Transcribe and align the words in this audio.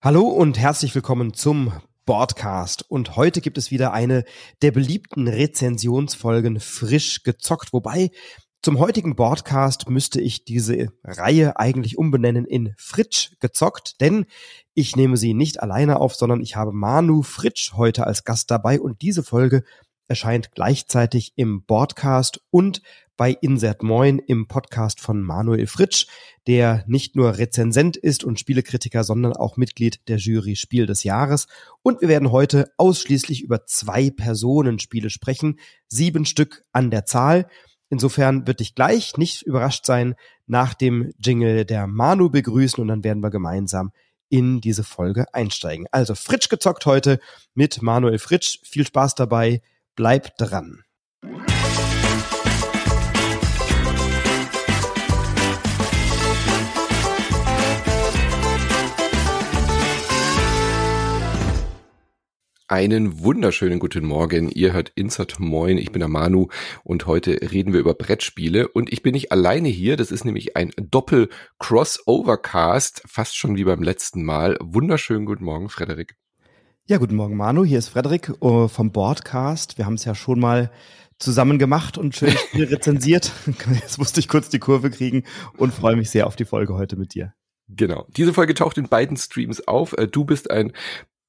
Hallo 0.00 0.28
und 0.28 0.60
herzlich 0.60 0.94
willkommen 0.94 1.34
zum 1.34 1.72
Boardcast. 2.06 2.88
Und 2.88 3.16
heute 3.16 3.40
gibt 3.40 3.58
es 3.58 3.72
wieder 3.72 3.92
eine 3.92 4.22
der 4.62 4.70
beliebten 4.70 5.26
Rezensionsfolgen 5.26 6.60
frisch 6.60 7.24
gezockt. 7.24 7.72
Wobei 7.72 8.12
zum 8.62 8.78
heutigen 8.78 9.16
Boardcast 9.16 9.90
müsste 9.90 10.20
ich 10.20 10.44
diese 10.44 10.92
Reihe 11.02 11.58
eigentlich 11.58 11.98
umbenennen 11.98 12.44
in 12.44 12.74
Fritsch 12.78 13.32
gezockt, 13.40 14.00
denn 14.00 14.26
ich 14.72 14.94
nehme 14.94 15.16
sie 15.16 15.34
nicht 15.34 15.64
alleine 15.64 15.98
auf, 15.98 16.14
sondern 16.14 16.42
ich 16.42 16.54
habe 16.54 16.70
Manu 16.70 17.24
Fritsch 17.24 17.72
heute 17.72 18.06
als 18.06 18.22
Gast 18.22 18.52
dabei 18.52 18.80
und 18.80 19.02
diese 19.02 19.24
Folge 19.24 19.64
erscheint 20.06 20.52
gleichzeitig 20.52 21.32
im 21.34 21.64
Boardcast 21.64 22.40
und 22.50 22.82
bei 23.18 23.32
Insert 23.32 23.82
Moin 23.82 24.20
im 24.20 24.46
Podcast 24.46 25.00
von 25.00 25.20
Manuel 25.20 25.66
Fritsch, 25.66 26.06
der 26.46 26.84
nicht 26.86 27.16
nur 27.16 27.36
Rezensent 27.36 27.98
ist 27.98 28.24
und 28.24 28.38
Spielekritiker, 28.38 29.04
sondern 29.04 29.34
auch 29.34 29.58
Mitglied 29.58 30.00
der 30.08 30.16
Jury 30.16 30.54
Spiel 30.56 30.86
des 30.86 31.02
Jahres. 31.02 31.48
Und 31.82 32.00
wir 32.00 32.08
werden 32.08 32.30
heute 32.30 32.72
ausschließlich 32.78 33.42
über 33.42 33.66
zwei 33.66 34.10
Personenspiele 34.10 35.10
sprechen, 35.10 35.58
sieben 35.88 36.24
Stück 36.24 36.64
an 36.72 36.90
der 36.90 37.04
Zahl. 37.04 37.48
Insofern 37.90 38.46
wird 38.46 38.60
dich 38.60 38.76
gleich 38.76 39.16
nicht 39.16 39.42
überrascht 39.42 39.84
sein, 39.84 40.14
nach 40.46 40.74
dem 40.74 41.12
Jingle 41.18 41.64
der 41.64 41.88
Manu 41.88 42.30
begrüßen 42.30 42.80
und 42.80 42.88
dann 42.88 43.02
werden 43.02 43.22
wir 43.22 43.30
gemeinsam 43.30 43.90
in 44.28 44.60
diese 44.60 44.84
Folge 44.84 45.26
einsteigen. 45.34 45.86
Also 45.90 46.14
Fritsch 46.14 46.48
gezockt 46.48 46.86
heute 46.86 47.18
mit 47.54 47.82
Manuel 47.82 48.18
Fritsch. 48.18 48.60
Viel 48.62 48.86
Spaß 48.86 49.16
dabei. 49.16 49.60
Bleib 49.96 50.36
dran. 50.36 50.84
Einen 62.70 63.20
wunderschönen 63.20 63.78
guten 63.78 64.04
Morgen. 64.04 64.50
Ihr 64.50 64.74
hört 64.74 64.92
Insert 64.94 65.40
Moin. 65.40 65.78
Ich 65.78 65.90
bin 65.90 66.00
der 66.00 66.10
Manu 66.10 66.48
und 66.84 67.06
heute 67.06 67.40
reden 67.50 67.72
wir 67.72 67.80
über 67.80 67.94
Brettspiele. 67.94 68.68
Und 68.68 68.92
ich 68.92 69.00
bin 69.00 69.12
nicht 69.12 69.32
alleine 69.32 69.68
hier. 69.68 69.96
Das 69.96 70.10
ist 70.10 70.26
nämlich 70.26 70.54
ein 70.54 70.72
Doppel-Crossover-Cast, 70.76 73.04
fast 73.06 73.38
schon 73.38 73.56
wie 73.56 73.64
beim 73.64 73.82
letzten 73.82 74.22
Mal. 74.22 74.58
Wunderschönen 74.60 75.24
guten 75.24 75.44
Morgen, 75.44 75.70
Frederik. 75.70 76.16
Ja, 76.86 76.98
guten 76.98 77.16
Morgen, 77.16 77.38
Manu. 77.38 77.64
Hier 77.64 77.78
ist 77.78 77.88
Frederik 77.88 78.34
uh, 78.42 78.68
vom 78.68 78.92
Boardcast. 78.92 79.78
Wir 79.78 79.86
haben 79.86 79.94
es 79.94 80.04
ja 80.04 80.14
schon 80.14 80.38
mal 80.38 80.70
zusammen 81.18 81.58
gemacht 81.58 81.96
und 81.96 82.16
schön 82.16 82.36
rezensiert. 82.54 83.32
Jetzt 83.80 83.96
musste 83.96 84.20
ich 84.20 84.28
kurz 84.28 84.50
die 84.50 84.58
Kurve 84.58 84.90
kriegen 84.90 85.24
und 85.56 85.72
freue 85.72 85.96
mich 85.96 86.10
sehr 86.10 86.26
auf 86.26 86.36
die 86.36 86.44
Folge 86.44 86.74
heute 86.74 86.96
mit 86.96 87.14
dir. 87.14 87.32
Genau. 87.68 88.06
Diese 88.16 88.32
Folge 88.32 88.54
taucht 88.54 88.78
in 88.78 88.88
beiden 88.88 89.16
Streams 89.16 89.66
auf. 89.68 89.92
Äh, 89.92 90.08
du 90.08 90.24
bist 90.24 90.50
ein 90.50 90.72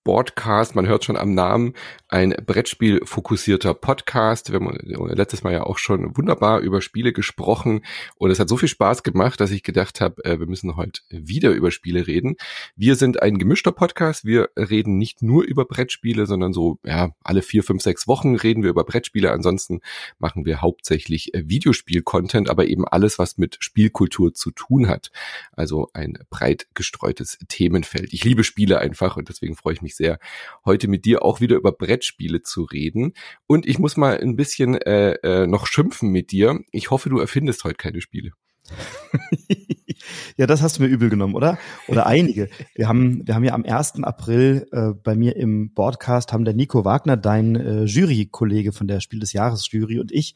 Broadcast, 0.03 0.75
man 0.75 0.87
hört 0.87 1.03
schon 1.03 1.17
am 1.17 1.33
Namen, 1.33 1.73
ein 2.07 2.35
Brettspiel 2.45 3.01
fokussierter 3.05 3.73
Podcast. 3.73 4.51
Wir 4.51 4.59
haben 4.59 5.07
letztes 5.09 5.43
Mal 5.43 5.53
ja 5.53 5.63
auch 5.63 5.77
schon 5.77 6.17
wunderbar 6.17 6.61
über 6.61 6.81
Spiele 6.81 7.13
gesprochen 7.13 7.83
und 8.15 8.31
es 8.31 8.39
hat 8.39 8.49
so 8.49 8.57
viel 8.57 8.69
Spaß 8.69 9.03
gemacht, 9.03 9.39
dass 9.39 9.51
ich 9.51 9.61
gedacht 9.61 10.01
habe, 10.01 10.23
äh, 10.25 10.39
wir 10.39 10.47
müssen 10.47 10.75
heute 10.75 11.01
wieder 11.09 11.51
über 11.51 11.69
Spiele 11.69 12.07
reden. 12.07 12.37
Wir 12.75 12.95
sind 12.95 13.21
ein 13.21 13.37
gemischter 13.37 13.71
Podcast. 13.71 14.25
Wir 14.25 14.49
reden 14.57 14.97
nicht 14.97 15.21
nur 15.21 15.43
über 15.43 15.65
Brettspiele, 15.65 16.25
sondern 16.25 16.53
so 16.53 16.79
ja 16.83 17.11
alle 17.23 17.41
vier, 17.41 17.63
fünf, 17.63 17.83
sechs 17.83 18.07
Wochen 18.07 18.35
reden 18.35 18.63
wir 18.63 18.69
über 18.69 18.85
Brettspiele. 18.85 19.31
Ansonsten 19.31 19.81
machen 20.17 20.45
wir 20.45 20.61
hauptsächlich 20.61 21.33
äh, 21.33 21.47
Videospiel-Content, 21.47 22.49
aber 22.49 22.67
eben 22.67 22.87
alles, 22.87 23.19
was 23.19 23.37
mit 23.37 23.57
Spielkultur 23.59 24.33
zu 24.33 24.51
tun 24.51 24.87
hat. 24.87 25.11
Also 25.51 25.89
ein 25.93 26.17
breit 26.29 26.67
gestreutes 26.73 27.37
Themenfeld. 27.47 28.13
Ich 28.13 28.23
liebe 28.23 28.43
Spiele 28.43 28.79
einfach 28.79 29.17
und 29.17 29.29
deswegen 29.29 29.55
freue 29.55 29.73
ich 29.73 29.81
mich 29.81 29.88
sehr, 29.95 30.19
heute 30.65 30.87
mit 30.87 31.05
dir 31.05 31.23
auch 31.23 31.41
wieder 31.41 31.55
über 31.55 31.71
Brettspiele 31.71 32.41
zu 32.41 32.63
reden. 32.63 33.13
Und 33.47 33.65
ich 33.65 33.79
muss 33.79 33.97
mal 33.97 34.19
ein 34.19 34.35
bisschen 34.35 34.75
äh, 34.75 35.13
äh, 35.23 35.47
noch 35.47 35.67
schimpfen 35.67 36.09
mit 36.09 36.31
dir. 36.31 36.59
Ich 36.71 36.91
hoffe, 36.91 37.09
du 37.09 37.19
erfindest 37.19 37.63
heute 37.63 37.77
keine 37.77 38.01
Spiele. 38.01 38.31
ja, 40.37 40.47
das 40.47 40.61
hast 40.61 40.77
du 40.77 40.83
mir 40.83 40.89
übel 40.89 41.09
genommen, 41.09 41.35
oder? 41.35 41.57
Oder 41.87 42.05
einige. 42.05 42.49
Wir 42.75 42.87
haben, 42.87 43.25
wir 43.25 43.35
haben 43.35 43.43
ja 43.43 43.53
am 43.53 43.65
1. 43.65 44.03
April 44.03 44.67
äh, 44.71 44.93
bei 45.03 45.15
mir 45.15 45.35
im 45.35 45.73
Broadcast 45.73 46.33
haben 46.33 46.45
der 46.45 46.53
Nico 46.53 46.85
Wagner, 46.85 47.17
dein 47.17 47.55
äh, 47.55 47.83
Jury-Kollege 47.83 48.71
von 48.71 48.87
der 48.87 48.99
Spiel 48.99 49.19
des 49.19 49.33
Jahres 49.33 49.71
Jury 49.71 49.99
und 49.99 50.11
ich, 50.11 50.35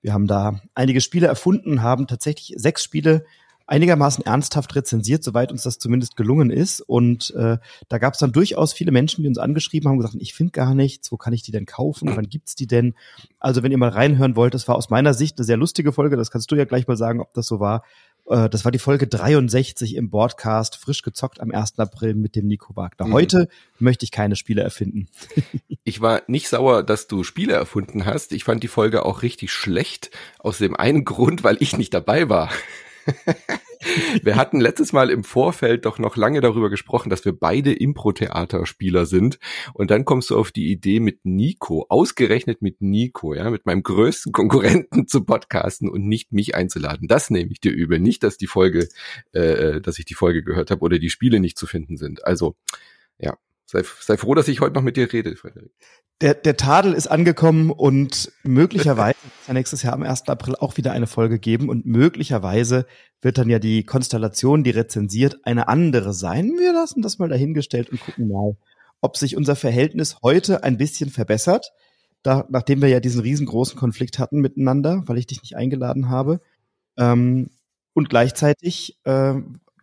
wir 0.00 0.12
haben 0.12 0.26
da 0.26 0.60
einige 0.74 1.00
Spiele 1.00 1.26
erfunden, 1.26 1.82
haben 1.82 2.06
tatsächlich 2.06 2.54
sechs 2.56 2.82
Spiele 2.82 3.24
einigermaßen 3.66 4.24
ernsthaft 4.26 4.74
rezensiert, 4.74 5.24
soweit 5.24 5.50
uns 5.50 5.62
das 5.62 5.78
zumindest 5.78 6.16
gelungen 6.16 6.50
ist. 6.50 6.80
Und 6.80 7.30
äh, 7.34 7.58
da 7.88 7.98
gab 7.98 8.14
es 8.14 8.20
dann 8.20 8.32
durchaus 8.32 8.72
viele 8.72 8.92
Menschen, 8.92 9.22
die 9.22 9.28
uns 9.28 9.38
angeschrieben 9.38 9.88
haben 9.88 9.96
und 9.96 10.02
gesagt, 10.02 10.20
ich 10.20 10.34
finde 10.34 10.52
gar 10.52 10.74
nichts, 10.74 11.10
wo 11.10 11.16
kann 11.16 11.32
ich 11.32 11.42
die 11.42 11.52
denn 11.52 11.66
kaufen, 11.66 12.14
wann 12.14 12.28
gibt's 12.28 12.54
die 12.54 12.66
denn? 12.66 12.94
Also 13.38 13.62
wenn 13.62 13.72
ihr 13.72 13.78
mal 13.78 13.88
reinhören 13.88 14.36
wollt, 14.36 14.54
das 14.54 14.68
war 14.68 14.76
aus 14.76 14.90
meiner 14.90 15.14
Sicht 15.14 15.38
eine 15.38 15.44
sehr 15.44 15.56
lustige 15.56 15.92
Folge, 15.92 16.16
das 16.16 16.30
kannst 16.30 16.50
du 16.50 16.56
ja 16.56 16.64
gleich 16.64 16.86
mal 16.86 16.96
sagen, 16.96 17.20
ob 17.20 17.32
das 17.32 17.46
so 17.46 17.60
war. 17.60 17.82
Äh, 18.26 18.48
das 18.48 18.64
war 18.64 18.72
die 18.72 18.78
Folge 18.78 19.06
63 19.06 19.96
im 19.96 20.10
Broadcast, 20.10 20.76
frisch 20.76 21.02
gezockt 21.02 21.40
am 21.40 21.50
1. 21.50 21.78
April 21.78 22.14
mit 22.14 22.36
dem 22.36 22.46
Nico 22.46 22.76
Wagner. 22.76 23.06
Mhm. 23.06 23.12
Heute 23.12 23.38
mhm. 23.40 23.84
möchte 23.84 24.04
ich 24.04 24.10
keine 24.10 24.36
Spiele 24.36 24.62
erfinden. 24.62 25.08
ich 25.84 26.00
war 26.00 26.22
nicht 26.26 26.48
sauer, 26.48 26.82
dass 26.82 27.06
du 27.06 27.24
Spiele 27.24 27.54
erfunden 27.54 28.04
hast. 28.04 28.32
Ich 28.32 28.44
fand 28.44 28.62
die 28.62 28.68
Folge 28.68 29.04
auch 29.04 29.22
richtig 29.22 29.52
schlecht, 29.52 30.10
aus 30.38 30.58
dem 30.58 30.76
einen 30.76 31.04
Grund, 31.04 31.44
weil 31.44 31.56
ich 31.60 31.76
nicht 31.76 31.94
dabei 31.94 32.28
war. 32.28 32.50
wir 34.22 34.36
hatten 34.36 34.60
letztes 34.60 34.92
Mal 34.92 35.10
im 35.10 35.24
Vorfeld 35.24 35.84
doch 35.84 35.98
noch 35.98 36.16
lange 36.16 36.40
darüber 36.40 36.70
gesprochen, 36.70 37.10
dass 37.10 37.24
wir 37.24 37.32
beide 37.32 37.72
Impro-Theaterspieler 37.72 39.06
sind. 39.06 39.38
Und 39.72 39.90
dann 39.90 40.04
kommst 40.04 40.30
du 40.30 40.38
auf 40.38 40.52
die 40.52 40.70
Idee 40.70 41.00
mit 41.00 41.24
Nico, 41.24 41.86
ausgerechnet 41.88 42.62
mit 42.62 42.80
Nico, 42.80 43.34
ja, 43.34 43.50
mit 43.50 43.66
meinem 43.66 43.82
größten 43.82 44.32
Konkurrenten 44.32 45.06
zu 45.06 45.24
podcasten 45.24 45.88
und 45.88 46.06
nicht 46.06 46.32
mich 46.32 46.54
einzuladen. 46.54 47.08
Das 47.08 47.30
nehme 47.30 47.52
ich 47.52 47.60
dir 47.60 47.72
übel. 47.72 48.00
Nicht, 48.00 48.22
dass 48.22 48.36
die 48.38 48.46
Folge, 48.46 48.88
äh, 49.32 49.40
äh 49.40 49.80
dass 49.80 49.98
ich 49.98 50.04
die 50.04 50.14
Folge 50.14 50.42
gehört 50.42 50.70
habe 50.70 50.82
oder 50.82 50.98
die 50.98 51.10
Spiele 51.10 51.40
nicht 51.40 51.58
zu 51.58 51.66
finden 51.66 51.96
sind. 51.96 52.24
Also, 52.26 52.56
ja, 53.18 53.36
Sei, 53.66 53.82
sei 54.00 54.16
froh, 54.16 54.34
dass 54.34 54.48
ich 54.48 54.60
heute 54.60 54.74
noch 54.74 54.82
mit 54.82 54.96
dir 54.96 55.12
rede, 55.12 55.34
Frederik. 55.36 55.72
Der, 56.20 56.34
der 56.34 56.56
Tadel 56.56 56.92
ist 56.92 57.08
angekommen 57.08 57.70
und 57.70 58.30
möglicherweise 58.44 59.16
wird 59.22 59.32
es 59.40 59.48
ja 59.48 59.54
nächstes 59.54 59.82
Jahr 59.82 59.94
am 59.94 60.02
1. 60.02 60.28
April 60.28 60.54
auch 60.54 60.76
wieder 60.76 60.92
eine 60.92 61.06
Folge 61.06 61.38
geben 61.38 61.68
und 61.68 61.86
möglicherweise 61.86 62.86
wird 63.20 63.38
dann 63.38 63.50
ja 63.50 63.58
die 63.58 63.84
Konstellation, 63.84 64.62
die 64.62 64.70
rezensiert, 64.70 65.38
eine 65.42 65.66
andere 65.68 66.12
sein. 66.12 66.52
Wir 66.58 66.72
lassen 66.72 67.02
das 67.02 67.18
mal 67.18 67.28
dahingestellt 67.28 67.90
und 67.90 68.00
gucken 68.00 68.28
mal, 68.28 68.56
ob 69.00 69.16
sich 69.16 69.36
unser 69.36 69.56
Verhältnis 69.56 70.18
heute 70.22 70.62
ein 70.62 70.78
bisschen 70.78 71.10
verbessert, 71.10 71.72
da, 72.22 72.46
nachdem 72.48 72.80
wir 72.80 72.88
ja 72.88 73.00
diesen 73.00 73.20
riesengroßen 73.20 73.78
Konflikt 73.78 74.18
hatten 74.18 74.40
miteinander, 74.40 75.02
weil 75.06 75.18
ich 75.18 75.26
dich 75.26 75.42
nicht 75.42 75.56
eingeladen 75.56 76.08
habe. 76.08 76.40
Ähm, 76.96 77.50
und 77.92 78.08
gleichzeitig 78.08 78.98
äh, 79.04 79.34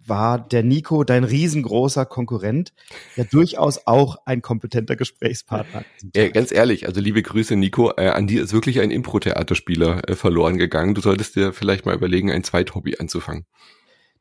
war 0.06 0.40
der 0.40 0.64
Nico, 0.64 1.04
dein 1.04 1.24
riesengroßer 1.24 2.06
Konkurrent, 2.06 2.74
ja 3.16 3.24
durchaus 3.24 3.86
auch 3.86 4.18
ein 4.26 4.42
kompetenter 4.42 4.96
Gesprächspartner. 4.96 5.84
Ja, 6.16 6.30
ganz 6.30 6.52
ehrlich, 6.52 6.88
also 6.88 7.02
liebe 7.02 7.22
Grüße, 7.22 7.56
Nico, 7.56 7.92
äh, 7.98 8.10
an 8.10 8.28
dir 8.28 8.44
ist 8.44 8.54
wirklich 8.54 8.80
ein 8.80 8.92
Impro-Theaterspieler 8.92 10.10
äh, 10.10 10.16
verloren 10.16 10.58
gegangen. 10.58 10.96
Du 10.96 11.02
solltest 11.02 11.36
dir 11.36 11.54
vielleicht 11.54 11.86
mal 11.86 11.96
überlegen, 11.96 12.32
ein 12.32 12.44
Zweithobby 12.44 12.98
anzufangen. 12.98 13.46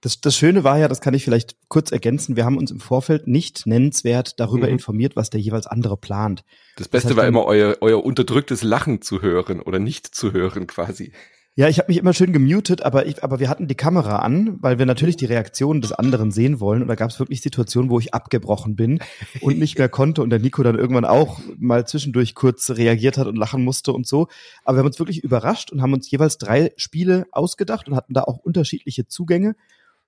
Das, 0.01 0.21
das 0.21 0.35
Schöne 0.35 0.65
war 0.65 0.79
ja, 0.79 0.89
das 0.89 1.03
kann 1.03 1.13
ich 1.13 1.25
vielleicht 1.25 1.57
kurz 1.69 1.93
ergänzen, 1.93 2.35
wir 2.35 2.47
haben 2.47 2.57
uns 2.57 2.71
im 2.71 2.81
Vorfeld 2.81 3.27
nicht 3.27 3.67
nennenswert 3.67 4.41
darüber 4.41 4.67
mhm. 4.67 4.75
informiert, 4.75 5.15
was 5.15 5.29
der 5.29 5.41
jeweils 5.41 5.67
andere 5.67 5.99
plant. 5.99 6.43
Das 6.77 6.89
Beste 6.89 7.09
das 7.09 7.11
heißt, 7.11 7.19
war 7.19 7.27
immer 7.29 7.45
euer, 7.45 7.77
euer 7.83 8.03
unterdrücktes 8.03 8.62
Lachen 8.62 9.03
zu 9.03 9.21
hören 9.21 9.61
oder 9.61 9.79
nicht 9.79 10.07
zu 10.15 10.33
hören 10.33 10.67
quasi. 10.67 11.12
Ja, 11.60 11.69
ich 11.69 11.78
habe 11.78 11.88
mich 11.88 11.98
immer 11.98 12.15
schön 12.15 12.32
gemutet, 12.32 12.81
aber, 12.81 13.04
ich, 13.04 13.22
aber 13.22 13.38
wir 13.38 13.50
hatten 13.50 13.69
die 13.69 13.75
Kamera 13.75 14.21
an, 14.21 14.56
weil 14.62 14.78
wir 14.78 14.87
natürlich 14.87 15.19
die 15.19 15.26
Reaktion 15.26 15.82
des 15.82 15.93
anderen 15.93 16.31
sehen 16.31 16.59
wollen. 16.59 16.81
Und 16.81 16.88
da 16.88 16.94
gab 16.94 17.10
es 17.10 17.21
wirklich 17.21 17.43
Situationen, 17.43 17.91
wo 17.91 17.98
ich 17.98 18.15
abgebrochen 18.15 18.76
bin 18.76 18.99
und 19.43 19.58
nicht 19.58 19.76
mehr 19.76 19.90
konnte 19.90 20.23
und 20.23 20.31
der 20.31 20.38
Nico 20.38 20.62
dann 20.62 20.79
irgendwann 20.79 21.05
auch 21.05 21.38
mal 21.58 21.87
zwischendurch 21.87 22.35
kurz 22.35 22.70
reagiert 22.70 23.19
hat 23.19 23.26
und 23.26 23.37
lachen 23.37 23.62
musste 23.62 23.93
und 23.93 24.06
so. 24.06 24.29
Aber 24.64 24.76
wir 24.76 24.79
haben 24.79 24.87
uns 24.87 24.99
wirklich 24.99 25.23
überrascht 25.23 25.70
und 25.70 25.82
haben 25.82 25.93
uns 25.93 26.11
jeweils 26.11 26.38
drei 26.38 26.73
Spiele 26.79 27.26
ausgedacht 27.31 27.90
und 27.90 27.94
hatten 27.94 28.14
da 28.14 28.23
auch 28.23 28.38
unterschiedliche 28.38 29.06
Zugänge. 29.06 29.55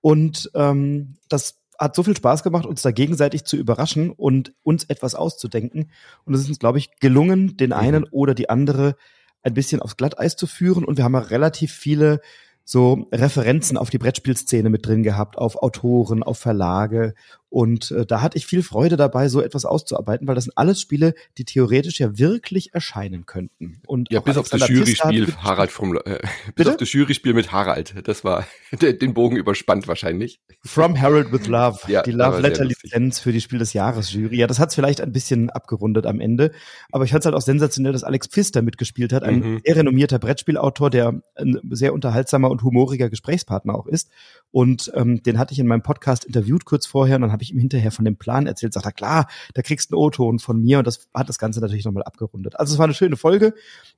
Und 0.01 0.49
ähm, 0.55 1.17
das 1.29 1.59
hat 1.77 1.95
so 1.95 2.01
viel 2.01 2.17
Spaß 2.17 2.41
gemacht, 2.41 2.65
uns 2.65 2.81
da 2.81 2.89
gegenseitig 2.89 3.43
zu 3.43 3.57
überraschen 3.57 4.09
und 4.09 4.53
uns 4.63 4.85
etwas 4.85 5.13
auszudenken. 5.13 5.91
Und 6.25 6.33
es 6.33 6.41
ist 6.41 6.47
uns, 6.47 6.57
glaube 6.57 6.79
ich, 6.79 6.99
gelungen, 6.99 7.57
den 7.57 7.73
einen 7.73 8.05
oder 8.05 8.33
die 8.33 8.49
andere 8.49 8.95
ein 9.43 9.53
bisschen 9.53 9.81
aufs 9.81 9.97
Glatteis 9.97 10.35
zu 10.35 10.47
führen. 10.47 10.85
Und 10.85 10.97
wir 10.97 11.03
haben 11.03 11.13
ja 11.13 11.19
relativ 11.19 11.71
viele 11.73 12.21
so 12.65 13.07
Referenzen 13.11 13.77
auf 13.77 13.89
die 13.89 13.97
Brettspielszene 13.97 14.69
mit 14.69 14.87
drin 14.87 15.03
gehabt, 15.03 15.37
auf 15.37 15.61
Autoren, 15.61 16.23
auf 16.23 16.39
Verlage 16.39 17.13
Und 17.53 17.91
äh, 17.91 18.03
da 18.03 18.23
hatte 18.23 18.35
ich 18.35 18.47
viel 18.47 18.63
Freude 18.63 18.97
dabei, 18.97 19.29
so 19.29 19.39
etwas 19.39 19.63
auszuarbeiten, 19.63 20.27
weil 20.27 20.33
das 20.33 20.45
sind 20.45 20.57
alles 20.57 20.81
Spiele, 20.81 21.13
die 21.37 21.45
theoretisch 21.45 21.99
ja 21.99 22.17
wirklich 22.17 22.73
erscheinen 22.73 23.27
könnten. 23.27 23.79
Und 23.85 24.11
ja, 24.11 24.21
bis 24.21 24.37
auf 24.37 24.49
das 24.49 24.67
Jury-Spiel 24.67 25.35
Harald 25.37 25.69
vom 25.69 25.95
äh, 26.03 26.17
bis 26.55 26.65
auf 26.65 26.77
das 26.77 26.91
Jury-Spiel 26.91 27.35
mit 27.35 27.51
Harald. 27.51 28.07
Das 28.07 28.23
war 28.23 28.47
den 28.81 29.13
Bogen 29.13 29.35
überspannt 29.35 29.87
wahrscheinlich. 29.87 30.41
From 30.65 30.99
Harold 30.99 31.31
with 31.31 31.45
Love, 31.45 31.77
ja, 31.91 32.01
die 32.01 32.09
Love 32.09 32.41
Letter 32.41 32.65
Lizenz 32.65 33.19
für 33.19 33.31
die 33.31 33.39
Spiel 33.39 33.59
des 33.59 33.73
Jahres 33.73 34.11
Jury. 34.11 34.37
Ja, 34.37 34.47
das 34.47 34.57
hat's 34.57 34.73
vielleicht 34.73 34.99
ein 35.01 35.11
bisschen 35.11 35.51
abgerundet 35.51 36.07
am 36.07 36.19
Ende, 36.19 36.53
aber 36.91 37.03
ich 37.03 37.11
fand 37.11 37.21
es 37.21 37.27
halt 37.27 37.35
auch 37.35 37.41
sensationell, 37.41 37.93
dass 37.93 38.03
Alex 38.03 38.25
Pfister 38.25 38.63
mitgespielt 38.63 39.13
hat, 39.13 39.21
ein 39.21 39.39
mhm. 39.41 39.61
sehr 39.63 39.75
renommierter 39.75 40.17
Brettspielautor, 40.17 40.89
der 40.89 41.21
ein 41.35 41.59
sehr 41.69 41.93
unterhaltsamer 41.93 42.49
und 42.49 42.63
humoriger 42.63 43.11
Gesprächspartner 43.11 43.75
auch 43.75 43.85
ist. 43.85 44.09
Und 44.49 44.91
ähm, 44.95 45.21
den 45.21 45.37
hatte 45.37 45.53
ich 45.53 45.59
in 45.59 45.67
meinem 45.67 45.83
Podcast 45.83 46.25
interviewt 46.25 46.65
kurz 46.65 46.87
vorher 46.87 47.17
und 47.17 47.21
dann 47.21 47.31
habe 47.31 47.42
ich 47.43 47.53
ihm 47.53 47.59
hinterher 47.59 47.91
von 47.91 48.05
dem 48.05 48.17
Plan 48.17 48.47
erzählt, 48.47 48.73
sagt 48.73 48.85
er, 48.85 48.91
klar, 48.91 49.27
da 49.53 49.61
kriegst 49.61 49.91
du 49.91 49.95
einen 49.95 50.03
O-Ton 50.03 50.39
von 50.39 50.61
mir 50.61 50.79
und 50.79 50.87
das 50.87 51.07
hat 51.13 51.29
das 51.29 51.37
Ganze 51.37 51.59
natürlich 51.61 51.85
nochmal 51.85 52.03
abgerundet. 52.03 52.59
Also 52.59 52.73
es 52.73 52.79
war 52.79 52.85
eine 52.85 52.93
schöne 52.93 53.17
Folge 53.17 53.53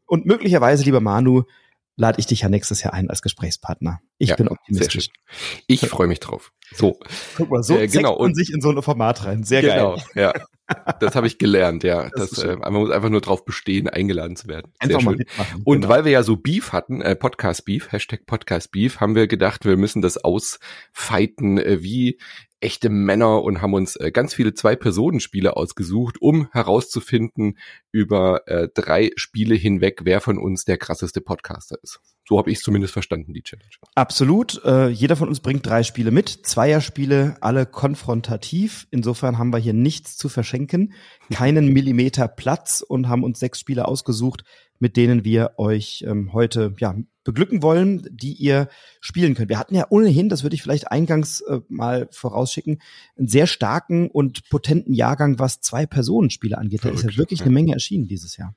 und 0.06 0.26
möglicherweise, 0.26 0.84
lieber 0.84 1.02
Manu, 1.02 1.44
lade 1.98 2.20
ich 2.20 2.26
dich 2.26 2.42
ja 2.42 2.50
nächstes 2.50 2.84
Jahr 2.84 2.94
ein 2.94 3.10
als 3.10 3.22
Gesprächspartner. 3.22 4.02
Ich 4.18 4.30
ja, 4.30 4.36
bin 4.36 4.50
optimistisch. 4.50 5.10
Ich 5.68 5.88
freue 5.88 6.08
mich 6.08 6.20
drauf. 6.20 6.52
So. 6.74 7.00
Guck 7.38 7.50
mal, 7.50 7.64
so 7.64 7.78
äh, 7.78 7.88
genau. 7.88 8.20
man 8.20 8.36
sich 8.36 8.52
in 8.54 8.62
so 8.62 8.70
ein 8.70 8.82
Format 8.82 9.26
rein. 9.26 9.44
Sehr 9.44 9.62
genau, 9.62 9.96
geil. 9.96 10.06
Ja. 10.16 10.34
Das 11.00 11.16
habe 11.16 11.28
ich 11.28 11.38
gelernt, 11.38 11.84
ja. 11.84 12.10
Das, 12.16 12.32
das 12.32 12.44
äh, 12.44 12.56
man 12.56 12.74
muss 12.74 12.90
einfach 12.90 13.10
nur 13.10 13.22
drauf 13.22 13.46
bestehen, 13.46 13.88
eingeladen 13.88 14.36
zu 14.36 14.48
werden. 14.48 14.74
Sehr 14.84 15.00
schön. 15.00 15.26
Und 15.64 15.82
genau. 15.82 15.90
weil 15.90 16.06
wir 16.06 16.12
ja 16.12 16.24
so 16.24 16.38
Beef 16.38 16.74
hatten, 16.74 17.02
äh, 17.02 17.16
Podcast 17.16 17.66
Beef, 17.66 17.92
Hashtag 17.92 18.26
Podcast 18.26 18.72
Beef, 18.72 19.00
haben 19.00 19.16
wir 19.16 19.28
gedacht, 19.28 19.66
wir 19.66 19.78
müssen 19.78 20.02
das 20.02 20.18
ausfeiten, 20.18 21.60
äh, 21.60 21.84
wie 21.84 22.18
echte 22.66 22.90
Männer 22.90 23.44
und 23.44 23.62
haben 23.62 23.76
uns 23.76 23.96
äh, 23.96 24.12
ganz 24.12 24.34
viele 24.34 24.56
Zwei-Personen-Spiele 24.56 25.56
ausgesucht, 25.56 26.20
um 26.20 26.50
herauszufinden 26.52 27.60
über 27.92 28.48
äh, 28.48 28.68
drei 28.74 29.12
Spiele 29.16 29.54
hinweg, 29.54 30.02
wer 30.04 30.20
von 30.20 30.40
uns 30.40 30.66
der 30.66 30.78
krasseste 30.78 31.22
Podcaster 31.22 31.78
ist. 31.84 32.00
So 32.28 32.40
habe 32.40 32.50
ich 32.50 32.60
zumindest 32.60 32.92
verstanden, 32.92 33.34
die 33.34 33.44
Challenge. 33.44 33.70
Absolut. 33.94 34.64
Äh, 34.66 34.90
jeder 34.90 35.16
von 35.16 35.30
uns 35.30 35.42
bringt 35.42 35.66
drei 35.68 35.84
Spiele 35.84 36.10
mit. 36.10 36.28
Zweierspiele, 36.30 37.38
alle 37.40 37.68
konfrontativ. 37.68 38.88
Insofern 38.90 39.38
haben 39.38 39.54
wir 39.54 39.60
hier 39.60 39.74
nichts 39.74 40.18
zu 40.18 40.28
verschenken, 40.28 40.94
keinen 41.32 41.72
Millimeter 41.72 42.28
Platz 42.28 42.82
und 42.82 43.08
haben 43.08 43.24
uns 43.24 43.40
sechs 43.40 43.60
Spiele 43.60 43.88
ausgesucht, 43.88 44.44
mit 44.80 44.98
denen 44.98 45.24
wir 45.24 45.52
euch 45.58 46.04
ähm, 46.08 46.34
heute 46.34 46.74
ja, 46.80 46.96
beglücken 47.26 47.62
wollen, 47.62 48.08
die 48.10 48.34
ihr 48.34 48.70
spielen 49.02 49.36
könnt. 49.36 49.50
Wir 49.50 49.60
hatten 49.60 49.76
ja 49.76 49.88
ohnehin, 49.90 50.30
das 50.30 50.44
würde 50.44 50.56
ich 50.56 50.62
vielleicht 50.62 50.90
eingangs 50.90 51.42
äh, 51.42 51.60
mal 51.68 52.08
vorausschicken, 52.12 52.82
einen 53.18 53.28
sehr 53.28 53.48
starken 53.48 54.10
und 54.10 54.48
potenten 54.50 54.94
Jahrgang, 54.94 55.38
was 55.40 55.60
Zwei-Personen-Spiele 55.60 56.58
angeht. 56.58 56.86
Da 56.86 56.90
ist 56.90 57.04
ja 57.04 57.18
wirklich 57.18 57.42
eine 57.42 57.52
Menge 57.52 57.74
erschienen 57.74 58.08
dieses 58.08 58.38
Jahr 58.38 58.56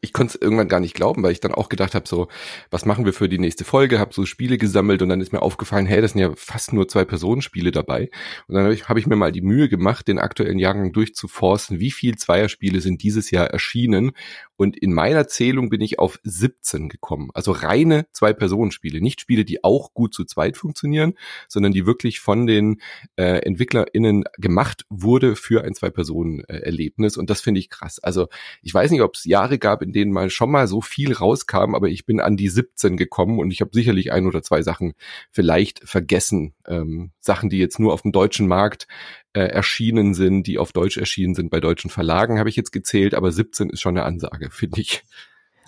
ich 0.00 0.12
konnte 0.12 0.34
es 0.36 0.42
irgendwann 0.42 0.68
gar 0.68 0.78
nicht 0.78 0.94
glauben, 0.94 1.22
weil 1.22 1.32
ich 1.32 1.40
dann 1.40 1.52
auch 1.52 1.68
gedacht 1.68 1.94
habe, 1.94 2.08
so, 2.08 2.28
was 2.70 2.84
machen 2.84 3.04
wir 3.04 3.12
für 3.12 3.28
die 3.28 3.38
nächste 3.38 3.64
Folge? 3.64 3.98
Habe 3.98 4.14
so 4.14 4.26
Spiele 4.26 4.56
gesammelt 4.56 5.02
und 5.02 5.08
dann 5.08 5.20
ist 5.20 5.32
mir 5.32 5.42
aufgefallen, 5.42 5.86
hey, 5.86 6.00
das 6.00 6.12
sind 6.12 6.20
ja 6.20 6.32
fast 6.36 6.72
nur 6.72 6.86
zwei 6.86 7.04
Personenspiele 7.04 7.72
dabei. 7.72 8.10
Und 8.46 8.54
dann 8.54 8.64
habe 8.64 8.74
ich, 8.74 8.88
hab 8.88 8.96
ich 8.96 9.08
mir 9.08 9.16
mal 9.16 9.32
die 9.32 9.40
Mühe 9.40 9.68
gemacht, 9.68 10.06
den 10.06 10.20
aktuellen 10.20 10.60
Jahrgang 10.60 10.92
durchzuforsten, 10.92 11.80
wie 11.80 11.90
viel 11.90 12.16
Zweierspiele 12.16 12.80
sind 12.80 13.02
dieses 13.02 13.32
Jahr 13.32 13.48
erschienen. 13.48 14.12
Und 14.58 14.76
in 14.76 14.92
meiner 14.92 15.28
Zählung 15.28 15.70
bin 15.70 15.80
ich 15.80 16.00
auf 16.00 16.18
17 16.24 16.88
gekommen. 16.88 17.30
Also 17.32 17.52
reine 17.52 18.06
Zwei-Personenspiele, 18.12 19.00
nicht 19.00 19.20
Spiele, 19.20 19.44
die 19.44 19.62
auch 19.62 19.94
gut 19.94 20.12
zu 20.12 20.24
zweit 20.24 20.56
funktionieren, 20.56 21.14
sondern 21.46 21.72
die 21.72 21.86
wirklich 21.86 22.18
von 22.18 22.48
den 22.48 22.80
äh, 23.14 23.38
EntwicklerInnen 23.38 24.24
gemacht 24.36 24.84
wurde 24.90 25.36
für 25.36 25.62
ein 25.62 25.74
Zwei-Personen-Erlebnis. 25.74 27.16
Und 27.16 27.30
das 27.30 27.40
finde 27.40 27.60
ich 27.60 27.70
krass. 27.70 28.00
Also 28.00 28.26
ich 28.60 28.74
weiß 28.74 28.90
nicht, 28.90 29.02
ob 29.02 29.14
es 29.14 29.24
Jahre 29.24 29.60
gab, 29.60 29.80
in 29.80 29.92
denen 29.92 30.10
mal 30.10 30.28
schon 30.28 30.50
mal 30.50 30.66
so 30.66 30.80
viel 30.80 31.12
rauskam, 31.12 31.76
aber 31.76 31.88
ich 31.88 32.04
bin 32.04 32.20
an 32.20 32.36
die 32.36 32.48
17 32.48 32.96
gekommen 32.96 33.38
und 33.38 33.52
ich 33.52 33.60
habe 33.60 33.70
sicherlich 33.72 34.10
ein 34.10 34.26
oder 34.26 34.42
zwei 34.42 34.62
Sachen 34.62 34.94
vielleicht 35.30 35.88
vergessen. 35.88 36.54
Ähm, 36.66 37.12
Sachen, 37.20 37.48
die 37.48 37.58
jetzt 37.58 37.78
nur 37.78 37.92
auf 37.92 38.02
dem 38.02 38.10
deutschen 38.10 38.48
Markt 38.48 38.88
äh, 39.32 39.40
erschienen 39.40 40.14
sind, 40.14 40.46
die 40.46 40.58
auf 40.58 40.72
Deutsch 40.72 40.96
erschienen 40.96 41.34
sind 41.34 41.50
bei 41.50 41.60
deutschen 41.60 41.90
Verlagen, 41.90 42.38
habe 42.38 42.48
ich 42.48 42.56
jetzt 42.56 42.72
gezählt, 42.72 43.14
aber 43.14 43.30
17 43.30 43.70
ist 43.70 43.80
schon 43.80 43.96
eine 43.96 44.06
Ansage, 44.06 44.50
finde 44.50 44.80
ich. 44.80 45.04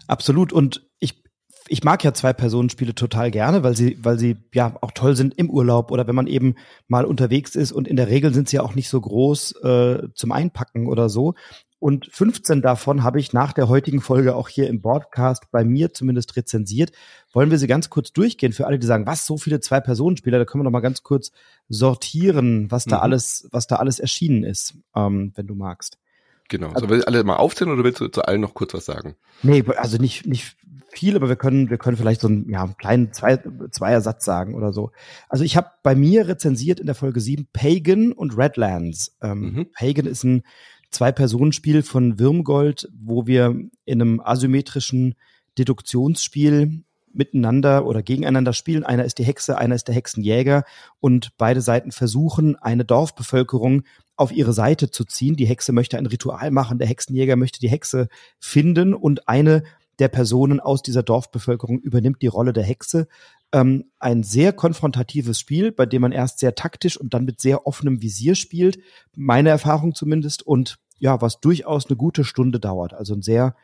Absolut. 0.06 0.52
Und 0.52 0.86
ich, 0.98 1.22
ich 1.68 1.84
mag 1.84 2.02
ja 2.02 2.12
zwei 2.12 2.32
Personenspiele 2.32 2.94
total 2.94 3.30
gerne, 3.30 3.62
weil 3.62 3.76
sie, 3.76 3.98
weil 4.02 4.18
sie 4.18 4.36
ja 4.54 4.76
auch 4.80 4.90
toll 4.92 5.14
sind 5.14 5.38
im 5.38 5.50
Urlaub 5.50 5.90
oder 5.90 6.06
wenn 6.06 6.14
man 6.14 6.26
eben 6.26 6.56
mal 6.88 7.04
unterwegs 7.04 7.54
ist 7.54 7.72
und 7.72 7.86
in 7.86 7.96
der 7.96 8.08
Regel 8.08 8.34
sind 8.34 8.48
sie 8.48 8.56
ja 8.56 8.62
auch 8.62 8.74
nicht 8.74 8.88
so 8.88 9.00
groß 9.00 9.52
äh, 9.62 10.08
zum 10.14 10.32
Einpacken 10.32 10.88
oder 10.88 11.08
so. 11.08 11.34
Und 11.80 12.10
15 12.12 12.60
davon 12.60 13.02
habe 13.02 13.18
ich 13.18 13.32
nach 13.32 13.54
der 13.54 13.68
heutigen 13.68 14.02
Folge 14.02 14.36
auch 14.36 14.48
hier 14.48 14.68
im 14.68 14.82
Podcast 14.82 15.50
bei 15.50 15.64
mir 15.64 15.92
zumindest 15.94 16.36
rezensiert. 16.36 16.92
Wollen 17.32 17.50
wir 17.50 17.58
sie 17.58 17.66
ganz 17.66 17.88
kurz 17.88 18.12
durchgehen 18.12 18.52
für 18.52 18.66
alle, 18.66 18.78
die 18.78 18.86
sagen, 18.86 19.06
was 19.06 19.26
so 19.26 19.38
viele 19.38 19.60
Zwei-Personen-Spieler? 19.60 20.38
Da 20.38 20.44
können 20.44 20.60
wir 20.60 20.64
noch 20.66 20.70
mal 20.70 20.80
ganz 20.80 21.02
kurz 21.02 21.32
sortieren, 21.70 22.70
was 22.70 22.84
da 22.84 22.98
mhm. 22.98 23.02
alles, 23.02 23.48
was 23.50 23.66
da 23.66 23.76
alles 23.76 23.98
erschienen 23.98 24.44
ist, 24.44 24.74
ähm, 24.94 25.32
wenn 25.34 25.46
du 25.46 25.54
magst. 25.54 25.98
Genau. 26.50 26.68
Also, 26.68 26.86
Sollen 26.86 27.00
wir 27.00 27.08
alle 27.08 27.24
mal 27.24 27.36
aufzählen 27.36 27.72
oder 27.72 27.82
willst 27.82 28.00
du 28.00 28.08
zu 28.08 28.22
allen 28.22 28.42
noch 28.42 28.52
kurz 28.52 28.74
was 28.74 28.84
sagen? 28.84 29.16
Nee, 29.42 29.64
also 29.76 29.96
nicht, 29.96 30.26
nicht 30.26 30.56
viel, 30.90 31.16
aber 31.16 31.28
wir 31.28 31.36
können, 31.36 31.70
wir 31.70 31.78
können 31.78 31.96
vielleicht 31.96 32.20
so 32.20 32.28
einen, 32.28 32.50
ja, 32.50 32.62
einen 32.62 32.76
kleinen 32.76 33.12
Zwei, 33.14 33.38
Zweiersatz 33.70 34.24
sagen 34.24 34.54
oder 34.54 34.72
so. 34.72 34.90
Also 35.28 35.44
ich 35.44 35.56
habe 35.56 35.70
bei 35.82 35.94
mir 35.94 36.28
rezensiert 36.28 36.78
in 36.78 36.86
der 36.86 36.94
Folge 36.94 37.20
7 37.20 37.46
Pagan 37.52 38.12
und 38.12 38.36
Redlands. 38.36 39.16
Ähm, 39.22 39.40
mhm. 39.40 39.66
Pagan 39.72 40.06
ist 40.06 40.24
ein 40.24 40.42
Zwei-Personen-Spiel 40.90 41.82
von 41.82 42.18
Wirmgold, 42.18 42.88
wo 42.92 43.26
wir 43.26 43.50
in 43.84 44.02
einem 44.02 44.20
asymmetrischen 44.20 45.14
Deduktionsspiel 45.58 46.82
miteinander 47.12 47.86
oder 47.86 48.02
gegeneinander 48.02 48.52
spielen. 48.52 48.84
Einer 48.84 49.04
ist 49.04 49.18
die 49.18 49.24
Hexe, 49.24 49.58
einer 49.58 49.74
ist 49.74 49.88
der 49.88 49.94
Hexenjäger 49.94 50.64
und 51.00 51.36
beide 51.38 51.60
Seiten 51.60 51.92
versuchen, 51.92 52.56
eine 52.56 52.84
Dorfbevölkerung 52.84 53.82
auf 54.16 54.32
ihre 54.32 54.52
Seite 54.52 54.90
zu 54.90 55.04
ziehen. 55.04 55.36
Die 55.36 55.46
Hexe 55.46 55.72
möchte 55.72 55.98
ein 55.98 56.06
Ritual 56.06 56.50
machen, 56.50 56.78
der 56.78 56.88
Hexenjäger 56.88 57.36
möchte 57.36 57.58
die 57.58 57.70
Hexe 57.70 58.08
finden 58.38 58.94
und 58.94 59.28
eine 59.28 59.64
der 60.00 60.08
Personen 60.08 60.58
aus 60.60 60.82
dieser 60.82 61.02
Dorfbevölkerung 61.02 61.78
übernimmt 61.78 62.22
die 62.22 62.26
Rolle 62.26 62.52
der 62.52 62.64
Hexe. 62.64 63.06
Ähm, 63.52 63.84
ein 63.98 64.22
sehr 64.22 64.52
konfrontatives 64.52 65.38
Spiel, 65.38 65.72
bei 65.72 65.86
dem 65.86 66.02
man 66.02 66.12
erst 66.12 66.38
sehr 66.38 66.54
taktisch 66.54 66.98
und 66.98 67.14
dann 67.14 67.24
mit 67.24 67.40
sehr 67.40 67.66
offenem 67.66 68.02
Visier 68.02 68.34
spielt, 68.34 68.78
meine 69.14 69.50
Erfahrung 69.50 69.94
zumindest, 69.94 70.42
und 70.42 70.78
ja, 70.98 71.20
was 71.20 71.40
durchaus 71.40 71.86
eine 71.86 71.96
gute 71.96 72.24
Stunde 72.24 72.60
dauert. 72.60 72.94
Also 72.94 73.14
ein 73.14 73.22
sehr, 73.22 73.54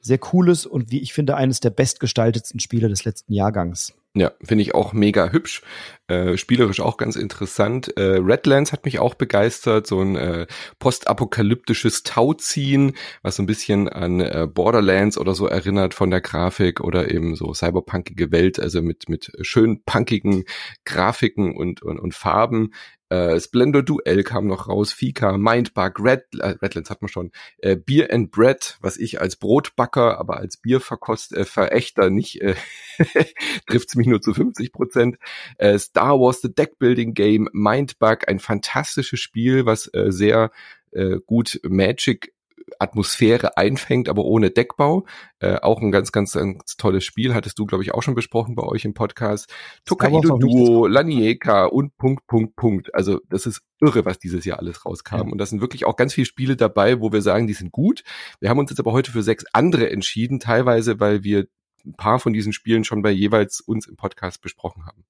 sehr 0.00 0.18
cooles 0.18 0.66
und 0.66 0.90
wie 0.90 1.00
ich 1.00 1.12
finde, 1.12 1.36
eines 1.36 1.60
der 1.60 1.70
bestgestaltetsten 1.70 2.60
Spiele 2.60 2.88
des 2.88 3.04
letzten 3.04 3.32
Jahrgangs. 3.32 3.92
Ja, 4.14 4.30
finde 4.44 4.60
ich 4.60 4.74
auch 4.74 4.92
mega 4.92 5.30
hübsch, 5.30 5.62
äh, 6.06 6.36
spielerisch 6.36 6.80
auch 6.80 6.98
ganz 6.98 7.16
interessant. 7.16 7.96
Äh, 7.96 8.18
Redlands 8.18 8.70
hat 8.70 8.84
mich 8.84 8.98
auch 8.98 9.14
begeistert, 9.14 9.86
so 9.86 10.02
ein 10.02 10.16
äh, 10.16 10.46
postapokalyptisches 10.78 12.02
Tauziehen, 12.02 12.92
was 13.22 13.36
so 13.36 13.42
ein 13.42 13.46
bisschen 13.46 13.88
an 13.88 14.20
äh, 14.20 14.46
Borderlands 14.52 15.16
oder 15.16 15.34
so 15.34 15.46
erinnert 15.46 15.94
von 15.94 16.10
der 16.10 16.20
Grafik 16.20 16.80
oder 16.80 17.10
eben 17.10 17.36
so 17.36 17.54
cyberpunkige 17.54 18.30
Welt, 18.32 18.60
also 18.60 18.82
mit 18.82 19.08
mit 19.08 19.32
schön 19.40 19.82
punkigen 19.84 20.44
Grafiken 20.84 21.56
und 21.56 21.80
und, 21.82 21.98
und 21.98 22.14
Farben. 22.14 22.72
Äh, 23.12 23.38
Splendor 23.38 23.82
Duell 23.82 24.22
kam 24.22 24.46
noch 24.46 24.68
raus, 24.68 24.90
Fika, 24.90 25.36
Mindbug, 25.36 26.00
Red, 26.02 26.24
äh, 26.38 26.54
Redlands 26.62 26.88
hat 26.88 27.02
man 27.02 27.10
schon, 27.10 27.30
äh, 27.58 27.76
Beer 27.76 28.10
and 28.10 28.30
Bread, 28.30 28.78
was 28.80 28.96
ich 28.96 29.20
als 29.20 29.36
Brotbacker, 29.36 30.18
aber 30.18 30.38
als 30.38 30.56
Bierverkost, 30.56 31.34
äh, 31.34 31.44
Verächter 31.44 32.08
nicht, 32.08 32.40
äh, 32.40 32.54
trifft's 33.68 33.96
mich 33.96 34.06
nur 34.06 34.22
zu 34.22 34.32
50 34.32 34.72
Prozent. 34.72 35.18
Äh, 35.58 35.78
Star 35.78 36.18
Wars 36.20 36.40
The 36.40 36.54
Deckbuilding 36.54 37.12
Game, 37.12 37.50
Mindbug, 37.52 38.28
ein 38.28 38.38
fantastisches 38.38 39.20
Spiel, 39.20 39.66
was 39.66 39.92
äh, 39.92 40.10
sehr 40.10 40.50
äh, 40.92 41.16
gut 41.26 41.60
Magic 41.64 42.32
Atmosphäre 42.78 43.56
einfängt, 43.56 44.08
aber 44.08 44.24
ohne 44.24 44.50
Deckbau. 44.50 45.06
Äh, 45.38 45.56
auch 45.56 45.80
ein 45.80 45.92
ganz, 45.92 46.12
ganz, 46.12 46.32
ganz 46.32 46.76
tolles 46.76 47.04
Spiel. 47.04 47.34
Hattest 47.34 47.58
du, 47.58 47.66
glaube 47.66 47.84
ich, 47.84 47.94
auch 47.94 48.02
schon 48.02 48.14
besprochen 48.14 48.54
bei 48.54 48.62
euch 48.62 48.84
im 48.84 48.94
Podcast. 48.94 49.52
Tokaido 49.84 50.38
Duo, 50.38 50.86
Lanieka 50.86 51.66
und 51.66 51.96
Punkt, 51.96 52.26
Punkt, 52.26 52.56
Punkt. 52.56 52.94
Also 52.94 53.20
das 53.28 53.46
ist 53.46 53.62
irre, 53.80 54.04
was 54.04 54.18
dieses 54.18 54.44
Jahr 54.44 54.58
alles 54.58 54.84
rauskam. 54.84 55.16
Ja. 55.16 55.22
Und 55.22 55.38
da 55.38 55.46
sind 55.46 55.60
wirklich 55.60 55.84
auch 55.84 55.96
ganz 55.96 56.14
viele 56.14 56.26
Spiele 56.26 56.56
dabei, 56.56 57.00
wo 57.00 57.12
wir 57.12 57.22
sagen, 57.22 57.46
die 57.46 57.54
sind 57.54 57.72
gut. 57.72 58.02
Wir 58.40 58.50
haben 58.50 58.58
uns 58.58 58.70
jetzt 58.70 58.80
aber 58.80 58.92
heute 58.92 59.12
für 59.12 59.22
sechs 59.22 59.44
andere 59.52 59.90
entschieden, 59.90 60.40
teilweise, 60.40 61.00
weil 61.00 61.24
wir 61.24 61.46
ein 61.84 61.94
paar 61.94 62.18
von 62.18 62.32
diesen 62.32 62.52
Spielen 62.52 62.84
schon 62.84 63.02
bei 63.02 63.10
jeweils 63.10 63.60
uns 63.60 63.86
im 63.86 63.96
Podcast 63.96 64.40
besprochen 64.40 64.86
haben. 64.86 65.04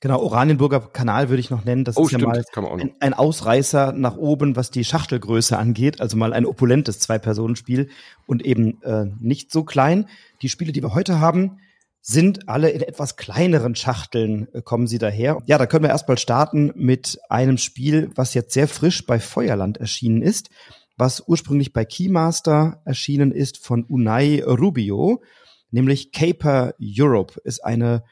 Genau, 0.00 0.20
Oranienburger 0.22 0.80
Kanal 0.80 1.28
würde 1.28 1.40
ich 1.40 1.50
noch 1.50 1.66
nennen. 1.66 1.84
Das 1.84 1.98
oh, 1.98 2.04
ist 2.04 2.08
stimmt, 2.08 2.22
ja 2.22 2.62
mal 2.62 2.80
ein, 2.80 2.94
ein, 3.00 3.12
Ausreißer 3.12 3.92
nach 3.92 4.16
oben, 4.16 4.56
was 4.56 4.70
die 4.70 4.84
Schachtelgröße 4.84 5.58
angeht. 5.58 6.00
Also 6.00 6.16
mal 6.16 6.32
ein 6.32 6.46
opulentes 6.46 7.00
Zwei-Personen-Spiel 7.00 7.90
und 8.26 8.42
eben 8.42 8.82
äh, 8.82 9.06
nicht 9.20 9.52
so 9.52 9.62
klein. 9.62 10.08
Die 10.40 10.48
Spiele, 10.48 10.72
die 10.72 10.82
wir 10.82 10.94
heute 10.94 11.20
haben, 11.20 11.58
sind 12.00 12.48
alle 12.48 12.70
in 12.70 12.80
etwas 12.80 13.16
kleineren 13.16 13.74
Schachteln, 13.74 14.48
äh, 14.54 14.62
kommen 14.62 14.86
sie 14.86 14.98
daher. 14.98 15.42
Ja, 15.44 15.58
da 15.58 15.66
können 15.66 15.84
wir 15.84 15.90
erstmal 15.90 16.16
starten 16.16 16.72
mit 16.74 17.18
einem 17.28 17.58
Spiel, 17.58 18.10
was 18.14 18.32
jetzt 18.32 18.54
sehr 18.54 18.68
frisch 18.68 19.04
bei 19.04 19.20
Feuerland 19.20 19.76
erschienen 19.76 20.22
ist, 20.22 20.48
was 20.96 21.24
ursprünglich 21.26 21.74
bei 21.74 21.84
Keymaster 21.84 22.80
erschienen 22.86 23.32
ist 23.32 23.58
von 23.58 23.84
Unai 23.84 24.42
Rubio, 24.46 25.22
nämlich 25.70 26.12
Caper 26.12 26.74
Europe 26.80 27.38
ist 27.44 27.62
eine 27.64 28.02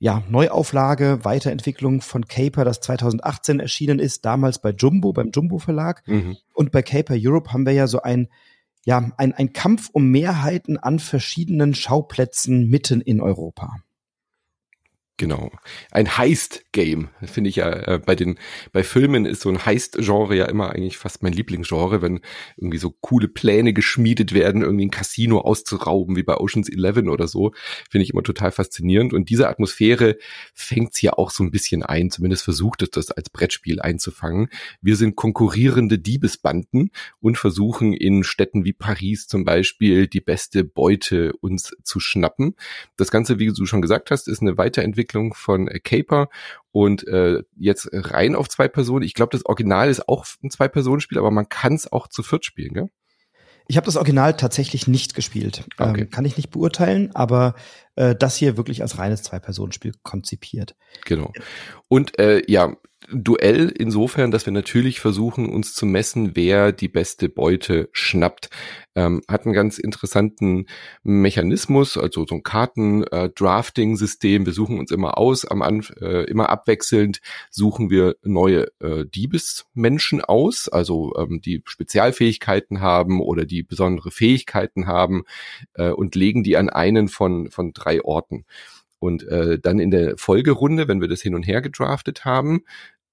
ja, 0.00 0.22
Neuauflage, 0.28 1.24
Weiterentwicklung 1.24 2.00
von 2.00 2.26
Caper, 2.26 2.64
das 2.64 2.80
2018 2.80 3.60
erschienen 3.60 3.98
ist, 3.98 4.24
damals 4.24 4.58
bei 4.58 4.70
Jumbo, 4.70 5.12
beim 5.12 5.30
Jumbo 5.30 5.58
Verlag. 5.58 6.02
Mhm. 6.08 6.38
Und 6.54 6.72
bei 6.72 6.82
Caper 6.82 7.14
Europe 7.16 7.52
haben 7.52 7.66
wir 7.66 7.74
ja 7.74 7.86
so 7.86 8.00
ein 8.00 8.28
ja, 8.86 9.10
ein, 9.18 9.34
ein 9.34 9.52
Kampf 9.52 9.90
um 9.92 10.10
Mehrheiten 10.10 10.78
an 10.78 10.98
verschiedenen 10.98 11.74
Schauplätzen 11.74 12.68
mitten 12.70 13.02
in 13.02 13.20
Europa. 13.20 13.76
Genau. 15.20 15.52
Ein 15.90 16.16
Heist-Game, 16.16 17.10
finde 17.22 17.50
ich 17.50 17.56
ja, 17.56 17.70
äh, 17.70 17.98
bei 17.98 18.14
den, 18.14 18.38
bei 18.72 18.82
Filmen 18.82 19.26
ist 19.26 19.42
so 19.42 19.50
ein 19.50 19.66
Heist-Genre 19.66 20.34
ja 20.34 20.46
immer 20.46 20.70
eigentlich 20.70 20.96
fast 20.96 21.22
mein 21.22 21.34
Lieblingsgenre, 21.34 22.00
wenn 22.00 22.20
irgendwie 22.56 22.78
so 22.78 22.90
coole 23.02 23.28
Pläne 23.28 23.74
geschmiedet 23.74 24.32
werden, 24.32 24.62
irgendwie 24.62 24.86
ein 24.86 24.90
Casino 24.90 25.40
auszurauben, 25.40 26.16
wie 26.16 26.22
bei 26.22 26.38
Oceans 26.38 26.70
11 26.70 27.08
oder 27.08 27.28
so, 27.28 27.52
finde 27.90 28.04
ich 28.04 28.14
immer 28.14 28.22
total 28.22 28.50
faszinierend. 28.50 29.12
Und 29.12 29.28
diese 29.28 29.50
Atmosphäre 29.50 30.16
fängt 30.54 31.02
ja 31.02 31.12
auch 31.12 31.30
so 31.30 31.44
ein 31.44 31.50
bisschen 31.50 31.82
ein, 31.82 32.10
zumindest 32.10 32.44
versucht 32.44 32.80
es 32.80 32.90
das 32.90 33.10
als 33.10 33.28
Brettspiel 33.28 33.78
einzufangen. 33.78 34.48
Wir 34.80 34.96
sind 34.96 35.16
konkurrierende 35.16 35.98
Diebesbanden 35.98 36.92
und 37.20 37.36
versuchen 37.36 37.92
in 37.92 38.24
Städten 38.24 38.64
wie 38.64 38.72
Paris 38.72 39.26
zum 39.26 39.44
Beispiel 39.44 40.06
die 40.06 40.22
beste 40.22 40.64
Beute 40.64 41.34
uns 41.42 41.76
zu 41.82 42.00
schnappen. 42.00 42.54
Das 42.96 43.10
Ganze, 43.10 43.38
wie 43.38 43.48
du 43.48 43.66
schon 43.66 43.82
gesagt 43.82 44.10
hast, 44.10 44.26
ist 44.26 44.40
eine 44.40 44.56
Weiterentwicklung 44.56 45.09
Entwicklung 45.10 45.34
von 45.34 45.68
äh, 45.68 45.80
Caper 45.80 46.28
und 46.72 47.06
äh, 47.08 47.42
jetzt 47.56 47.88
rein 47.92 48.34
auf 48.34 48.48
zwei 48.48 48.68
Personen. 48.68 49.04
Ich 49.04 49.14
glaube, 49.14 49.32
das 49.32 49.44
Original 49.44 49.88
ist 49.88 50.08
auch 50.08 50.24
ein 50.42 50.50
Zwei-Personen-Spiel, 50.50 51.18
aber 51.18 51.30
man 51.30 51.48
kann 51.48 51.74
es 51.74 51.90
auch 51.90 52.08
zu 52.08 52.22
viert 52.22 52.44
spielen, 52.44 52.74
gell? 52.74 52.90
Ich 53.66 53.76
habe 53.76 53.84
das 53.84 53.96
Original 53.96 54.36
tatsächlich 54.36 54.88
nicht 54.88 55.14
gespielt. 55.14 55.64
Okay. 55.78 56.00
Ähm, 56.02 56.10
kann 56.10 56.24
ich 56.24 56.36
nicht 56.36 56.50
beurteilen, 56.50 57.14
aber 57.14 57.54
äh, 57.94 58.16
das 58.16 58.34
hier 58.34 58.56
wirklich 58.56 58.82
als 58.82 58.98
reines 58.98 59.22
Zwei-Personen-Spiel 59.22 59.94
konzipiert. 60.02 60.74
Genau. 61.04 61.32
Und 61.86 62.18
äh, 62.18 62.42
ja, 62.48 62.74
Duell 63.12 63.72
insofern, 63.76 64.30
dass 64.30 64.46
wir 64.46 64.52
natürlich 64.52 65.00
versuchen, 65.00 65.48
uns 65.48 65.74
zu 65.74 65.84
messen, 65.84 66.36
wer 66.36 66.70
die 66.70 66.88
beste 66.88 67.28
Beute 67.28 67.88
schnappt. 67.92 68.50
Ähm, 68.94 69.22
hat 69.26 69.44
einen 69.44 69.54
ganz 69.54 69.78
interessanten 69.78 70.66
Mechanismus, 71.02 71.96
also 71.96 72.26
so 72.26 72.36
ein 72.36 72.42
Karten-Drafting-System. 72.42 74.42
Äh, 74.42 74.46
wir 74.46 74.52
suchen 74.52 74.78
uns 74.78 74.92
immer 74.92 75.18
aus, 75.18 75.44
am 75.44 75.62
Anf 75.62 75.92
äh, 76.00 76.24
immer 76.24 76.50
abwechselnd 76.50 77.20
suchen 77.50 77.90
wir 77.90 78.16
neue 78.22 78.68
äh, 78.80 79.04
Diebesmenschen 79.06 80.20
aus, 80.20 80.68
also 80.68 81.14
ähm, 81.16 81.40
die 81.40 81.62
Spezialfähigkeiten 81.64 82.80
haben 82.80 83.20
oder 83.20 83.44
die 83.44 83.62
besondere 83.62 84.10
Fähigkeiten 84.10 84.86
haben 84.86 85.24
äh, 85.74 85.90
und 85.90 86.14
legen 86.14 86.44
die 86.44 86.56
an 86.56 86.70
einen 86.70 87.08
von, 87.08 87.50
von 87.50 87.72
drei 87.72 88.02
Orten. 88.02 88.44
Und 89.00 89.26
äh, 89.28 89.58
dann 89.58 89.78
in 89.78 89.90
der 89.90 90.18
Folgerunde, 90.18 90.86
wenn 90.86 91.00
wir 91.00 91.08
das 91.08 91.22
hin 91.22 91.34
und 91.34 91.44
her 91.44 91.62
gedraftet 91.62 92.26
haben, 92.26 92.64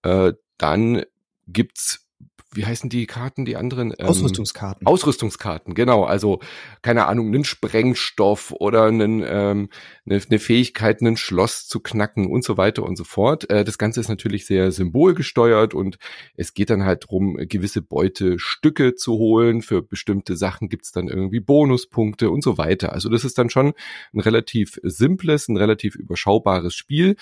äh, 0.07 0.33
dann 0.57 1.03
gibt's 1.47 2.07
wie 2.53 2.65
heißen 2.65 2.89
die 2.89 3.05
Karten, 3.05 3.45
die 3.45 3.55
anderen? 3.55 3.93
Ähm, 3.97 4.07
Ausrüstungskarten. 4.07 4.87
Ausrüstungskarten, 4.87 5.73
genau. 5.73 6.05
Also, 6.05 6.39
keine 6.81 7.05
Ahnung, 7.05 7.27
einen 7.27 7.43
Sprengstoff 7.43 8.51
oder 8.51 8.85
einen, 8.85 9.21
ähm, 9.25 9.69
eine, 10.05 10.21
eine 10.27 10.39
Fähigkeit, 10.39 11.01
ein 11.01 11.17
Schloss 11.17 11.67
zu 11.67 11.79
knacken 11.79 12.25
und 12.25 12.43
so 12.43 12.57
weiter 12.57 12.83
und 12.83 12.97
so 12.97 13.03
fort. 13.03 13.49
Äh, 13.49 13.63
das 13.63 13.77
Ganze 13.77 13.99
ist 13.99 14.07
natürlich 14.07 14.45
sehr 14.45 14.71
symbolgesteuert 14.71 15.73
und 15.73 15.99
es 16.35 16.53
geht 16.53 16.69
dann 16.69 16.85
halt 16.85 17.05
drum, 17.09 17.37
gewisse 17.37 17.81
Beutestücke 17.81 18.95
zu 18.95 19.13
holen. 19.13 19.61
Für 19.61 19.81
bestimmte 19.81 20.37
Sachen 20.37 20.69
gibt's 20.69 20.91
dann 20.91 21.09
irgendwie 21.09 21.41
Bonuspunkte 21.41 22.31
und 22.31 22.43
so 22.43 22.57
weiter. 22.57 22.93
Also, 22.93 23.09
das 23.09 23.25
ist 23.25 23.37
dann 23.37 23.49
schon 23.49 23.73
ein 24.13 24.19
relativ 24.19 24.79
simples, 24.83 25.47
ein 25.47 25.57
relativ 25.57 25.95
überschaubares 25.95 26.73
Spiel 26.73 27.17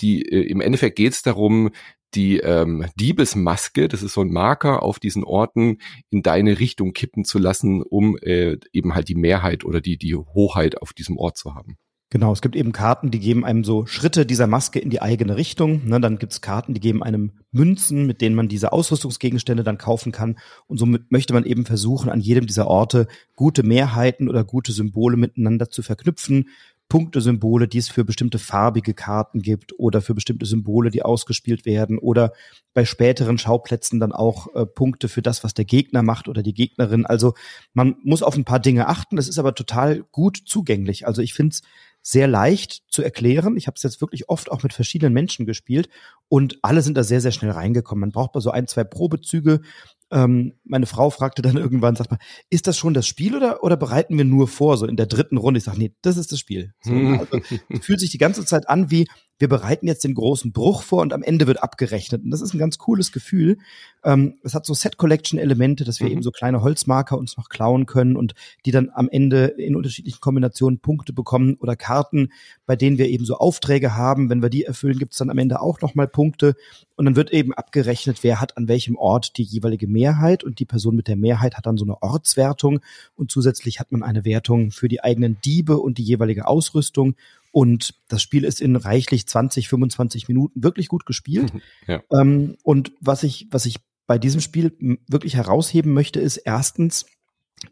die 0.00 0.22
äh, 0.22 0.40
im 0.50 0.60
Endeffekt 0.60 0.96
geht 0.96 1.12
es 1.12 1.22
darum, 1.22 1.70
die 2.14 2.38
ähm, 2.38 2.86
Diebesmaske, 2.98 3.88
das 3.88 4.02
ist 4.02 4.14
so 4.14 4.20
ein 4.20 4.32
Marker 4.32 4.82
auf 4.82 4.98
diesen 4.98 5.24
Orten, 5.24 5.78
in 6.10 6.22
deine 6.22 6.58
Richtung 6.58 6.92
kippen 6.92 7.24
zu 7.24 7.38
lassen, 7.38 7.82
um 7.82 8.16
äh, 8.18 8.56
eben 8.72 8.94
halt 8.94 9.08
die 9.08 9.14
Mehrheit 9.14 9.64
oder 9.64 9.80
die, 9.80 9.98
die 9.98 10.14
Hoheit 10.14 10.80
auf 10.80 10.92
diesem 10.92 11.16
Ort 11.18 11.36
zu 11.36 11.54
haben. 11.54 11.76
Genau, 12.14 12.32
es 12.32 12.42
gibt 12.42 12.54
eben 12.54 12.70
Karten, 12.70 13.10
die 13.10 13.18
geben 13.18 13.44
einem 13.44 13.64
so 13.64 13.86
Schritte 13.86 14.24
dieser 14.24 14.46
Maske 14.46 14.78
in 14.78 14.88
die 14.88 15.02
eigene 15.02 15.36
Richtung. 15.36 15.84
Ne, 15.84 16.00
dann 16.00 16.18
gibt's 16.18 16.40
Karten, 16.40 16.72
die 16.72 16.80
geben 16.80 17.02
einem 17.02 17.32
Münzen, 17.50 18.06
mit 18.06 18.20
denen 18.20 18.36
man 18.36 18.46
diese 18.46 18.72
Ausrüstungsgegenstände 18.72 19.64
dann 19.64 19.78
kaufen 19.78 20.12
kann. 20.12 20.38
Und 20.68 20.78
somit 20.78 21.10
möchte 21.10 21.32
man 21.32 21.44
eben 21.44 21.66
versuchen, 21.66 22.10
an 22.10 22.20
jedem 22.20 22.46
dieser 22.46 22.68
Orte 22.68 23.08
gute 23.34 23.64
Mehrheiten 23.64 24.28
oder 24.28 24.44
gute 24.44 24.70
Symbole 24.70 25.16
miteinander 25.16 25.70
zu 25.70 25.82
verknüpfen, 25.82 26.50
Punktesymbole, 26.88 27.66
die 27.66 27.78
es 27.78 27.88
für 27.88 28.04
bestimmte 28.04 28.38
farbige 28.38 28.94
Karten 28.94 29.40
gibt 29.40 29.78
oder 29.78 30.02
für 30.02 30.14
bestimmte 30.14 30.46
Symbole, 30.46 30.90
die 30.90 31.02
ausgespielt 31.02 31.64
werden 31.64 31.98
oder 31.98 32.32
bei 32.74 32.84
späteren 32.84 33.38
Schauplätzen 33.38 34.00
dann 34.00 34.12
auch 34.12 34.54
äh, 34.54 34.66
Punkte 34.66 35.08
für 35.08 35.22
das, 35.22 35.44
was 35.44 35.54
der 35.54 35.64
Gegner 35.64 36.02
macht 36.02 36.28
oder 36.28 36.42
die 36.42 36.54
Gegnerin. 36.54 37.06
Also 37.06 37.34
man 37.72 37.96
muss 38.02 38.22
auf 38.22 38.36
ein 38.36 38.44
paar 38.44 38.60
Dinge 38.60 38.86
achten. 38.88 39.16
Das 39.16 39.28
ist 39.28 39.38
aber 39.38 39.54
total 39.54 40.04
gut 40.12 40.42
zugänglich. 40.44 41.06
Also 41.06 41.22
ich 41.22 41.34
finde 41.34 41.54
es 41.54 41.62
sehr 42.06 42.28
leicht 42.28 42.82
zu 42.88 43.02
erklären. 43.02 43.56
Ich 43.56 43.66
habe 43.66 43.76
es 43.76 43.82
jetzt 43.82 44.02
wirklich 44.02 44.28
oft 44.28 44.52
auch 44.52 44.62
mit 44.62 44.74
verschiedenen 44.74 45.14
Menschen 45.14 45.46
gespielt 45.46 45.88
und 46.28 46.58
alle 46.60 46.82
sind 46.82 46.98
da 46.98 47.02
sehr, 47.02 47.22
sehr 47.22 47.32
schnell 47.32 47.50
reingekommen. 47.50 48.00
Man 48.00 48.12
braucht 48.12 48.34
mal 48.34 48.42
so 48.42 48.50
ein, 48.50 48.66
zwei 48.66 48.84
Probezüge 48.84 49.62
ähm, 50.10 50.54
meine 50.64 50.86
Frau 50.86 51.10
fragte 51.10 51.42
dann 51.42 51.56
irgendwann, 51.56 51.96
sagt 51.96 52.10
mal, 52.10 52.18
ist 52.50 52.66
das 52.66 52.76
schon 52.76 52.94
das 52.94 53.06
Spiel 53.06 53.36
oder, 53.36 53.62
oder 53.62 53.76
bereiten 53.76 54.16
wir 54.16 54.24
nur 54.24 54.48
vor, 54.48 54.76
so 54.76 54.86
in 54.86 54.96
der 54.96 55.06
dritten 55.06 55.36
Runde? 55.36 55.58
Ich 55.58 55.64
sage, 55.64 55.78
nee, 55.78 55.94
das 56.02 56.16
ist 56.16 56.32
das 56.32 56.38
Spiel. 56.38 56.72
So, 56.82 56.92
hm. 56.92 57.20
also, 57.20 57.40
fühlt 57.80 58.00
sich 58.00 58.10
die 58.10 58.18
ganze 58.18 58.44
Zeit 58.44 58.68
an 58.68 58.90
wie, 58.90 59.06
wir 59.38 59.48
bereiten 59.48 59.88
jetzt 59.88 60.04
den 60.04 60.14
großen 60.14 60.52
Bruch 60.52 60.82
vor 60.82 61.02
und 61.02 61.12
am 61.12 61.22
Ende 61.22 61.46
wird 61.46 61.62
abgerechnet. 61.62 62.22
Und 62.22 62.30
das 62.30 62.40
ist 62.40 62.54
ein 62.54 62.58
ganz 62.58 62.78
cooles 62.78 63.10
Gefühl. 63.10 63.58
Ähm, 64.04 64.34
es 64.44 64.54
hat 64.54 64.64
so 64.64 64.74
Set-Collection-Elemente, 64.74 65.84
dass 65.84 65.98
wir 65.98 66.06
mhm. 66.06 66.12
eben 66.12 66.22
so 66.22 66.30
kleine 66.30 66.62
Holzmarker 66.62 67.18
uns 67.18 67.36
noch 67.36 67.48
klauen 67.48 67.86
können 67.86 68.16
und 68.16 68.34
die 68.64 68.70
dann 68.70 68.90
am 68.94 69.08
Ende 69.08 69.46
in 69.46 69.74
unterschiedlichen 69.74 70.20
Kombinationen 70.20 70.78
Punkte 70.78 71.12
bekommen 71.12 71.56
oder 71.58 71.74
Karten, 71.74 72.30
bei 72.64 72.76
denen 72.76 72.96
wir 72.96 73.08
eben 73.08 73.24
so 73.24 73.36
Aufträge 73.36 73.96
haben. 73.96 74.30
Wenn 74.30 74.40
wir 74.40 74.50
die 74.50 74.64
erfüllen, 74.64 74.98
gibt 74.98 75.12
es 75.12 75.18
dann 75.18 75.30
am 75.30 75.38
Ende 75.38 75.60
auch 75.60 75.80
nochmal 75.80 76.06
Punkte. 76.06 76.54
Und 76.94 77.06
dann 77.06 77.16
wird 77.16 77.32
eben 77.32 77.52
abgerechnet, 77.52 78.22
wer 78.22 78.40
hat 78.40 78.56
an 78.56 78.68
welchem 78.68 78.96
Ort 78.96 79.36
die 79.36 79.42
jeweilige 79.42 79.88
Mehrheit 79.88 80.44
und 80.44 80.60
die 80.60 80.64
Person 80.64 80.94
mit 80.94 81.08
der 81.08 81.16
Mehrheit 81.16 81.56
hat 81.56 81.66
dann 81.66 81.76
so 81.76 81.84
eine 81.84 82.00
Ortswertung 82.00 82.80
und 83.16 83.32
zusätzlich 83.32 83.80
hat 83.80 83.90
man 83.90 84.04
eine 84.04 84.24
Wertung 84.24 84.70
für 84.70 84.86
die 84.86 85.02
eigenen 85.02 85.38
Diebe 85.44 85.78
und 85.78 85.98
die 85.98 86.04
jeweilige 86.04 86.46
Ausrüstung 86.46 87.16
und 87.54 87.94
das 88.08 88.20
Spiel 88.20 88.42
ist 88.42 88.60
in 88.60 88.74
reichlich 88.74 89.28
20, 89.28 89.68
25 89.68 90.26
Minuten 90.26 90.64
wirklich 90.64 90.88
gut 90.88 91.06
gespielt. 91.06 91.52
Ja. 91.86 92.02
Ähm, 92.10 92.56
und 92.62 92.92
was 93.00 93.22
ich, 93.22 93.46
was 93.50 93.66
ich 93.66 93.76
bei 94.06 94.18
diesem 94.18 94.40
Spiel 94.40 94.76
wirklich 95.06 95.36
herausheben 95.36 95.92
möchte, 95.92 96.18
ist 96.18 96.38
erstens 96.38 97.06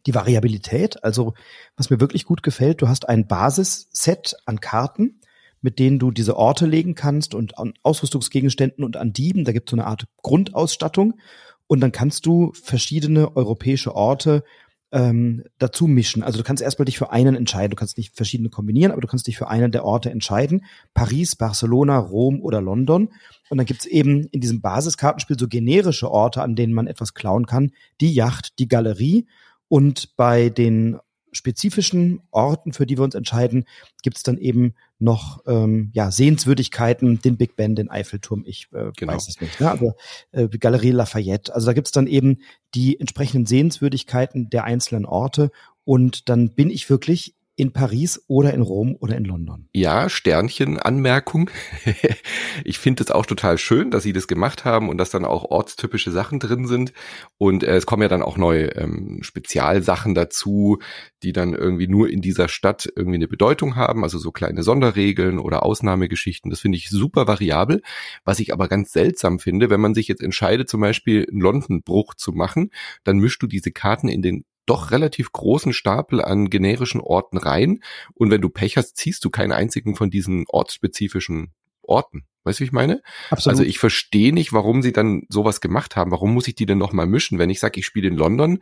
die 0.07 0.15
Variabilität. 0.15 1.03
Also 1.03 1.35
was 1.77 1.91
mir 1.91 1.99
wirklich 1.99 2.27
gut 2.27 2.43
gefällt, 2.43 2.81
du 2.81 2.89
hast 2.89 3.09
ein 3.09 3.27
Basisset 3.27 4.37
an 4.45 4.61
Karten, 4.61 5.21
mit 5.63 5.79
denen 5.79 5.99
du 5.99 6.11
diese 6.11 6.37
Orte 6.37 6.67
legen 6.67 6.95
kannst 6.95 7.35
und 7.35 7.59
an 7.59 7.73
Ausrüstungsgegenständen 7.83 8.85
und 8.85 8.97
an 8.97 9.13
Dieben. 9.13 9.45
Da 9.45 9.53
gibt 9.53 9.69
es 9.69 9.73
so 9.73 9.77
eine 9.77 9.87
Art 9.87 10.05
Grundausstattung. 10.19 11.15
Und 11.67 11.81
dann 11.81 11.93
kannst 11.93 12.27
du 12.27 12.53
verschiedene 12.53 13.35
europäische 13.35 13.97
Orte 13.97 14.45
ähm, 14.93 15.43
dazu 15.59 15.87
mischen. 15.87 16.23
Also 16.23 16.39
du 16.39 16.45
kannst 16.45 16.63
erstmal 16.63 16.85
dich 16.85 16.99
für 16.99 17.11
einen 17.11 17.35
entscheiden. 17.35 17.71
Du 17.71 17.77
kannst 17.77 17.97
nicht 17.97 18.15
verschiedene 18.15 18.51
kombinieren, 18.51 18.93
aber 18.93 19.01
du 19.01 19.09
kannst 19.09 19.27
dich 19.27 19.39
für 19.39 19.49
einen 19.49 19.73
der 19.73 19.85
Orte 19.85 20.11
entscheiden. 20.11 20.65
Paris, 20.95 21.35
Barcelona, 21.35 21.99
Rom 21.99 22.41
oder 22.43 22.61
London. 22.61 23.09
Und 23.49 23.59
dann 23.59 23.67
gibt's 23.67 23.87
eben 23.87 24.27
in 24.27 24.41
diesem 24.41 24.61
Basiskartenspiel 24.61 25.39
so 25.39 25.49
generische 25.49 26.11
Orte, 26.11 26.43
an 26.43 26.55
denen 26.55 26.75
man 26.75 26.87
etwas 26.87 27.15
klauen 27.15 27.47
kann. 27.47 27.73
Die 28.01 28.13
Yacht, 28.13 28.59
die 28.59 28.69
Galerie. 28.69 29.27
Und 29.69 30.15
bei 30.17 30.51
den 30.51 30.99
spezifischen 31.33 32.21
Orten, 32.31 32.73
für 32.73 32.87
die 32.87 32.99
wir 32.99 33.05
uns 33.05 33.15
entscheiden, 33.15 33.65
gibt's 34.03 34.23
dann 34.23 34.39
eben 34.39 34.75
noch 34.99 35.41
ähm, 35.47 35.91
ja, 35.95 36.11
Sehenswürdigkeiten, 36.11 37.21
den 37.21 37.37
Big 37.37 37.57
Ben, 37.57 37.75
den 37.75 37.91
Eiffelturm, 37.91 38.45
ich 38.47 38.69
äh, 38.73 38.93
genau. 38.97 39.15
weiß 39.15 39.29
es 39.29 39.41
nicht. 39.41 39.61
Ne? 39.61 39.71
Aber 39.71 39.95
äh, 40.31 40.49
Galerie 40.49 40.93
Lafayette. 40.93 41.55
Also 41.55 41.67
da 41.67 41.73
gibt's 41.73 41.93
dann 41.93 42.07
eben 42.07 42.39
die 42.75 43.01
entsprechenden 43.01 43.47
Sehenswürdigkeiten 43.47 44.51
der 44.51 44.65
einzelnen 44.65 45.05
Orte. 45.07 45.51
Und 45.85 46.29
dann 46.29 46.55
bin 46.55 46.71
ich 46.71 46.89
wirklich 46.89 47.35
in 47.55 47.73
Paris 47.73 48.25
oder 48.29 48.55
in 48.55 48.63
Rom 48.63 48.97
oder 48.99 49.17
in 49.17 49.25
London. 49.25 49.69
Ja, 49.75 50.09
Sternchen 50.09 50.79
Anmerkung. 50.79 51.51
ich 52.65 52.79
finde 52.79 53.03
es 53.03 53.11
auch 53.11 53.27
total 53.27 53.59
schön, 53.59 53.91
dass 53.91 54.05
sie 54.05 54.15
das 54.15 54.27
gemacht 54.27 54.65
haben 54.65 54.89
und 54.89 54.97
dass 54.97 55.11
dann 55.11 55.27
auch 55.27 55.45
ortstypische 55.45 56.11
Sachen 56.11 56.39
drin 56.39 56.67
sind. 56.67 56.93
Und 57.37 57.63
äh, 57.63 57.77
es 57.77 57.85
kommen 57.85 58.03
ja 58.03 58.09
dann 58.09 58.23
auch 58.23 58.39
neue 58.39 58.75
ähm, 58.77 59.19
Spezialsachen 59.23 60.15
dazu, 60.15 60.79
die 61.23 61.33
dann 61.33 61.53
irgendwie 61.53 61.89
nur 61.89 62.09
in 62.09 62.23
dieser 62.23 62.49
Stadt 62.49 62.91
irgendwie 62.97 63.17
eine 63.17 63.29
Bedeutung 63.29 63.77
haben, 63.77 64.03
also 64.03 64.19
so 64.19 64.33
kleine 64.33 64.63
Sonderregeln 64.63 65.39
oder 65.39 65.63
Ausnahmegeschichten. 65.63 66.51
Das 66.51 66.61
finde 66.61 66.79
ich 66.79 66.89
super 66.89 67.29
variabel. 67.29 67.83
Was 68.25 68.41
ich 68.41 68.53
aber 68.53 68.69
ganz 68.69 68.93
seltsam 68.93 69.39
finde, 69.39 69.69
wenn 69.69 69.81
man 69.81 69.95
sich 69.95 70.09
jetzt 70.09 70.23
entscheidet, 70.23 70.71
zum 70.71 70.81
Beispiel 70.81 71.27
einen 71.31 71.41
London-Bruch 71.41 72.15
zu 72.15 72.33
machen, 72.33 72.71
dann 73.05 73.19
mischst 73.19 73.43
du 73.43 73.47
diese 73.47 73.73
Karten 73.73 74.09
in 74.09 74.23
den 74.23 74.45
doch 74.67 74.91
relativ 74.91 75.33
großen 75.33 75.73
Stapel 75.73 76.21
an 76.23 76.51
generischen 76.51 77.01
Orten 77.01 77.39
rein. 77.39 77.81
Und 78.15 78.31
wenn 78.31 78.41
du 78.41 78.49
Pech 78.49 78.77
hast, 78.77 78.97
ziehst 78.97 79.25
du 79.25 79.31
keinen 79.31 79.53
einzigen 79.53 79.97
von 79.97 80.11
diesen 80.11 80.45
ortsspezifischen 80.49 81.53
Orten. 81.83 82.27
Weißt 82.45 82.59
du, 82.59 82.63
wie 82.63 82.67
ich 82.67 82.73
meine? 82.73 83.03
Absolut. 83.31 83.53
Also 83.53 83.63
ich 83.69 83.79
verstehe 83.79 84.33
nicht, 84.33 84.53
warum 84.53 84.83
sie 84.83 84.93
dann 84.93 85.23
sowas 85.29 85.61
gemacht 85.61 85.95
haben. 85.95 86.11
Warum 86.11 86.35
muss 86.35 86.49
ich 86.49 86.57
die 86.57 86.67
denn 86.67 86.79
nochmal 86.79 87.07
mischen? 87.07 87.39
Wenn 87.39 87.51
ich 87.51 87.61
sage, 87.61 87.79
ich 87.79 87.87
spiele 87.87 88.09
in 88.09 88.17
London, 88.17 88.59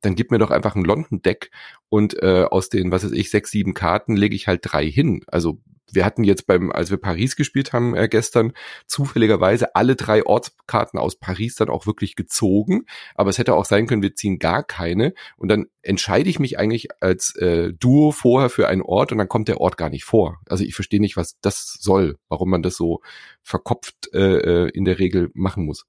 dann 0.00 0.14
gib 0.14 0.30
mir 0.30 0.38
doch 0.38 0.50
einfach 0.50 0.76
ein 0.76 0.84
London-Deck 0.84 1.50
und 1.88 2.20
äh, 2.22 2.44
aus 2.48 2.68
den, 2.68 2.92
was 2.92 3.04
weiß 3.04 3.12
ich, 3.12 3.30
sechs, 3.30 3.50
sieben 3.50 3.74
Karten 3.74 4.16
lege 4.16 4.36
ich 4.36 4.46
halt 4.46 4.60
drei 4.62 4.88
hin. 4.88 5.24
Also 5.26 5.60
wir 5.92 6.04
hatten 6.04 6.24
jetzt 6.24 6.46
beim, 6.46 6.72
als 6.72 6.90
wir 6.90 6.96
Paris 6.96 7.36
gespielt 7.36 7.72
haben 7.72 7.94
äh, 7.94 8.08
gestern, 8.08 8.52
zufälligerweise 8.86 9.74
alle 9.74 9.96
drei 9.96 10.24
Ortskarten 10.24 10.98
aus 10.98 11.16
Paris 11.16 11.54
dann 11.56 11.68
auch 11.68 11.86
wirklich 11.86 12.16
gezogen. 12.16 12.86
Aber 13.14 13.30
es 13.30 13.38
hätte 13.38 13.54
auch 13.54 13.64
sein 13.64 13.86
können, 13.86 14.02
wir 14.02 14.14
ziehen 14.14 14.38
gar 14.38 14.62
keine. 14.64 15.14
Und 15.36 15.48
dann 15.48 15.66
entscheide 15.82 16.30
ich 16.30 16.38
mich 16.38 16.58
eigentlich 16.58 16.88
als 17.00 17.34
äh, 17.36 17.72
Duo 17.72 18.10
vorher 18.10 18.50
für 18.50 18.68
einen 18.68 18.82
Ort 18.82 19.12
und 19.12 19.18
dann 19.18 19.28
kommt 19.28 19.48
der 19.48 19.60
Ort 19.60 19.76
gar 19.76 19.90
nicht 19.90 20.04
vor. 20.04 20.40
Also 20.48 20.64
ich 20.64 20.74
verstehe 20.74 21.00
nicht, 21.00 21.16
was 21.16 21.38
das 21.40 21.76
soll, 21.80 22.16
warum 22.28 22.50
man 22.50 22.62
das 22.62 22.76
so 22.76 23.00
verkopft 23.42 24.12
äh, 24.12 24.64
äh 24.64 24.70
in 24.70 24.84
der 24.84 24.98
Regel 24.98 25.30
machen 25.34 25.64
muss. 25.64 25.86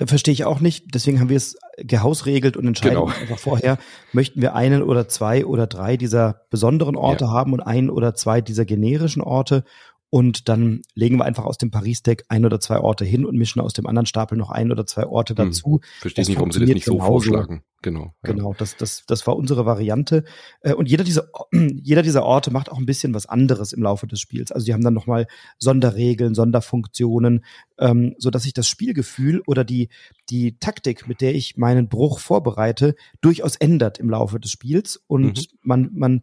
Da 0.00 0.06
verstehe 0.06 0.32
ich 0.32 0.46
auch 0.46 0.60
nicht. 0.60 0.94
Deswegen 0.94 1.20
haben 1.20 1.28
wir 1.28 1.36
es 1.36 1.58
gehausregelt 1.76 2.56
und 2.56 2.66
entscheiden 2.66 2.94
genau. 2.94 3.08
einfach 3.08 3.38
vorher, 3.38 3.76
möchten 4.14 4.40
wir 4.40 4.54
einen 4.54 4.82
oder 4.82 5.08
zwei 5.08 5.44
oder 5.44 5.66
drei 5.66 5.98
dieser 5.98 6.40
besonderen 6.48 6.96
Orte 6.96 7.26
ja. 7.26 7.30
haben 7.32 7.52
und 7.52 7.60
einen 7.60 7.90
oder 7.90 8.14
zwei 8.14 8.40
dieser 8.40 8.64
generischen 8.64 9.20
Orte. 9.20 9.62
Und 10.10 10.48
dann 10.48 10.82
legen 10.94 11.18
wir 11.18 11.24
einfach 11.24 11.44
aus 11.44 11.56
dem 11.56 11.70
Paris-Deck 11.70 12.24
ein 12.28 12.44
oder 12.44 12.58
zwei 12.58 12.80
Orte 12.80 13.04
hin 13.04 13.24
und 13.24 13.36
mischen 13.36 13.60
aus 13.60 13.72
dem 13.72 13.86
anderen 13.86 14.06
Stapel 14.06 14.36
noch 14.36 14.50
ein 14.50 14.72
oder 14.72 14.84
zwei 14.84 15.06
Orte 15.06 15.36
hm. 15.36 15.46
dazu. 15.46 15.80
Hm. 15.80 16.00
Verstehe 16.00 16.24
nicht, 16.24 16.36
warum 16.36 16.50
sie 16.50 16.60
das 16.60 16.68
nicht 16.68 16.84
so 16.84 16.98
vorschlagen. 16.98 17.62
Genau. 17.82 18.14
Ja. 18.24 18.32
Genau, 18.32 18.52
das, 18.52 18.76
das, 18.76 19.04
das 19.06 19.26
war 19.26 19.36
unsere 19.36 19.64
Variante. 19.64 20.24
Äh, 20.60 20.74
und 20.74 20.88
jeder 20.88 21.04
dieser, 21.04 21.28
jeder 21.52 22.02
dieser 22.02 22.24
Orte 22.24 22.50
macht 22.50 22.70
auch 22.70 22.78
ein 22.78 22.86
bisschen 22.86 23.14
was 23.14 23.26
anderes 23.26 23.72
im 23.72 23.82
Laufe 23.82 24.06
des 24.06 24.20
Spiels. 24.20 24.52
Also 24.52 24.66
die 24.66 24.74
haben 24.74 24.84
dann 24.84 24.94
nochmal 24.94 25.26
Sonderregeln, 25.58 26.34
Sonderfunktionen, 26.34 27.44
ähm, 27.78 28.14
so 28.18 28.30
dass 28.30 28.42
sich 28.42 28.52
das 28.52 28.68
Spielgefühl 28.68 29.42
oder 29.46 29.64
die, 29.64 29.88
die 30.28 30.58
Taktik, 30.58 31.08
mit 31.08 31.20
der 31.20 31.34
ich 31.34 31.56
meinen 31.56 31.88
Bruch 31.88 32.18
vorbereite, 32.18 32.96
durchaus 33.20 33.56
ändert 33.56 33.98
im 33.98 34.10
Laufe 34.10 34.40
des 34.40 34.50
Spiels. 34.50 35.02
Und 35.06 35.38
mhm. 35.38 35.58
man, 35.62 35.90
man, 35.94 36.22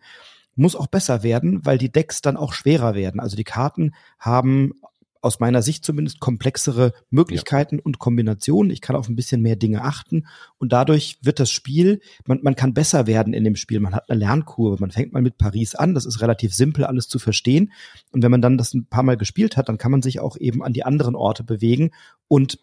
muss 0.57 0.75
auch 0.75 0.87
besser 0.87 1.23
werden, 1.23 1.65
weil 1.65 1.77
die 1.77 1.91
Decks 1.91 2.21
dann 2.21 2.37
auch 2.37 2.53
schwerer 2.53 2.95
werden. 2.95 3.19
Also 3.19 3.35
die 3.35 3.43
Karten 3.43 3.93
haben 4.19 4.73
aus 5.21 5.39
meiner 5.39 5.61
Sicht 5.61 5.83
zumindest 5.83 6.19
komplexere 6.19 6.93
Möglichkeiten 7.09 7.77
ja. 7.77 7.81
und 7.83 7.99
Kombinationen. 7.99 8.71
Ich 8.71 8.81
kann 8.81 8.95
auf 8.95 9.09
ein 9.09 9.15
bisschen 9.15 9.41
mehr 9.41 9.55
Dinge 9.55 9.83
achten 9.83 10.27
und 10.57 10.71
dadurch 10.73 11.17
wird 11.21 11.39
das 11.39 11.49
Spiel, 11.49 12.01
man, 12.25 12.39
man 12.43 12.55
kann 12.55 12.73
besser 12.73 13.07
werden 13.07 13.33
in 13.33 13.43
dem 13.43 13.55
Spiel. 13.55 13.79
Man 13.79 13.95
hat 13.95 14.09
eine 14.09 14.19
Lernkurve. 14.19 14.77
Man 14.79 14.91
fängt 14.91 15.13
mal 15.13 15.21
mit 15.21 15.37
Paris 15.37 15.75
an. 15.75 15.93
Das 15.93 16.05
ist 16.05 16.21
relativ 16.21 16.53
simpel, 16.53 16.85
alles 16.85 17.07
zu 17.07 17.19
verstehen. 17.19 17.71
Und 18.11 18.23
wenn 18.23 18.31
man 18.31 18.41
dann 18.41 18.57
das 18.57 18.73
ein 18.73 18.85
paar 18.85 19.03
Mal 19.03 19.17
gespielt 19.17 19.57
hat, 19.57 19.69
dann 19.69 19.77
kann 19.77 19.91
man 19.91 20.01
sich 20.01 20.19
auch 20.19 20.37
eben 20.37 20.63
an 20.63 20.73
die 20.73 20.83
anderen 20.83 21.15
Orte 21.15 21.43
bewegen 21.43 21.91
und 22.27 22.59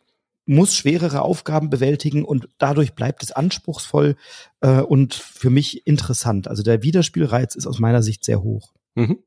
muss 0.47 0.77
schwerere 0.77 1.23
Aufgaben 1.23 1.71
bewältigen 1.71 2.25
und 2.25 2.49
dadurch 2.59 2.95
bleibt 2.95 3.23
es 3.23 3.33
anspruchsvoll 3.33 4.17
äh, 4.61 4.81
und 4.81 5.15
für 5.15 5.51
mich 5.51 5.87
interessant. 5.87 6.49
Also 6.49 6.63
der 6.63 6.83
Wiederspielreiz 6.83 7.55
ist 7.55 7.67
aus 7.67 7.79
meiner 7.79 8.03
Sicht 8.03 8.25
sehr 8.25 8.43
hoch. 8.43 8.73
Mhm. 8.95 9.19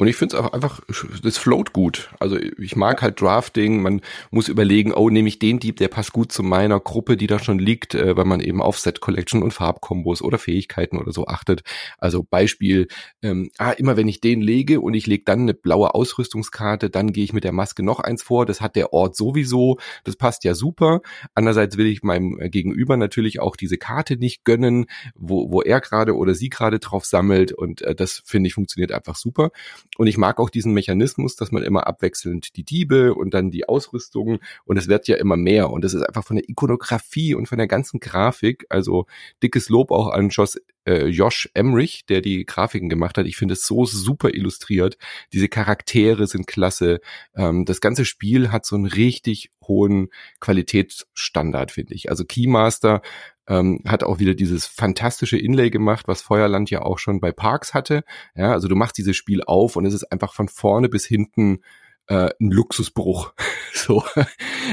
Und 0.00 0.06
ich 0.06 0.14
finde 0.14 0.36
es 0.36 0.42
auch 0.42 0.52
einfach, 0.52 0.80
das 1.24 1.38
float 1.38 1.72
gut. 1.72 2.10
Also 2.20 2.36
ich 2.36 2.76
mag 2.76 3.02
halt 3.02 3.20
Drafting, 3.20 3.82
man 3.82 4.00
muss 4.30 4.48
überlegen, 4.48 4.92
oh, 4.92 5.10
nehme 5.10 5.26
ich 5.26 5.40
den 5.40 5.58
Dieb, 5.58 5.76
der 5.78 5.88
passt 5.88 6.12
gut 6.12 6.30
zu 6.30 6.44
meiner 6.44 6.78
Gruppe, 6.78 7.16
die 7.16 7.26
da 7.26 7.40
schon 7.40 7.58
liegt, 7.58 7.96
äh, 7.96 8.16
weil 8.16 8.24
man 8.24 8.38
eben 8.38 8.62
auf 8.62 8.78
Set 8.78 9.00
Collection 9.00 9.42
und 9.42 9.52
Farbkombos 9.52 10.22
oder 10.22 10.38
Fähigkeiten 10.38 10.98
oder 10.98 11.10
so 11.10 11.26
achtet. 11.26 11.62
Also 11.98 12.22
Beispiel, 12.22 12.86
ähm, 13.22 13.50
ah, 13.58 13.72
immer 13.72 13.96
wenn 13.96 14.06
ich 14.06 14.20
den 14.20 14.40
lege 14.40 14.80
und 14.80 14.94
ich 14.94 15.08
lege 15.08 15.24
dann 15.24 15.40
eine 15.40 15.54
blaue 15.54 15.94
Ausrüstungskarte, 15.94 16.90
dann 16.90 17.12
gehe 17.12 17.24
ich 17.24 17.32
mit 17.32 17.42
der 17.42 17.52
Maske 17.52 17.82
noch 17.82 17.98
eins 17.98 18.22
vor, 18.22 18.46
das 18.46 18.60
hat 18.60 18.76
der 18.76 18.92
Ort 18.92 19.16
sowieso, 19.16 19.78
das 20.04 20.14
passt 20.14 20.44
ja 20.44 20.54
super. 20.54 21.00
Andererseits 21.34 21.76
will 21.76 21.86
ich 21.86 22.04
meinem 22.04 22.38
äh, 22.40 22.50
Gegenüber 22.50 22.96
natürlich 22.96 23.40
auch 23.40 23.56
diese 23.56 23.78
Karte 23.78 24.16
nicht 24.16 24.44
gönnen, 24.44 24.86
wo, 25.16 25.50
wo 25.50 25.60
er 25.60 25.80
gerade 25.80 26.14
oder 26.14 26.36
sie 26.36 26.50
gerade 26.50 26.78
drauf 26.78 27.04
sammelt 27.04 27.50
und 27.50 27.82
äh, 27.82 27.96
das 27.96 28.22
finde 28.24 28.46
ich 28.46 28.54
funktioniert 28.54 28.92
einfach 28.92 29.16
super. 29.16 29.50
Und 29.96 30.06
ich 30.06 30.16
mag 30.16 30.38
auch 30.38 30.50
diesen 30.50 30.72
Mechanismus, 30.74 31.36
dass 31.36 31.50
man 31.50 31.62
immer 31.62 31.86
abwechselnd 31.86 32.56
die 32.56 32.64
Diebe 32.64 33.14
und 33.14 33.34
dann 33.34 33.50
die 33.50 33.68
Ausrüstung 33.68 34.38
und 34.64 34.76
es 34.76 34.88
wird 34.88 35.08
ja 35.08 35.16
immer 35.16 35.36
mehr. 35.36 35.70
Und 35.70 35.82
das 35.82 35.94
ist 35.94 36.02
einfach 36.02 36.24
von 36.24 36.36
der 36.36 36.48
Ikonografie 36.48 37.34
und 37.34 37.46
von 37.48 37.58
der 37.58 37.66
ganzen 37.66 38.00
Grafik, 38.00 38.66
also 38.68 39.06
dickes 39.42 39.68
Lob 39.68 39.90
auch 39.90 40.08
an 40.08 40.28
Josh, 40.28 40.56
äh, 40.84 41.06
Josh 41.06 41.48
Emrich, 41.54 42.06
der 42.06 42.20
die 42.20 42.44
Grafiken 42.46 42.88
gemacht 42.88 43.18
hat. 43.18 43.26
Ich 43.26 43.36
finde 43.36 43.54
es 43.54 43.66
so 43.66 43.84
super 43.84 44.34
illustriert. 44.34 44.98
Diese 45.32 45.48
Charaktere 45.48 46.26
sind 46.26 46.46
klasse. 46.46 47.00
Ähm, 47.34 47.64
das 47.64 47.80
ganze 47.80 48.04
Spiel 48.04 48.52
hat 48.52 48.66
so 48.66 48.76
einen 48.76 48.86
richtig 48.86 49.50
hohen 49.62 50.08
Qualitätsstandard, 50.40 51.72
finde 51.72 51.94
ich. 51.94 52.10
Also 52.10 52.24
Keymaster 52.24 53.02
ähm, 53.48 53.80
hat 53.86 54.04
auch 54.04 54.18
wieder 54.18 54.34
dieses 54.34 54.66
fantastische 54.66 55.38
Inlay 55.38 55.70
gemacht, 55.70 56.06
was 56.06 56.22
Feuerland 56.22 56.70
ja 56.70 56.82
auch 56.82 56.98
schon 56.98 57.20
bei 57.20 57.32
Parks 57.32 57.74
hatte. 57.74 58.04
Ja, 58.34 58.52
also 58.52 58.68
du 58.68 58.76
machst 58.76 58.98
dieses 58.98 59.16
Spiel 59.16 59.42
auf 59.42 59.76
und 59.76 59.86
es 59.86 59.94
ist 59.94 60.12
einfach 60.12 60.34
von 60.34 60.48
vorne 60.48 60.88
bis 60.88 61.06
hinten 61.06 61.60
äh, 62.08 62.30
ein 62.40 62.50
Luxusbruch. 62.50 63.32
so, 63.72 64.02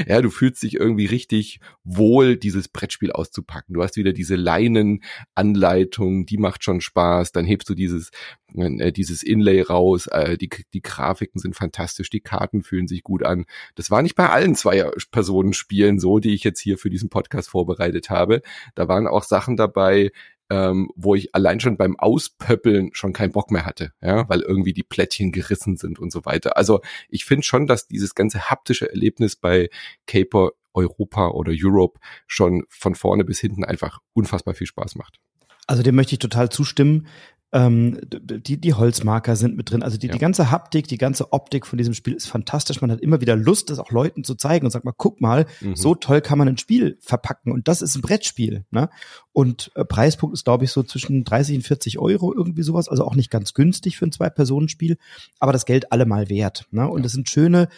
ja, 0.06 0.20
du 0.20 0.30
fühlst 0.30 0.62
dich 0.62 0.74
irgendwie 0.74 1.06
richtig 1.06 1.60
wohl, 1.84 2.36
dieses 2.36 2.68
Brettspiel 2.68 3.12
auszupacken. 3.12 3.74
Du 3.74 3.82
hast 3.82 3.96
wieder 3.96 4.12
diese 4.12 4.36
Leinenanleitung, 4.36 6.26
die 6.26 6.38
macht 6.38 6.64
schon 6.64 6.80
Spaß. 6.80 7.32
Dann 7.32 7.44
hebst 7.44 7.68
du 7.68 7.74
dieses 7.74 8.10
äh, 8.54 8.90
dieses 8.92 9.22
Inlay 9.22 9.60
raus. 9.60 10.06
Äh, 10.06 10.36
die 10.38 10.48
die 10.72 10.82
Grafiken 10.82 11.40
sind 11.40 11.54
fantastisch, 11.54 12.10
die 12.10 12.20
Karten 12.20 12.62
fühlen 12.62 12.88
sich 12.88 13.02
gut 13.02 13.22
an. 13.22 13.44
Das 13.74 13.90
war 13.90 14.02
nicht 14.02 14.14
bei 14.14 14.30
allen 14.30 14.54
zwei 14.54 14.90
Personen 15.10 15.52
Spielen 15.52 16.00
so, 16.00 16.18
die 16.18 16.34
ich 16.34 16.44
jetzt 16.44 16.60
hier 16.60 16.78
für 16.78 16.90
diesen 16.90 17.10
Podcast 17.10 17.50
vorbereitet 17.50 18.10
habe. 18.10 18.42
Da 18.74 18.88
waren 18.88 19.06
auch 19.06 19.24
Sachen 19.24 19.56
dabei, 19.56 20.10
ähm, 20.50 20.90
wo 20.94 21.14
ich 21.14 21.34
allein 21.34 21.60
schon 21.60 21.76
beim 21.76 21.98
Auspöppeln 21.98 22.90
schon 22.92 23.12
keinen 23.12 23.32
Bock 23.32 23.50
mehr 23.50 23.66
hatte, 23.66 23.92
ja, 24.00 24.28
weil 24.28 24.40
irgendwie 24.40 24.72
die 24.72 24.82
Plättchen 24.82 25.32
gerissen 25.32 25.76
sind 25.76 25.98
und 25.98 26.12
so 26.12 26.24
weiter. 26.24 26.56
Also 26.56 26.80
ich 27.08 27.24
finde 27.24 27.44
schon, 27.44 27.66
dass 27.66 27.88
dieses 27.88 28.14
ganze 28.14 28.50
haptische 28.50 28.88
Erlebnis 28.90 29.36
bei 29.36 29.68
Caper 30.06 30.50
Europa 30.74 31.28
oder 31.28 31.52
Europe 31.54 31.98
schon 32.26 32.64
von 32.68 32.94
vorne 32.94 33.24
bis 33.24 33.40
hinten 33.40 33.64
einfach 33.64 33.98
unfassbar 34.12 34.54
viel 34.54 34.66
Spaß 34.66 34.94
macht. 34.96 35.18
Also 35.66 35.82
dem 35.82 35.96
möchte 35.96 36.14
ich 36.14 36.20
total 36.20 36.48
zustimmen. 36.48 37.08
Ähm, 37.56 37.98
die, 38.10 38.60
die 38.60 38.74
Holzmarker 38.74 39.34
sind 39.34 39.56
mit 39.56 39.70
drin. 39.70 39.82
Also 39.82 39.96
die, 39.96 40.08
ja. 40.08 40.12
die 40.12 40.18
ganze 40.18 40.50
Haptik, 40.50 40.88
die 40.88 40.98
ganze 40.98 41.32
Optik 41.32 41.66
von 41.66 41.78
diesem 41.78 41.94
Spiel 41.94 42.12
ist 42.12 42.26
fantastisch. 42.26 42.82
Man 42.82 42.92
hat 42.92 43.00
immer 43.00 43.22
wieder 43.22 43.34
Lust, 43.34 43.70
das 43.70 43.78
auch 43.78 43.90
Leuten 43.90 44.24
zu 44.24 44.34
zeigen 44.34 44.66
und 44.66 44.72
sagt 44.72 44.84
mal, 44.84 44.92
guck 44.94 45.22
mal, 45.22 45.46
mhm. 45.62 45.74
so 45.74 45.94
toll 45.94 46.20
kann 46.20 46.36
man 46.36 46.48
ein 46.48 46.58
Spiel 46.58 46.98
verpacken. 47.00 47.52
Und 47.52 47.66
das 47.66 47.80
ist 47.80 47.96
ein 47.96 48.02
Brettspiel. 48.02 48.66
Ne? 48.70 48.90
Und 49.32 49.72
äh, 49.74 49.86
Preispunkt 49.86 50.34
ist, 50.34 50.44
glaube 50.44 50.64
ich, 50.66 50.70
so 50.70 50.82
zwischen 50.82 51.24
30 51.24 51.56
und 51.56 51.62
40 51.62 51.98
Euro, 51.98 52.34
irgendwie 52.34 52.62
sowas. 52.62 52.90
Also 52.90 53.06
auch 53.06 53.14
nicht 53.14 53.30
ganz 53.30 53.54
günstig 53.54 53.96
für 53.96 54.04
ein 54.04 54.12
Zwei-Personen-Spiel, 54.12 54.98
aber 55.38 55.54
das 55.54 55.64
Geld 55.64 55.92
allemal 55.92 56.28
wert. 56.28 56.66
Ne? 56.72 56.86
Und 56.86 57.06
es 57.06 57.12
ja. 57.12 57.16
sind 57.16 57.30
schöne 57.30 57.68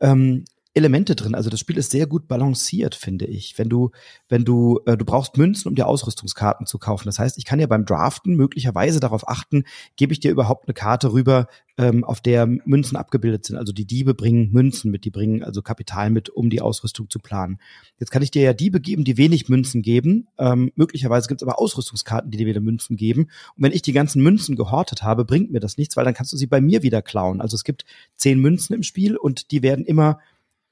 ähm, 0.00 0.44
Elemente 0.72 1.16
drin. 1.16 1.34
Also 1.34 1.50
das 1.50 1.58
Spiel 1.58 1.78
ist 1.78 1.90
sehr 1.90 2.06
gut 2.06 2.28
balanciert, 2.28 2.94
finde 2.94 3.26
ich. 3.26 3.58
Wenn 3.58 3.68
du, 3.68 3.90
wenn 4.28 4.44
du, 4.44 4.80
äh, 4.86 4.96
du 4.96 5.04
brauchst 5.04 5.36
Münzen, 5.36 5.68
um 5.68 5.74
dir 5.74 5.86
Ausrüstungskarten 5.86 6.64
zu 6.64 6.78
kaufen. 6.78 7.06
Das 7.06 7.18
heißt, 7.18 7.38
ich 7.38 7.44
kann 7.44 7.58
ja 7.58 7.66
beim 7.66 7.84
Draften 7.84 8.36
möglicherweise 8.36 9.00
darauf 9.00 9.28
achten, 9.28 9.64
gebe 9.96 10.12
ich 10.12 10.20
dir 10.20 10.30
überhaupt 10.30 10.68
eine 10.68 10.74
Karte 10.74 11.12
rüber, 11.12 11.48
ähm, 11.76 12.04
auf 12.04 12.20
der 12.20 12.46
Münzen 12.46 12.96
abgebildet 12.96 13.46
sind. 13.46 13.56
Also 13.56 13.72
die 13.72 13.86
Diebe 13.86 14.14
bringen 14.14 14.52
Münzen 14.52 14.90
mit, 14.90 15.04
die 15.04 15.10
bringen 15.10 15.42
also 15.42 15.62
Kapital 15.62 16.10
mit, 16.10 16.28
um 16.28 16.50
die 16.50 16.60
Ausrüstung 16.60 17.08
zu 17.08 17.18
planen. 17.18 17.58
Jetzt 17.98 18.10
kann 18.10 18.22
ich 18.22 18.30
dir 18.30 18.42
ja 18.42 18.52
Diebe 18.52 18.80
geben, 18.80 19.02
die 19.02 19.16
wenig 19.16 19.48
Münzen 19.48 19.82
geben. 19.82 20.28
Ähm, 20.38 20.70
möglicherweise 20.76 21.26
gibt 21.26 21.42
es 21.42 21.48
aber 21.48 21.58
Ausrüstungskarten, 21.58 22.30
die 22.30 22.38
dir 22.38 22.46
wieder 22.46 22.60
Münzen 22.60 22.96
geben. 22.96 23.22
Und 23.56 23.64
wenn 23.64 23.72
ich 23.72 23.82
die 23.82 23.92
ganzen 23.92 24.22
Münzen 24.22 24.56
gehortet 24.56 25.02
habe, 25.02 25.24
bringt 25.24 25.50
mir 25.50 25.60
das 25.60 25.78
nichts, 25.78 25.96
weil 25.96 26.04
dann 26.04 26.14
kannst 26.14 26.32
du 26.32 26.36
sie 26.36 26.46
bei 26.46 26.60
mir 26.60 26.82
wieder 26.82 27.02
klauen. 27.02 27.40
Also 27.40 27.54
es 27.54 27.64
gibt 27.64 27.84
zehn 28.14 28.38
Münzen 28.38 28.74
im 28.74 28.82
Spiel 28.82 29.16
und 29.16 29.50
die 29.50 29.62
werden 29.62 29.84
immer 29.84 30.20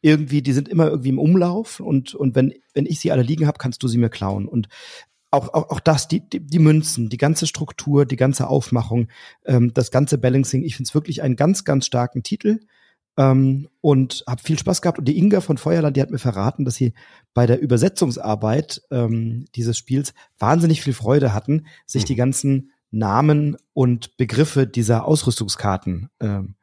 irgendwie, 0.01 0.43
die 0.43 0.53
sind 0.53 0.69
immer 0.69 0.89
irgendwie 0.89 1.09
im 1.09 1.19
Umlauf 1.19 1.81
und, 1.81 2.15
und 2.15 2.35
wenn, 2.35 2.55
wenn 2.75 2.87
ich 2.87 3.01
sie 3.01 3.11
alle 3.13 3.23
liegen 3.23 3.47
habe, 3.47 3.59
kannst 3.59 3.83
du 3.83 3.89
sie 3.89 3.99
mir 3.99 4.11
klauen. 4.11 4.47
Und 4.47 4.69
auch, 5.31 5.53
auch, 5.53 5.71
auch 5.71 5.81
das, 5.81 6.09
die, 6.09 6.21
die, 6.21 6.41
die 6.41 6.59
Münzen, 6.59 7.09
die 7.09 7.19
ganze 7.19 7.47
Struktur, 7.47 8.07
die 8.07 8.17
ganze 8.17 8.49
Aufmachung, 8.49 9.09
ähm, 9.45 9.75
das 9.75 9.91
ganze 9.91 10.19
Balancing. 10.19 10.63
Ich 10.63 10.77
finde 10.77 10.89
es 10.89 10.95
wirklich 10.95 11.23
einen 11.23 11.37
ganz, 11.37 11.65
ganz 11.65 11.87
starken 11.87 12.23
Titel 12.23 12.61
ähm, 13.17 13.69
und 13.81 14.25
habe 14.27 14.43
viel 14.43 14.59
Spaß 14.59 14.81
gehabt. 14.81 14.99
Und 14.99 15.07
die 15.07 15.19
Inga 15.19 15.41
von 15.41 15.59
Feuerland, 15.59 15.97
die 15.97 16.01
hat 16.01 16.11
mir 16.11 16.19
verraten, 16.19 16.65
dass 16.65 16.77
sie 16.77 16.95
bei 17.35 17.47
der 17.47 17.61
Übersetzungsarbeit 17.61 18.83
ähm, 18.91 19.47
dieses 19.55 19.77
Spiels 19.77 20.15
wahnsinnig 20.39 20.81
viel 20.81 20.95
Freude 20.95 21.35
hatten, 21.35 21.67
sich 21.87 22.05
mhm. 22.05 22.07
die 22.07 22.17
ganzen 22.17 22.71
Namen 22.91 23.57
und 23.75 24.17
Begriffe 24.17 24.67
dieser 24.67 25.05
Ausrüstungskarten 25.05 26.09
ähm, 26.21 26.55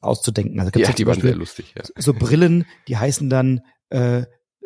auszudenken. 0.00 0.58
Also 0.60 0.78
ja, 0.78 0.92
die 0.92 1.06
waren 1.06 1.20
sehr 1.20 1.36
lustig. 1.36 1.74
Ja. 1.76 1.84
So 1.96 2.12
Brillen, 2.12 2.66
die 2.88 2.96
heißen 2.96 3.30
dann 3.30 3.60
äh, 3.90 4.24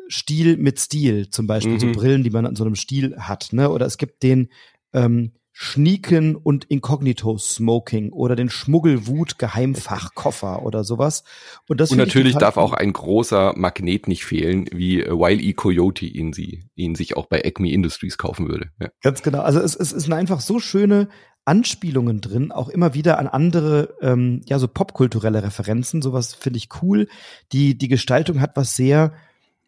Stil 0.08 0.56
mit 0.56 0.80
Stil, 0.80 1.30
zum 1.30 1.46
Beispiel 1.46 1.74
mhm. 1.74 1.80
so 1.80 1.92
Brillen, 1.92 2.24
die 2.24 2.30
man 2.30 2.46
an 2.46 2.56
so 2.56 2.64
einem 2.64 2.74
Stil 2.74 3.16
hat. 3.18 3.52
Ne? 3.52 3.70
Oder 3.70 3.86
es 3.86 3.96
gibt 3.96 4.22
den 4.22 4.48
ähm, 4.92 5.32
Schnieken 5.52 6.36
und 6.36 6.64
Inkognito 6.64 7.36
Smoking 7.36 8.12
oder 8.12 8.34
den 8.34 8.48
Schmuggelwut 8.48 9.38
Geheimfachkoffer 9.38 10.62
oder 10.62 10.84
sowas. 10.84 11.22
Und, 11.68 11.80
das 11.80 11.90
und 11.90 11.98
natürlich 11.98 12.36
darf 12.36 12.56
auch 12.56 12.72
ein 12.72 12.92
großer 12.92 13.52
Magnet 13.56 14.08
nicht 14.08 14.24
fehlen, 14.24 14.66
wie 14.72 15.02
äh, 15.02 15.10
Wile 15.10 15.42
E. 15.42 15.52
Coyote 15.52 16.06
ihn 16.06 16.32
sie, 16.32 16.64
ihn 16.76 16.94
sich 16.94 17.16
auch 17.16 17.26
bei 17.26 17.42
Acme 17.44 17.70
Industries 17.72 18.16
kaufen 18.16 18.48
würde. 18.48 18.70
Ja. 18.80 18.88
Ganz 19.02 19.22
genau. 19.22 19.40
Also 19.42 19.60
es, 19.60 19.76
es 19.76 19.90
sind 19.90 20.12
einfach 20.12 20.40
so 20.40 20.60
schöne 20.60 21.08
Anspielungen 21.50 22.20
drin, 22.20 22.52
auch 22.52 22.68
immer 22.68 22.94
wieder 22.94 23.18
an 23.18 23.26
andere, 23.26 23.96
ähm, 24.00 24.40
ja, 24.46 24.60
so 24.60 24.68
popkulturelle 24.68 25.42
Referenzen. 25.42 26.00
Sowas 26.00 26.32
finde 26.32 26.58
ich 26.58 26.68
cool. 26.80 27.08
Die, 27.50 27.76
die 27.76 27.88
Gestaltung 27.88 28.40
hat 28.40 28.52
was 28.54 28.76
sehr 28.76 29.12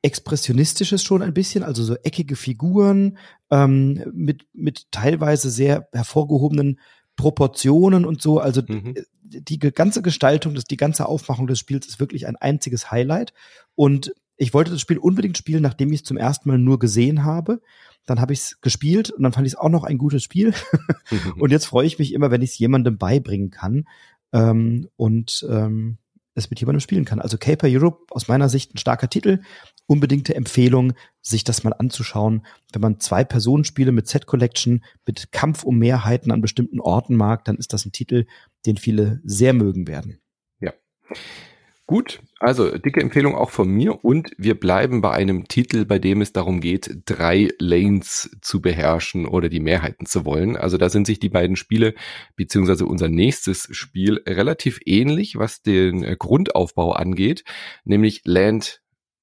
Expressionistisches 0.00 1.02
schon 1.02 1.22
ein 1.22 1.34
bisschen, 1.34 1.64
also 1.64 1.82
so 1.82 1.96
eckige 1.96 2.36
Figuren 2.36 3.18
ähm, 3.50 4.04
mit, 4.12 4.46
mit 4.52 4.92
teilweise 4.92 5.50
sehr 5.50 5.88
hervorgehobenen 5.92 6.78
Proportionen 7.16 8.04
und 8.04 8.22
so. 8.22 8.38
Also 8.38 8.62
mhm. 8.66 8.94
die 9.24 9.58
ganze 9.58 10.02
Gestaltung, 10.02 10.54
das, 10.54 10.64
die 10.64 10.76
ganze 10.76 11.06
Aufmachung 11.06 11.48
des 11.48 11.58
Spiels 11.58 11.88
ist 11.88 11.98
wirklich 11.98 12.28
ein 12.28 12.36
einziges 12.36 12.92
Highlight. 12.92 13.32
Und 13.74 14.14
ich 14.42 14.52
wollte 14.52 14.72
das 14.72 14.80
Spiel 14.80 14.98
unbedingt 14.98 15.38
spielen, 15.38 15.62
nachdem 15.62 15.92
ich 15.92 16.00
es 16.00 16.04
zum 16.04 16.16
ersten 16.16 16.48
Mal 16.48 16.58
nur 16.58 16.80
gesehen 16.80 17.22
habe. 17.22 17.60
Dann 18.06 18.20
habe 18.20 18.32
ich 18.32 18.40
es 18.40 18.60
gespielt 18.60 19.10
und 19.10 19.22
dann 19.22 19.32
fand 19.32 19.46
ich 19.46 19.52
es 19.52 19.58
auch 19.58 19.68
noch 19.68 19.84
ein 19.84 19.98
gutes 19.98 20.24
Spiel. 20.24 20.52
und 21.38 21.52
jetzt 21.52 21.66
freue 21.66 21.86
ich 21.86 22.00
mich 22.00 22.12
immer, 22.12 22.32
wenn 22.32 22.42
ich 22.42 22.50
es 22.50 22.58
jemandem 22.58 22.98
beibringen 22.98 23.50
kann. 23.50 23.84
Ähm, 24.32 24.88
und 24.96 25.46
ähm, 25.48 25.98
es 26.34 26.50
mit 26.50 26.58
jemandem 26.58 26.80
spielen 26.80 27.04
kann. 27.04 27.20
Also 27.20 27.38
Caper 27.38 27.68
Europe 27.70 28.06
aus 28.10 28.26
meiner 28.26 28.48
Sicht 28.48 28.74
ein 28.74 28.78
starker 28.78 29.08
Titel. 29.08 29.42
Unbedingte 29.86 30.34
Empfehlung, 30.34 30.94
sich 31.20 31.44
das 31.44 31.62
mal 31.62 31.74
anzuschauen. 31.74 32.44
Wenn 32.72 32.82
man 32.82 32.98
zwei 32.98 33.22
Personenspiele 33.22 33.92
mit 33.92 34.08
Set 34.08 34.26
Collection, 34.26 34.82
mit 35.06 35.30
Kampf 35.30 35.62
um 35.62 35.78
Mehrheiten 35.78 36.32
an 36.32 36.40
bestimmten 36.40 36.80
Orten 36.80 37.14
mag, 37.14 37.44
dann 37.44 37.58
ist 37.58 37.72
das 37.72 37.86
ein 37.86 37.92
Titel, 37.92 38.26
den 38.66 38.76
viele 38.76 39.20
sehr 39.22 39.52
mögen 39.52 39.86
werden. 39.86 40.18
Ja. 40.58 40.72
Gut, 41.86 42.20
also 42.38 42.78
dicke 42.78 43.00
Empfehlung 43.00 43.34
auch 43.34 43.50
von 43.50 43.68
mir 43.68 44.04
und 44.04 44.30
wir 44.38 44.58
bleiben 44.58 45.00
bei 45.00 45.10
einem 45.10 45.48
Titel, 45.48 45.84
bei 45.84 45.98
dem 45.98 46.22
es 46.22 46.32
darum 46.32 46.60
geht, 46.60 47.02
drei 47.06 47.48
Lanes 47.58 48.30
zu 48.40 48.62
beherrschen 48.62 49.26
oder 49.26 49.48
die 49.48 49.60
Mehrheiten 49.60 50.06
zu 50.06 50.24
wollen. 50.24 50.56
Also 50.56 50.78
da 50.78 50.88
sind 50.88 51.06
sich 51.06 51.18
die 51.18 51.28
beiden 51.28 51.56
Spiele 51.56 51.94
beziehungsweise 52.36 52.86
unser 52.86 53.08
nächstes 53.08 53.68
Spiel 53.72 54.22
relativ 54.26 54.78
ähnlich, 54.86 55.36
was 55.36 55.62
den 55.62 56.04
äh, 56.04 56.16
Grundaufbau 56.16 56.92
angeht, 56.92 57.42
nämlich 57.84 58.22
Land, 58.24 58.80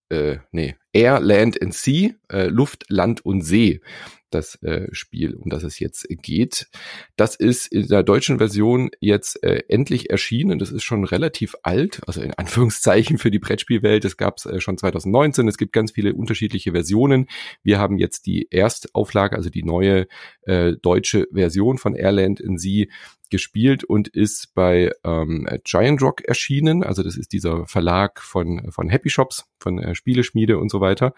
äh, 0.09 0.37
nee, 0.51 0.75
Air, 0.93 1.19
Land 1.19 1.61
and 1.61 1.73
Sea, 1.73 2.11
äh, 2.31 2.47
Luft, 2.47 2.85
Land 2.89 3.25
und 3.25 3.41
See 3.41 3.81
das 4.29 4.61
äh, 4.63 4.87
Spiel, 4.91 5.35
um 5.35 5.49
das 5.49 5.63
es 5.63 5.79
jetzt 5.79 6.07
geht. 6.09 6.67
Das 7.15 7.35
ist 7.35 7.67
in 7.67 7.87
der 7.87 8.03
deutschen 8.03 8.37
Version 8.37 8.91
jetzt 8.99 9.43
äh, 9.43 9.63
endlich 9.67 10.09
erschienen. 10.09 10.59
Das 10.59 10.71
ist 10.71 10.83
schon 10.83 11.03
relativ 11.03 11.55
alt, 11.63 12.01
also 12.07 12.21
in 12.21 12.33
Anführungszeichen 12.33 13.17
für 13.17 13.31
die 13.31 13.39
Brettspielwelt. 13.39 14.03
Das 14.03 14.17
gab 14.17 14.37
es 14.37 14.45
äh, 14.45 14.59
schon 14.59 14.77
2019. 14.77 15.47
Es 15.47 15.57
gibt 15.57 15.73
ganz 15.73 15.91
viele 15.91 16.13
unterschiedliche 16.13 16.71
Versionen. 16.71 17.27
Wir 17.63 17.79
haben 17.79 17.97
jetzt 17.97 18.25
die 18.25 18.51
Erstauflage, 18.51 19.35
also 19.35 19.49
die 19.49 19.63
neue 19.63 20.07
äh, 20.43 20.73
deutsche 20.81 21.27
Version 21.31 21.77
von 21.77 21.95
Airland 21.95 22.39
in 22.39 22.57
Sie 22.57 22.89
gespielt 23.29 23.83
und 23.83 24.07
ist 24.07 24.53
bei 24.53 24.91
ähm, 25.03 25.47
Giant 25.63 26.01
Rock 26.01 26.21
erschienen. 26.21 26.83
Also 26.83 27.03
das 27.03 27.15
ist 27.15 27.31
dieser 27.31 27.65
Verlag 27.67 28.21
von, 28.21 28.71
von 28.71 28.89
Happy 28.89 29.09
Shops, 29.09 29.45
von 29.59 29.79
äh, 29.79 29.95
Spieleschmiede 29.95 30.57
und 30.57 30.69
so 30.69 30.78
weiter. 30.81 31.13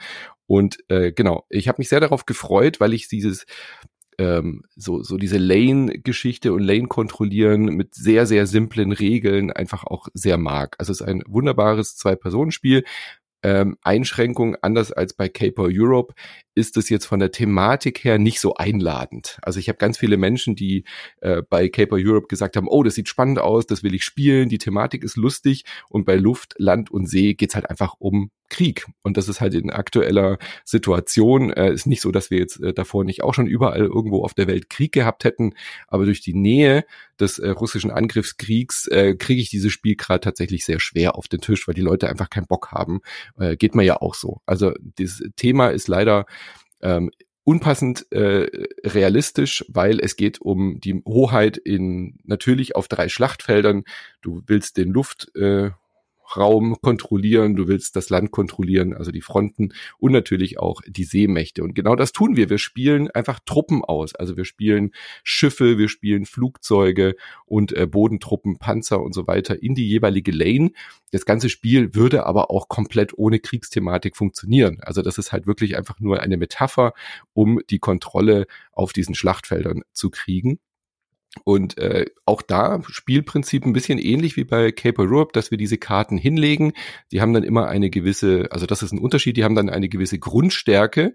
Und 0.48 0.78
äh, 0.90 1.12
genau, 1.12 1.46
ich 1.50 1.68
habe 1.68 1.78
mich 1.80 1.90
sehr 1.90 2.00
darauf 2.00 2.26
gefreut, 2.26 2.80
weil 2.80 2.94
ich 2.94 3.08
dieses 3.08 3.46
ähm, 4.18 4.64
so, 4.76 5.02
so 5.02 5.18
diese 5.18 5.38
Lane-Geschichte 5.38 6.54
und 6.54 6.62
Lane 6.62 6.88
kontrollieren 6.88 7.66
mit 7.66 7.96
sehr, 7.96 8.26
sehr 8.26 8.46
simplen 8.46 8.92
Regeln 8.92 9.52
einfach 9.52 9.84
auch 9.86 10.08
sehr 10.14 10.38
mag. 10.38 10.76
Also 10.78 10.92
es 10.92 11.02
ist 11.02 11.08
ein 11.08 11.24
wunderbares 11.26 11.96
Zwei-Personen-Spiel, 11.98 12.84
ähm, 13.44 13.78
Einschränkung, 13.82 14.56
anders 14.62 14.92
als 14.92 15.14
bei 15.14 15.30
Caper 15.30 15.68
Europe, 15.70 16.14
ist 16.54 16.78
es 16.78 16.90
jetzt 16.90 17.06
von 17.06 17.20
der 17.20 17.32
Thematik 17.32 18.04
her 18.04 18.20
nicht 18.20 18.40
so 18.40 18.56
einladend. 18.56 19.38
Also 19.42 19.60
ich 19.60 19.70
habe 19.70 19.78
ganz 19.78 19.98
viele 19.98 20.18
Menschen, 20.18 20.56
die 20.56 20.84
äh, 21.22 21.42
bei 21.50 21.70
Caper 21.70 21.96
Europe 21.98 22.28
gesagt 22.28 22.58
haben, 22.58 22.68
oh, 22.68 22.84
das 22.84 22.96
sieht 22.96 23.08
spannend 23.08 23.40
aus, 23.40 23.66
das 23.66 23.84
will 23.84 23.96
ich 23.96 24.04
spielen, 24.04 24.50
die 24.50 24.58
Thematik 24.58 25.04
ist 25.04 25.16
lustig 25.16 25.64
und 25.90 26.06
bei 26.06 26.16
Luft, 26.16 26.56
Land 26.58 26.92
und 26.92 27.08
See 27.08 27.34
geht's 27.34 27.56
halt 27.56 27.70
einfach 27.70 27.96
um 28.00 28.32
Krieg. 28.50 28.86
Und 29.02 29.18
das 29.18 29.30
ist 29.30 29.42
halt 29.42 29.54
in 29.56 29.72
aktueller 29.72 30.38
Situation, 30.66 31.52
äh, 31.52 31.72
ist 31.72 31.88
nicht 31.88 32.02
so, 32.02 32.12
dass 32.12 32.30
wir 32.30 32.38
jetzt 32.38 32.62
äh, 32.62 32.74
davor 32.74 33.06
nicht 33.06 33.24
auch 33.24 33.34
schon 33.34 33.48
überall 33.48 33.80
irgendwo 33.80 34.24
auf 34.24 34.34
der 34.34 34.48
Welt 34.48 34.70
Krieg 34.70 34.92
gehabt 34.92 35.24
hätten, 35.24 35.54
aber 35.88 36.06
durch 36.06 36.22
die 36.22 36.34
Nähe 36.34 36.84
des 37.22 37.40
äh, 37.40 37.50
russischen 37.50 37.92
Angriffskriegs 37.92 38.88
äh, 38.88 39.16
kriege 39.16 39.42
ich 39.42 39.50
dieses 39.50 39.72
Spiel 39.72 39.96
gerade 39.96 40.22
tatsächlich 40.22 40.66
sehr 40.66 40.80
schwer 40.80 41.16
auf 41.16 41.28
den 41.28 41.42
Tisch, 41.42 41.68
weil 41.68 41.76
die 41.76 41.82
Leute 41.82 42.10
einfach 42.10 42.30
keinen 42.30 42.48
Bock 42.48 42.72
haben. 42.72 43.02
Äh, 43.40 43.56
geht 43.56 43.76
mir 43.76 43.84
ja 43.84 43.98
auch 44.02 44.16
so. 44.16 44.42
Also 44.46 44.74
das 44.82 45.22
Thema 45.36 45.70
ist 45.70 45.88
leider 45.88 46.26
ähm, 46.82 47.12
unpassend 47.44 48.12
äh, 48.12 48.48
realistisch, 48.86 49.66
weil 49.68 50.00
es 50.00 50.16
geht 50.16 50.42
um 50.42 50.80
die 50.80 51.02
Hoheit 51.06 51.58
in 51.58 52.18
natürlich 52.24 52.76
auf 52.76 52.88
drei 52.88 53.10
Schlachtfeldern. 53.10 53.84
Du 54.22 54.44
willst 54.46 54.78
den 54.78 54.92
Luft 54.92 55.36
äh, 55.36 55.72
Raum 56.38 56.78
kontrollieren, 56.82 57.56
du 57.56 57.68
willst 57.68 57.96
das 57.96 58.10
Land 58.10 58.32
kontrollieren, 58.32 58.94
also 58.94 59.12
die 59.12 59.22
Fronten 59.22 59.74
und 59.98 60.12
natürlich 60.12 60.60
auch 60.60 60.82
die 60.88 61.04
Seemächte. 61.04 61.64
Und 61.64 61.74
genau 61.76 61.96
das 61.96 62.12
tun 62.12 62.36
wir. 62.36 62.50
Wir 62.50 62.58
spielen 62.58 63.10
einfach 63.12 63.40
Truppen 63.46 63.84
aus. 63.84 64.16
Also 64.16 64.38
wir 64.38 64.46
spielen 64.46 64.92
Schiffe, 65.24 65.78
wir 65.78 65.90
spielen 65.90 66.26
Flugzeuge 66.26 67.16
und 67.46 67.74
äh, 67.74 67.86
Bodentruppen, 67.86 68.58
Panzer 68.58 69.02
und 69.02 69.14
so 69.14 69.28
weiter 69.28 69.62
in 69.62 69.76
die 69.76 69.88
jeweilige 69.88 70.32
Lane. 70.32 70.72
Das 71.12 71.26
ganze 71.26 71.50
Spiel 71.50 71.94
würde 71.94 72.26
aber 72.26 72.52
auch 72.52 72.68
komplett 72.68 73.18
ohne 73.18 73.40
Kriegsthematik 73.40 74.16
funktionieren. 74.16 74.80
Also 74.82 75.02
das 75.02 75.18
ist 75.18 75.32
halt 75.32 75.48
wirklich 75.48 75.78
einfach 75.78 76.00
nur 76.00 76.22
eine 76.22 76.38
Metapher, 76.38 76.94
um 77.34 77.60
die 77.70 77.80
Kontrolle 77.80 78.48
auf 78.72 78.94
diesen 78.94 79.16
Schlachtfeldern 79.16 79.82
zu 79.92 80.10
kriegen. 80.10 80.60
Und 81.46 81.78
äh, 81.78 82.08
auch 82.26 82.42
da 82.42 82.82
Spielprinzip 82.86 83.66
ein 83.66 83.72
bisschen 83.72 83.98
ähnlich 83.98 84.36
wie 84.36 84.44
bei 84.44 84.74
Caper 84.74 85.04
Europe, 85.04 85.32
dass 85.34 85.50
wir 85.50 85.58
diese 85.58 85.78
Karten 85.78 86.18
hinlegen. 86.18 86.74
Die 87.12 87.22
haben 87.22 87.34
dann 87.34 87.44
immer 87.44 87.68
eine 87.68 87.90
gewisse, 87.90 88.50
also 88.52 88.66
das 88.66 88.84
ist 88.84 88.92
ein 88.92 89.00
Unterschied, 89.00 89.38
die 89.38 89.46
haben 89.46 89.56
dann 89.56 89.70
eine 89.70 89.88
gewisse 89.88 90.20
Grundstärke, 90.20 91.14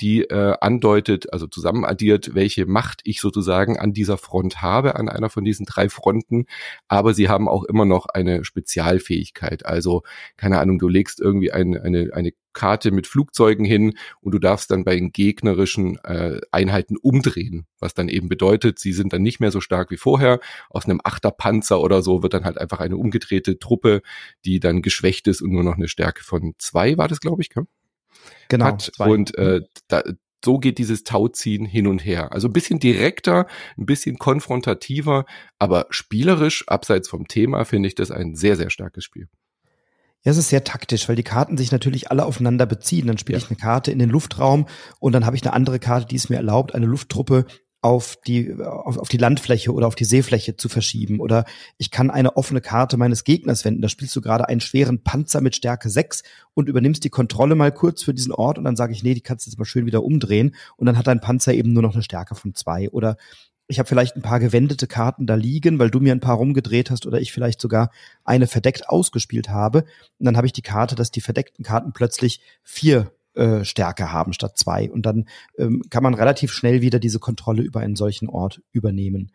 die 0.00 0.22
äh, 0.22 0.54
andeutet, 0.62 1.32
also 1.34 1.46
zusammenaddiert, 1.46 2.34
welche 2.34 2.64
Macht 2.64 3.02
ich 3.04 3.20
sozusagen 3.20 3.78
an 3.78 3.92
dieser 3.92 4.16
Front 4.16 4.62
habe, 4.62 4.96
an 4.96 5.10
einer 5.10 5.28
von 5.28 5.44
diesen 5.44 5.66
drei 5.66 5.90
Fronten. 5.90 6.46
Aber 6.88 7.12
sie 7.12 7.28
haben 7.28 7.46
auch 7.46 7.64
immer 7.64 7.84
noch 7.84 8.06
eine 8.06 8.44
Spezialfähigkeit. 8.44 9.66
Also, 9.66 10.02
keine 10.38 10.60
Ahnung, 10.60 10.78
du 10.78 10.88
legst 10.88 11.20
irgendwie 11.20 11.52
eine, 11.52 11.82
eine, 11.82 12.10
eine 12.14 12.32
Karte 12.58 12.90
mit 12.90 13.06
Flugzeugen 13.06 13.64
hin 13.64 13.94
und 14.20 14.32
du 14.32 14.40
darfst 14.40 14.72
dann 14.72 14.82
bei 14.82 14.96
den 14.96 15.12
gegnerischen 15.12 15.96
äh, 16.02 16.40
Einheiten 16.50 16.96
umdrehen, 16.96 17.66
was 17.78 17.94
dann 17.94 18.08
eben 18.08 18.28
bedeutet, 18.28 18.80
sie 18.80 18.92
sind 18.92 19.12
dann 19.12 19.22
nicht 19.22 19.38
mehr 19.38 19.52
so 19.52 19.60
stark 19.60 19.92
wie 19.92 19.96
vorher. 19.96 20.40
Aus 20.68 20.86
einem 20.86 21.00
Achterpanzer 21.04 21.80
oder 21.80 22.02
so 22.02 22.24
wird 22.24 22.34
dann 22.34 22.44
halt 22.44 22.58
einfach 22.58 22.80
eine 22.80 22.96
umgedrehte 22.96 23.60
Truppe, 23.60 24.02
die 24.44 24.58
dann 24.58 24.82
geschwächt 24.82 25.28
ist 25.28 25.40
und 25.40 25.52
nur 25.52 25.62
noch 25.62 25.76
eine 25.76 25.86
Stärke 25.86 26.24
von 26.24 26.54
zwei 26.58 26.98
war 26.98 27.06
das, 27.06 27.20
glaube 27.20 27.42
ich. 27.42 27.50
Gell? 27.50 27.64
Genau. 28.48 28.64
Hat. 28.64 28.82
Zwei. 28.82 29.08
Und 29.08 29.38
äh, 29.38 29.60
da, 29.86 30.02
so 30.44 30.58
geht 30.58 30.78
dieses 30.78 31.04
Tauziehen 31.04 31.64
hin 31.64 31.86
und 31.86 32.04
her. 32.04 32.32
Also 32.32 32.48
ein 32.48 32.52
bisschen 32.52 32.80
direkter, 32.80 33.46
ein 33.76 33.86
bisschen 33.86 34.18
konfrontativer, 34.18 35.26
aber 35.60 35.86
spielerisch, 35.90 36.66
abseits 36.66 37.08
vom 37.08 37.28
Thema, 37.28 37.64
finde 37.64 37.86
ich 37.88 37.94
das 37.94 38.10
ein 38.10 38.34
sehr, 38.34 38.56
sehr 38.56 38.70
starkes 38.70 39.04
Spiel. 39.04 39.28
Ja, 40.28 40.32
es 40.32 40.36
ist 40.36 40.50
sehr 40.50 40.62
taktisch, 40.62 41.08
weil 41.08 41.16
die 41.16 41.22
Karten 41.22 41.56
sich 41.56 41.72
natürlich 41.72 42.10
alle 42.10 42.26
aufeinander 42.26 42.66
beziehen. 42.66 43.06
Dann 43.06 43.16
spiele 43.16 43.38
ja. 43.38 43.42
ich 43.42 43.50
eine 43.50 43.56
Karte 43.56 43.90
in 43.90 43.98
den 43.98 44.10
Luftraum 44.10 44.66
und 45.00 45.12
dann 45.14 45.24
habe 45.24 45.36
ich 45.36 45.42
eine 45.42 45.54
andere 45.54 45.78
Karte, 45.78 46.06
die 46.06 46.16
es 46.16 46.28
mir 46.28 46.36
erlaubt, 46.36 46.74
eine 46.74 46.84
Lufttruppe 46.84 47.46
auf 47.80 48.18
die, 48.26 48.54
auf, 48.62 48.98
auf 48.98 49.08
die 49.08 49.16
Landfläche 49.16 49.72
oder 49.72 49.86
auf 49.86 49.94
die 49.94 50.04
Seefläche 50.04 50.54
zu 50.54 50.68
verschieben. 50.68 51.20
Oder 51.20 51.46
ich 51.78 51.90
kann 51.90 52.10
eine 52.10 52.36
offene 52.36 52.60
Karte 52.60 52.98
meines 52.98 53.24
Gegners 53.24 53.64
wenden. 53.64 53.80
Da 53.80 53.88
spielst 53.88 54.14
du 54.16 54.20
gerade 54.20 54.46
einen 54.50 54.60
schweren 54.60 55.02
Panzer 55.02 55.40
mit 55.40 55.56
Stärke 55.56 55.88
6 55.88 56.22
und 56.52 56.68
übernimmst 56.68 57.04
die 57.04 57.08
Kontrolle 57.08 57.54
mal 57.54 57.72
kurz 57.72 58.02
für 58.02 58.12
diesen 58.12 58.32
Ort 58.32 58.58
und 58.58 58.64
dann 58.64 58.76
sage 58.76 58.92
ich, 58.92 59.02
nee, 59.02 59.14
die 59.14 59.22
kannst 59.22 59.46
du 59.46 59.50
jetzt 59.50 59.58
mal 59.58 59.64
schön 59.64 59.86
wieder 59.86 60.04
umdrehen. 60.04 60.54
Und 60.76 60.84
dann 60.84 60.98
hat 60.98 61.06
dein 61.06 61.22
Panzer 61.22 61.54
eben 61.54 61.72
nur 61.72 61.82
noch 61.82 61.94
eine 61.94 62.02
Stärke 62.02 62.34
von 62.34 62.54
zwei. 62.54 62.90
Oder 62.90 63.16
ich 63.68 63.78
habe 63.78 63.88
vielleicht 63.88 64.16
ein 64.16 64.22
paar 64.22 64.40
gewendete 64.40 64.86
Karten 64.86 65.26
da 65.26 65.34
liegen, 65.34 65.78
weil 65.78 65.90
du 65.90 66.00
mir 66.00 66.12
ein 66.12 66.20
paar 66.20 66.36
rumgedreht 66.36 66.90
hast 66.90 67.06
oder 67.06 67.20
ich 67.20 67.32
vielleicht 67.32 67.60
sogar 67.60 67.90
eine 68.24 68.46
verdeckt 68.46 68.88
ausgespielt 68.88 69.50
habe. 69.50 69.84
Und 70.18 70.24
dann 70.24 70.36
habe 70.36 70.46
ich 70.46 70.54
die 70.54 70.62
Karte, 70.62 70.94
dass 70.94 71.10
die 71.10 71.20
verdeckten 71.20 71.64
Karten 71.64 71.92
plötzlich 71.92 72.40
vier 72.62 73.12
äh, 73.34 73.64
Stärke 73.64 74.10
haben 74.10 74.32
statt 74.32 74.56
zwei. 74.56 74.90
Und 74.90 75.04
dann 75.04 75.28
ähm, 75.58 75.82
kann 75.90 76.02
man 76.02 76.14
relativ 76.14 76.50
schnell 76.50 76.80
wieder 76.80 76.98
diese 76.98 77.18
Kontrolle 77.18 77.62
über 77.62 77.80
einen 77.80 77.94
solchen 77.94 78.28
Ort 78.28 78.62
übernehmen. 78.72 79.32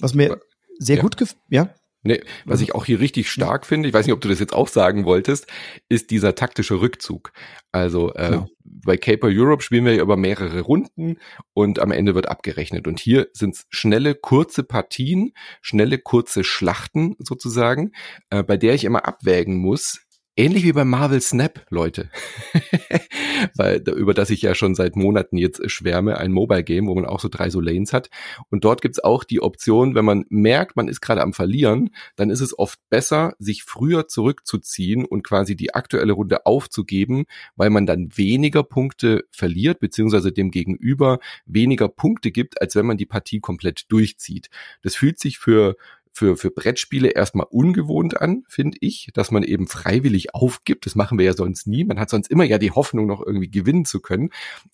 Was 0.00 0.14
mir 0.14 0.40
sehr 0.78 0.96
ja. 0.96 1.02
gut 1.02 1.16
gefällt, 1.16 1.40
ja? 1.48 1.72
Nee, 2.02 2.22
was 2.46 2.62
ich 2.62 2.74
auch 2.74 2.86
hier 2.86 2.98
richtig 2.98 3.30
stark 3.30 3.66
finde, 3.66 3.86
ich 3.86 3.94
weiß 3.94 4.06
nicht, 4.06 4.14
ob 4.14 4.22
du 4.22 4.28
das 4.28 4.40
jetzt 4.40 4.54
auch 4.54 4.68
sagen 4.68 5.04
wolltest, 5.04 5.46
ist 5.90 6.10
dieser 6.10 6.34
taktische 6.34 6.80
Rückzug. 6.80 7.32
Also 7.72 8.14
äh, 8.14 8.30
genau. 8.30 8.48
bei 8.64 8.96
Caper 8.96 9.28
Europe 9.30 9.62
spielen 9.62 9.84
wir 9.84 9.94
ja 9.94 10.02
über 10.02 10.16
mehrere 10.16 10.60
Runden 10.60 11.18
und 11.52 11.78
am 11.78 11.92
Ende 11.92 12.14
wird 12.14 12.28
abgerechnet. 12.28 12.88
Und 12.88 13.00
hier 13.00 13.28
sind 13.34 13.54
es 13.54 13.66
schnelle, 13.68 14.14
kurze 14.14 14.62
Partien, 14.62 15.32
schnelle, 15.60 15.98
kurze 15.98 16.42
Schlachten 16.42 17.16
sozusagen, 17.18 17.92
äh, 18.30 18.42
bei 18.42 18.56
der 18.56 18.74
ich 18.74 18.84
immer 18.84 19.06
abwägen 19.06 19.58
muss, 19.58 20.00
Ähnlich 20.40 20.64
wie 20.64 20.72
beim 20.72 20.88
Marvel 20.88 21.20
Snap, 21.20 21.66
Leute. 21.68 22.08
Weil, 23.56 23.82
über 23.90 24.14
das 24.14 24.30
ich 24.30 24.40
ja 24.40 24.54
schon 24.54 24.74
seit 24.74 24.96
Monaten 24.96 25.36
jetzt 25.36 25.70
schwärme, 25.70 26.16
ein 26.16 26.32
Mobile 26.32 26.64
Game, 26.64 26.86
wo 26.86 26.94
man 26.94 27.04
auch 27.04 27.20
so 27.20 27.28
drei 27.28 27.50
so 27.50 27.60
Lanes 27.60 27.92
hat. 27.92 28.08
Und 28.48 28.64
dort 28.64 28.80
gibt's 28.80 29.04
auch 29.04 29.24
die 29.24 29.42
Option, 29.42 29.94
wenn 29.94 30.06
man 30.06 30.24
merkt, 30.30 30.76
man 30.76 30.88
ist 30.88 31.02
gerade 31.02 31.20
am 31.20 31.34
Verlieren, 31.34 31.90
dann 32.16 32.30
ist 32.30 32.40
es 32.40 32.58
oft 32.58 32.78
besser, 32.88 33.34
sich 33.38 33.64
früher 33.64 34.08
zurückzuziehen 34.08 35.04
und 35.04 35.24
quasi 35.24 35.56
die 35.56 35.74
aktuelle 35.74 36.14
Runde 36.14 36.46
aufzugeben, 36.46 37.26
weil 37.54 37.68
man 37.68 37.84
dann 37.84 38.08
weniger 38.16 38.62
Punkte 38.62 39.24
verliert, 39.30 39.78
beziehungsweise 39.78 40.32
dem 40.32 40.50
Gegenüber 40.50 41.18
weniger 41.44 41.90
Punkte 41.90 42.30
gibt, 42.30 42.62
als 42.62 42.74
wenn 42.76 42.86
man 42.86 42.96
die 42.96 43.04
Partie 43.04 43.40
komplett 43.40 43.92
durchzieht. 43.92 44.48
Das 44.80 44.96
fühlt 44.96 45.18
sich 45.18 45.38
für 45.38 45.76
für, 46.12 46.36
für 46.36 46.50
Brettspiele 46.50 47.10
erstmal 47.10 47.46
ungewohnt 47.48 48.20
an, 48.20 48.44
finde 48.48 48.78
ich, 48.80 49.10
dass 49.14 49.30
man 49.30 49.42
eben 49.42 49.66
freiwillig 49.66 50.34
aufgibt. 50.34 50.86
Das 50.86 50.94
machen 50.94 51.18
wir 51.18 51.24
ja 51.24 51.34
sonst 51.34 51.66
nie. 51.66 51.84
Man 51.84 52.00
hat 52.00 52.10
sonst 52.10 52.30
immer 52.30 52.44
ja 52.44 52.58
die 52.58 52.72
Hoffnung, 52.72 53.06
noch 53.06 53.24
irgendwie 53.24 53.50
gewinnen 53.50 53.84
zu 53.84 54.00
können. 54.00 54.30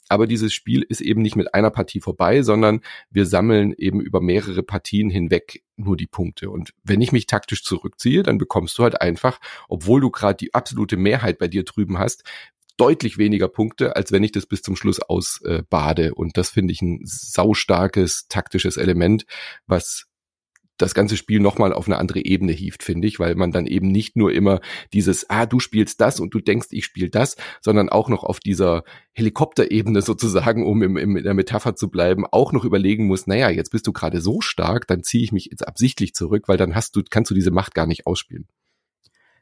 Aber 0.08 0.26
dieses 0.26 0.52
Spiel 0.52 0.82
ist 0.82 1.00
eben 1.00 1.22
nicht 1.22 1.36
mit 1.36 1.54
einer 1.54 1.70
Partie 1.70 2.00
vorbei, 2.00 2.42
sondern 2.42 2.80
wir 3.10 3.26
sammeln 3.26 3.74
eben 3.76 4.00
über 4.00 4.20
mehrere 4.20 4.62
Partien 4.62 5.10
hinweg 5.10 5.62
nur 5.76 5.96
die 5.96 6.06
Punkte. 6.06 6.50
Und 6.50 6.72
wenn 6.82 7.00
ich 7.00 7.12
mich 7.12 7.26
taktisch 7.26 7.62
zurückziehe, 7.62 8.22
dann 8.22 8.38
bekommst 8.38 8.78
du 8.78 8.82
halt 8.82 9.00
einfach, 9.00 9.38
obwohl 9.68 10.00
du 10.00 10.10
gerade 10.10 10.36
die 10.36 10.54
absolute 10.54 10.96
Mehrheit 10.96 11.38
bei 11.38 11.48
dir 11.48 11.64
drüben 11.64 11.98
hast, 11.98 12.24
deutlich 12.76 13.18
weniger 13.18 13.48
Punkte, 13.48 13.96
als 13.96 14.12
wenn 14.12 14.22
ich 14.22 14.32
das 14.32 14.46
bis 14.46 14.62
zum 14.62 14.76
Schluss 14.76 15.00
ausbade. 15.00 16.06
Äh, 16.06 16.10
und 16.10 16.36
das 16.36 16.50
finde 16.50 16.72
ich 16.72 16.82
ein 16.82 17.00
saustarkes 17.04 18.26
taktisches 18.28 18.76
Element, 18.76 19.26
was 19.66 20.06
das 20.78 20.94
ganze 20.94 21.16
Spiel 21.16 21.40
nochmal 21.40 21.72
auf 21.72 21.86
eine 21.86 21.98
andere 21.98 22.24
Ebene 22.24 22.52
hieft, 22.52 22.82
finde 22.82 23.08
ich, 23.08 23.18
weil 23.18 23.34
man 23.34 23.52
dann 23.52 23.66
eben 23.66 23.88
nicht 23.88 24.16
nur 24.16 24.32
immer 24.32 24.60
dieses, 24.92 25.28
ah, 25.30 25.46
du 25.46 25.60
spielst 25.60 26.00
das 26.00 26.20
und 26.20 26.34
du 26.34 26.40
denkst, 26.40 26.68
ich 26.70 26.84
spiele 26.84 27.10
das, 27.10 27.36
sondern 27.60 27.88
auch 27.88 28.08
noch 28.08 28.24
auf 28.24 28.40
dieser 28.40 28.84
Helikopterebene 29.12 30.02
sozusagen, 30.02 30.66
um 30.66 30.82
im, 30.82 30.96
im, 30.96 31.16
in 31.16 31.24
der 31.24 31.34
Metapher 31.34 31.76
zu 31.76 31.90
bleiben, 31.90 32.26
auch 32.26 32.52
noch 32.52 32.64
überlegen 32.64 33.06
muss, 33.06 33.26
naja, 33.26 33.48
jetzt 33.50 33.70
bist 33.70 33.86
du 33.86 33.92
gerade 33.92 34.20
so 34.20 34.40
stark, 34.40 34.86
dann 34.86 35.02
ziehe 35.02 35.24
ich 35.24 35.32
mich 35.32 35.46
jetzt 35.46 35.66
absichtlich 35.66 36.14
zurück, 36.14 36.48
weil 36.48 36.58
dann 36.58 36.74
hast 36.74 36.96
du, 36.96 37.02
kannst 37.08 37.30
du 37.30 37.34
diese 37.34 37.50
Macht 37.50 37.74
gar 37.74 37.86
nicht 37.86 38.06
ausspielen. 38.06 38.46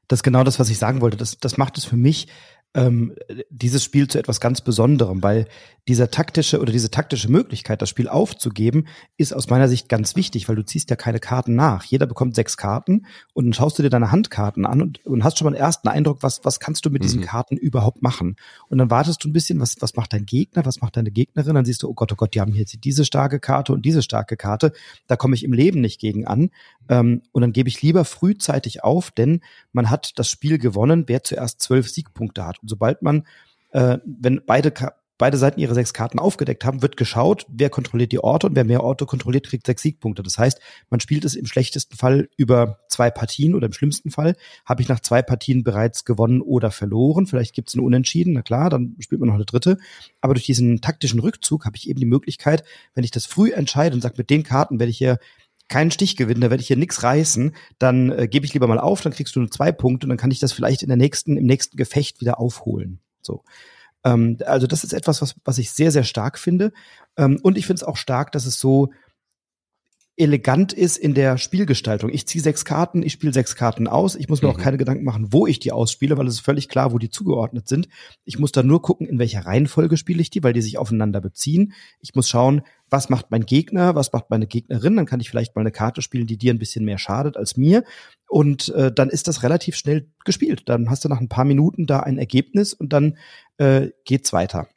Das 0.08 0.18
ist 0.18 0.24
genau 0.24 0.44
das, 0.44 0.58
was 0.60 0.70
ich 0.70 0.78
sagen 0.78 1.00
wollte. 1.00 1.16
Das, 1.16 1.38
das 1.38 1.56
macht 1.56 1.78
es 1.78 1.84
für 1.84 1.96
mich 1.96 2.28
ähm, 2.74 3.14
dieses 3.50 3.84
Spiel 3.84 4.08
zu 4.08 4.18
etwas 4.18 4.40
ganz 4.40 4.60
Besonderem, 4.60 5.22
weil 5.22 5.46
dieser 5.86 6.10
taktische 6.10 6.60
oder 6.60 6.72
diese 6.72 6.90
taktische 6.90 7.30
Möglichkeit, 7.30 7.82
das 7.82 7.90
Spiel 7.90 8.08
aufzugeben, 8.08 8.86
ist 9.16 9.34
aus 9.34 9.50
meiner 9.50 9.68
Sicht 9.68 9.88
ganz 9.88 10.16
wichtig, 10.16 10.48
weil 10.48 10.56
du 10.56 10.64
ziehst 10.64 10.90
ja 10.90 10.96
keine 10.96 11.20
Karten 11.20 11.54
nach. 11.54 11.84
Jeder 11.84 12.06
bekommt 12.06 12.34
sechs 12.34 12.56
Karten 12.56 13.06
und 13.34 13.44
dann 13.44 13.52
schaust 13.52 13.78
du 13.78 13.82
dir 13.82 13.90
deine 13.90 14.10
Handkarten 14.10 14.64
an 14.64 14.80
und, 14.80 15.04
und 15.06 15.24
hast 15.24 15.38
schon 15.38 15.44
mal 15.44 15.50
einen 15.50 15.62
ersten 15.62 15.88
Eindruck, 15.88 16.22
was, 16.22 16.44
was 16.44 16.58
kannst 16.58 16.84
du 16.86 16.90
mit 16.90 17.02
mhm. 17.02 17.04
diesen 17.04 17.20
Karten 17.22 17.56
überhaupt 17.56 18.02
machen. 18.02 18.36
Und 18.68 18.78
dann 18.78 18.90
wartest 18.90 19.22
du 19.22 19.28
ein 19.28 19.32
bisschen, 19.32 19.60
was, 19.60 19.76
was 19.80 19.94
macht 19.94 20.12
dein 20.14 20.24
Gegner, 20.26 20.64
was 20.64 20.80
macht 20.80 20.96
deine 20.96 21.10
Gegnerin, 21.10 21.54
dann 21.54 21.64
siehst 21.64 21.82
du, 21.82 21.88
oh 21.88 21.94
Gott, 21.94 22.12
oh 22.12 22.16
Gott, 22.16 22.34
die 22.34 22.40
haben 22.40 22.54
jetzt 22.54 22.82
diese 22.82 23.04
starke 23.04 23.38
Karte 23.38 23.72
und 23.72 23.84
diese 23.84 24.02
starke 24.02 24.36
Karte, 24.36 24.72
da 25.06 25.16
komme 25.16 25.34
ich 25.34 25.44
im 25.44 25.52
Leben 25.52 25.80
nicht 25.80 26.00
gegen 26.00 26.26
an. 26.26 26.50
Ähm, 26.88 27.22
und 27.32 27.42
dann 27.42 27.52
gebe 27.52 27.68
ich 27.68 27.82
lieber 27.82 28.04
frühzeitig 28.04 28.84
auf, 28.84 29.10
denn 29.10 29.40
man 29.72 29.90
hat 29.90 30.18
das 30.18 30.28
Spiel 30.28 30.58
gewonnen, 30.58 31.04
wer 31.06 31.22
zuerst 31.22 31.60
zwölf 31.60 31.88
Siegpunkte 31.88 32.44
hat. 32.44 32.60
Und 32.62 32.68
sobald 32.68 33.02
man, 33.02 33.26
äh, 33.72 33.98
wenn 34.04 34.42
beide 34.46 34.72
beide 35.18 35.36
Seiten 35.36 35.60
ihre 35.60 35.74
sechs 35.74 35.94
Karten 35.94 36.18
aufgedeckt 36.18 36.64
haben, 36.64 36.82
wird 36.82 36.96
geschaut, 36.96 37.46
wer 37.48 37.70
kontrolliert 37.70 38.12
die 38.12 38.18
Orte 38.18 38.48
und 38.48 38.56
wer 38.56 38.64
mehr 38.64 38.82
Orte 38.82 39.06
kontrolliert, 39.06 39.46
kriegt 39.46 39.66
sechs 39.66 39.82
Siegpunkte. 39.82 40.22
Das 40.22 40.38
heißt, 40.38 40.60
man 40.90 41.00
spielt 41.00 41.24
es 41.24 41.36
im 41.36 41.46
schlechtesten 41.46 41.96
Fall 41.96 42.28
über 42.36 42.80
zwei 42.88 43.10
Partien 43.10 43.54
oder 43.54 43.66
im 43.66 43.72
schlimmsten 43.72 44.10
Fall 44.10 44.34
habe 44.64 44.82
ich 44.82 44.88
nach 44.88 45.00
zwei 45.00 45.22
Partien 45.22 45.62
bereits 45.62 46.04
gewonnen 46.04 46.40
oder 46.40 46.70
verloren. 46.70 47.26
Vielleicht 47.26 47.54
gibt 47.54 47.68
es 47.68 47.74
einen 47.74 47.84
Unentschieden, 47.84 48.34
na 48.34 48.42
klar, 48.42 48.70
dann 48.70 48.96
spielt 48.98 49.20
man 49.20 49.28
noch 49.28 49.36
eine 49.36 49.44
dritte. 49.44 49.78
Aber 50.20 50.34
durch 50.34 50.46
diesen 50.46 50.80
taktischen 50.80 51.20
Rückzug 51.20 51.64
habe 51.64 51.76
ich 51.76 51.88
eben 51.88 52.00
die 52.00 52.06
Möglichkeit, 52.06 52.64
wenn 52.94 53.04
ich 53.04 53.10
das 53.10 53.26
früh 53.26 53.52
entscheide 53.52 53.94
und 53.94 54.00
sage, 54.00 54.16
mit 54.18 54.30
den 54.30 54.42
Karten 54.42 54.80
werde 54.80 54.90
ich 54.90 54.98
hier 54.98 55.18
keinen 55.68 55.90
Stich 55.90 56.16
gewinnen, 56.16 56.40
da 56.40 56.50
werde 56.50 56.60
ich 56.60 56.66
hier 56.66 56.76
nichts 56.76 57.02
reißen, 57.02 57.54
dann 57.78 58.10
äh, 58.10 58.28
gebe 58.28 58.44
ich 58.46 58.52
lieber 58.52 58.66
mal 58.66 58.78
auf, 58.78 59.00
dann 59.00 59.12
kriegst 59.12 59.34
du 59.34 59.40
nur 59.40 59.50
zwei 59.50 59.72
Punkte 59.72 60.06
und 60.06 60.10
dann 60.10 60.18
kann 60.18 60.30
ich 60.30 60.38
das 60.38 60.52
vielleicht 60.52 60.82
in 60.82 60.88
der 60.88 60.96
nächsten, 60.96 61.36
im 61.36 61.46
nächsten 61.46 61.76
Gefecht 61.76 62.20
wieder 62.20 62.38
aufholen. 62.38 63.00
So. 63.22 63.42
Ähm, 64.04 64.38
also 64.44 64.66
das 64.66 64.84
ist 64.84 64.92
etwas, 64.92 65.22
was, 65.22 65.34
was 65.44 65.58
ich 65.58 65.72
sehr, 65.72 65.90
sehr 65.90 66.04
stark 66.04 66.38
finde. 66.38 66.72
Ähm, 67.16 67.38
und 67.42 67.58
ich 67.58 67.66
finde 67.66 67.80
es 67.80 67.88
auch 67.88 67.96
stark, 67.96 68.32
dass 68.32 68.46
es 68.46 68.60
so 68.60 68.90
elegant 70.16 70.72
ist 70.72 70.96
in 70.96 71.14
der 71.14 71.38
Spielgestaltung. 71.38 72.10
Ich 72.12 72.26
ziehe 72.28 72.42
sechs 72.42 72.64
Karten, 72.64 73.02
ich 73.02 73.12
spiele 73.12 73.32
sechs 73.32 73.56
Karten 73.56 73.88
aus. 73.88 74.14
Ich 74.14 74.28
muss 74.28 74.42
mir 74.42 74.48
mhm. 74.48 74.54
auch 74.54 74.60
keine 74.60 74.76
Gedanken 74.76 75.04
machen, 75.04 75.32
wo 75.32 75.46
ich 75.46 75.58
die 75.58 75.72
ausspiele, 75.72 76.16
weil 76.16 76.28
es 76.28 76.34
ist 76.34 76.40
völlig 76.40 76.68
klar, 76.68 76.92
wo 76.92 76.98
die 76.98 77.10
zugeordnet 77.10 77.66
sind. 77.66 77.88
Ich 78.24 78.38
muss 78.38 78.52
dann 78.52 78.68
nur 78.68 78.80
gucken, 78.80 79.08
in 79.08 79.18
welcher 79.18 79.44
Reihenfolge 79.44 79.96
spiele 79.96 80.22
ich 80.22 80.30
die, 80.30 80.42
weil 80.44 80.52
die 80.52 80.62
sich 80.62 80.78
aufeinander 80.78 81.20
beziehen. 81.20 81.72
Ich 82.00 82.14
muss 82.14 82.28
schauen, 82.28 82.62
was 82.94 83.08
macht 83.08 83.32
mein 83.32 83.44
Gegner, 83.44 83.96
was 83.96 84.12
macht 84.12 84.30
meine 84.30 84.46
Gegnerin. 84.46 84.94
Dann 84.94 85.04
kann 85.04 85.18
ich 85.18 85.28
vielleicht 85.28 85.56
mal 85.56 85.62
eine 85.62 85.72
Karte 85.72 86.00
spielen, 86.00 86.28
die 86.28 86.38
dir 86.38 86.54
ein 86.54 86.60
bisschen 86.60 86.84
mehr 86.84 86.98
schadet 86.98 87.36
als 87.36 87.56
mir. 87.56 87.82
Und 88.28 88.68
äh, 88.68 88.92
dann 88.92 89.10
ist 89.10 89.26
das 89.26 89.42
relativ 89.42 89.74
schnell 89.74 90.12
gespielt. 90.24 90.68
Dann 90.68 90.88
hast 90.88 91.04
du 91.04 91.08
nach 91.08 91.20
ein 91.20 91.28
paar 91.28 91.44
Minuten 91.44 91.86
da 91.86 92.00
ein 92.00 92.18
Ergebnis 92.18 92.72
und 92.72 92.92
dann 92.92 93.18
äh, 93.58 93.88
geht's 94.04 94.32
weiter. 94.32 94.68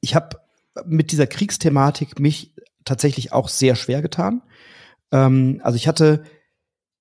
Ich 0.00 0.14
habe 0.14 0.38
mit 0.86 1.12
dieser 1.12 1.26
Kriegsthematik 1.26 2.18
mich 2.18 2.54
tatsächlich 2.86 3.34
auch 3.34 3.50
sehr 3.50 3.76
schwer 3.76 4.00
getan. 4.00 4.40
Ähm, 5.12 5.60
also 5.62 5.76
ich 5.76 5.86
hatte 5.86 6.24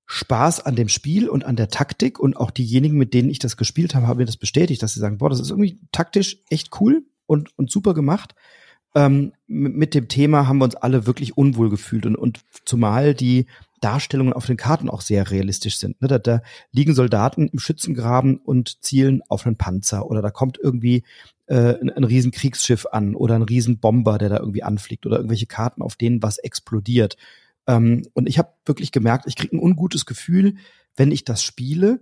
Spaß 0.08 0.66
an 0.66 0.76
dem 0.76 0.90
Spiel 0.90 1.30
und 1.30 1.46
an 1.46 1.56
der 1.56 1.70
Taktik 1.70 2.20
und 2.20 2.36
auch 2.36 2.52
diejenigen, 2.52 2.98
mit 2.98 3.14
denen 3.14 3.30
ich 3.30 3.40
das 3.40 3.56
gespielt 3.56 3.96
habe, 3.96 4.08
haben 4.08 4.18
mir 4.18 4.26
das 4.26 4.36
bestätigt, 4.36 4.84
dass 4.84 4.94
sie 4.94 5.00
sagen, 5.00 5.20
boah, 5.20 5.30
das 5.30 5.40
ist 5.40 5.52
irgendwie 5.52 5.80
taktisch 5.94 6.44
echt 6.50 6.82
cool 6.82 7.06
und, 7.28 7.58
und 7.58 7.72
super 7.72 7.94
gemacht. 7.94 8.36
Ähm, 8.96 9.34
mit 9.48 9.96
dem 9.96 10.08
Thema 10.08 10.48
haben 10.48 10.60
wir 10.60 10.66
uns 10.66 10.76
alle 10.76 11.08
wirklich 11.08 11.38
unwohl 11.38 11.70
gefühlt 11.70 12.06
und, 12.06 12.16
und 12.16 12.42
zumal 12.66 13.14
die 13.14 13.48
Darstellungen 13.82 14.34
auf 14.34 14.46
den 14.46 14.56
Karten 14.56 14.90
auch 14.90 15.02
sehr 15.02 15.30
realistisch 15.30 15.78
sind. 15.78 16.02
Ne? 16.02 16.08
Da, 16.08 16.20
da 16.20 16.42
liegen 16.72 16.94
Soldaten 16.94 17.50
im 17.50 17.60
Schützengraben 17.60 18.38
und 18.38 18.82
zielen 18.84 19.22
auf 19.28 19.46
einen 19.46 19.58
Panzer 19.58 20.06
oder 20.10 20.22
da 20.22 20.30
kommt 20.30 20.58
irgendwie 20.62 21.04
äh, 21.48 21.76
ein, 21.82 21.90
ein 21.90 22.04
riesen 22.04 22.32
Kriegsschiff 22.32 22.86
an 22.92 23.16
oder 23.16 23.36
ein 23.36 23.42
riesen 23.42 23.80
Bomber, 23.80 24.18
der 24.18 24.30
da 24.30 24.38
irgendwie 24.38 24.64
anfliegt 24.64 25.06
oder 25.06 25.18
irgendwelche 25.18 25.48
Karten, 25.48 25.82
auf 25.82 25.96
denen 25.96 26.24
was 26.24 26.38
explodiert. 26.38 27.18
Ähm, 27.68 28.04
und 28.14 28.30
ich 28.30 28.38
habe 28.38 28.54
wirklich 28.66 28.92
gemerkt, 28.92 29.26
ich 29.28 29.36
kriege 29.36 29.56
ein 29.56 29.62
ungutes 29.62 30.06
Gefühl, 30.06 30.56
wenn 30.96 31.12
ich 31.12 31.26
das 31.26 31.44
spiele. 31.44 32.02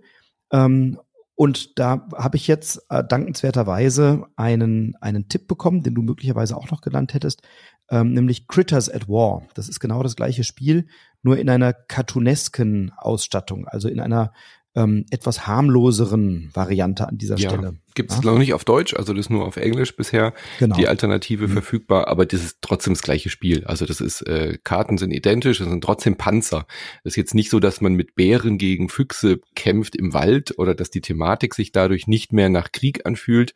Ähm, 0.52 1.00
und 1.42 1.80
da 1.80 2.08
habe 2.16 2.38
ich 2.38 2.46
jetzt 2.46 2.86
äh, 2.92 3.04
dankenswerterweise 3.04 4.28
einen, 4.36 4.96
einen 5.02 5.28
Tipp 5.28 5.48
bekommen, 5.48 5.82
den 5.82 5.96
du 5.96 6.04
möglicherweise 6.04 6.56
auch 6.56 6.70
noch 6.70 6.82
genannt 6.82 7.16
hättest, 7.16 7.42
ähm, 7.90 8.14
nämlich 8.14 8.48
Critters 8.48 8.92
at 8.92 9.10
War. 9.10 9.42
Das 9.56 9.68
ist 9.68 9.80
genau 9.80 10.04
das 10.04 10.16
gleiche 10.16 10.44
Spiel, 10.44 10.86
nur 11.24 11.40
in 11.40 11.50
einer 11.50 11.74
cartoonesken 11.74 12.92
Ausstattung, 12.96 13.68
also 13.68 13.90
in 13.90 14.00
einer 14.00 14.34
ähm, 14.76 15.08
etwas 15.10 15.48
harmloseren 15.48 16.52
Variante 16.54 17.08
an 17.08 17.18
dieser 17.18 17.38
ja. 17.38 17.50
Stelle. 17.50 17.74
Gibt 17.94 18.12
es 18.12 18.22
noch 18.22 18.38
nicht 18.38 18.54
auf 18.54 18.64
Deutsch, 18.64 18.94
also 18.94 19.14
das 19.14 19.26
ist 19.26 19.30
nur 19.30 19.46
auf 19.46 19.58
Englisch 19.58 19.96
bisher 19.96 20.34
genau. 20.60 20.76
die 20.76 20.88
Alternative 20.88 21.48
mhm. 21.48 21.54
verfügbar, 21.54 22.08
aber 22.08 22.26
das 22.26 22.44
ist 22.44 22.58
trotzdem 22.62 22.94
das 22.94 23.02
gleiche 23.02 23.30
Spiel. 23.30 23.66
Also 23.66 23.86
das 23.86 24.02
ist, 24.02 24.22
äh, 24.22 24.58
Karten 24.64 24.98
sind 24.98 25.12
identisch, 25.12 25.60
das 25.60 25.68
sind 25.68 25.84
trotzdem 25.84 26.16
Panzer. 26.16 26.66
Das 27.04 27.14
ist 27.14 27.18
jetzt 27.18 27.36
nicht 27.36 27.50
so, 27.50 27.60
dass 27.60 27.82
man 27.82 27.94
mit 27.94 28.16
Bären 28.16 28.58
gegen 28.58 28.90
Füchse 28.90 29.42
kämpft 29.56 29.96
im 29.96 30.14
Wald 30.14 30.58
oder 30.58 30.76
dass 30.76 30.92
die 30.92 31.02
Thematik 31.02 31.54
sich 31.54 31.72
dadurch 31.72 32.08
nicht 32.08 32.34
mehr 32.34 32.50
nach 32.50 32.72
Krieg 32.72 33.06
anfühlt, 33.06 33.54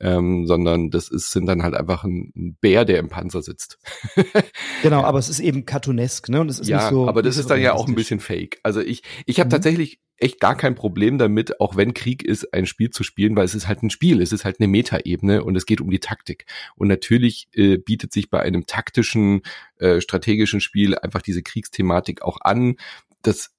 ähm, 0.00 0.46
sondern 0.46 0.90
das 0.90 1.08
ist, 1.08 1.30
sind 1.30 1.46
dann 1.46 1.62
halt 1.62 1.74
einfach 1.74 2.04
ein, 2.04 2.32
ein 2.36 2.56
Bär, 2.60 2.84
der 2.84 2.98
im 2.98 3.08
Panzer 3.08 3.42
sitzt. 3.42 3.78
genau, 4.82 5.02
aber 5.02 5.18
es 5.18 5.28
ist 5.28 5.40
eben 5.40 5.66
cartoonesk, 5.66 6.28
ne? 6.28 6.40
Und 6.40 6.50
es 6.50 6.60
ist 6.60 6.68
ja, 6.68 6.78
nicht 6.78 6.90
so. 6.90 7.08
Aber 7.08 7.22
das 7.22 7.36
ist 7.36 7.50
dann 7.50 7.60
ja 7.60 7.74
auch 7.74 7.88
ein 7.88 7.94
bisschen 7.94 8.20
fake. 8.20 8.58
Also 8.62 8.80
ich, 8.80 9.02
ich 9.26 9.40
habe 9.40 9.48
mhm. 9.48 9.52
tatsächlich 9.52 10.00
echt 10.16 10.40
gar 10.40 10.56
kein 10.56 10.74
Problem 10.74 11.18
damit, 11.18 11.60
auch 11.60 11.76
wenn 11.76 11.92
Krieg 11.92 12.22
ist, 12.22 12.54
ein 12.54 12.66
Spiel 12.66 12.90
zu 12.90 13.02
spielen, 13.02 13.36
weil 13.36 13.44
es 13.44 13.54
ist 13.54 13.66
halt 13.66 13.73
ein 13.82 13.90
Spiel, 13.90 14.20
es 14.20 14.32
ist 14.32 14.44
halt 14.44 14.60
eine 14.60 14.68
Metaebene 14.68 15.44
und 15.44 15.56
es 15.56 15.66
geht 15.66 15.80
um 15.80 15.90
die 15.90 16.00
Taktik. 16.00 16.46
Und 16.76 16.88
natürlich 16.88 17.48
äh, 17.52 17.78
bietet 17.78 18.12
sich 18.12 18.30
bei 18.30 18.40
einem 18.40 18.66
taktischen, 18.66 19.42
äh, 19.78 20.00
strategischen 20.00 20.60
Spiel 20.60 20.96
einfach 20.96 21.22
diese 21.22 21.42
Kriegsthematik 21.42 22.22
auch 22.22 22.40
an. 22.40 22.76
Das 23.22 23.54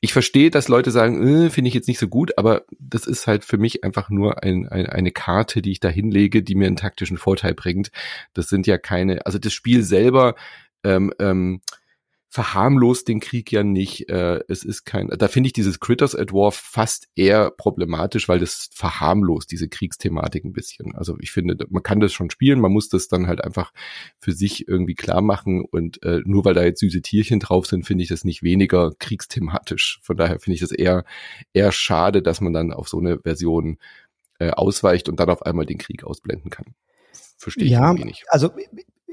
ich 0.00 0.12
verstehe, 0.12 0.50
dass 0.50 0.68
Leute 0.68 0.90
sagen, 0.90 1.46
äh, 1.46 1.50
finde 1.50 1.68
ich 1.68 1.74
jetzt 1.74 1.88
nicht 1.88 1.98
so 1.98 2.08
gut, 2.08 2.38
aber 2.38 2.64
das 2.78 3.06
ist 3.06 3.26
halt 3.26 3.44
für 3.44 3.58
mich 3.58 3.84
einfach 3.84 4.08
nur 4.08 4.42
ein, 4.42 4.68
ein, 4.68 4.86
eine 4.86 5.10
Karte, 5.10 5.62
die 5.62 5.72
ich 5.72 5.80
da 5.80 5.88
hinlege, 5.88 6.42
die 6.42 6.54
mir 6.54 6.66
einen 6.66 6.76
taktischen 6.76 7.16
Vorteil 7.16 7.54
bringt. 7.54 7.90
Das 8.34 8.48
sind 8.48 8.66
ja 8.66 8.78
keine, 8.78 9.26
also 9.26 9.38
das 9.38 9.52
Spiel 9.52 9.82
selber 9.82 10.34
ähm, 10.84 11.12
ähm, 11.18 11.60
verharmlost 12.32 13.08
den 13.08 13.20
Krieg 13.20 13.52
ja 13.52 13.62
nicht. 13.62 14.08
Äh, 14.08 14.40
es 14.48 14.64
ist 14.64 14.86
kein, 14.86 15.08
da 15.08 15.28
finde 15.28 15.48
ich 15.48 15.52
dieses 15.52 15.80
Critters 15.80 16.14
at 16.14 16.32
War 16.32 16.50
fast 16.50 17.08
eher 17.14 17.50
problematisch, 17.50 18.26
weil 18.26 18.38
das 18.38 18.70
verharmlost 18.72 19.52
diese 19.52 19.68
Kriegsthematik 19.68 20.42
ein 20.42 20.54
bisschen. 20.54 20.94
Also 20.94 21.18
ich 21.20 21.30
finde, 21.30 21.66
man 21.68 21.82
kann 21.82 22.00
das 22.00 22.14
schon 22.14 22.30
spielen, 22.30 22.58
man 22.58 22.72
muss 22.72 22.88
das 22.88 23.08
dann 23.08 23.26
halt 23.26 23.44
einfach 23.44 23.70
für 24.18 24.32
sich 24.32 24.66
irgendwie 24.66 24.94
klar 24.94 25.20
machen 25.20 25.62
und 25.70 26.02
äh, 26.04 26.22
nur 26.24 26.46
weil 26.46 26.54
da 26.54 26.64
jetzt 26.64 26.80
süße 26.80 27.02
Tierchen 27.02 27.38
drauf 27.38 27.66
sind, 27.66 27.86
finde 27.86 28.02
ich 28.02 28.08
das 28.08 28.24
nicht 28.24 28.42
weniger 28.42 28.92
kriegsthematisch. 28.98 30.00
Von 30.02 30.16
daher 30.16 30.40
finde 30.40 30.54
ich 30.54 30.60
das 30.60 30.72
eher 30.72 31.04
eher 31.52 31.70
schade, 31.70 32.22
dass 32.22 32.40
man 32.40 32.54
dann 32.54 32.72
auf 32.72 32.88
so 32.88 32.98
eine 32.98 33.18
Version 33.18 33.76
äh, 34.38 34.52
ausweicht 34.52 35.10
und 35.10 35.20
dann 35.20 35.28
auf 35.28 35.42
einmal 35.42 35.66
den 35.66 35.76
Krieg 35.76 36.04
ausblenden 36.04 36.50
kann. 36.50 36.74
Verstehe 37.36 37.66
ich 37.66 37.72
ja. 37.72 37.94
Also 38.28 38.52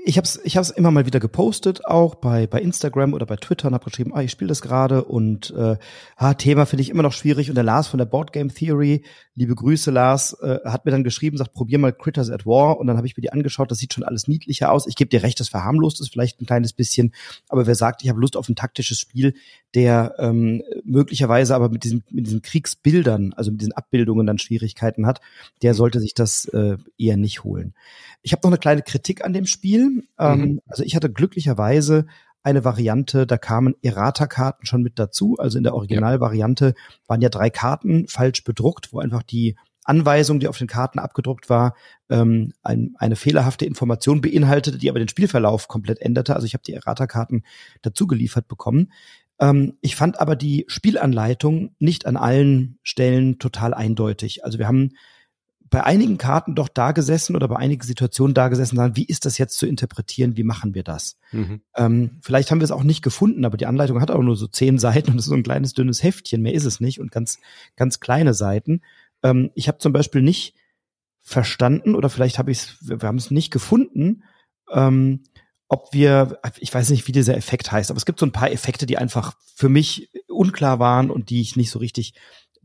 ich 0.05 0.17
habe 0.17 0.25
es 0.25 0.39
ich 0.43 0.57
hab's 0.57 0.69
immer 0.69 0.91
mal 0.91 1.05
wieder 1.05 1.19
gepostet, 1.19 1.85
auch 1.85 2.15
bei, 2.15 2.47
bei 2.47 2.61
Instagram 2.61 3.13
oder 3.13 3.25
bei 3.25 3.35
Twitter 3.35 3.67
und 3.67 3.73
habe 3.73 3.85
geschrieben, 3.85 4.11
ah, 4.13 4.21
ich 4.21 4.31
spiele 4.31 4.49
das 4.49 4.61
gerade 4.61 5.03
und 5.03 5.53
äh, 5.57 5.77
ah, 6.15 6.33
Thema 6.33 6.65
finde 6.65 6.81
ich 6.81 6.89
immer 6.89 7.03
noch 7.03 7.13
schwierig. 7.13 7.49
Und 7.49 7.55
der 7.55 7.63
Lars 7.63 7.87
von 7.87 7.97
der 7.97 8.05
Board 8.05 8.31
Game 8.31 8.53
Theory, 8.53 9.03
liebe 9.35 9.55
Grüße 9.55 9.91
Lars, 9.91 10.33
äh, 10.41 10.59
hat 10.65 10.85
mir 10.85 10.91
dann 10.91 11.03
geschrieben, 11.03 11.37
sagt, 11.37 11.53
probier 11.53 11.79
mal 11.79 11.93
Critters 11.93 12.29
at 12.29 12.45
War. 12.45 12.79
Und 12.79 12.87
dann 12.87 12.97
habe 12.97 13.07
ich 13.07 13.17
mir 13.17 13.21
die 13.21 13.31
angeschaut, 13.31 13.71
das 13.71 13.79
sieht 13.79 13.93
schon 13.93 14.03
alles 14.03 14.27
niedlicher 14.27 14.71
aus. 14.71 14.87
Ich 14.87 14.95
gebe 14.95 15.09
dir 15.09 15.23
recht, 15.23 15.39
das 15.39 15.49
verharmlost 15.49 16.01
ist 16.01 16.11
vielleicht 16.11 16.41
ein 16.41 16.45
kleines 16.45 16.73
bisschen, 16.73 17.13
aber 17.47 17.67
wer 17.67 17.75
sagt, 17.75 18.03
ich 18.03 18.09
habe 18.09 18.19
Lust 18.19 18.37
auf 18.37 18.47
ein 18.49 18.55
taktisches 18.55 18.99
Spiel, 18.99 19.33
der 19.75 20.15
ähm, 20.17 20.63
möglicherweise 20.83 21.55
aber 21.55 21.69
mit 21.69 21.83
diesen, 21.83 22.03
mit 22.09 22.25
diesen 22.25 22.41
Kriegsbildern, 22.41 23.33
also 23.33 23.51
mit 23.51 23.61
diesen 23.61 23.73
Abbildungen 23.73 24.25
dann 24.25 24.39
Schwierigkeiten 24.39 25.05
hat, 25.05 25.21
der 25.61 25.73
sollte 25.73 25.99
sich 25.99 26.13
das 26.13 26.45
äh, 26.45 26.77
eher 26.97 27.17
nicht 27.17 27.43
holen. 27.43 27.73
Ich 28.21 28.31
habe 28.33 28.41
noch 28.43 28.51
eine 28.51 28.57
kleine 28.57 28.81
Kritik 28.81 29.23
an 29.23 29.33
dem 29.33 29.45
Spiel. 29.45 29.88
Ähm, 30.17 30.39
mhm. 30.39 30.61
Also 30.67 30.83
ich 30.83 30.95
hatte 30.95 31.11
glücklicherweise 31.11 32.05
eine 32.41 32.63
Variante, 32.63 33.27
da 33.27 33.37
kamen 33.37 33.75
Errata-Karten 33.81 34.65
schon 34.65 34.81
mit 34.81 34.97
dazu. 34.97 35.35
Also 35.37 35.57
in 35.57 35.63
der 35.63 35.75
Originalvariante 35.75 36.73
waren 37.07 37.21
ja 37.21 37.29
drei 37.29 37.49
Karten 37.49 38.07
falsch 38.07 38.43
bedruckt, 38.43 38.93
wo 38.93 38.99
einfach 38.99 39.23
die 39.23 39.55
Anweisung, 39.83 40.39
die 40.39 40.47
auf 40.47 40.57
den 40.57 40.67
Karten 40.67 40.99
abgedruckt 40.99 41.49
war, 41.49 41.75
ähm, 42.09 42.53
ein, 42.61 42.93
eine 42.97 43.15
fehlerhafte 43.15 43.65
Information 43.65 44.21
beinhaltete, 44.21 44.77
die 44.77 44.89
aber 44.89 44.99
den 44.99 45.07
Spielverlauf 45.07 45.67
komplett 45.67 45.99
änderte. 45.99 46.35
Also 46.35 46.45
ich 46.45 46.53
habe 46.53 46.63
die 46.63 46.73
Errata-Karten 46.73 47.43
dazu 47.81 48.07
geliefert 48.07 48.47
bekommen. 48.47 48.91
Ähm, 49.39 49.77
ich 49.81 49.95
fand 49.95 50.19
aber 50.19 50.35
die 50.35 50.65
Spielanleitung 50.67 51.75
nicht 51.79 52.05
an 52.05 52.17
allen 52.17 52.77
Stellen 52.83 53.39
total 53.39 53.73
eindeutig. 53.73 54.45
Also 54.45 54.59
wir 54.59 54.67
haben 54.67 54.91
bei 55.69 55.83
einigen 55.83 56.17
Karten 56.17 56.55
doch 56.55 56.67
da 56.67 56.91
gesessen 56.91 57.35
oder 57.35 57.47
bei 57.47 57.57
einigen 57.57 57.83
Situationen 57.83 58.33
da 58.33 58.47
gesessen 58.47 58.75
sagen, 58.75 58.95
wie 58.95 59.05
ist 59.05 59.25
das 59.25 59.37
jetzt 59.37 59.57
zu 59.57 59.67
interpretieren, 59.67 60.35
wie 60.35 60.43
machen 60.43 60.73
wir 60.73 60.83
das? 60.83 61.17
Mhm. 61.31 61.61
Ähm, 61.75 62.19
vielleicht 62.21 62.49
haben 62.49 62.59
wir 62.59 62.65
es 62.65 62.71
auch 62.71 62.83
nicht 62.83 63.03
gefunden, 63.03 63.45
aber 63.45 63.57
die 63.57 63.65
Anleitung 63.65 64.01
hat 64.01 64.11
auch 64.11 64.21
nur 64.21 64.35
so 64.35 64.47
zehn 64.47 64.79
Seiten 64.79 65.11
und 65.11 65.19
ist 65.19 65.25
so 65.25 65.35
ein 65.35 65.43
kleines, 65.43 65.73
dünnes 65.73 66.01
Heftchen, 66.03 66.41
mehr 66.41 66.53
ist 66.53 66.65
es 66.65 66.79
nicht 66.79 66.99
und 66.99 67.11
ganz, 67.11 67.39
ganz 67.75 67.99
kleine 67.99 68.33
Seiten. 68.33 68.81
Ähm, 69.23 69.51
ich 69.53 69.67
habe 69.67 69.77
zum 69.77 69.93
Beispiel 69.93 70.21
nicht 70.21 70.55
verstanden 71.21 71.95
oder 71.95 72.09
vielleicht 72.09 72.39
habe 72.39 72.51
ich 72.51 72.59
es, 72.59 72.77
wir 72.81 73.07
haben 73.07 73.17
es 73.17 73.29
nicht 73.29 73.51
gefunden, 73.51 74.23
ähm, 74.71 75.23
ob 75.67 75.93
wir, 75.93 76.39
ich 76.57 76.73
weiß 76.73 76.89
nicht, 76.89 77.07
wie 77.07 77.11
dieser 77.11 77.37
Effekt 77.37 77.71
heißt, 77.71 77.91
aber 77.91 77.97
es 77.97 78.07
gibt 78.07 78.19
so 78.19 78.25
ein 78.25 78.31
paar 78.31 78.51
Effekte, 78.51 78.87
die 78.87 78.97
einfach 78.97 79.35
für 79.55 79.69
mich 79.69 80.09
unklar 80.27 80.79
waren 80.79 81.11
und 81.11 81.29
die 81.29 81.41
ich 81.41 81.55
nicht 81.55 81.69
so 81.69 81.77
richtig 81.77 82.15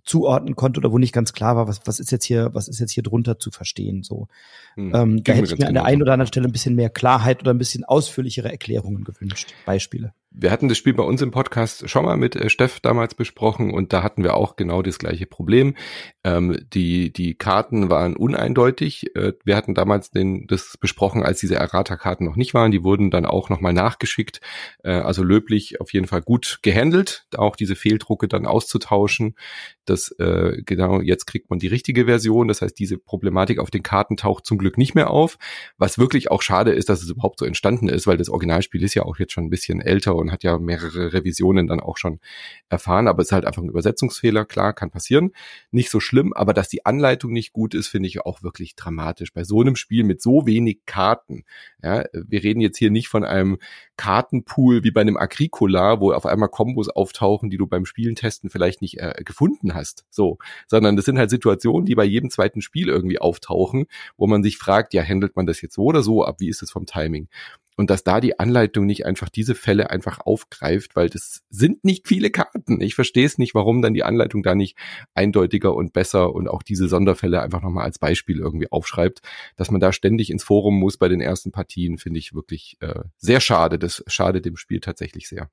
zuordnen 0.04 0.54
konnte 0.54 0.78
oder 0.78 0.92
wo 0.92 0.98
nicht 0.98 1.12
ganz 1.12 1.32
klar 1.32 1.56
war, 1.56 1.66
was, 1.68 1.80
was 1.86 1.98
ist 1.98 2.10
jetzt 2.10 2.24
hier, 2.24 2.50
was 2.52 2.68
ist 2.68 2.78
jetzt 2.78 2.92
hier 2.92 3.02
drunter 3.02 3.38
zu 3.38 3.50
verstehen. 3.50 4.02
So, 4.02 4.28
hm, 4.74 4.94
ähm, 4.94 5.24
da 5.24 5.32
hätte 5.32 5.52
ich 5.52 5.58
mir 5.58 5.68
an 5.68 5.74
der 5.74 5.84
einen 5.84 6.02
oder 6.02 6.12
anderen 6.12 6.28
Stelle 6.28 6.46
ein 6.46 6.52
bisschen 6.52 6.74
mehr 6.74 6.90
Klarheit 6.90 7.40
oder 7.40 7.52
ein 7.52 7.58
bisschen 7.58 7.84
ausführlichere 7.84 8.50
Erklärungen 8.50 9.04
gewünscht. 9.04 9.54
Beispiele. 9.64 10.12
Wir 10.36 10.50
hatten 10.50 10.68
das 10.68 10.78
Spiel 10.78 10.94
bei 10.94 11.04
uns 11.04 11.22
im 11.22 11.30
Podcast 11.30 11.88
schon 11.88 12.04
mal 12.04 12.16
mit 12.16 12.34
äh, 12.34 12.50
Steff 12.50 12.80
damals 12.80 13.14
besprochen 13.14 13.72
und 13.72 13.92
da 13.92 14.02
hatten 14.02 14.24
wir 14.24 14.34
auch 14.34 14.56
genau 14.56 14.82
das 14.82 14.98
gleiche 14.98 15.26
Problem. 15.26 15.76
Ähm, 16.24 16.58
die, 16.72 17.12
die 17.12 17.36
Karten 17.36 17.88
waren 17.88 18.16
uneindeutig. 18.16 19.14
Äh, 19.14 19.34
wir 19.44 19.54
hatten 19.54 19.74
damals 19.74 20.10
den, 20.10 20.48
das 20.48 20.76
besprochen, 20.76 21.22
als 21.22 21.38
diese 21.38 21.54
Errata-Karten 21.54 22.24
noch 22.24 22.34
nicht 22.34 22.52
waren. 22.52 22.72
Die 22.72 22.82
wurden 22.82 23.12
dann 23.12 23.26
auch 23.26 23.48
nochmal 23.48 23.72
nachgeschickt. 23.72 24.40
Äh, 24.82 24.90
also 24.90 25.22
löblich 25.22 25.80
auf 25.80 25.92
jeden 25.92 26.08
Fall 26.08 26.20
gut 26.20 26.58
gehandelt, 26.62 27.26
auch 27.36 27.54
diese 27.54 27.76
Fehldrucke 27.76 28.26
dann 28.26 28.44
auszutauschen. 28.44 29.36
Das, 29.84 30.10
äh, 30.18 30.62
genau, 30.66 31.00
jetzt 31.00 31.26
kriegt 31.26 31.48
man 31.48 31.60
die 31.60 31.68
richtige 31.68 32.06
Version. 32.06 32.48
Das 32.48 32.60
heißt, 32.60 32.76
diese 32.76 32.98
Problematik 32.98 33.60
auf 33.60 33.70
den 33.70 33.84
Karten 33.84 34.16
taucht 34.16 34.46
zum 34.46 34.58
Glück 34.58 34.78
nicht 34.78 34.96
mehr 34.96 35.10
auf. 35.10 35.38
Was 35.78 35.96
wirklich 35.96 36.32
auch 36.32 36.42
schade 36.42 36.72
ist, 36.72 36.88
dass 36.88 37.02
es 37.02 37.10
überhaupt 37.10 37.38
so 37.38 37.44
entstanden 37.44 37.88
ist, 37.88 38.08
weil 38.08 38.16
das 38.16 38.30
Originalspiel 38.30 38.82
ist 38.82 38.94
ja 38.94 39.04
auch 39.04 39.20
jetzt 39.20 39.32
schon 39.32 39.44
ein 39.44 39.50
bisschen 39.50 39.80
älter 39.80 40.23
und 40.24 40.32
hat 40.32 40.42
ja 40.42 40.58
mehrere 40.58 41.12
Revisionen 41.12 41.66
dann 41.66 41.80
auch 41.80 41.96
schon 41.96 42.20
erfahren, 42.68 43.08
aber 43.08 43.22
es 43.22 43.28
ist 43.28 43.32
halt 43.32 43.44
einfach 43.44 43.62
ein 43.62 43.68
Übersetzungsfehler, 43.68 44.44
klar, 44.44 44.72
kann 44.72 44.90
passieren. 44.90 45.32
Nicht 45.70 45.90
so 45.90 46.00
schlimm, 46.00 46.32
aber 46.32 46.52
dass 46.54 46.68
die 46.68 46.84
Anleitung 46.86 47.32
nicht 47.32 47.52
gut 47.52 47.74
ist, 47.74 47.88
finde 47.88 48.08
ich 48.08 48.22
auch 48.22 48.42
wirklich 48.42 48.74
dramatisch. 48.74 49.32
Bei 49.32 49.44
so 49.44 49.60
einem 49.60 49.76
Spiel 49.76 50.04
mit 50.04 50.22
so 50.22 50.46
wenig 50.46 50.80
Karten, 50.86 51.44
ja, 51.82 52.04
wir 52.12 52.42
reden 52.42 52.60
jetzt 52.60 52.78
hier 52.78 52.90
nicht 52.90 53.08
von 53.08 53.24
einem 53.24 53.58
Kartenpool 53.96 54.82
wie 54.82 54.90
bei 54.90 55.02
einem 55.02 55.16
Agricola, 55.16 56.00
wo 56.00 56.12
auf 56.12 56.26
einmal 56.26 56.48
Kombos 56.48 56.88
auftauchen, 56.88 57.50
die 57.50 57.56
du 57.56 57.66
beim 57.66 57.84
Spielen 57.84 58.16
testen 58.16 58.50
vielleicht 58.50 58.82
nicht 58.82 58.98
äh, 58.98 59.22
gefunden 59.24 59.74
hast, 59.74 60.04
so, 60.10 60.38
sondern 60.66 60.96
das 60.96 61.04
sind 61.04 61.18
halt 61.18 61.30
Situationen, 61.30 61.86
die 61.86 61.94
bei 61.94 62.04
jedem 62.04 62.30
zweiten 62.30 62.62
Spiel 62.62 62.88
irgendwie 62.88 63.18
auftauchen, 63.18 63.86
wo 64.16 64.26
man 64.26 64.42
sich 64.42 64.58
fragt, 64.58 64.94
ja, 64.94 65.02
handelt 65.02 65.36
man 65.36 65.46
das 65.46 65.60
jetzt 65.60 65.74
so 65.74 65.82
oder 65.82 66.02
so 66.02 66.24
ab, 66.24 66.36
wie 66.40 66.48
ist 66.48 66.62
es 66.62 66.70
vom 66.70 66.86
Timing? 66.86 67.28
Und 67.76 67.90
dass 67.90 68.04
da 68.04 68.20
die 68.20 68.38
Anleitung 68.38 68.86
nicht 68.86 69.06
einfach 69.06 69.28
diese 69.28 69.54
Fälle 69.54 69.90
einfach 69.90 70.20
aufgreift, 70.20 70.96
weil 70.96 71.08
das 71.08 71.42
sind 71.50 71.84
nicht 71.84 72.06
viele 72.06 72.30
Karten. 72.30 72.80
Ich 72.80 72.94
verstehe 72.94 73.26
es 73.26 73.38
nicht, 73.38 73.54
warum 73.54 73.82
dann 73.82 73.94
die 73.94 74.04
Anleitung 74.04 74.42
da 74.42 74.54
nicht 74.54 74.76
eindeutiger 75.14 75.74
und 75.74 75.92
besser 75.92 76.34
und 76.34 76.48
auch 76.48 76.62
diese 76.62 76.88
Sonderfälle 76.88 77.42
einfach 77.42 77.62
nochmal 77.62 77.84
als 77.84 77.98
Beispiel 77.98 78.38
irgendwie 78.38 78.70
aufschreibt. 78.70 79.20
Dass 79.56 79.70
man 79.70 79.80
da 79.80 79.92
ständig 79.92 80.30
ins 80.30 80.44
Forum 80.44 80.78
muss 80.78 80.96
bei 80.96 81.08
den 81.08 81.20
ersten 81.20 81.52
Partien, 81.52 81.98
finde 81.98 82.18
ich 82.18 82.34
wirklich 82.34 82.76
äh, 82.80 83.00
sehr 83.16 83.40
schade. 83.40 83.78
Das 83.78 84.04
schadet 84.06 84.44
dem 84.44 84.56
Spiel 84.56 84.80
tatsächlich 84.80 85.28
sehr. 85.28 85.50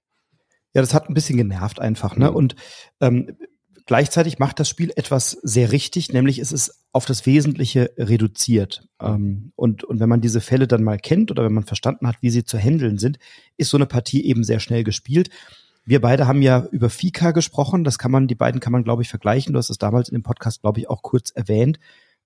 Ja, 0.74 0.82
das 0.82 0.94
hat 0.94 1.10
ein 1.10 1.14
bisschen 1.14 1.38
genervt 1.38 1.80
einfach, 1.80 2.16
ne? 2.16 2.30
Mhm. 2.30 2.36
Und 2.36 2.56
ähm, 3.02 3.36
Gleichzeitig 3.86 4.40
macht 4.40 4.60
das 4.60 4.70
Spiel 4.70 4.94
etwas 4.96 5.32
sehr 5.44 5.72
richtig, 5.72 6.14
nämlich 6.14 6.40
es 6.40 6.52
ist 6.52 6.81
auf 6.94 7.06
das 7.06 7.26
Wesentliche 7.26 7.92
reduziert. 7.98 8.88
Ähm, 9.02 9.54
und, 9.56 9.84
und 9.84 10.00
wenn 10.00 10.10
man 10.10 10.22
diese 10.22 10.42
Fälle 10.42 10.68
dann 10.68 10.84
mal 10.84 10.98
kennt 10.98 11.32
oder 11.32 11.44
wenn 11.44 11.54
man 11.54 11.64
verstanden 11.64 12.08
hat, 12.08 12.18
wie 12.22 12.30
sie 12.30 12.44
zu 12.44 12.58
handeln 12.58 12.98
sind, 12.98 13.18
ist 13.58 13.70
so 13.70 13.78
eine 13.78 13.86
Partie 13.86 14.26
eben 14.26 14.44
sehr 14.44 14.60
schnell 14.60 14.84
gespielt. 14.84 15.30
Wir 15.86 16.02
beide 16.02 16.28
haben 16.28 16.42
ja 16.42 16.68
über 16.72 16.90
Fika 16.90 17.32
gesprochen. 17.32 17.84
Das 17.84 17.98
kann 17.98 18.12
man, 18.12 18.28
die 18.28 18.36
beiden 18.36 18.60
kann 18.60 18.74
man, 18.74 18.84
glaube 18.84 19.02
ich, 19.02 19.10
vergleichen. 19.10 19.54
Du 19.54 19.60
hast 19.60 19.70
es 19.70 19.78
damals 19.78 20.10
in 20.10 20.16
dem 20.16 20.24
Podcast, 20.24 20.62
glaube 20.62 20.80
ich, 20.80 20.90
auch 20.90 21.02
kurz 21.02 21.32
erwähnt. 21.32 21.80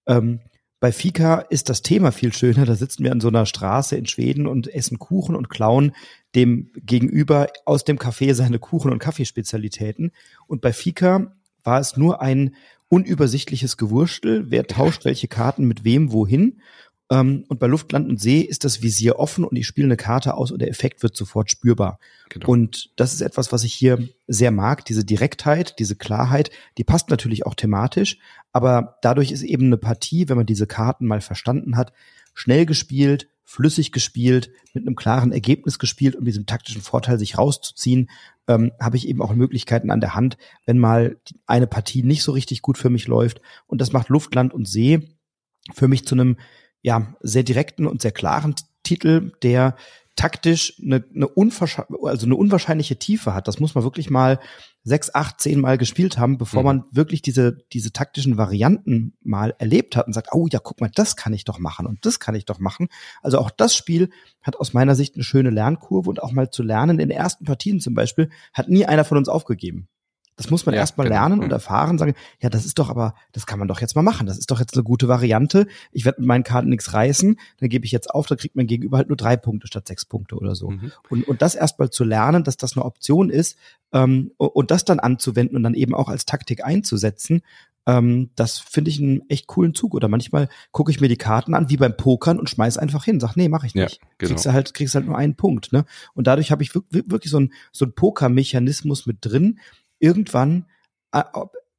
Ähm, 0.07 0.41
bei 0.79 0.91
Fika 0.91 1.37
ist 1.37 1.69
das 1.69 1.81
Thema 1.81 2.11
viel 2.11 2.33
schöner. 2.33 2.65
Da 2.65 2.75
sitzen 2.75 3.03
wir 3.03 3.11
an 3.11 3.21
so 3.21 3.29
einer 3.29 3.45
Straße 3.45 3.95
in 3.95 4.07
Schweden 4.07 4.45
und 4.45 4.67
essen 4.73 4.99
Kuchen 4.99 5.35
und 5.35 5.49
klauen 5.49 5.93
dem 6.35 6.71
gegenüber 6.75 7.47
aus 7.65 7.85
dem 7.85 7.97
Café 7.97 8.33
seine 8.33 8.59
Kuchen- 8.59 8.91
und 8.91 8.99
Kaffeespezialitäten. 8.99 10.11
Und 10.47 10.61
bei 10.61 10.73
Fika 10.73 11.33
war 11.63 11.79
es 11.79 11.97
nur 11.97 12.21
ein 12.21 12.55
unübersichtliches 12.89 13.77
Gewurstel, 13.77 14.45
wer 14.49 14.67
tauscht 14.67 15.05
welche 15.05 15.27
Karten 15.27 15.65
mit 15.65 15.83
wem 15.83 16.11
wohin. 16.11 16.61
Ähm, 17.09 17.45
und 17.47 17.59
bei 17.59 17.67
Luft, 17.67 17.91
Land 17.91 18.09
und 18.09 18.19
See 18.19 18.41
ist 18.41 18.63
das 18.63 18.81
Visier 18.81 19.19
offen 19.19 19.43
und 19.43 19.55
ich 19.55 19.67
spiele 19.67 19.85
eine 19.85 19.97
Karte 19.97 20.33
aus 20.35 20.51
und 20.51 20.59
der 20.59 20.69
Effekt 20.69 21.03
wird 21.03 21.15
sofort 21.15 21.51
spürbar. 21.51 21.99
Genau. 22.29 22.47
Und 22.47 22.91
das 22.95 23.13
ist 23.13 23.21
etwas, 23.21 23.51
was 23.51 23.63
ich 23.63 23.73
hier 23.73 24.09
sehr 24.27 24.51
mag, 24.51 24.85
diese 24.85 25.05
Direktheit, 25.05 25.77
diese 25.77 25.95
Klarheit, 25.95 26.49
die 26.77 26.83
passt 26.83 27.09
natürlich 27.09 27.45
auch 27.45 27.53
thematisch, 27.53 28.17
aber 28.51 28.97
dadurch 29.01 29.31
ist 29.31 29.43
eben 29.43 29.67
eine 29.67 29.77
Partie, 29.77 30.29
wenn 30.29 30.37
man 30.37 30.47
diese 30.47 30.65
Karten 30.65 31.05
mal 31.05 31.21
verstanden 31.21 31.77
hat, 31.77 31.93
schnell 32.33 32.65
gespielt, 32.65 33.29
flüssig 33.43 33.91
gespielt, 33.91 34.49
mit 34.73 34.85
einem 34.85 34.95
klaren 34.95 35.31
Ergebnis 35.31 35.77
gespielt, 35.77 36.15
um 36.15 36.25
diesen 36.25 36.47
taktischen 36.47 36.81
Vorteil 36.81 37.19
sich 37.19 37.37
rauszuziehen, 37.37 38.09
ähm, 38.47 38.71
habe 38.79 38.97
ich 38.97 39.07
eben 39.07 39.21
auch 39.21 39.33
Möglichkeiten 39.33 39.91
an 39.91 40.01
der 40.01 40.15
Hand, 40.15 40.37
wenn 40.65 40.79
mal 40.79 41.17
eine 41.45 41.67
Partie 41.67 42.03
nicht 42.03 42.23
so 42.23 42.31
richtig 42.31 42.61
gut 42.61 42.77
für 42.77 42.89
mich 42.89 43.07
läuft. 43.07 43.41
Und 43.67 43.81
das 43.81 43.93
macht 43.93 44.09
Luft, 44.09 44.35
Land 44.35 44.53
und 44.53 44.67
See 44.67 45.17
für 45.73 45.87
mich 45.87 46.05
zu 46.05 46.15
einem 46.15 46.37
ja 46.81 47.15
sehr 47.21 47.43
direkten 47.43 47.87
und 47.87 48.01
sehr 48.01 48.11
klaren 48.11 48.55
Titel, 48.83 49.31
der 49.41 49.75
taktisch 50.15 50.81
eine, 50.81 51.03
eine, 51.13 51.29
also 52.03 52.25
eine 52.25 52.35
unwahrscheinliche 52.35 52.97
Tiefe 52.97 53.33
hat. 53.33 53.47
Das 53.47 53.59
muss 53.59 53.75
man 53.75 53.83
wirklich 53.83 54.09
mal 54.09 54.39
sechs, 54.83 55.13
acht, 55.13 55.41
zehn 55.41 55.59
Mal 55.59 55.77
gespielt 55.77 56.17
haben, 56.17 56.37
bevor 56.37 56.61
mhm. 56.61 56.65
man 56.65 56.83
wirklich 56.91 57.21
diese, 57.21 57.57
diese 57.73 57.91
taktischen 57.91 58.37
Varianten 58.37 59.17
mal 59.23 59.55
erlebt 59.57 59.95
hat 59.95 60.07
und 60.07 60.13
sagt, 60.13 60.29
oh 60.31 60.47
ja, 60.49 60.59
guck 60.59 60.79
mal, 60.79 60.91
das 60.93 61.15
kann 61.15 61.33
ich 61.33 61.43
doch 61.43 61.59
machen 61.59 61.85
und 61.85 62.05
das 62.05 62.19
kann 62.19 62.35
ich 62.35 62.45
doch 62.45 62.59
machen. 62.59 62.87
Also 63.21 63.39
auch 63.39 63.49
das 63.49 63.75
Spiel 63.75 64.09
hat 64.41 64.55
aus 64.55 64.73
meiner 64.73 64.95
Sicht 64.95 65.15
eine 65.15 65.23
schöne 65.23 65.49
Lernkurve 65.49 66.09
und 66.09 66.21
auch 66.21 66.31
mal 66.31 66.49
zu 66.49 66.63
lernen. 66.63 66.99
In 66.99 67.09
den 67.09 67.17
ersten 67.17 67.45
Partien 67.45 67.79
zum 67.79 67.93
Beispiel 67.93 68.29
hat 68.53 68.69
nie 68.69 68.85
einer 68.85 69.05
von 69.05 69.17
uns 69.17 69.27
aufgegeben. 69.27 69.87
Das 70.35 70.49
muss 70.49 70.65
man 70.65 70.75
ja, 70.75 70.81
erstmal 70.81 71.07
genau. 71.07 71.19
lernen 71.19 71.39
und 71.39 71.47
mhm. 71.47 71.53
erfahren, 71.53 71.97
sagen, 71.97 72.13
ja, 72.41 72.49
das 72.49 72.65
ist 72.65 72.77
doch 72.77 72.89
aber, 72.89 73.15
das 73.31 73.45
kann 73.45 73.59
man 73.59 73.67
doch 73.67 73.79
jetzt 73.79 73.95
mal 73.95 74.01
machen. 74.01 74.27
Das 74.27 74.37
ist 74.37 74.51
doch 74.51 74.59
jetzt 74.59 74.73
eine 74.73 74.83
gute 74.83 75.07
Variante. 75.07 75.67
Ich 75.91 76.05
werde 76.05 76.21
mit 76.21 76.27
meinen 76.27 76.43
Karten 76.43 76.69
nichts 76.69 76.93
reißen, 76.93 77.39
dann 77.59 77.69
gebe 77.69 77.85
ich 77.85 77.91
jetzt 77.91 78.09
auf, 78.09 78.27
da 78.27 78.35
kriegt 78.35 78.55
mein 78.55 78.67
Gegenüber 78.67 78.97
halt 78.97 79.07
nur 79.07 79.17
drei 79.17 79.37
Punkte 79.37 79.67
statt 79.67 79.87
sechs 79.87 80.05
Punkte 80.05 80.35
oder 80.35 80.55
so. 80.55 80.71
Mhm. 80.71 80.91
Und, 81.09 81.27
und 81.27 81.41
das 81.41 81.55
erstmal 81.55 81.89
zu 81.89 82.03
lernen, 82.03 82.43
dass 82.43 82.57
das 82.57 82.75
eine 82.75 82.85
Option 82.85 83.29
ist 83.29 83.57
ähm, 83.93 84.31
und 84.37 84.71
das 84.71 84.83
dann 84.83 84.99
anzuwenden 84.99 85.55
und 85.55 85.63
dann 85.63 85.73
eben 85.73 85.95
auch 85.95 86.09
als 86.09 86.25
Taktik 86.25 86.65
einzusetzen, 86.65 87.41
ähm, 87.87 88.31
das 88.35 88.57
finde 88.57 88.89
ich 88.89 88.99
einen 88.99 89.29
echt 89.29 89.47
coolen 89.47 89.73
Zug. 89.73 89.93
Oder 89.93 90.07
manchmal 90.07 90.49
gucke 90.71 90.91
ich 90.91 91.01
mir 91.01 91.07
die 91.07 91.17
Karten 91.17 91.53
an, 91.53 91.69
wie 91.69 91.77
beim 91.77 91.95
Pokern 91.95 92.39
und 92.39 92.49
schmeiß 92.49 92.77
einfach 92.77 93.05
hin. 93.05 93.19
Sag, 93.19 93.35
nee, 93.35 93.49
mache 93.49 93.67
ich 93.67 93.75
nicht. 93.75 94.01
Ja, 94.01 94.07
genau. 94.17 94.29
Kriegst 94.29 94.45
du 94.45 94.53
halt, 94.53 94.73
kriegst 94.73 94.95
halt 94.95 95.05
nur 95.05 95.17
einen 95.17 95.35
Punkt. 95.35 95.71
Ne? 95.71 95.85
Und 96.13 96.27
dadurch 96.27 96.51
habe 96.51 96.63
ich 96.63 96.73
wirklich 96.89 97.31
so 97.31 97.39
ein 97.39 97.53
so 97.71 97.85
ein 97.85 97.93
Pokermechanismus 97.93 99.05
mit 99.05 99.17
drin, 99.21 99.59
irgendwann 99.99 100.65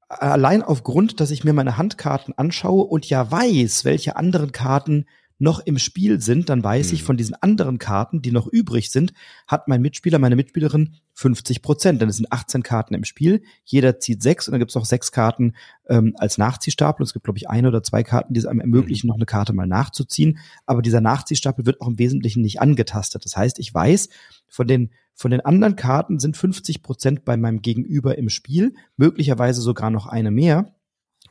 allein 0.08 0.62
aufgrund, 0.62 1.20
dass 1.20 1.30
ich 1.30 1.44
mir 1.44 1.52
meine 1.52 1.76
Handkarten 1.76 2.36
anschaue 2.36 2.84
und 2.84 3.08
ja 3.08 3.30
weiß, 3.30 3.84
welche 3.84 4.16
anderen 4.16 4.52
Karten 4.52 5.06
noch 5.38 5.60
im 5.60 5.78
Spiel 5.78 6.20
sind, 6.20 6.48
dann 6.48 6.64
weiß 6.64 6.88
mhm. 6.88 6.94
ich 6.94 7.02
von 7.02 7.16
diesen 7.16 7.34
anderen 7.34 7.78
Karten, 7.78 8.22
die 8.22 8.32
noch 8.32 8.46
übrig 8.46 8.90
sind, 8.90 9.12
hat 9.46 9.68
mein 9.68 9.82
Mitspieler, 9.82 10.18
meine 10.18 10.36
Mitspielerin 10.36 10.94
50 11.14 11.62
Prozent. 11.62 12.00
Denn 12.00 12.08
es 12.08 12.16
sind 12.16 12.32
18 12.32 12.62
Karten 12.62 12.94
im 12.94 13.04
Spiel. 13.04 13.42
Jeder 13.64 13.98
zieht 13.98 14.22
sechs 14.22 14.48
und 14.48 14.52
dann 14.52 14.60
gibt 14.60 14.70
es 14.70 14.74
noch 14.74 14.86
sechs 14.86 15.12
Karten 15.12 15.54
ähm, 15.88 16.14
als 16.18 16.38
Nachziehstapel. 16.38 17.02
Und 17.02 17.06
es 17.06 17.12
gibt, 17.12 17.24
glaube 17.24 17.38
ich, 17.38 17.50
eine 17.50 17.68
oder 17.68 17.82
zwei 17.82 18.02
Karten, 18.02 18.34
die 18.34 18.40
es 18.40 18.46
einem 18.46 18.60
ermöglichen, 18.60 19.06
mhm. 19.06 19.08
noch 19.08 19.16
eine 19.16 19.26
Karte 19.26 19.52
mal 19.52 19.66
nachzuziehen. 19.66 20.38
Aber 20.64 20.82
dieser 20.82 21.00
Nachziehstapel 21.00 21.66
wird 21.66 21.80
auch 21.80 21.88
im 21.88 21.98
Wesentlichen 21.98 22.42
nicht 22.42 22.60
angetastet. 22.60 23.24
Das 23.24 23.36
heißt, 23.36 23.58
ich 23.58 23.72
weiß, 23.72 24.08
von 24.48 24.66
den 24.66 24.90
von 25.18 25.30
den 25.30 25.40
anderen 25.40 25.76
Karten 25.76 26.18
sind 26.18 26.36
50 26.36 26.82
Prozent 26.82 27.24
bei 27.24 27.38
meinem 27.38 27.62
Gegenüber 27.62 28.18
im 28.18 28.28
Spiel, 28.28 28.74
möglicherweise 28.98 29.62
sogar 29.62 29.90
noch 29.90 30.06
eine 30.06 30.30
mehr. 30.30 30.75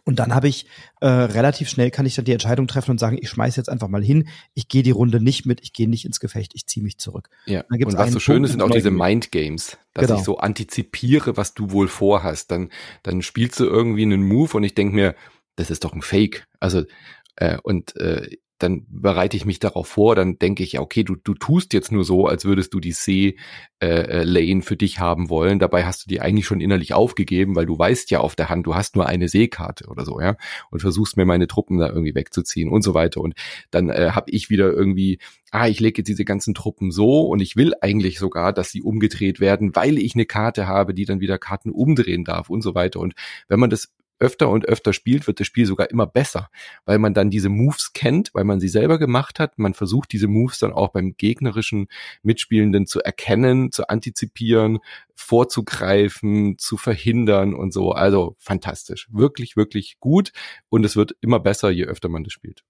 Und 0.05 0.19
dann 0.19 0.35
habe 0.35 0.47
ich 0.47 0.67
äh, 1.01 1.07
relativ 1.07 1.67
schnell 1.67 1.89
kann 1.89 2.05
ich 2.05 2.13
dann 2.15 2.25
die 2.25 2.31
Entscheidung 2.31 2.67
treffen 2.67 2.91
und 2.91 2.99
sagen, 2.99 3.17
ich 3.19 3.27
schmeiß 3.29 3.55
jetzt 3.55 3.69
einfach 3.69 3.87
mal 3.87 4.03
hin, 4.03 4.27
ich 4.53 4.67
gehe 4.67 4.83
die 4.83 4.91
Runde 4.91 5.19
nicht 5.19 5.47
mit, 5.47 5.61
ich 5.61 5.73
gehe 5.73 5.89
nicht 5.89 6.05
ins 6.05 6.19
Gefecht, 6.19 6.51
ich 6.53 6.67
ziehe 6.67 6.83
mich 6.83 6.99
zurück. 6.99 7.29
Ja. 7.47 7.63
Und, 7.69 7.83
und 7.83 7.97
was 7.97 8.11
so 8.11 8.19
schön 8.19 8.43
ist, 8.43 8.51
sind 8.51 8.61
auch 8.61 8.69
diese 8.69 8.91
Mind 8.91 9.31
Games, 9.31 9.77
dass 9.93 10.05
genau. 10.05 10.19
ich 10.19 10.25
so 10.25 10.37
antizipiere, 10.37 11.37
was 11.37 11.55
du 11.55 11.71
wohl 11.71 11.87
vorhast. 11.87 12.51
Dann, 12.51 12.69
dann 13.01 13.23
spielst 13.23 13.59
du 13.59 13.65
irgendwie 13.65 14.03
einen 14.03 14.23
Move 14.23 14.55
und 14.57 14.63
ich 14.63 14.75
denk 14.75 14.93
mir, 14.93 15.15
das 15.55 15.71
ist 15.71 15.83
doch 15.83 15.93
ein 15.93 16.03
Fake. 16.03 16.47
Also 16.59 16.83
äh, 17.35 17.57
und 17.63 17.95
äh, 17.97 18.37
dann 18.57 18.85
bereite 18.87 19.35
ich 19.35 19.45
mich 19.45 19.59
darauf 19.59 19.87
vor, 19.87 20.15
dann 20.15 20.39
denke 20.39 20.63
ich, 20.63 20.79
okay, 20.79 21.03
du, 21.03 21.15
du 21.15 21.33
tust 21.33 21.73
jetzt 21.73 21.91
nur 21.91 22.05
so, 22.05 22.25
als 22.25 22.45
würdest 22.45 22.73
du 22.73 22.79
die 22.79 22.93
See-Lane 22.93 24.59
äh, 24.59 24.61
für 24.61 24.77
dich 24.77 24.99
haben 24.99 25.29
wollen. 25.29 25.59
Dabei 25.59 25.85
hast 25.85 26.05
du 26.05 26.09
die 26.09 26.21
eigentlich 26.21 26.45
schon 26.45 26.61
innerlich 26.61 26.93
aufgegeben, 26.93 27.55
weil 27.55 27.65
du 27.65 27.77
weißt 27.77 28.11
ja 28.11 28.21
auf 28.21 28.35
der 28.35 28.47
Hand, 28.47 28.65
du 28.65 28.73
hast 28.73 28.95
nur 28.95 29.07
eine 29.07 29.27
Seekarte 29.27 29.87
oder 29.87 30.05
so, 30.05 30.21
ja, 30.21 30.37
und 30.71 30.79
versuchst 30.79 31.17
mir 31.17 31.25
meine 31.25 31.47
Truppen 31.47 31.79
da 31.79 31.89
irgendwie 31.89 32.15
wegzuziehen 32.15 32.69
und 32.69 32.81
so 32.81 32.93
weiter. 32.93 33.19
Und 33.19 33.33
dann 33.71 33.89
äh, 33.89 34.11
habe 34.11 34.31
ich 34.31 34.49
wieder 34.49 34.71
irgendwie, 34.71 35.19
ah, 35.51 35.67
ich 35.67 35.81
lege 35.81 35.99
jetzt 35.99 36.07
diese 36.07 36.25
ganzen 36.25 36.53
Truppen 36.53 36.91
so 36.91 37.23
und 37.23 37.41
ich 37.41 37.57
will 37.57 37.73
eigentlich 37.81 38.19
sogar, 38.19 38.53
dass 38.53 38.71
sie 38.71 38.81
umgedreht 38.81 39.41
werden, 39.41 39.75
weil 39.75 39.97
ich 39.97 40.15
eine 40.15 40.25
Karte 40.25 40.65
habe, 40.65 40.93
die 40.93 41.05
dann 41.05 41.19
wieder 41.19 41.37
Karten 41.37 41.71
umdrehen 41.71 42.23
darf 42.23 42.49
und 42.49 42.61
so 42.61 42.73
weiter. 42.73 43.01
Und 43.01 43.15
wenn 43.49 43.59
man 43.59 43.69
das 43.69 43.93
öfter 44.19 44.49
und 44.49 44.65
öfter 44.65 44.93
spielt, 44.93 45.27
wird 45.27 45.39
das 45.39 45.47
Spiel 45.47 45.65
sogar 45.65 45.89
immer 45.89 46.07
besser, 46.07 46.49
weil 46.85 46.99
man 46.99 47.13
dann 47.13 47.29
diese 47.29 47.49
Moves 47.49 47.93
kennt, 47.93 48.31
weil 48.33 48.43
man 48.43 48.59
sie 48.59 48.67
selber 48.67 48.97
gemacht 48.97 49.39
hat. 49.39 49.57
Man 49.57 49.73
versucht 49.73 50.11
diese 50.13 50.27
Moves 50.27 50.59
dann 50.59 50.73
auch 50.73 50.89
beim 50.89 51.15
gegnerischen 51.17 51.87
Mitspielenden 52.23 52.85
zu 52.85 53.01
erkennen, 53.01 53.71
zu 53.71 53.87
antizipieren, 53.87 54.79
vorzugreifen, 55.15 56.57
zu 56.57 56.77
verhindern 56.77 57.53
und 57.53 57.73
so. 57.73 57.91
Also 57.91 58.35
fantastisch. 58.39 59.07
Wirklich, 59.11 59.55
wirklich 59.57 59.97
gut. 59.99 60.31
Und 60.69 60.85
es 60.85 60.95
wird 60.95 61.15
immer 61.21 61.39
besser, 61.39 61.69
je 61.69 61.85
öfter 61.85 62.09
man 62.09 62.23
das 62.23 62.33
spielt. 62.33 62.63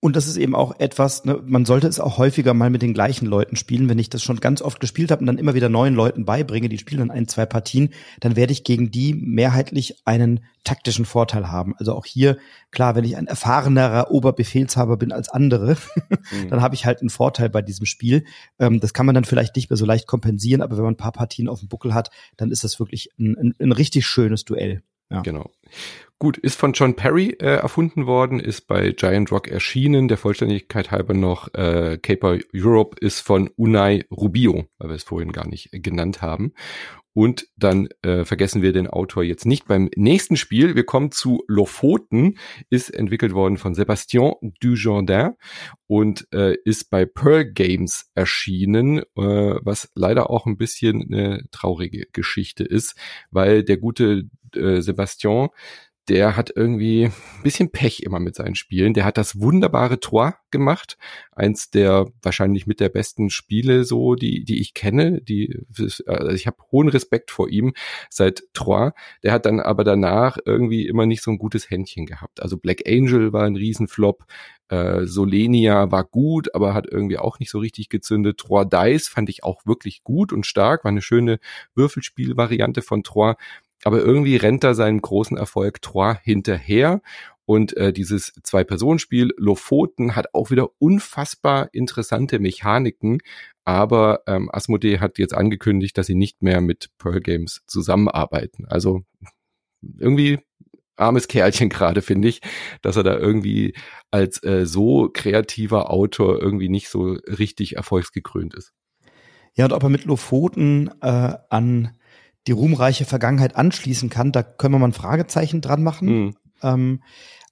Und 0.00 0.14
das 0.14 0.28
ist 0.28 0.36
eben 0.36 0.54
auch 0.54 0.78
etwas, 0.78 1.24
ne, 1.24 1.42
man 1.44 1.64
sollte 1.64 1.88
es 1.88 1.98
auch 1.98 2.18
häufiger 2.18 2.54
mal 2.54 2.70
mit 2.70 2.82
den 2.82 2.94
gleichen 2.94 3.26
Leuten 3.26 3.56
spielen. 3.56 3.88
Wenn 3.88 3.98
ich 3.98 4.08
das 4.08 4.22
schon 4.22 4.38
ganz 4.38 4.62
oft 4.62 4.78
gespielt 4.78 5.10
habe 5.10 5.20
und 5.20 5.26
dann 5.26 5.38
immer 5.38 5.54
wieder 5.54 5.68
neuen 5.68 5.94
Leuten 5.94 6.24
beibringe, 6.24 6.68
die 6.68 6.78
spielen 6.78 7.00
dann 7.00 7.10
ein, 7.10 7.26
zwei 7.26 7.46
Partien, 7.46 7.90
dann 8.20 8.36
werde 8.36 8.52
ich 8.52 8.62
gegen 8.62 8.92
die 8.92 9.12
mehrheitlich 9.14 10.06
einen 10.06 10.44
taktischen 10.62 11.04
Vorteil 11.04 11.50
haben. 11.50 11.74
Also 11.78 11.94
auch 11.94 12.06
hier, 12.06 12.38
klar, 12.70 12.94
wenn 12.94 13.02
ich 13.02 13.16
ein 13.16 13.26
erfahrenerer 13.26 14.12
Oberbefehlshaber 14.12 14.98
bin 14.98 15.10
als 15.10 15.28
andere, 15.30 15.76
mhm. 16.30 16.48
dann 16.48 16.62
habe 16.62 16.76
ich 16.76 16.86
halt 16.86 17.00
einen 17.00 17.10
Vorteil 17.10 17.48
bei 17.48 17.62
diesem 17.62 17.84
Spiel. 17.84 18.24
Ähm, 18.60 18.78
das 18.78 18.94
kann 18.94 19.06
man 19.06 19.16
dann 19.16 19.24
vielleicht 19.24 19.56
nicht 19.56 19.68
mehr 19.68 19.76
so 19.76 19.84
leicht 19.84 20.06
kompensieren, 20.06 20.62
aber 20.62 20.76
wenn 20.76 20.84
man 20.84 20.94
ein 20.94 20.98
paar 20.98 21.12
Partien 21.12 21.48
auf 21.48 21.58
dem 21.58 21.68
Buckel 21.68 21.92
hat, 21.92 22.10
dann 22.36 22.52
ist 22.52 22.62
das 22.62 22.78
wirklich 22.78 23.10
ein, 23.18 23.36
ein, 23.36 23.54
ein 23.58 23.72
richtig 23.72 24.06
schönes 24.06 24.44
Duell. 24.44 24.82
Ja. 25.10 25.22
Genau. 25.22 25.50
Gut, 26.20 26.36
ist 26.36 26.58
von 26.58 26.72
John 26.72 26.96
Perry 26.96 27.36
äh, 27.38 27.58
erfunden 27.58 28.06
worden, 28.06 28.40
ist 28.40 28.66
bei 28.66 28.90
Giant 28.90 29.30
Rock 29.30 29.46
erschienen. 29.46 30.08
Der 30.08 30.16
Vollständigkeit 30.16 30.90
halber 30.90 31.14
noch 31.14 31.54
äh, 31.54 31.96
Caper 32.02 32.38
Europe 32.52 32.96
ist 33.00 33.20
von 33.20 33.50
Unai 33.54 34.04
Rubio, 34.10 34.66
weil 34.78 34.88
wir 34.88 34.96
es 34.96 35.04
vorhin 35.04 35.30
gar 35.30 35.46
nicht 35.46 35.72
äh, 35.72 35.78
genannt 35.78 36.20
haben. 36.20 36.54
Und 37.12 37.46
dann 37.56 37.88
äh, 38.02 38.24
vergessen 38.24 38.62
wir 38.62 38.72
den 38.72 38.88
Autor 38.88 39.22
jetzt 39.22 39.46
nicht 39.46 39.68
beim 39.68 39.90
nächsten 39.94 40.36
Spiel. 40.36 40.74
Wir 40.74 40.84
kommen 40.84 41.12
zu 41.12 41.44
Lofoten, 41.46 42.36
ist 42.68 42.90
entwickelt 42.90 43.32
worden 43.32 43.56
von 43.56 43.74
Sébastien 43.74 44.34
Dujardin 44.60 45.34
und 45.86 46.26
äh, 46.32 46.56
ist 46.64 46.90
bei 46.90 47.06
Pearl 47.06 47.44
Games 47.44 48.10
erschienen, 48.16 48.98
äh, 48.98 49.02
was 49.14 49.88
leider 49.94 50.30
auch 50.30 50.46
ein 50.46 50.56
bisschen 50.56 51.02
eine 51.12 51.44
traurige 51.52 52.06
Geschichte 52.12 52.64
ist, 52.64 52.96
weil 53.30 53.62
der 53.62 53.76
gute 53.76 54.28
äh, 54.54 54.80
Sébastien 54.80 55.50
der 56.08 56.36
hat 56.36 56.52
irgendwie 56.54 57.06
ein 57.06 57.42
bisschen 57.42 57.70
Pech 57.70 58.00
immer 58.00 58.18
mit 58.20 58.34
seinen 58.34 58.54
Spielen. 58.54 58.94
Der 58.94 59.04
hat 59.04 59.18
das 59.18 59.40
wunderbare 59.40 60.00
Tor 60.00 60.36
gemacht, 60.50 60.96
eins 61.32 61.70
der 61.70 62.06
wahrscheinlich 62.22 62.66
mit 62.66 62.80
der 62.80 62.88
besten 62.88 63.30
Spiele 63.30 63.84
so, 63.84 64.14
die 64.14 64.44
die 64.44 64.60
ich 64.60 64.74
kenne. 64.74 65.20
Die 65.20 65.58
also 66.06 66.30
ich 66.30 66.46
habe 66.46 66.56
hohen 66.72 66.88
Respekt 66.88 67.30
vor 67.30 67.48
ihm 67.48 67.74
seit 68.08 68.42
Troyes. 68.54 68.92
Der 69.22 69.32
hat 69.32 69.46
dann 69.46 69.60
aber 69.60 69.84
danach 69.84 70.38
irgendwie 70.44 70.86
immer 70.86 71.06
nicht 71.06 71.22
so 71.22 71.30
ein 71.30 71.38
gutes 71.38 71.70
Händchen 71.70 72.06
gehabt. 72.06 72.42
Also 72.42 72.56
Black 72.56 72.82
Angel 72.86 73.32
war 73.32 73.44
ein 73.44 73.56
Riesenflop. 73.56 74.24
Äh, 74.68 75.06
Solenia 75.06 75.90
war 75.90 76.04
gut, 76.04 76.54
aber 76.54 76.74
hat 76.74 76.86
irgendwie 76.86 77.18
auch 77.18 77.38
nicht 77.38 77.50
so 77.50 77.58
richtig 77.58 77.88
gezündet. 77.88 78.38
Trois 78.38 78.64
Dice 78.64 79.08
fand 79.08 79.30
ich 79.30 79.42
auch 79.42 79.64
wirklich 79.64 80.02
gut 80.04 80.32
und 80.32 80.44
stark, 80.44 80.84
war 80.84 80.90
eine 80.90 81.00
schöne 81.00 81.38
Würfelspielvariante 81.74 82.82
von 82.82 83.02
Trois 83.02 83.36
aber 83.84 83.98
irgendwie 83.98 84.36
rennt 84.36 84.64
er 84.64 84.74
seinem 84.74 85.00
großen 85.00 85.36
Erfolg 85.36 85.82
Trois 85.82 86.18
hinterher 86.22 87.00
und 87.48 87.74
äh, 87.78 87.94
dieses 87.94 88.34
Zwei-Personen-Spiel 88.42 89.32
Lofoten 89.38 90.14
hat 90.14 90.34
auch 90.34 90.50
wieder 90.50 90.68
unfassbar 90.78 91.70
interessante 91.72 92.40
Mechaniken. 92.40 93.22
Aber 93.64 94.20
ähm, 94.26 94.50
Asmodee 94.52 94.98
hat 94.98 95.16
jetzt 95.16 95.32
angekündigt, 95.32 95.96
dass 95.96 96.08
sie 96.08 96.14
nicht 96.14 96.42
mehr 96.42 96.60
mit 96.60 96.90
Pearl 96.98 97.20
Games 97.20 97.62
zusammenarbeiten. 97.66 98.66
Also 98.66 99.00
irgendwie 99.98 100.40
armes 100.96 101.26
Kerlchen 101.26 101.70
gerade, 101.70 102.02
finde 102.02 102.28
ich, 102.28 102.42
dass 102.82 102.96
er 102.96 103.02
da 103.02 103.16
irgendwie 103.16 103.72
als 104.10 104.42
äh, 104.42 104.66
so 104.66 105.08
kreativer 105.10 105.90
Autor 105.90 106.38
irgendwie 106.42 106.68
nicht 106.68 106.90
so 106.90 107.12
richtig 107.26 107.76
erfolgsgekrönt 107.76 108.52
ist. 108.52 108.74
Ja, 109.54 109.64
und 109.64 109.72
ob 109.72 109.82
er 109.84 109.88
mit 109.88 110.04
Lofoten 110.04 110.90
äh, 111.00 111.32
an 111.48 111.96
die 112.48 112.52
ruhmreiche 112.52 113.04
Vergangenheit 113.04 113.56
anschließen 113.56 114.10
kann, 114.10 114.32
da 114.32 114.42
können 114.42 114.74
wir 114.74 114.78
mal 114.78 114.88
ein 114.88 114.92
Fragezeichen 114.92 115.60
dran 115.60 115.82
machen. 115.82 116.08
Mhm. 116.08 116.36
Ähm, 116.62 117.02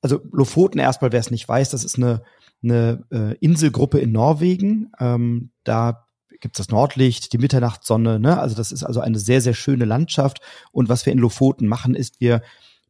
also 0.02 0.20
Lofoten 0.32 0.78
erstmal, 0.78 1.12
wer 1.12 1.20
es 1.20 1.30
nicht 1.30 1.48
weiß, 1.48 1.70
das 1.70 1.84
ist 1.84 1.96
eine 1.96 2.22
eine 2.62 3.04
äh, 3.10 3.36
Inselgruppe 3.38 3.98
in 3.98 4.12
Norwegen. 4.12 4.90
Ähm, 4.98 5.50
da 5.64 6.06
gibt's 6.40 6.58
das 6.58 6.68
Nordlicht, 6.68 7.32
die 7.32 7.38
Mitternachtssonne. 7.38 8.18
Ne? 8.18 8.38
Also 8.38 8.56
das 8.56 8.72
ist 8.72 8.84
also 8.84 9.00
eine 9.00 9.18
sehr, 9.18 9.40
sehr 9.40 9.54
schöne 9.54 9.84
Landschaft. 9.84 10.40
Und 10.72 10.88
was 10.88 11.06
wir 11.06 11.12
in 11.12 11.18
Lofoten 11.18 11.66
machen, 11.66 11.94
ist, 11.94 12.20
wir 12.20 12.42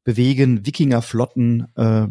bewegen 0.04 0.66
Wikingerflotten 0.66 1.68
äh, 1.76 2.06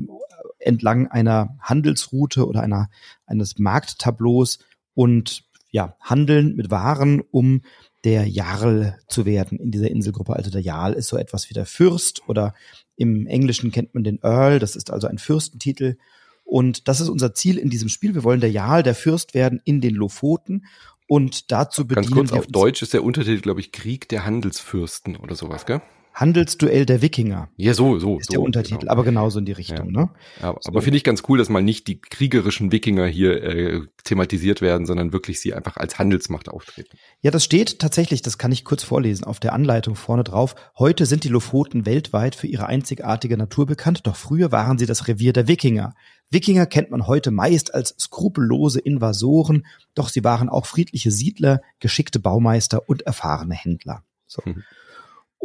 entlang 0.59 1.07
einer 1.07 1.57
Handelsroute 1.59 2.47
oder 2.47 2.61
einer 2.61 2.89
eines 3.25 3.57
Markttableaus 3.57 4.59
und 4.93 5.43
ja, 5.71 5.95
handeln 6.01 6.55
mit 6.55 6.71
Waren, 6.71 7.21
um 7.31 7.61
der 8.05 8.27
Jarl 8.27 8.99
zu 9.07 9.25
werden 9.25 9.59
in 9.59 9.71
dieser 9.71 9.89
Inselgruppe. 9.89 10.35
Also 10.35 10.51
der 10.51 10.61
Jarl 10.61 10.93
ist 10.93 11.07
so 11.07 11.17
etwas 11.17 11.49
wie 11.49 11.53
der 11.53 11.65
Fürst 11.65 12.21
oder 12.29 12.53
im 12.95 13.27
Englischen 13.27 13.71
kennt 13.71 13.93
man 13.93 14.03
den 14.03 14.19
Earl, 14.21 14.59
das 14.59 14.75
ist 14.75 14.91
also 14.91 15.07
ein 15.07 15.17
Fürstentitel. 15.17 15.97
Und 16.45 16.87
das 16.87 17.01
ist 17.01 17.09
unser 17.09 17.33
Ziel 17.33 17.57
in 17.57 17.69
diesem 17.69 17.89
Spiel. 17.89 18.13
Wir 18.13 18.23
wollen 18.23 18.39
der 18.39 18.51
Jarl, 18.51 18.83
der 18.83 18.95
Fürst 18.95 19.33
werden 19.33 19.59
in 19.65 19.81
den 19.81 19.95
Lofoten. 19.95 20.65
Und 21.07 21.51
dazu 21.51 21.87
bedienen 21.87 22.13
Ganz 22.13 22.29
kurz, 22.29 22.31
auf 22.31 22.47
Deutsch 22.47 22.81
ist 22.81 22.93
der 22.93 23.03
Untertitel, 23.03 23.41
glaube 23.41 23.59
ich, 23.59 23.71
Krieg 23.71 24.07
der 24.09 24.25
Handelsfürsten 24.25 25.17
oder 25.17 25.35
sowas, 25.35 25.65
gell? 25.65 25.81
Handelsduell 26.15 26.85
der 26.85 27.01
Wikinger. 27.01 27.49
Ja, 27.57 27.73
so, 27.73 27.99
so. 27.99 28.19
Ist 28.19 28.27
so, 28.27 28.31
der 28.31 28.41
Untertitel, 28.41 28.79
genau. 28.79 28.91
aber 28.93 29.03
genauso 29.03 29.39
in 29.39 29.45
die 29.45 29.51
Richtung, 29.51 29.93
Ja. 29.93 30.01
ne? 30.03 30.09
Aber, 30.41 30.59
So. 30.61 30.69
aber 30.69 30.81
finde 30.81 30.95
ich 30.95 31.03
ganz 31.03 31.23
cool, 31.27 31.37
dass 31.37 31.49
mal 31.49 31.61
nicht 31.61 31.87
die 31.87 31.99
kriegerischen 31.99 32.71
Wikinger 32.71 33.05
hier 33.05 33.43
äh, 33.43 33.81
thematisiert 34.05 34.61
werden, 34.61 34.85
sondern 34.85 35.11
wirklich 35.11 35.41
sie 35.41 35.53
einfach 35.53 35.75
als 35.75 35.99
Handelsmacht 35.99 36.47
auftreten. 36.47 36.97
Ja, 37.21 37.31
das 37.31 37.43
steht 37.43 37.79
tatsächlich, 37.79 38.21
das 38.21 38.37
kann 38.37 38.53
ich 38.53 38.63
kurz 38.63 38.81
vorlesen, 38.83 39.25
auf 39.25 39.41
der 39.41 39.51
Anleitung 39.51 39.95
vorne 39.95 40.23
drauf. 40.23 40.55
Heute 40.79 41.05
sind 41.05 41.25
die 41.25 41.29
Lofoten 41.29 41.85
weltweit 41.85 42.35
für 42.35 42.47
ihre 42.47 42.67
einzigartige 42.67 43.35
Natur 43.37 43.65
bekannt, 43.65 44.07
doch 44.07 44.15
früher 44.15 44.53
waren 44.53 44.77
sie 44.77 44.85
das 44.85 45.09
Revier 45.09 45.33
der 45.33 45.49
Wikinger. 45.49 45.95
Wikinger 46.29 46.65
kennt 46.65 46.91
man 46.91 47.07
heute 47.07 47.29
meist 47.31 47.73
als 47.73 47.93
skrupellose 47.99 48.79
Invasoren, 48.79 49.65
doch 49.95 50.07
sie 50.07 50.23
waren 50.23 50.47
auch 50.47 50.65
friedliche 50.65 51.11
Siedler, 51.11 51.61
geschickte 51.81 52.19
Baumeister 52.19 52.87
und 52.87 53.01
erfahrene 53.01 53.53
Händler. 53.53 54.03
So. 54.27 54.41
Mhm. 54.45 54.63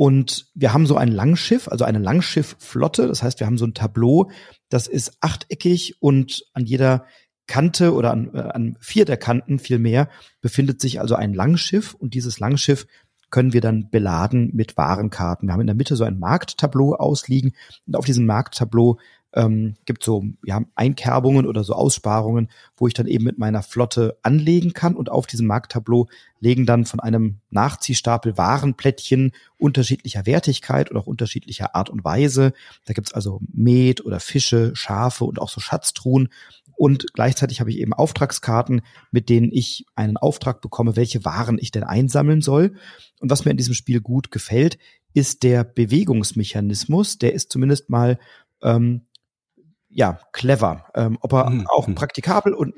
Und 0.01 0.47
wir 0.55 0.73
haben 0.73 0.87
so 0.87 0.97
ein 0.97 1.09
Langschiff, 1.09 1.69
also 1.69 1.85
eine 1.85 1.99
Langschiffflotte. 1.99 3.07
Das 3.07 3.23
heißt, 3.23 3.39
wir 3.39 3.47
haben 3.47 3.59
so 3.59 3.67
ein 3.67 3.75
Tableau, 3.75 4.31
das 4.71 4.87
ist 4.87 5.19
achteckig 5.21 5.97
und 6.01 6.43
an 6.55 6.65
jeder 6.65 7.05
Kante 7.47 7.93
oder 7.93 8.11
an, 8.11 8.31
äh, 8.33 8.39
an 8.39 8.79
vier 8.81 9.05
der 9.05 9.19
Kanten 9.19 9.59
vielmehr 9.59 10.09
befindet 10.41 10.81
sich 10.81 11.03
also 11.03 11.17
ein 11.17 11.35
Langschiff 11.35 11.93
und 11.93 12.15
dieses 12.15 12.41
Langschiff 12.41 12.87
können 13.29 13.53
wir 13.53 13.61
dann 13.61 13.91
beladen 13.91 14.49
mit 14.55 14.79
Warenkarten. 14.79 15.49
Wir 15.49 15.53
haben 15.53 15.61
in 15.61 15.67
der 15.67 15.77
Mitte 15.77 15.97
so 15.97 16.05
ein 16.05 16.19
Markttableau 16.19 16.95
ausliegen 16.95 17.53
und 17.87 17.95
auf 17.95 18.07
diesem 18.07 18.25
Markttableau 18.25 18.99
ähm, 19.33 19.77
gibt 19.85 20.03
so 20.03 20.25
ja, 20.45 20.63
Einkerbungen 20.75 21.47
oder 21.47 21.63
so 21.63 21.75
Aussparungen, 21.75 22.51
wo 22.77 22.89
ich 22.89 22.95
dann 22.95 23.07
eben 23.07 23.25
mit 23.25 23.39
meiner 23.39 23.63
Flotte 23.63 24.19
anlegen 24.23 24.73
kann 24.73 24.97
und 24.97 25.11
auf 25.11 25.27
diesem 25.27 25.47
Markttableau 25.47 26.09
legen 26.41 26.67
dann 26.67 26.85
von 26.85 27.01
einem 27.01 27.41
Nachziehstapel 27.51 28.37
Warenplättchen 28.37 29.33
unterschiedlicher 29.59 30.27
Wertigkeit 30.27 30.91
und 30.91 30.97
auch 30.97 31.07
unterschiedlicher 31.07 31.75
Art 31.75 31.91
und 31.91 32.05
Weise. 32.05 32.53
Da 32.87 32.95
gibt's 32.95 33.13
also 33.13 33.41
Met 33.53 34.05
oder 34.05 34.21
Fische, 34.21 34.75
Schafe 34.75 35.25
und 35.25 35.41
auch 35.41 35.51
so 35.51 35.61
Schatztruhen. 35.61 36.29
Und 36.77 37.13
gleichzeitig 37.13 37.61
habe 37.61 37.71
ich 37.71 37.79
eben 37.79 37.93
Auftragskarten, 37.93 38.81
mit 39.11 39.29
denen 39.29 39.53
ich 39.53 39.85
einen 39.95 40.17
Auftrag 40.17 40.63
bekomme, 40.63 40.97
welche 40.97 41.27
Waren 41.27 41.59
ich 41.61 41.71
denn 41.71 41.85
einsammeln 41.85 42.41
soll. 42.41 42.75
Und 43.21 43.31
was 43.31 43.45
mir 43.45 43.51
in 43.51 43.59
diesem 43.59 43.75
Spiel 43.75 44.01
gut 44.01 44.31
gefällt, 44.31 44.79
ist 45.13 45.43
der 45.43 45.63
Bewegungsmechanismus. 45.63 47.19
Der 47.19 47.35
ist 47.35 47.53
zumindest 47.53 47.91
mal 47.91 48.19
ähm, 48.63 49.03
ja 49.91 50.21
clever. 50.33 50.87
Ähm, 50.95 51.19
ob 51.21 51.33
er 51.33 51.51
Mhm. 51.51 51.67
auch 51.67 51.93
praktikabel 51.95 52.55
und 52.55 52.75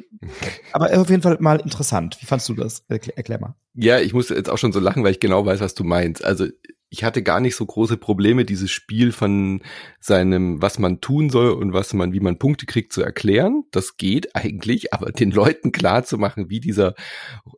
aber 0.72 0.98
auf 0.98 1.10
jeden 1.10 1.22
Fall 1.22 1.36
mal 1.40 1.60
interessant. 1.60 2.16
Wie 2.20 2.26
fandst 2.26 2.48
du 2.48 2.54
das? 2.54 2.84
Erklär, 2.88 3.16
erklär 3.16 3.40
mal. 3.40 3.54
Ja, 3.74 4.00
ich 4.00 4.14
musste 4.14 4.34
jetzt 4.34 4.50
auch 4.50 4.58
schon 4.58 4.72
so 4.72 4.80
lachen, 4.80 5.04
weil 5.04 5.12
ich 5.12 5.20
genau 5.20 5.44
weiß, 5.44 5.60
was 5.60 5.74
du 5.74 5.84
meinst. 5.84 6.24
Also 6.24 6.46
ich 6.94 7.04
hatte 7.04 7.22
gar 7.22 7.40
nicht 7.40 7.56
so 7.56 7.64
große 7.64 7.96
Probleme, 7.96 8.44
dieses 8.44 8.70
Spiel 8.70 9.12
von 9.12 9.62
seinem, 9.98 10.60
was 10.60 10.78
man 10.78 11.00
tun 11.00 11.30
soll 11.30 11.52
und 11.52 11.72
was 11.72 11.94
man, 11.94 12.12
wie 12.12 12.20
man 12.20 12.38
Punkte 12.38 12.66
kriegt, 12.66 12.92
zu 12.92 13.00
erklären. 13.02 13.64
Das 13.70 13.96
geht 13.96 14.36
eigentlich, 14.36 14.92
aber 14.92 15.10
den 15.10 15.30
Leuten 15.30 15.72
klar 15.72 16.04
zu 16.04 16.18
machen, 16.18 16.50
wie 16.50 16.60
dieser 16.60 16.94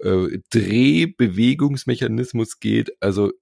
äh, 0.00 0.38
Drehbewegungsmechanismus 0.50 2.60
geht, 2.60 2.92
also 3.02 3.32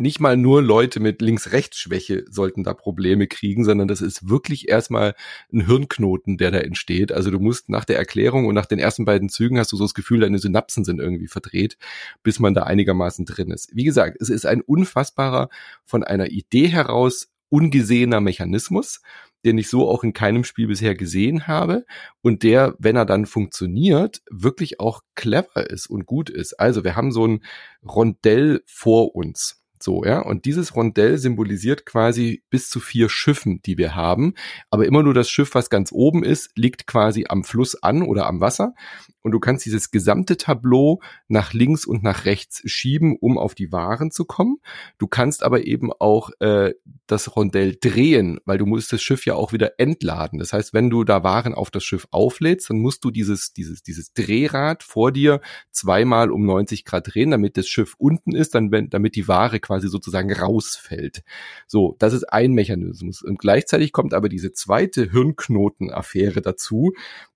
nicht 0.00 0.20
mal 0.20 0.36
nur 0.36 0.62
Leute 0.62 1.00
mit 1.00 1.22
Links-Rechts-Schwäche 1.22 2.24
sollten 2.28 2.64
da 2.64 2.74
Probleme 2.74 3.26
kriegen, 3.26 3.64
sondern 3.64 3.88
das 3.88 4.00
ist 4.00 4.28
wirklich 4.28 4.68
erstmal 4.68 5.14
ein 5.52 5.66
Hirnknoten, 5.66 6.38
der 6.38 6.50
da 6.50 6.58
entsteht. 6.58 7.12
Also 7.12 7.30
du 7.30 7.38
musst 7.38 7.68
nach 7.68 7.84
der 7.84 7.98
Erklärung 7.98 8.46
und 8.46 8.54
nach 8.54 8.66
den 8.66 8.78
ersten 8.78 9.04
beiden 9.04 9.28
Zügen 9.28 9.58
hast 9.58 9.72
du 9.72 9.76
so 9.76 9.84
das 9.84 9.94
Gefühl, 9.94 10.20
deine 10.20 10.38
Synapsen 10.38 10.84
sind 10.84 11.00
irgendwie 11.00 11.28
verdreht, 11.28 11.76
bis 12.22 12.40
man 12.40 12.54
da 12.54 12.64
einigermaßen 12.64 13.24
drin 13.24 13.50
ist. 13.50 13.70
Wie 13.74 13.84
gesagt, 13.84 14.16
es 14.20 14.28
ist 14.28 14.46
ein 14.46 14.60
unfassbarer 14.60 15.48
von 15.84 16.02
einer 16.02 16.30
Idee 16.30 16.68
heraus 16.68 17.28
ungesehener 17.50 18.20
Mechanismus, 18.20 19.00
den 19.44 19.58
ich 19.58 19.68
so 19.68 19.88
auch 19.88 20.04
in 20.04 20.12
keinem 20.12 20.44
Spiel 20.44 20.66
bisher 20.66 20.94
gesehen 20.94 21.46
habe 21.46 21.84
und 22.22 22.42
der, 22.42 22.74
wenn 22.78 22.96
er 22.96 23.06
dann 23.06 23.26
funktioniert, 23.26 24.22
wirklich 24.30 24.80
auch 24.80 25.02
clever 25.14 25.68
ist 25.68 25.88
und 25.88 26.06
gut 26.06 26.30
ist. 26.30 26.54
Also 26.54 26.84
wir 26.84 26.96
haben 26.96 27.12
so 27.12 27.26
ein 27.26 27.44
Rondell 27.82 28.62
vor 28.66 29.14
uns. 29.14 29.59
So, 29.82 30.04
ja. 30.04 30.20
Und 30.20 30.44
dieses 30.44 30.76
Rondell 30.76 31.16
symbolisiert 31.16 31.86
quasi 31.86 32.42
bis 32.50 32.68
zu 32.68 32.80
vier 32.80 33.08
Schiffen, 33.08 33.62
die 33.62 33.78
wir 33.78 33.94
haben. 33.94 34.34
Aber 34.70 34.86
immer 34.86 35.02
nur 35.02 35.14
das 35.14 35.30
Schiff, 35.30 35.54
was 35.54 35.70
ganz 35.70 35.90
oben 35.90 36.22
ist, 36.22 36.50
liegt 36.54 36.86
quasi 36.86 37.24
am 37.28 37.44
Fluss 37.44 37.82
an 37.82 38.02
oder 38.02 38.26
am 38.26 38.40
Wasser. 38.40 38.74
Und 39.22 39.32
du 39.32 39.40
kannst 39.40 39.66
dieses 39.66 39.90
gesamte 39.90 40.36
Tableau 40.36 41.00
nach 41.28 41.52
links 41.52 41.84
und 41.84 42.02
nach 42.02 42.24
rechts 42.24 42.62
schieben, 42.64 43.16
um 43.20 43.36
auf 43.36 43.54
die 43.54 43.70
Waren 43.70 44.10
zu 44.10 44.24
kommen. 44.24 44.58
Du 44.98 45.06
kannst 45.06 45.42
aber 45.42 45.66
eben 45.66 45.92
auch 45.92 46.30
äh, 46.40 46.72
das 47.06 47.36
Rondell 47.36 47.76
drehen, 47.78 48.40
weil 48.44 48.58
du 48.58 48.66
musst 48.66 48.92
das 48.92 49.02
Schiff 49.02 49.26
ja 49.26 49.34
auch 49.34 49.52
wieder 49.52 49.78
entladen. 49.78 50.38
Das 50.38 50.52
heißt, 50.52 50.72
wenn 50.72 50.88
du 50.88 51.04
da 51.04 51.22
Waren 51.22 51.54
auf 51.54 51.70
das 51.70 51.84
Schiff 51.84 52.06
auflädst, 52.10 52.70
dann 52.70 52.78
musst 52.78 53.04
du 53.04 53.10
dieses, 53.10 53.52
dieses, 53.52 53.82
dieses 53.82 54.12
Drehrad 54.14 54.82
vor 54.82 55.12
dir 55.12 55.40
zweimal 55.70 56.30
um 56.30 56.46
90 56.46 56.84
Grad 56.84 57.12
drehen, 57.12 57.30
damit 57.30 57.56
das 57.56 57.68
Schiff 57.68 57.94
unten 57.98 58.34
ist, 58.34 58.54
dann, 58.54 58.70
wenn, 58.70 58.88
damit 58.88 59.16
die 59.16 59.28
Ware 59.28 59.60
quasi 59.70 59.86
sozusagen 59.86 60.32
rausfällt. 60.32 61.22
So, 61.68 61.94
das 62.00 62.12
ist 62.12 62.24
ein 62.24 62.52
Mechanismus. 62.54 63.22
Und 63.22 63.38
gleichzeitig 63.38 63.92
kommt 63.92 64.14
aber 64.14 64.28
diese 64.28 64.52
zweite 64.52 65.12
Hirnknoten-Affäre 65.12 66.42
dazu, 66.42 66.92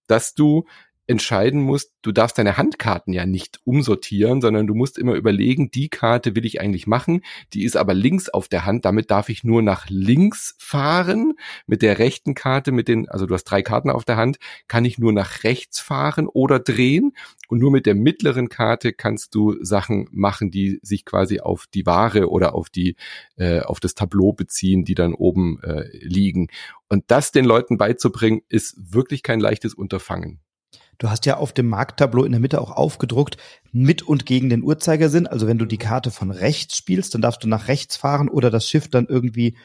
dass 0.08 0.34
du 0.34 0.64
entscheiden 1.06 1.60
musst, 1.60 1.92
du 2.02 2.12
darfst 2.12 2.38
deine 2.38 2.56
Handkarten 2.56 3.12
ja 3.12 3.26
nicht 3.26 3.60
umsortieren, 3.64 4.40
sondern 4.40 4.66
du 4.66 4.74
musst 4.74 4.98
immer 4.98 5.14
überlegen, 5.14 5.70
die 5.70 5.88
Karte 5.88 6.34
will 6.34 6.46
ich 6.46 6.60
eigentlich 6.60 6.86
machen, 6.86 7.22
die 7.52 7.64
ist 7.64 7.76
aber 7.76 7.92
links 7.94 8.28
auf 8.28 8.48
der 8.48 8.64
Hand, 8.64 8.84
damit 8.84 9.10
darf 9.10 9.28
ich 9.28 9.44
nur 9.44 9.62
nach 9.62 9.86
links 9.88 10.54
fahren. 10.58 11.34
Mit 11.66 11.82
der 11.82 11.98
rechten 11.98 12.34
Karte, 12.34 12.72
mit 12.72 12.88
den, 12.88 13.08
also 13.08 13.26
du 13.26 13.34
hast 13.34 13.44
drei 13.44 13.62
Karten 13.62 13.90
auf 13.90 14.04
der 14.04 14.16
Hand, 14.16 14.38
kann 14.66 14.84
ich 14.84 14.98
nur 14.98 15.12
nach 15.12 15.44
rechts 15.44 15.80
fahren 15.80 16.26
oder 16.26 16.58
drehen. 16.58 17.12
Und 17.48 17.58
nur 17.58 17.70
mit 17.70 17.84
der 17.86 17.94
mittleren 17.94 18.48
Karte 18.48 18.92
kannst 18.92 19.34
du 19.34 19.62
Sachen 19.62 20.08
machen, 20.10 20.50
die 20.50 20.80
sich 20.82 21.04
quasi 21.04 21.40
auf 21.40 21.66
die 21.72 21.84
Ware 21.84 22.30
oder 22.30 22.54
auf 22.54 22.70
die, 22.70 22.96
äh, 23.36 23.60
auf 23.60 23.80
das 23.80 23.94
Tableau 23.94 24.32
beziehen, 24.32 24.84
die 24.84 24.94
dann 24.94 25.14
oben 25.14 25.60
äh, 25.62 25.84
liegen. 25.92 26.48
Und 26.88 27.04
das 27.08 27.32
den 27.32 27.44
Leuten 27.44 27.76
beizubringen, 27.76 28.42
ist 28.48 28.94
wirklich 28.94 29.22
kein 29.22 29.40
leichtes 29.40 29.74
Unterfangen. 29.74 30.43
Du 30.98 31.10
hast 31.10 31.26
ja 31.26 31.36
auf 31.36 31.52
dem 31.52 31.68
Markttableau 31.68 32.24
in 32.24 32.32
der 32.32 32.40
Mitte 32.40 32.60
auch 32.60 32.70
aufgedruckt, 32.70 33.36
mit 33.72 34.02
und 34.02 34.26
gegen 34.26 34.48
den 34.48 34.62
Uhrzeigersinn. 34.62 35.26
Also 35.26 35.46
wenn 35.46 35.58
du 35.58 35.64
die 35.64 35.78
Karte 35.78 36.10
von 36.10 36.30
rechts 36.30 36.76
spielst, 36.76 37.14
dann 37.14 37.22
darfst 37.22 37.42
du 37.42 37.48
nach 37.48 37.68
rechts 37.68 37.96
fahren 37.96 38.28
oder 38.28 38.50
das 38.50 38.68
Schiff 38.68 38.88
dann 38.88 39.06
irgendwie 39.06 39.56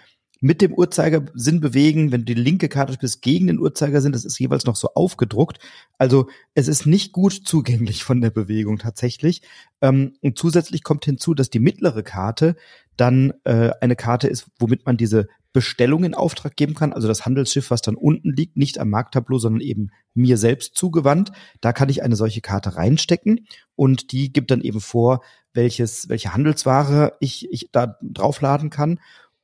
mit 0.41 0.61
dem 0.61 0.73
Uhrzeigersinn 0.73 1.59
bewegen. 1.59 2.11
Wenn 2.11 2.21
du 2.21 2.33
die 2.33 2.41
linke 2.41 2.69
Karte 2.69 2.93
spielst 2.93 3.21
gegen 3.21 3.47
den 3.47 3.59
Uhrzeigersinn, 3.59 4.11
das 4.11 4.25
ist 4.25 4.39
jeweils 4.39 4.65
noch 4.65 4.75
so 4.75 4.89
aufgedruckt. 4.93 5.59
Also 5.97 6.29
es 6.53 6.67
ist 6.67 6.85
nicht 6.85 7.11
gut 7.11 7.33
zugänglich 7.45 8.03
von 8.03 8.21
der 8.21 8.29
Bewegung 8.29 8.77
tatsächlich. 8.77 9.41
Ähm, 9.81 10.13
und 10.21 10.37
zusätzlich 10.37 10.83
kommt 10.83 11.05
hinzu, 11.05 11.33
dass 11.33 11.49
die 11.49 11.59
mittlere 11.59 12.03
Karte 12.03 12.55
dann 12.95 13.33
äh, 13.43 13.71
eine 13.81 13.95
Karte 13.95 14.27
ist, 14.27 14.47
womit 14.59 14.85
man 14.85 14.97
diese 14.97 15.27
Bestellung 15.51 16.03
in 16.03 16.13
Auftrag 16.13 16.55
geben 16.55 16.75
kann. 16.75 16.93
Also 16.93 17.07
das 17.07 17.25
Handelsschiff, 17.25 17.71
was 17.71 17.81
dann 17.81 17.95
unten 17.95 18.31
liegt, 18.31 18.55
nicht 18.55 18.77
am 18.77 18.89
Markttableau, 18.89 19.39
sondern 19.39 19.61
eben 19.61 19.91
mir 20.13 20.37
selbst 20.37 20.75
zugewandt. 20.75 21.31
Da 21.59 21.73
kann 21.73 21.89
ich 21.89 22.03
eine 22.03 22.15
solche 22.15 22.41
Karte 22.41 22.75
reinstecken 22.75 23.47
und 23.75 24.11
die 24.11 24.31
gibt 24.31 24.51
dann 24.51 24.61
eben 24.61 24.79
vor, 24.79 25.21
welches, 25.53 26.07
welche 26.09 26.33
Handelsware 26.33 27.13
ich, 27.19 27.51
ich 27.51 27.69
da 27.71 27.97
draufladen 28.01 28.69
kann. 28.69 28.99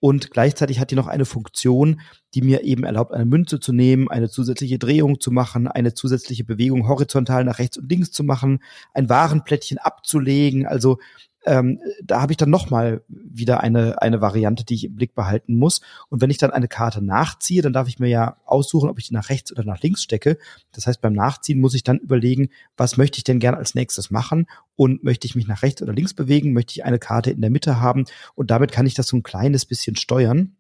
Und 0.05 0.29
gleichzeitig 0.29 0.79
hat 0.79 0.91
die 0.91 0.95
noch 0.95 1.07
eine 1.07 1.25
Funktion, 1.25 1.99
die 2.35 2.43
mir 2.43 2.63
eben 2.63 2.83
erlaubt, 2.83 3.11
eine 3.11 3.25
Münze 3.25 3.59
zu 3.59 3.73
nehmen, 3.73 4.07
eine 4.07 4.29
zusätzliche 4.29 4.77
Drehung 4.77 5.19
zu 5.19 5.31
machen, 5.31 5.67
eine 5.67 5.95
zusätzliche 5.95 6.43
Bewegung 6.43 6.87
horizontal 6.87 7.43
nach 7.43 7.57
rechts 7.57 7.79
und 7.79 7.89
links 7.89 8.11
zu 8.11 8.23
machen, 8.23 8.59
ein 8.93 9.09
Warenplättchen 9.09 9.79
abzulegen. 9.79 10.67
Also 10.67 10.99
ähm, 11.45 11.79
da 12.03 12.21
habe 12.21 12.33
ich 12.33 12.37
dann 12.37 12.49
nochmal 12.49 13.03
wieder 13.07 13.61
eine, 13.61 14.01
eine 14.01 14.21
Variante, 14.21 14.65
die 14.65 14.75
ich 14.75 14.83
im 14.85 14.95
Blick 14.95 15.15
behalten 15.15 15.57
muss. 15.57 15.81
Und 16.09 16.21
wenn 16.21 16.29
ich 16.29 16.37
dann 16.37 16.51
eine 16.51 16.67
Karte 16.67 17.03
nachziehe, 17.03 17.61
dann 17.61 17.73
darf 17.73 17.87
ich 17.87 17.99
mir 17.99 18.09
ja 18.09 18.37
aussuchen, 18.45 18.89
ob 18.89 18.99
ich 18.99 19.07
die 19.07 19.13
nach 19.13 19.29
rechts 19.29 19.51
oder 19.51 19.63
nach 19.63 19.81
links 19.81 20.03
stecke. 20.03 20.37
Das 20.71 20.87
heißt, 20.87 21.01
beim 21.01 21.13
Nachziehen 21.13 21.59
muss 21.59 21.73
ich 21.73 21.83
dann 21.83 21.99
überlegen, 21.99 22.49
was 22.77 22.97
möchte 22.97 23.17
ich 23.17 23.23
denn 23.23 23.39
gerne 23.39 23.57
als 23.57 23.75
nächstes 23.75 24.11
machen 24.11 24.47
und 24.75 25.03
möchte 25.03 25.27
ich 25.27 25.35
mich 25.35 25.47
nach 25.47 25.61
rechts 25.61 25.81
oder 25.81 25.93
links 25.93 26.13
bewegen, 26.13 26.53
möchte 26.53 26.73
ich 26.73 26.83
eine 26.83 26.99
Karte 26.99 27.31
in 27.31 27.41
der 27.41 27.49
Mitte 27.49 27.79
haben 27.79 28.05
und 28.35 28.51
damit 28.51 28.71
kann 28.71 28.85
ich 28.85 28.93
das 28.93 29.07
so 29.07 29.17
ein 29.17 29.23
kleines 29.23 29.65
bisschen 29.65 29.95
steuern. 29.95 30.55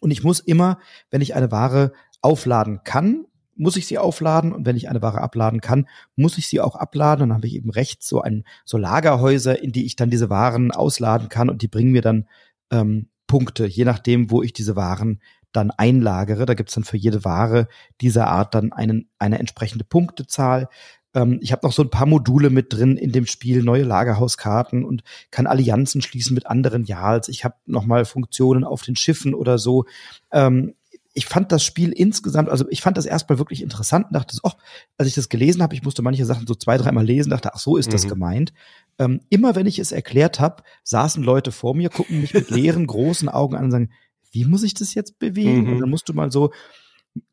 Und 0.00 0.10
ich 0.10 0.22
muss 0.22 0.40
immer, 0.40 0.78
wenn 1.10 1.22
ich 1.22 1.34
eine 1.34 1.50
Ware 1.50 1.92
aufladen 2.20 2.80
kann, 2.84 3.26
muss 3.56 3.76
ich 3.76 3.86
sie 3.86 3.98
aufladen 3.98 4.52
und 4.52 4.66
wenn 4.66 4.76
ich 4.76 4.88
eine 4.88 5.02
Ware 5.02 5.20
abladen 5.20 5.60
kann, 5.60 5.88
muss 6.14 6.38
ich 6.38 6.46
sie 6.46 6.60
auch 6.60 6.76
abladen. 6.76 7.24
Und 7.24 7.28
dann 7.30 7.38
habe 7.38 7.46
ich 7.46 7.54
eben 7.54 7.70
rechts 7.70 8.08
so 8.08 8.20
ein 8.20 8.44
so 8.64 8.78
Lagerhäuser, 8.78 9.62
in 9.62 9.72
die 9.72 9.86
ich 9.86 9.96
dann 9.96 10.10
diese 10.10 10.30
Waren 10.30 10.70
ausladen 10.70 11.28
kann 11.28 11.50
und 11.50 11.62
die 11.62 11.68
bringen 11.68 11.92
mir 11.92 12.02
dann 12.02 12.26
ähm, 12.70 13.08
Punkte, 13.26 13.66
je 13.66 13.84
nachdem, 13.84 14.30
wo 14.30 14.42
ich 14.42 14.52
diese 14.52 14.76
Waren 14.76 15.20
dann 15.52 15.70
einlagere. 15.70 16.46
Da 16.46 16.54
gibt's 16.54 16.74
dann 16.74 16.84
für 16.84 16.96
jede 16.96 17.24
Ware 17.24 17.68
dieser 18.00 18.28
Art 18.28 18.54
dann 18.54 18.72
einen, 18.72 19.08
eine 19.18 19.38
entsprechende 19.38 19.84
Punktezahl. 19.84 20.68
Ähm, 21.14 21.38
ich 21.40 21.50
habe 21.50 21.66
noch 21.66 21.72
so 21.72 21.82
ein 21.82 21.90
paar 21.90 22.06
Module 22.06 22.50
mit 22.50 22.72
drin 22.72 22.96
in 22.96 23.10
dem 23.10 23.26
Spiel, 23.26 23.62
neue 23.62 23.82
Lagerhauskarten 23.84 24.84
und 24.84 25.02
kann 25.30 25.46
Allianzen 25.46 26.02
schließen 26.02 26.34
mit 26.34 26.46
anderen 26.46 26.84
Jals. 26.84 27.28
Ich 27.28 27.44
habe 27.44 27.56
noch 27.64 27.86
mal 27.86 28.04
Funktionen 28.04 28.64
auf 28.64 28.82
den 28.82 28.96
Schiffen 28.96 29.34
oder 29.34 29.58
so. 29.58 29.86
Ähm, 30.30 30.74
ich 31.16 31.24
fand 31.24 31.50
das 31.50 31.64
Spiel 31.64 31.92
insgesamt, 31.92 32.50
also 32.50 32.66
ich 32.68 32.82
fand 32.82 32.98
das 32.98 33.06
erstmal 33.06 33.38
wirklich 33.38 33.62
interessant 33.62 34.08
und 34.08 34.12
dachte, 34.12 34.36
oh, 34.42 34.52
als 34.98 35.08
ich 35.08 35.14
das 35.14 35.30
gelesen 35.30 35.62
habe, 35.62 35.74
ich 35.74 35.82
musste 35.82 36.02
manche 36.02 36.26
Sachen 36.26 36.46
so 36.46 36.54
zwei, 36.54 36.76
dreimal 36.76 37.06
lesen, 37.06 37.30
dachte, 37.30 37.54
ach 37.54 37.58
so 37.58 37.78
ist 37.78 37.88
mhm. 37.88 37.92
das 37.92 38.06
gemeint. 38.06 38.52
Ähm, 38.98 39.22
immer 39.30 39.56
wenn 39.56 39.64
ich 39.64 39.78
es 39.78 39.92
erklärt 39.92 40.40
habe, 40.40 40.62
saßen 40.84 41.22
Leute 41.22 41.52
vor 41.52 41.74
mir, 41.74 41.88
gucken 41.88 42.20
mich 42.20 42.34
mit 42.34 42.50
leeren, 42.50 42.86
großen 42.86 43.30
Augen 43.30 43.56
an 43.56 43.64
und 43.64 43.70
sagen, 43.70 43.90
wie 44.30 44.44
muss 44.44 44.62
ich 44.62 44.74
das 44.74 44.92
jetzt 44.92 45.18
bewegen? 45.18 45.62
Mhm. 45.62 45.72
Und 45.72 45.80
dann 45.80 45.90
musst 45.90 46.06
du 46.10 46.12
mal 46.12 46.30
so 46.30 46.52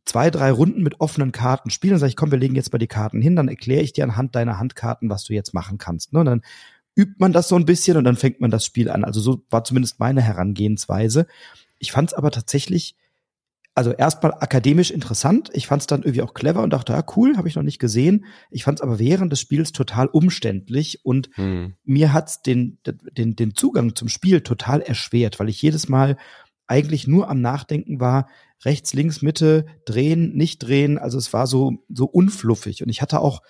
zwei, 0.05 0.29
drei 0.29 0.51
Runden 0.51 0.81
mit 0.81 1.01
offenen 1.01 1.33
Karten 1.33 1.69
spielen. 1.69 1.91
Dann 1.91 1.99
sage 1.99 2.11
ich, 2.11 2.15
komm, 2.15 2.31
wir 2.31 2.39
legen 2.39 2.55
jetzt 2.55 2.71
mal 2.71 2.79
die 2.79 2.87
Karten 2.87 3.21
hin, 3.21 3.35
dann 3.35 3.49
erkläre 3.49 3.83
ich 3.83 3.91
dir 3.91 4.05
anhand 4.05 4.33
deiner 4.33 4.59
Handkarten, 4.59 5.09
was 5.09 5.25
du 5.25 5.33
jetzt 5.33 5.53
machen 5.53 5.77
kannst. 5.77 6.13
Ne? 6.13 6.21
Und 6.21 6.25
dann 6.27 6.41
übt 6.95 7.15
man 7.17 7.33
das 7.33 7.49
so 7.49 7.57
ein 7.57 7.65
bisschen 7.65 7.97
und 7.97 8.05
dann 8.05 8.15
fängt 8.15 8.39
man 8.39 8.49
das 8.49 8.63
Spiel 8.63 8.89
an. 8.89 9.03
Also 9.03 9.19
so 9.19 9.43
war 9.49 9.65
zumindest 9.65 9.99
meine 9.99 10.21
Herangehensweise. 10.21 11.27
Ich 11.79 11.91
fand 11.91 12.11
es 12.11 12.13
aber 12.13 12.31
tatsächlich 12.31 12.95
also 13.75 13.91
erstmal 13.91 14.33
akademisch 14.33 14.91
interessant. 14.91 15.49
Ich 15.53 15.67
fand 15.67 15.81
es 15.81 15.87
dann 15.87 16.03
irgendwie 16.03 16.21
auch 16.21 16.33
clever 16.33 16.61
und 16.61 16.71
dachte, 16.71 16.93
ja, 16.93 17.03
cool, 17.15 17.37
habe 17.37 17.47
ich 17.47 17.55
noch 17.55 17.63
nicht 17.63 17.79
gesehen. 17.79 18.25
Ich 18.51 18.63
fand 18.63 18.79
es 18.79 18.81
aber 18.83 18.99
während 18.99 19.31
des 19.31 19.39
Spiels 19.39 19.71
total 19.71 20.07
umständlich 20.07 21.03
und 21.03 21.29
hm. 21.33 21.73
mir 21.83 22.13
hat's 22.13 22.41
den, 22.43 22.77
den, 22.85 23.35
den 23.35 23.55
Zugang 23.55 23.95
zum 23.95 24.09
Spiel 24.09 24.41
total 24.41 24.81
erschwert, 24.81 25.39
weil 25.39 25.49
ich 25.49 25.61
jedes 25.61 25.89
Mal 25.89 26.17
eigentlich 26.67 27.07
nur 27.07 27.29
am 27.29 27.41
Nachdenken 27.41 27.99
war, 27.99 28.27
rechts, 28.63 28.93
links, 28.93 29.21
Mitte, 29.21 29.65
drehen, 29.85 30.33
nicht 30.35 30.59
drehen. 30.59 30.97
Also 30.97 31.17
es 31.17 31.33
war 31.33 31.47
so, 31.47 31.83
so 31.89 32.05
unfluffig. 32.05 32.83
Und 32.83 32.89
ich 32.89 33.01
hatte 33.01 33.19
auch 33.19 33.41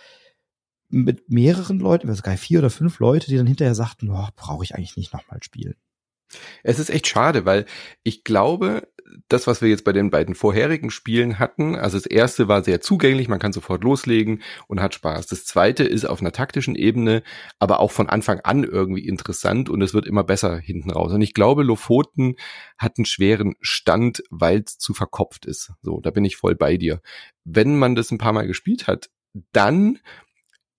mit 0.90 1.30
mehreren 1.30 1.80
Leuten, 1.80 2.14
sogar 2.14 2.38
vier 2.38 2.60
oder 2.60 2.70
fünf 2.70 3.00
Leute, 3.00 3.28
die 3.28 3.38
dann 3.38 3.48
hinterher 3.48 3.76
sagten, 3.76 4.10
oh, 4.10 4.28
brauche 4.36 4.64
ich 4.64 4.76
eigentlich 4.76 4.96
nicht 4.96 5.14
nochmal 5.14 5.40
spielen. 5.42 5.76
Es 6.64 6.80
ist 6.80 6.90
echt 6.90 7.08
schade, 7.08 7.46
weil 7.46 7.66
ich 8.04 8.24
glaube, 8.24 8.88
das, 9.28 9.48
was 9.48 9.62
wir 9.62 9.70
jetzt 9.70 9.84
bei 9.84 9.94
den 9.94 10.10
beiden 10.10 10.36
vorherigen 10.36 10.90
Spielen 10.90 11.40
hatten, 11.40 11.76
also 11.76 11.98
das 11.98 12.06
erste 12.06 12.48
war 12.48 12.64
sehr 12.64 12.82
zugänglich, 12.82 13.28
man 13.28 13.40
kann 13.40 13.54
sofort 13.54 13.84
loslegen 13.84 14.42
und 14.68 14.82
hat 14.82 14.94
Spaß. 14.94 15.28
Das 15.28 15.46
zweite 15.46 15.84
ist 15.84 16.06
auf 16.06 16.22
einer 16.22 16.32
taktischen 16.32 16.76
Ebene, 16.76 17.24
aber 17.60 17.80
auch 17.80 17.92
von 17.92 18.10
Anfang 18.10 18.40
an 18.42 18.64
irgendwie 18.64 19.08
interessant 19.08 19.70
und 19.70 19.82
es 19.82 19.94
wird 19.94 20.08
immer 20.08 20.24
besser 20.24 20.58
hinten 20.58 20.92
raus. 20.92 21.14
Und 21.14 21.22
ich 21.22 21.34
glaube, 21.34 21.64
Lofoten 21.64 22.36
hat 22.78 22.98
einen 22.98 23.06
schweren 23.06 23.56
Stand, 23.62 24.24
weil 24.30 24.64
es 24.66 24.78
zu 24.78 24.94
verkopft 24.94 25.46
ist. 25.46 25.72
So, 25.82 26.00
da 26.02 26.12
bin 26.12 26.26
ich 26.26 26.38
voll 26.38 26.56
bei 26.56 26.78
dir. 26.78 27.02
Wenn 27.44 27.78
man 27.78 27.96
das 27.96 28.12
ein 28.12 28.18
paar 28.18 28.34
Mal 28.34 28.48
gespielt 28.48 28.88
hat, 28.88 29.10
dann 29.52 30.00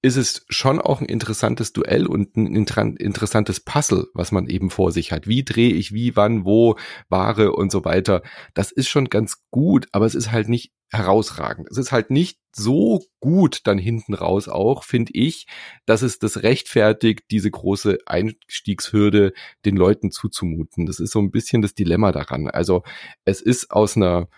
ist 0.04 0.16
es 0.16 0.44
schon 0.50 0.82
auch 0.82 1.00
ein 1.00 1.06
interessantes 1.06 1.72
Duell 1.72 2.06
und 2.06 2.36
ein 2.36 2.54
interessantes 2.54 3.60
Puzzle, 3.60 4.08
was 4.12 4.32
man 4.32 4.46
eben 4.48 4.68
vor 4.68 4.92
sich 4.92 5.12
hat. 5.12 5.26
Wie 5.26 5.44
drehe 5.44 5.72
ich 5.72 5.94
wie, 5.94 6.14
wann, 6.14 6.44
wo, 6.44 6.76
Ware 7.08 7.52
und 7.52 7.72
so 7.72 7.86
weiter. 7.86 8.22
Das 8.52 8.70
ist 8.70 8.88
schon 8.88 9.08
ganz 9.08 9.38
gut, 9.50 9.88
aber 9.92 10.04
es 10.04 10.14
ist 10.14 10.30
halt 10.30 10.50
nicht 10.50 10.72
herausragend. 10.90 11.68
Es 11.70 11.78
ist 11.78 11.90
halt 11.90 12.10
nicht 12.10 12.38
so 12.54 13.02
gut 13.18 13.62
dann 13.64 13.78
hinten 13.78 14.12
raus 14.12 14.46
auch, 14.46 14.84
finde 14.84 15.12
ich, 15.14 15.46
dass 15.86 16.02
es 16.02 16.18
das 16.18 16.42
rechtfertigt, 16.42 17.22
diese 17.30 17.50
große 17.50 17.96
Einstiegshürde 18.04 19.32
den 19.64 19.74
Leuten 19.74 20.10
zuzumuten. 20.10 20.84
Das 20.84 21.00
ist 21.00 21.12
so 21.12 21.18
ein 21.18 21.30
bisschen 21.30 21.62
das 21.62 21.72
Dilemma 21.72 22.12
daran. 22.12 22.50
Also 22.50 22.82
es 23.24 23.40
ist 23.40 23.70
aus 23.70 23.96
einer 23.96 24.28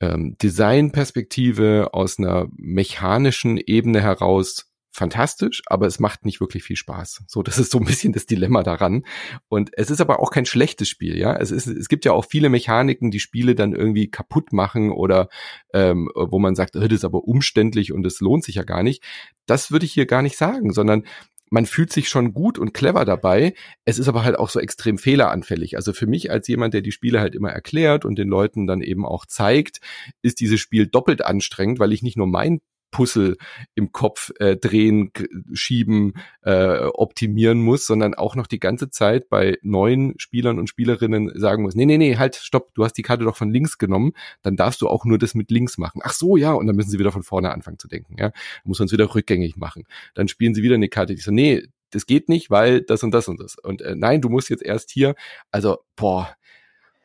ähm, 0.00 0.36
Designperspektive, 0.42 1.90
aus 1.92 2.18
einer 2.18 2.48
mechanischen 2.56 3.58
Ebene 3.58 4.02
heraus 4.02 4.67
fantastisch, 4.98 5.62
aber 5.66 5.86
es 5.86 5.98
macht 5.98 6.24
nicht 6.24 6.40
wirklich 6.40 6.64
viel 6.64 6.76
Spaß. 6.76 7.22
So, 7.26 7.42
das 7.42 7.58
ist 7.58 7.70
so 7.70 7.78
ein 7.78 7.84
bisschen 7.84 8.12
das 8.12 8.26
Dilemma 8.26 8.62
daran. 8.62 9.04
Und 9.48 9.70
es 9.74 9.90
ist 9.90 10.00
aber 10.00 10.20
auch 10.20 10.30
kein 10.30 10.44
schlechtes 10.44 10.88
Spiel, 10.88 11.16
ja. 11.16 11.34
Es 11.36 11.50
ist, 11.50 11.66
es 11.66 11.88
gibt 11.88 12.04
ja 12.04 12.12
auch 12.12 12.26
viele 12.26 12.50
Mechaniken, 12.50 13.10
die 13.10 13.20
Spiele 13.20 13.54
dann 13.54 13.72
irgendwie 13.72 14.10
kaputt 14.10 14.52
machen 14.52 14.90
oder 14.90 15.28
ähm, 15.72 16.10
wo 16.14 16.38
man 16.38 16.54
sagt, 16.54 16.76
oh, 16.76 16.80
das 16.80 16.92
ist 16.92 17.04
aber 17.04 17.24
umständlich 17.24 17.92
und 17.92 18.04
es 18.04 18.20
lohnt 18.20 18.44
sich 18.44 18.56
ja 18.56 18.64
gar 18.64 18.82
nicht. 18.82 19.02
Das 19.46 19.70
würde 19.70 19.86
ich 19.86 19.92
hier 19.92 20.06
gar 20.06 20.22
nicht 20.22 20.36
sagen, 20.36 20.72
sondern 20.72 21.04
man 21.50 21.66
fühlt 21.66 21.92
sich 21.92 22.08
schon 22.08 22.34
gut 22.34 22.58
und 22.58 22.74
clever 22.74 23.04
dabei. 23.04 23.54
Es 23.84 23.98
ist 23.98 24.08
aber 24.08 24.24
halt 24.24 24.38
auch 24.38 24.50
so 24.50 24.60
extrem 24.60 24.98
fehleranfällig. 24.98 25.76
Also 25.76 25.92
für 25.92 26.06
mich 26.06 26.30
als 26.30 26.46
jemand, 26.48 26.74
der 26.74 26.82
die 26.82 26.92
Spiele 26.92 27.20
halt 27.20 27.34
immer 27.34 27.50
erklärt 27.50 28.04
und 28.04 28.18
den 28.18 28.28
Leuten 28.28 28.66
dann 28.66 28.82
eben 28.82 29.06
auch 29.06 29.24
zeigt, 29.24 29.80
ist 30.22 30.40
dieses 30.40 30.60
Spiel 30.60 30.86
doppelt 30.86 31.24
anstrengend, 31.24 31.78
weil 31.78 31.92
ich 31.92 32.02
nicht 32.02 32.16
nur 32.16 32.26
mein 32.26 32.60
Puzzle 32.90 33.36
im 33.74 33.92
Kopf 33.92 34.30
äh, 34.38 34.56
drehen, 34.56 35.12
schieben, 35.52 36.14
äh, 36.42 36.78
optimieren 36.86 37.60
muss, 37.60 37.86
sondern 37.86 38.14
auch 38.14 38.34
noch 38.34 38.46
die 38.46 38.58
ganze 38.58 38.90
Zeit 38.90 39.28
bei 39.28 39.58
neuen 39.62 40.14
Spielern 40.18 40.58
und 40.58 40.68
Spielerinnen 40.68 41.32
sagen 41.38 41.62
muss, 41.62 41.74
nee, 41.74 41.86
nee, 41.86 41.98
nee, 41.98 42.16
halt, 42.16 42.36
stopp, 42.36 42.74
du 42.74 42.84
hast 42.84 42.94
die 42.94 43.02
Karte 43.02 43.24
doch 43.24 43.36
von 43.36 43.50
links 43.50 43.78
genommen, 43.78 44.12
dann 44.42 44.56
darfst 44.56 44.80
du 44.80 44.88
auch 44.88 45.04
nur 45.04 45.18
das 45.18 45.34
mit 45.34 45.50
links 45.50 45.78
machen. 45.78 46.00
Ach 46.02 46.12
so, 46.12 46.36
ja, 46.36 46.52
und 46.52 46.66
dann 46.66 46.76
müssen 46.76 46.90
sie 46.90 46.98
wieder 46.98 47.12
von 47.12 47.22
vorne 47.22 47.50
anfangen 47.52 47.78
zu 47.78 47.88
denken, 47.88 48.16
ja. 48.18 48.28
Dann 48.28 48.32
muss 48.64 48.78
man 48.78 48.86
es 48.86 48.92
wieder 48.92 49.14
rückgängig 49.14 49.56
machen. 49.56 49.84
Dann 50.14 50.28
spielen 50.28 50.54
sie 50.54 50.62
wieder 50.62 50.74
eine 50.74 50.88
Karte, 50.88 51.14
die 51.14 51.20
so, 51.20 51.30
nee, 51.30 51.62
das 51.90 52.06
geht 52.06 52.28
nicht, 52.28 52.50
weil 52.50 52.82
das 52.82 53.02
und 53.02 53.12
das 53.12 53.28
und 53.28 53.40
das. 53.40 53.56
Und 53.58 53.82
äh, 53.82 53.94
nein, 53.96 54.20
du 54.20 54.28
musst 54.28 54.50
jetzt 54.50 54.62
erst 54.62 54.90
hier, 54.90 55.14
also, 55.50 55.78
boah, 55.96 56.36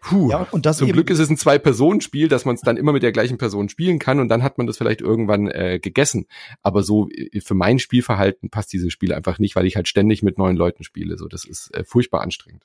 Puh, 0.03 0.29
ja, 0.31 0.47
und 0.51 0.65
das 0.65 0.77
zum 0.77 0.91
Glück 0.91 1.09
ist 1.09 1.19
es 1.19 1.29
ein 1.29 1.37
Zwei-Personen-Spiel, 1.37 2.27
dass 2.27 2.43
man 2.43 2.55
es 2.55 2.61
dann 2.61 2.75
immer 2.75 2.91
mit 2.91 3.03
der 3.03 3.13
gleichen 3.13 3.37
Person 3.37 3.69
spielen 3.69 3.99
kann 3.99 4.19
und 4.19 4.27
dann 4.27 4.43
hat 4.43 4.57
man 4.57 4.67
das 4.67 4.77
vielleicht 4.77 4.99
irgendwann 4.99 5.47
äh, 5.47 5.79
gegessen. 5.81 6.25
Aber 6.61 6.83
so 6.83 7.09
äh, 7.09 7.39
für 7.39 7.53
mein 7.53 7.79
Spielverhalten 7.79 8.49
passt 8.49 8.73
dieses 8.73 8.91
Spiel 8.91 9.13
einfach 9.13 9.39
nicht, 9.39 9.55
weil 9.55 9.65
ich 9.65 9.77
halt 9.77 9.87
ständig 9.87 10.21
mit 10.21 10.37
neuen 10.37 10.57
Leuten 10.57 10.83
spiele. 10.83 11.17
So, 11.17 11.27
das 11.27 11.45
ist 11.45 11.73
äh, 11.73 11.85
furchtbar 11.85 12.21
anstrengend. 12.21 12.63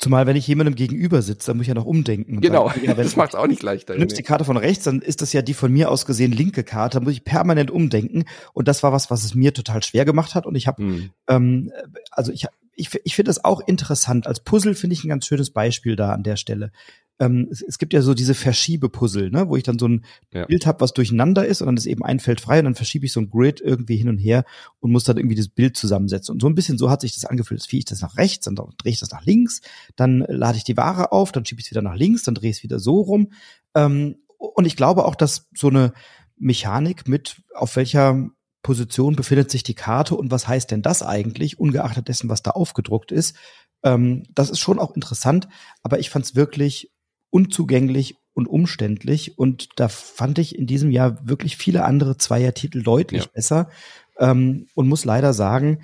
Zumal, 0.00 0.26
wenn 0.26 0.34
ich 0.34 0.46
jemandem 0.46 0.76
gegenüber 0.76 1.20
sitze, 1.20 1.48
dann 1.48 1.58
muss 1.58 1.64
ich 1.64 1.68
ja 1.68 1.74
noch 1.74 1.84
umdenken. 1.84 2.40
Genau, 2.40 2.72
ja, 2.82 2.94
das 2.96 3.16
macht 3.16 3.34
es 3.34 3.34
auch 3.34 3.46
nicht 3.46 3.62
leichter. 3.62 3.92
Du 3.92 4.00
nimmst 4.00 4.16
die 4.16 4.22
Karte 4.22 4.46
von 4.46 4.56
rechts, 4.56 4.84
dann 4.84 5.02
ist 5.02 5.20
das 5.20 5.34
ja 5.34 5.42
die 5.42 5.52
von 5.52 5.70
mir 5.70 5.90
aus 5.90 6.06
gesehen 6.06 6.32
linke 6.32 6.64
Karte, 6.64 6.98
da 6.98 7.04
muss 7.04 7.12
ich 7.12 7.22
permanent 7.22 7.70
umdenken. 7.70 8.24
Und 8.54 8.66
das 8.66 8.82
war 8.82 8.92
was, 8.92 9.10
was 9.10 9.24
es 9.24 9.34
mir 9.34 9.52
total 9.52 9.82
schwer 9.82 10.06
gemacht 10.06 10.34
hat. 10.34 10.46
Und 10.46 10.54
ich 10.54 10.66
habe, 10.66 10.82
hm. 10.82 11.10
ähm, 11.28 11.70
also 12.10 12.32
ich, 12.32 12.46
ich, 12.80 12.90
ich 13.04 13.14
finde 13.14 13.28
das 13.28 13.44
auch 13.44 13.60
interessant. 13.60 14.26
Als 14.26 14.40
Puzzle 14.40 14.74
finde 14.74 14.94
ich 14.94 15.04
ein 15.04 15.08
ganz 15.08 15.26
schönes 15.26 15.50
Beispiel 15.50 15.96
da 15.96 16.12
an 16.12 16.22
der 16.22 16.36
Stelle. 16.36 16.72
Ähm, 17.18 17.48
es, 17.50 17.60
es, 17.60 17.78
gibt 17.78 17.92
ja 17.92 18.00
so 18.00 18.14
diese 18.14 18.34
Verschiebepuzzle, 18.34 19.30
ne, 19.30 19.46
wo 19.48 19.56
ich 19.56 19.62
dann 19.62 19.78
so 19.78 19.86
ein 19.86 20.04
ja. 20.32 20.46
Bild 20.46 20.64
habe, 20.64 20.80
was 20.80 20.94
durcheinander 20.94 21.46
ist 21.46 21.60
und 21.60 21.66
dann 21.66 21.76
ist 21.76 21.84
eben 21.84 22.02
ein 22.02 22.18
Feld 22.18 22.40
frei 22.40 22.58
und 22.58 22.64
dann 22.64 22.74
verschiebe 22.74 23.04
ich 23.04 23.12
so 23.12 23.20
ein 23.20 23.28
Grid 23.28 23.60
irgendwie 23.60 23.96
hin 23.96 24.08
und 24.08 24.16
her 24.16 24.44
und 24.80 24.90
muss 24.90 25.04
dann 25.04 25.18
irgendwie 25.18 25.36
das 25.36 25.48
Bild 25.48 25.76
zusammensetzen. 25.76 26.32
Und 26.32 26.40
so 26.40 26.48
ein 26.48 26.54
bisschen 26.54 26.78
so 26.78 26.88
hat 26.88 27.02
sich 27.02 27.14
das 27.14 27.26
angefühlt. 27.26 27.60
Jetzt 27.60 27.68
ziehe 27.68 27.78
ich 27.78 27.84
das 27.84 28.00
nach 28.00 28.16
rechts, 28.16 28.46
dann 28.46 28.56
drehe 28.56 28.92
ich 28.92 29.00
das 29.00 29.10
nach 29.10 29.24
links, 29.24 29.60
dann 29.96 30.24
lade 30.28 30.56
ich 30.56 30.64
die 30.64 30.78
Ware 30.78 31.12
auf, 31.12 31.30
dann 31.30 31.44
schiebe 31.44 31.60
ich 31.60 31.66
es 31.66 31.70
wieder 31.70 31.82
nach 31.82 31.96
links, 31.96 32.22
dann 32.22 32.34
drehe 32.34 32.50
ich 32.50 32.56
es 32.56 32.62
wieder 32.62 32.78
so 32.78 33.00
rum. 33.00 33.32
Ähm, 33.74 34.16
und 34.38 34.64
ich 34.64 34.76
glaube 34.76 35.04
auch, 35.04 35.14
dass 35.14 35.48
so 35.54 35.68
eine 35.68 35.92
Mechanik 36.38 37.06
mit, 37.06 37.42
auf 37.54 37.76
welcher 37.76 38.30
Position 38.62 39.16
befindet 39.16 39.50
sich 39.50 39.62
die 39.62 39.74
Karte 39.74 40.14
und 40.14 40.30
was 40.30 40.46
heißt 40.46 40.70
denn 40.70 40.82
das 40.82 41.02
eigentlich, 41.02 41.58
ungeachtet 41.58 42.08
dessen, 42.08 42.28
was 42.28 42.42
da 42.42 42.50
aufgedruckt 42.50 43.12
ist. 43.12 43.36
Ähm, 43.82 44.24
das 44.34 44.50
ist 44.50 44.60
schon 44.60 44.78
auch 44.78 44.94
interessant, 44.94 45.48
aber 45.82 45.98
ich 45.98 46.10
fand 46.10 46.24
es 46.26 46.34
wirklich 46.34 46.92
unzugänglich 47.30 48.16
und 48.34 48.46
umständlich 48.46 49.38
und 49.38 49.68
da 49.76 49.88
fand 49.88 50.38
ich 50.38 50.56
in 50.56 50.66
diesem 50.66 50.90
Jahr 50.90 51.26
wirklich 51.26 51.56
viele 51.56 51.84
andere 51.84 52.16
Zweiertitel 52.16 52.82
deutlich 52.82 53.24
ja. 53.24 53.30
besser 53.32 53.70
ähm, 54.18 54.66
und 54.74 54.88
muss 54.88 55.04
leider 55.04 55.32
sagen, 55.32 55.82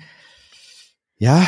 ja, 1.17 1.45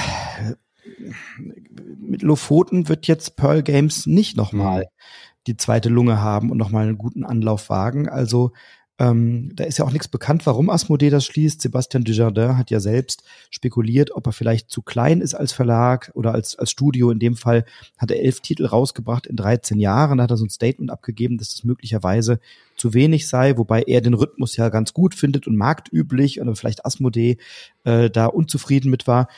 mit 1.99 2.21
Lofoten 2.23 2.89
wird 2.89 3.07
jetzt 3.07 3.35
Pearl 3.35 3.61
Games 3.61 4.07
nicht 4.07 4.35
nochmal 4.35 4.81
mhm. 4.81 5.41
die 5.47 5.57
zweite 5.57 5.89
Lunge 5.89 6.19
haben 6.21 6.51
und 6.51 6.57
nochmal 6.57 6.87
einen 6.87 6.97
guten 6.97 7.23
Anlauf 7.23 7.69
wagen. 7.69 8.09
Also 8.09 8.53
Ähm, 8.99 9.51
da 9.55 9.63
ist 9.63 9.77
ja 9.77 9.85
auch 9.85 9.93
nichts 9.93 10.09
bekannt, 10.09 10.45
warum 10.45 10.69
Asmodee 10.69 11.09
das 11.09 11.25
schließt. 11.25 11.61
Sebastian 11.61 12.03
Dujardin 12.03 12.57
hat 12.57 12.69
ja 12.69 12.81
selbst 12.81 13.23
spekuliert, 13.49 14.11
ob 14.11 14.27
er 14.27 14.33
vielleicht 14.33 14.69
zu 14.69 14.81
klein 14.81 15.21
ist 15.21 15.35
als 15.35 15.53
Verlag 15.53 16.11
oder 16.15 16.33
als, 16.33 16.59
als 16.59 16.69
Studio. 16.69 17.09
In 17.09 17.19
dem 17.19 17.37
Fall 17.37 17.63
hat 17.97 18.11
er 18.11 18.19
elf 18.19 18.41
Titel 18.41 18.65
rausgebracht 18.65 19.25
in 19.25 19.37
13 19.37 19.79
Jahren. 19.79 20.17
Da 20.17 20.25
hat 20.25 20.31
er 20.31 20.37
so 20.37 20.45
ein 20.45 20.49
Statement 20.49 20.91
abgegeben, 20.91 21.37
dass 21.37 21.49
das 21.49 21.63
möglicherweise 21.63 22.41
zu 22.75 22.93
wenig 22.93 23.29
sei, 23.29 23.57
wobei 23.57 23.83
er 23.83 24.01
den 24.01 24.13
Rhythmus 24.13 24.57
ja 24.57 24.67
ganz 24.67 24.93
gut 24.93 25.15
findet 25.15 25.47
und 25.47 25.55
marktüblich 25.55 26.41
oder 26.41 26.53
vielleicht 26.55 26.85
Asmodee 26.85 27.37
äh, 27.85 28.09
da 28.09 28.25
unzufrieden 28.25 28.91
mit 28.91 29.07
war. 29.07 29.29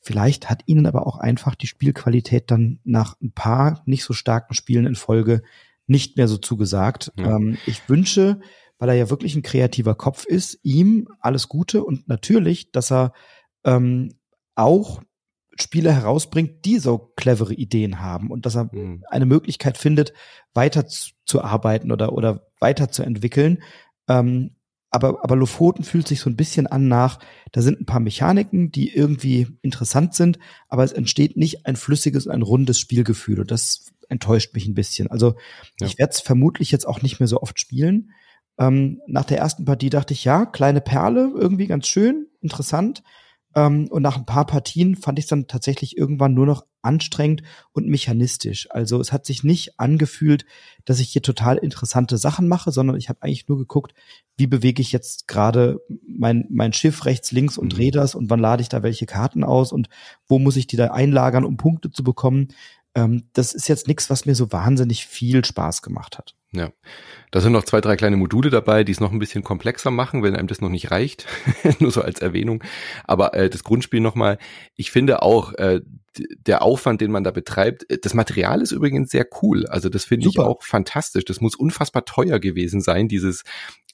Vielleicht 0.00 0.50
hat 0.50 0.62
ihnen 0.66 0.86
aber 0.86 1.06
auch 1.06 1.16
einfach 1.16 1.54
die 1.54 1.66
Spielqualität 1.66 2.50
dann 2.50 2.80
nach 2.84 3.16
ein 3.22 3.32
paar 3.32 3.82
nicht 3.86 4.04
so 4.04 4.12
starken 4.12 4.54
Spielen 4.54 4.86
in 4.86 4.94
Folge 4.94 5.42
nicht 5.86 6.16
mehr 6.16 6.28
so 6.28 6.36
zugesagt. 6.36 7.12
Ja. 7.16 7.36
Ähm, 7.36 7.56
ich 7.66 7.88
wünsche, 7.88 8.40
weil 8.78 8.88
er 8.90 8.94
ja 8.94 9.10
wirklich 9.10 9.34
ein 9.34 9.42
kreativer 9.42 9.94
Kopf 9.94 10.24
ist, 10.24 10.58
ihm 10.62 11.08
alles 11.20 11.48
Gute 11.48 11.84
und 11.84 12.08
natürlich, 12.08 12.72
dass 12.72 12.92
er 12.92 13.12
ähm, 13.64 14.14
auch 14.54 15.02
Spiele 15.58 15.92
herausbringt, 15.92 16.64
die 16.64 16.78
so 16.78 17.12
clevere 17.16 17.54
Ideen 17.54 18.00
haben 18.00 18.30
und 18.30 18.46
dass 18.46 18.56
er 18.56 18.68
mhm. 18.72 19.04
eine 19.08 19.26
Möglichkeit 19.26 19.78
findet, 19.78 20.12
weiter 20.52 20.86
zu, 20.86 21.12
zu, 21.24 21.42
arbeiten 21.42 21.90
oder, 21.92 22.12
oder 22.12 22.46
weiterzuentwickeln. 22.60 23.62
Ähm, 24.08 24.56
aber, 24.90 25.24
aber 25.24 25.36
Lofoten 25.36 25.84
fühlt 25.84 26.06
sich 26.06 26.20
so 26.20 26.30
ein 26.30 26.36
bisschen 26.36 26.66
an 26.66 26.88
nach, 26.88 27.18
da 27.52 27.60
sind 27.60 27.80
ein 27.80 27.86
paar 27.86 28.00
Mechaniken, 28.00 28.70
die 28.70 28.94
irgendwie 28.94 29.48
interessant 29.62 30.14
sind, 30.14 30.38
aber 30.68 30.84
es 30.84 30.92
entsteht 30.92 31.36
nicht 31.36 31.66
ein 31.66 31.76
flüssiges, 31.76 32.28
ein 32.28 32.42
rundes 32.42 32.78
Spielgefühl 32.78 33.40
und 33.40 33.50
das 33.50 33.92
enttäuscht 34.08 34.54
mich 34.54 34.66
ein 34.66 34.74
bisschen. 34.74 35.10
Also 35.10 35.34
ja. 35.80 35.86
ich 35.86 35.98
werde 35.98 36.12
es 36.12 36.20
vermutlich 36.20 36.70
jetzt 36.70 36.86
auch 36.86 37.02
nicht 37.02 37.18
mehr 37.18 37.26
so 37.26 37.40
oft 37.40 37.60
spielen. 37.60 38.12
Ähm, 38.58 39.00
nach 39.06 39.24
der 39.24 39.38
ersten 39.38 39.64
Partie 39.64 39.90
dachte 39.90 40.14
ich, 40.14 40.24
ja, 40.24 40.46
kleine 40.46 40.80
Perle, 40.80 41.30
irgendwie 41.34 41.66
ganz 41.66 41.86
schön, 41.86 42.26
interessant. 42.40 43.02
Ähm, 43.54 43.88
und 43.90 44.02
nach 44.02 44.16
ein 44.16 44.26
paar 44.26 44.46
Partien 44.46 44.96
fand 44.96 45.18
ich 45.18 45.24
es 45.24 45.28
dann 45.28 45.46
tatsächlich 45.46 45.96
irgendwann 45.96 46.34
nur 46.34 46.46
noch 46.46 46.66
anstrengend 46.82 47.42
und 47.72 47.88
mechanistisch. 47.88 48.68
Also 48.70 49.00
es 49.00 49.12
hat 49.12 49.26
sich 49.26 49.42
nicht 49.42 49.80
angefühlt, 49.80 50.46
dass 50.84 51.00
ich 51.00 51.08
hier 51.08 51.22
total 51.22 51.56
interessante 51.56 52.16
Sachen 52.16 52.48
mache, 52.48 52.70
sondern 52.70 52.96
ich 52.96 53.08
habe 53.08 53.22
eigentlich 53.22 53.48
nur 53.48 53.58
geguckt, 53.58 53.92
wie 54.36 54.46
bewege 54.46 54.80
ich 54.80 54.92
jetzt 54.92 55.26
gerade 55.26 55.80
mein, 56.06 56.46
mein 56.48 56.72
Schiff 56.72 57.04
rechts, 57.04 57.32
links 57.32 57.58
und 57.58 57.72
mhm. 57.72 57.76
drehe 57.76 57.90
das 57.90 58.14
und 58.14 58.30
wann 58.30 58.40
lade 58.40 58.62
ich 58.62 58.68
da 58.68 58.82
welche 58.82 59.06
Karten 59.06 59.42
aus 59.42 59.72
und 59.72 59.88
wo 60.28 60.38
muss 60.38 60.56
ich 60.56 60.66
die 60.66 60.76
da 60.76 60.92
einlagern, 60.92 61.44
um 61.44 61.56
Punkte 61.56 61.90
zu 61.90 62.04
bekommen. 62.04 62.48
Ähm, 62.94 63.24
das 63.32 63.52
ist 63.52 63.68
jetzt 63.68 63.88
nichts, 63.88 64.08
was 64.08 64.26
mir 64.26 64.34
so 64.34 64.52
wahnsinnig 64.52 65.06
viel 65.06 65.44
Spaß 65.44 65.82
gemacht 65.82 66.18
hat. 66.18 66.34
Ja, 66.56 66.72
da 67.30 67.40
sind 67.40 67.52
noch 67.52 67.64
zwei, 67.64 67.80
drei 67.80 67.96
kleine 67.96 68.16
Module 68.16 68.50
dabei, 68.50 68.84
die 68.84 68.92
es 68.92 69.00
noch 69.00 69.12
ein 69.12 69.18
bisschen 69.18 69.44
komplexer 69.44 69.90
machen, 69.90 70.22
wenn 70.22 70.36
einem 70.36 70.48
das 70.48 70.60
noch 70.60 70.68
nicht 70.68 70.90
reicht. 70.90 71.26
Nur 71.80 71.90
so 71.90 72.02
als 72.02 72.20
Erwähnung. 72.20 72.62
Aber 73.04 73.34
äh, 73.34 73.50
das 73.50 73.64
Grundspiel 73.64 74.00
nochmal, 74.00 74.38
ich 74.74 74.90
finde 74.90 75.22
auch, 75.22 75.52
äh, 75.54 75.80
der 76.18 76.62
Aufwand, 76.62 77.00
den 77.00 77.10
man 77.10 77.24
da 77.24 77.30
betreibt, 77.30 77.90
äh, 77.90 77.98
das 77.98 78.14
Material 78.14 78.62
ist 78.62 78.72
übrigens 78.72 79.10
sehr 79.10 79.26
cool. 79.42 79.66
Also 79.66 79.88
das 79.88 80.04
finde 80.04 80.28
ich 80.28 80.38
auch 80.38 80.62
fantastisch. 80.62 81.24
Das 81.24 81.40
muss 81.40 81.56
unfassbar 81.56 82.04
teuer 82.04 82.38
gewesen 82.38 82.80
sein, 82.80 83.08
dieses 83.08 83.42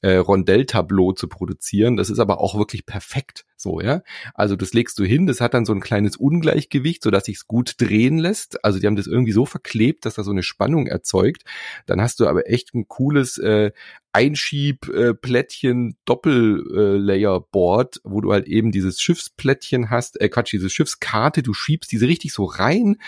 äh, 0.02 0.16
Rondell-Tableau 0.16 1.12
zu 1.12 1.28
produzieren. 1.28 1.96
Das 1.96 2.10
ist 2.10 2.18
aber 2.18 2.40
auch 2.40 2.56
wirklich 2.56 2.86
perfekt 2.86 3.44
so, 3.56 3.80
ja. 3.80 4.02
Also 4.34 4.56
das 4.56 4.72
legst 4.72 4.98
du 4.98 5.04
hin, 5.04 5.26
das 5.26 5.40
hat 5.40 5.54
dann 5.54 5.64
so 5.64 5.72
ein 5.72 5.80
kleines 5.80 6.16
Ungleichgewicht, 6.16 7.02
so 7.02 7.10
dass 7.10 7.24
sich's 7.24 7.46
gut 7.46 7.80
drehen 7.80 8.18
lässt. 8.18 8.64
Also 8.64 8.80
die 8.80 8.86
haben 8.86 8.96
das 8.96 9.06
irgendwie 9.06 9.32
so 9.32 9.46
verklebt, 9.46 10.04
dass 10.04 10.14
da 10.14 10.24
so 10.24 10.32
eine 10.32 10.42
Spannung 10.42 10.88
erzeugt. 10.88 11.44
Dann 11.86 12.02
hast 12.02 12.18
du 12.18 12.26
aber 12.26 12.48
echt 12.52 12.74
ein 12.74 12.88
cooles 12.88 13.38
äh, 13.38 13.72
Einschiebplättchen 14.12 15.90
äh, 15.90 15.94
Doppel-Layer-Board, 16.04 18.00
wo 18.04 18.20
du 18.20 18.32
halt 18.32 18.46
eben 18.46 18.70
dieses 18.70 19.00
Schiffsplättchen 19.00 19.88
hast, 19.90 20.20
äh 20.20 20.28
Quatsch, 20.28 20.52
diese 20.52 20.68
Schiffskarte, 20.68 21.42
du 21.42 21.54
schiebst 21.54 21.90
diese 21.90 22.06
richtig 22.06 22.32
so 22.32 22.44
rein 22.44 22.98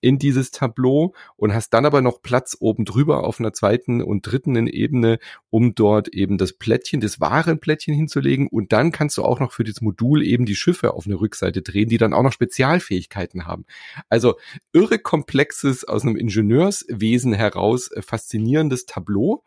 in 0.00 0.18
dieses 0.18 0.50
Tableau 0.50 1.14
und 1.36 1.54
hast 1.54 1.70
dann 1.70 1.86
aber 1.86 2.02
noch 2.02 2.20
Platz 2.22 2.56
oben 2.60 2.84
drüber 2.84 3.24
auf 3.24 3.40
einer 3.40 3.52
zweiten 3.52 4.02
und 4.02 4.22
dritten 4.22 4.66
Ebene, 4.66 5.18
um 5.48 5.74
dort 5.74 6.08
eben 6.08 6.36
das 6.38 6.52
Plättchen, 6.52 7.00
das 7.00 7.20
Warenplättchen 7.20 7.94
hinzulegen 7.94 8.46
und 8.46 8.72
dann 8.72 8.92
kannst 8.92 9.16
du 9.18 9.24
auch 9.24 9.40
noch 9.40 9.52
für 9.52 9.64
das 9.64 9.80
Modul 9.80 10.22
eben 10.22 10.44
die 10.44 10.56
Schiffe 10.56 10.94
auf 10.94 11.06
eine 11.06 11.20
Rückseite 11.20 11.62
drehen, 11.62 11.88
die 11.88 11.98
dann 11.98 12.12
auch 12.12 12.22
noch 12.22 12.32
Spezialfähigkeiten 12.32 13.46
haben. 13.46 13.64
Also 14.08 14.36
irre 14.72 14.98
komplexes 14.98 15.84
aus 15.84 16.02
einem 16.02 16.16
Ingenieurswesen 16.16 17.32
heraus 17.32 17.90
äh, 17.90 18.02
faszinierendes 18.02 18.86
Tableau, 18.86 19.42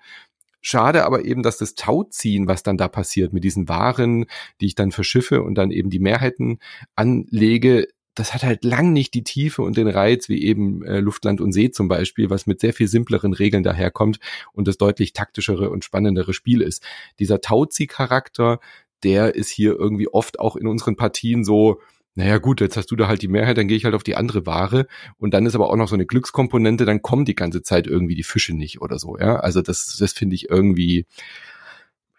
Schade 0.65 1.03
aber 1.03 1.25
eben, 1.25 1.43
dass 1.43 1.57
das 1.57 1.75
Tauziehen, 1.75 2.47
was 2.47 2.63
dann 2.63 2.77
da 2.77 2.87
passiert 2.87 3.33
mit 3.33 3.43
diesen 3.43 3.67
Waren, 3.67 4.25
die 4.61 4.67
ich 4.67 4.75
dann 4.75 4.93
verschiffe 4.93 5.43
und 5.43 5.55
dann 5.55 5.71
eben 5.71 5.89
die 5.89 5.99
Mehrheiten 5.99 6.59
anlege, 6.95 7.87
das 8.15 8.33
hat 8.33 8.43
halt 8.43 8.63
lang 8.63 8.93
nicht 8.93 9.13
die 9.13 9.25
Tiefe 9.25 9.61
und 9.61 9.75
den 9.75 9.89
Reiz 9.89 10.29
wie 10.29 10.41
eben 10.41 10.81
äh, 10.85 11.01
Luft, 11.01 11.25
Land 11.25 11.41
und 11.41 11.51
See 11.51 11.71
zum 11.71 11.89
Beispiel, 11.89 12.29
was 12.29 12.47
mit 12.47 12.61
sehr 12.61 12.73
viel 12.73 12.87
simpleren 12.87 13.33
Regeln 13.33 13.63
daherkommt 13.63 14.19
und 14.53 14.69
das 14.69 14.77
deutlich 14.77 15.11
taktischere 15.11 15.69
und 15.69 15.83
spannendere 15.83 16.33
Spiel 16.33 16.61
ist. 16.61 16.81
Dieser 17.19 17.41
Tauzieh-Charakter, 17.41 18.59
der 19.03 19.35
ist 19.35 19.49
hier 19.49 19.75
irgendwie 19.77 20.07
oft 20.07 20.39
auch 20.39 20.55
in 20.55 20.67
unseren 20.67 20.95
Partien 20.95 21.43
so, 21.43 21.81
naja 22.15 22.37
gut, 22.37 22.61
jetzt 22.61 22.77
hast 22.77 22.91
du 22.91 22.95
da 22.95 23.07
halt 23.07 23.21
die 23.21 23.27
Mehrheit, 23.27 23.57
dann 23.57 23.67
gehe 23.67 23.77
ich 23.77 23.85
halt 23.85 23.95
auf 23.95 24.03
die 24.03 24.15
andere 24.15 24.45
Ware 24.45 24.87
und 25.17 25.33
dann 25.33 25.45
ist 25.45 25.55
aber 25.55 25.69
auch 25.69 25.75
noch 25.75 25.87
so 25.87 25.95
eine 25.95 26.05
Glückskomponente, 26.05 26.85
dann 26.85 27.01
kommen 27.01 27.25
die 27.25 27.35
ganze 27.35 27.63
Zeit 27.63 27.87
irgendwie 27.87 28.15
die 28.15 28.23
Fische 28.23 28.53
nicht 28.53 28.81
oder 28.81 28.99
so, 28.99 29.17
ja. 29.17 29.37
Also 29.37 29.61
das, 29.61 29.97
das 29.99 30.13
finde 30.13 30.35
ich 30.35 30.49
irgendwie 30.49 31.07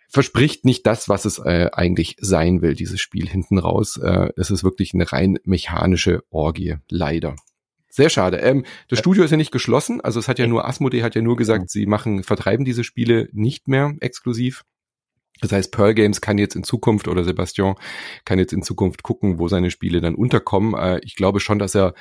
verspricht 0.09 0.65
nicht 0.65 0.87
das, 0.87 1.09
was 1.09 1.25
es 1.25 1.39
äh, 1.41 1.71
eigentlich 1.73 2.17
sein 2.21 2.63
will, 2.63 2.75
dieses 2.75 3.01
Spiel 3.01 3.29
hinten 3.29 3.59
raus. 3.59 3.97
Äh, 3.97 4.29
es 4.37 4.51
ist 4.51 4.63
wirklich 4.63 4.95
eine 4.95 5.11
rein 5.11 5.39
mechanische 5.45 6.23
Orgie, 6.31 6.77
leider. 6.89 7.35
Sehr 7.91 8.11
schade. 8.11 8.39
Ähm, 8.39 8.65
das 8.89 9.01
Studio 9.01 9.25
ist 9.25 9.33
ja 9.33 9.37
nicht 9.37 9.51
geschlossen, 9.51 10.01
also 10.01 10.21
es 10.21 10.29
hat 10.29 10.39
ja 10.39 10.47
nur 10.47 10.67
Asmodee 10.67 11.03
hat 11.03 11.17
ja 11.17 11.23
nur 11.23 11.37
gesagt, 11.37 11.69
sie 11.69 11.87
machen, 11.87 12.23
vertreiben 12.23 12.65
diese 12.65 12.85
Spiele 12.85 13.29
nicht 13.33 13.67
mehr 13.67 13.95
exklusiv. 14.01 14.65
Das 15.45 15.53
heißt, 15.53 15.73
Pearl 15.73 15.93
Games 15.93 16.23
kann 16.23 16.39
jetzt 16.39 16.57
in 16.57 16.65
Zukunft 16.65 17.07
oder 17.07 17.23
Sebastian 17.23 17.75
kann 18.25 18.39
jetzt 18.39 18.55
in 18.55 18.63
Zukunft 18.63 19.03
gucken, 19.03 19.39
wo 19.39 19.47
seine 19.47 19.71
Spiele 19.71 20.01
dann 20.01 20.15
unterkommen. 20.15 20.75
Äh, 20.75 21.01
ich 21.05 21.17
glaube 21.17 21.39
schon, 21.39 21.59
dass 21.59 21.75
er 21.75 21.93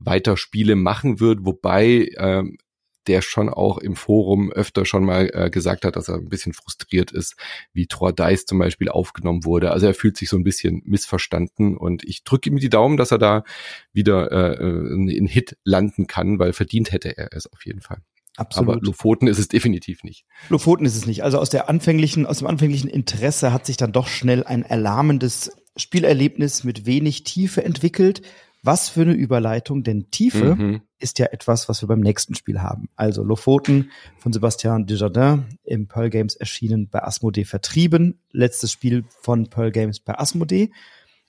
weiter 0.00 0.36
Spiele 0.36 0.74
machen 0.74 1.20
wird, 1.20 1.44
wobei 1.44 2.10
ähm, 2.16 2.58
der 3.06 3.22
schon 3.22 3.48
auch 3.48 3.78
im 3.78 3.94
Forum 3.94 4.50
öfter 4.50 4.84
schon 4.84 5.04
mal 5.04 5.30
äh, 5.32 5.48
gesagt 5.48 5.84
hat, 5.84 5.94
dass 5.94 6.08
er 6.08 6.16
ein 6.16 6.28
bisschen 6.28 6.54
frustriert 6.54 7.12
ist, 7.12 7.36
wie 7.72 7.86
Thor 7.86 8.12
Dice 8.12 8.46
zum 8.46 8.58
Beispiel 8.58 8.88
aufgenommen 8.88 9.44
wurde. 9.44 9.70
Also 9.70 9.86
er 9.86 9.94
fühlt 9.94 10.16
sich 10.16 10.28
so 10.28 10.36
ein 10.36 10.42
bisschen 10.42 10.82
missverstanden 10.84 11.76
und 11.76 12.02
ich 12.02 12.24
drücke 12.24 12.50
ihm 12.50 12.56
die 12.56 12.68
Daumen, 12.68 12.96
dass 12.96 13.12
er 13.12 13.18
da 13.18 13.44
wieder 13.92 14.32
äh, 14.32 15.16
in 15.16 15.28
Hit 15.28 15.56
landen 15.62 16.08
kann, 16.08 16.40
weil 16.40 16.52
verdient 16.52 16.90
hätte 16.90 17.16
er 17.16 17.32
es 17.32 17.46
auf 17.52 17.64
jeden 17.64 17.80
Fall. 17.80 18.02
Absolut. 18.38 18.76
Aber 18.76 18.80
Lofoten 18.80 19.26
ist 19.26 19.38
es 19.38 19.48
definitiv 19.48 20.04
nicht. 20.04 20.24
Lofoten 20.48 20.86
ist 20.86 20.96
es 20.96 21.06
nicht. 21.06 21.24
Also 21.24 21.38
aus 21.38 21.50
der 21.50 21.68
anfänglichen, 21.68 22.24
aus 22.24 22.38
dem 22.38 22.46
anfänglichen 22.46 22.88
Interesse 22.88 23.52
hat 23.52 23.66
sich 23.66 23.76
dann 23.76 23.92
doch 23.92 24.06
schnell 24.06 24.44
ein 24.44 24.62
erlahmendes 24.62 25.50
Spielerlebnis 25.76 26.62
mit 26.62 26.86
wenig 26.86 27.24
Tiefe 27.24 27.64
entwickelt. 27.64 28.22
Was 28.62 28.88
für 28.88 29.02
eine 29.02 29.14
Überleitung, 29.14 29.82
denn 29.82 30.10
Tiefe 30.10 30.54
mhm. 30.56 30.82
ist 30.98 31.18
ja 31.18 31.26
etwas, 31.26 31.68
was 31.68 31.82
wir 31.82 31.88
beim 31.88 32.00
nächsten 32.00 32.34
Spiel 32.34 32.60
haben. 32.60 32.88
Also 32.96 33.22
Lofoten 33.22 33.90
von 34.18 34.32
Sebastian 34.32 34.86
Desjardins 34.86 35.44
im 35.64 35.88
Pearl 35.88 36.10
Games 36.10 36.34
erschienen 36.34 36.88
bei 36.88 37.02
Asmodee 37.02 37.44
vertrieben. 37.44 38.20
Letztes 38.30 38.72
Spiel 38.72 39.04
von 39.20 39.48
Pearl 39.48 39.72
Games 39.72 40.00
bei 40.00 40.18
Asmodee. 40.18 40.70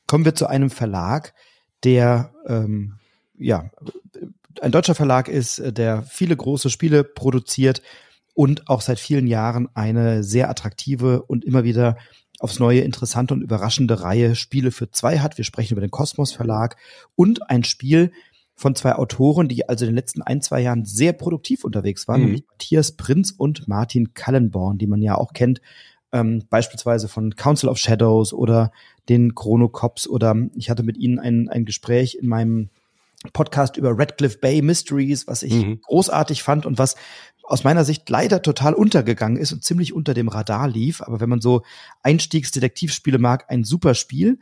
Kommen 0.07 0.25
wir 0.25 0.35
zu 0.35 0.47
einem 0.47 0.69
Verlag, 0.69 1.33
der 1.83 2.33
ähm, 2.47 2.99
ja 3.37 3.71
ein 4.61 4.71
deutscher 4.71 4.95
Verlag 4.95 5.27
ist, 5.27 5.59
äh, 5.59 5.73
der 5.73 6.03
viele 6.03 6.35
große 6.35 6.69
Spiele 6.69 7.03
produziert 7.03 7.81
und 8.33 8.69
auch 8.69 8.81
seit 8.81 8.99
vielen 8.99 9.27
Jahren 9.27 9.67
eine 9.73 10.23
sehr 10.23 10.49
attraktive 10.49 11.23
und 11.23 11.43
immer 11.43 11.63
wieder 11.63 11.97
aufs 12.39 12.59
neue 12.59 12.81
interessante 12.81 13.33
und 13.33 13.41
überraschende 13.41 14.01
Reihe 14.01 14.35
Spiele 14.35 14.71
für 14.71 14.89
zwei 14.91 15.19
hat. 15.19 15.37
Wir 15.37 15.43
sprechen 15.43 15.73
über 15.73 15.81
den 15.81 15.91
Kosmos 15.91 16.31
Verlag 16.31 16.77
und 17.15 17.49
ein 17.49 17.63
Spiel 17.63 18.11
von 18.55 18.75
zwei 18.75 18.95
Autoren, 18.95 19.47
die 19.47 19.67
also 19.67 19.85
in 19.85 19.91
den 19.91 19.95
letzten 19.95 20.21
ein, 20.21 20.41
zwei 20.41 20.61
Jahren 20.61 20.85
sehr 20.85 21.13
produktiv 21.13 21.63
unterwegs 21.63 22.07
waren, 22.07 22.21
mhm. 22.21 22.25
nämlich 22.27 22.47
Matthias 22.49 22.93
Prinz 22.93 23.31
und 23.31 23.67
Martin 23.67 24.13
Kallenborn, 24.13 24.77
die 24.77 24.87
man 24.87 25.01
ja 25.01 25.15
auch 25.15 25.33
kennt, 25.33 25.61
ähm, 26.11 26.43
beispielsweise 26.49 27.07
von 27.07 27.35
Council 27.35 27.69
of 27.69 27.77
Shadows 27.77 28.33
oder 28.33 28.71
den 29.07 29.35
Chrono 29.35 29.69
Cops 29.69 30.07
oder 30.07 30.35
ich 30.55 30.69
hatte 30.69 30.83
mit 30.83 30.97
ihnen 30.97 31.19
ein, 31.19 31.49
ein 31.49 31.65
Gespräch 31.65 32.15
in 32.15 32.27
meinem 32.27 32.69
Podcast 33.33 33.77
über 33.77 33.97
Radcliffe 33.97 34.39
Bay 34.39 34.61
Mysteries, 34.61 35.27
was 35.27 35.43
ich 35.43 35.53
mhm. 35.53 35.81
großartig 35.81 36.43
fand 36.43 36.65
und 36.65 36.77
was 36.77 36.95
aus 37.43 37.63
meiner 37.63 37.83
Sicht 37.83 38.09
leider 38.09 38.41
total 38.41 38.73
untergegangen 38.73 39.37
ist 39.37 39.51
und 39.51 39.63
ziemlich 39.63 39.93
unter 39.93 40.13
dem 40.13 40.27
Radar 40.27 40.67
lief. 40.67 41.01
Aber 41.01 41.19
wenn 41.19 41.29
man 41.29 41.41
so 41.41 41.63
Einstiegsdetektivspiele 42.03 43.17
mag, 43.17 43.45
ein 43.49 43.63
super 43.63 43.95
Spiel. 43.95 44.39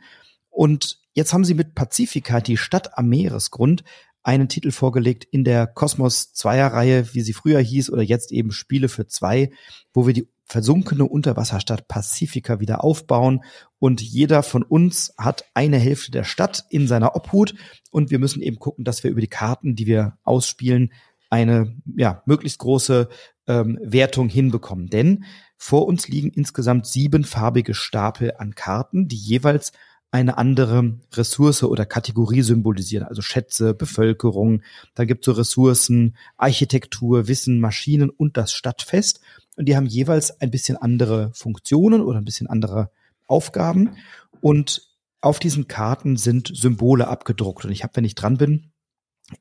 Und 0.50 1.00
jetzt 1.14 1.32
haben 1.32 1.44
sie 1.44 1.54
mit 1.54 1.74
Pacifica, 1.74 2.40
die 2.40 2.56
Stadt 2.56 2.98
am 2.98 3.08
Meeresgrund, 3.08 3.82
einen 4.22 4.48
Titel 4.48 4.72
vorgelegt 4.72 5.24
in 5.24 5.42
der 5.42 5.66
Kosmos 5.66 6.34
Zweier 6.34 6.68
Reihe, 6.68 7.14
wie 7.14 7.22
sie 7.22 7.32
früher 7.32 7.60
hieß, 7.60 7.90
oder 7.90 8.02
jetzt 8.02 8.30
eben 8.30 8.52
Spiele 8.52 8.88
für 8.88 9.06
zwei, 9.06 9.50
wo 9.94 10.06
wir 10.06 10.12
die 10.12 10.28
versunkene 10.48 11.04
Unterwasserstadt 11.04 11.88
Pacifika 11.88 12.58
wieder 12.58 12.82
aufbauen. 12.82 13.44
Und 13.78 14.00
jeder 14.00 14.42
von 14.42 14.62
uns 14.62 15.14
hat 15.18 15.44
eine 15.54 15.78
Hälfte 15.78 16.10
der 16.10 16.24
Stadt 16.24 16.64
in 16.70 16.88
seiner 16.88 17.14
Obhut. 17.14 17.54
Und 17.90 18.10
wir 18.10 18.18
müssen 18.18 18.42
eben 18.42 18.58
gucken, 18.58 18.84
dass 18.84 19.04
wir 19.04 19.10
über 19.10 19.20
die 19.20 19.28
Karten, 19.28 19.76
die 19.76 19.86
wir 19.86 20.16
ausspielen, 20.24 20.92
eine 21.30 21.76
ja, 21.96 22.22
möglichst 22.24 22.58
große 22.58 23.08
ähm, 23.46 23.78
Wertung 23.82 24.28
hinbekommen. 24.28 24.88
Denn 24.88 25.24
vor 25.58 25.86
uns 25.86 26.08
liegen 26.08 26.30
insgesamt 26.30 26.86
siebenfarbige 26.86 27.74
Stapel 27.74 28.32
an 28.38 28.54
Karten, 28.54 29.08
die 29.08 29.16
jeweils 29.16 29.72
eine 30.10 30.38
andere 30.38 30.98
Ressource 31.12 31.62
oder 31.64 31.84
Kategorie 31.84 32.40
symbolisieren, 32.40 33.06
also 33.06 33.20
Schätze, 33.20 33.74
Bevölkerung, 33.74 34.62
da 34.94 35.04
gibt 35.04 35.22
es 35.22 35.26
so 35.26 35.32
Ressourcen, 35.32 36.16
Architektur, 36.38 37.28
Wissen, 37.28 37.60
Maschinen 37.60 38.08
und 38.08 38.38
das 38.38 38.52
Stadtfest. 38.52 39.20
Und 39.58 39.66
die 39.68 39.76
haben 39.76 39.86
jeweils 39.86 40.40
ein 40.40 40.52
bisschen 40.52 40.76
andere 40.76 41.32
Funktionen 41.34 42.00
oder 42.00 42.18
ein 42.18 42.24
bisschen 42.24 42.46
andere 42.46 42.92
Aufgaben. 43.26 43.96
Und 44.40 44.88
auf 45.20 45.40
diesen 45.40 45.66
Karten 45.66 46.16
sind 46.16 46.52
Symbole 46.54 47.08
abgedruckt. 47.08 47.64
Und 47.64 47.72
ich 47.72 47.82
habe, 47.82 47.96
wenn 47.96 48.04
ich 48.04 48.14
dran 48.14 48.36
bin, 48.36 48.70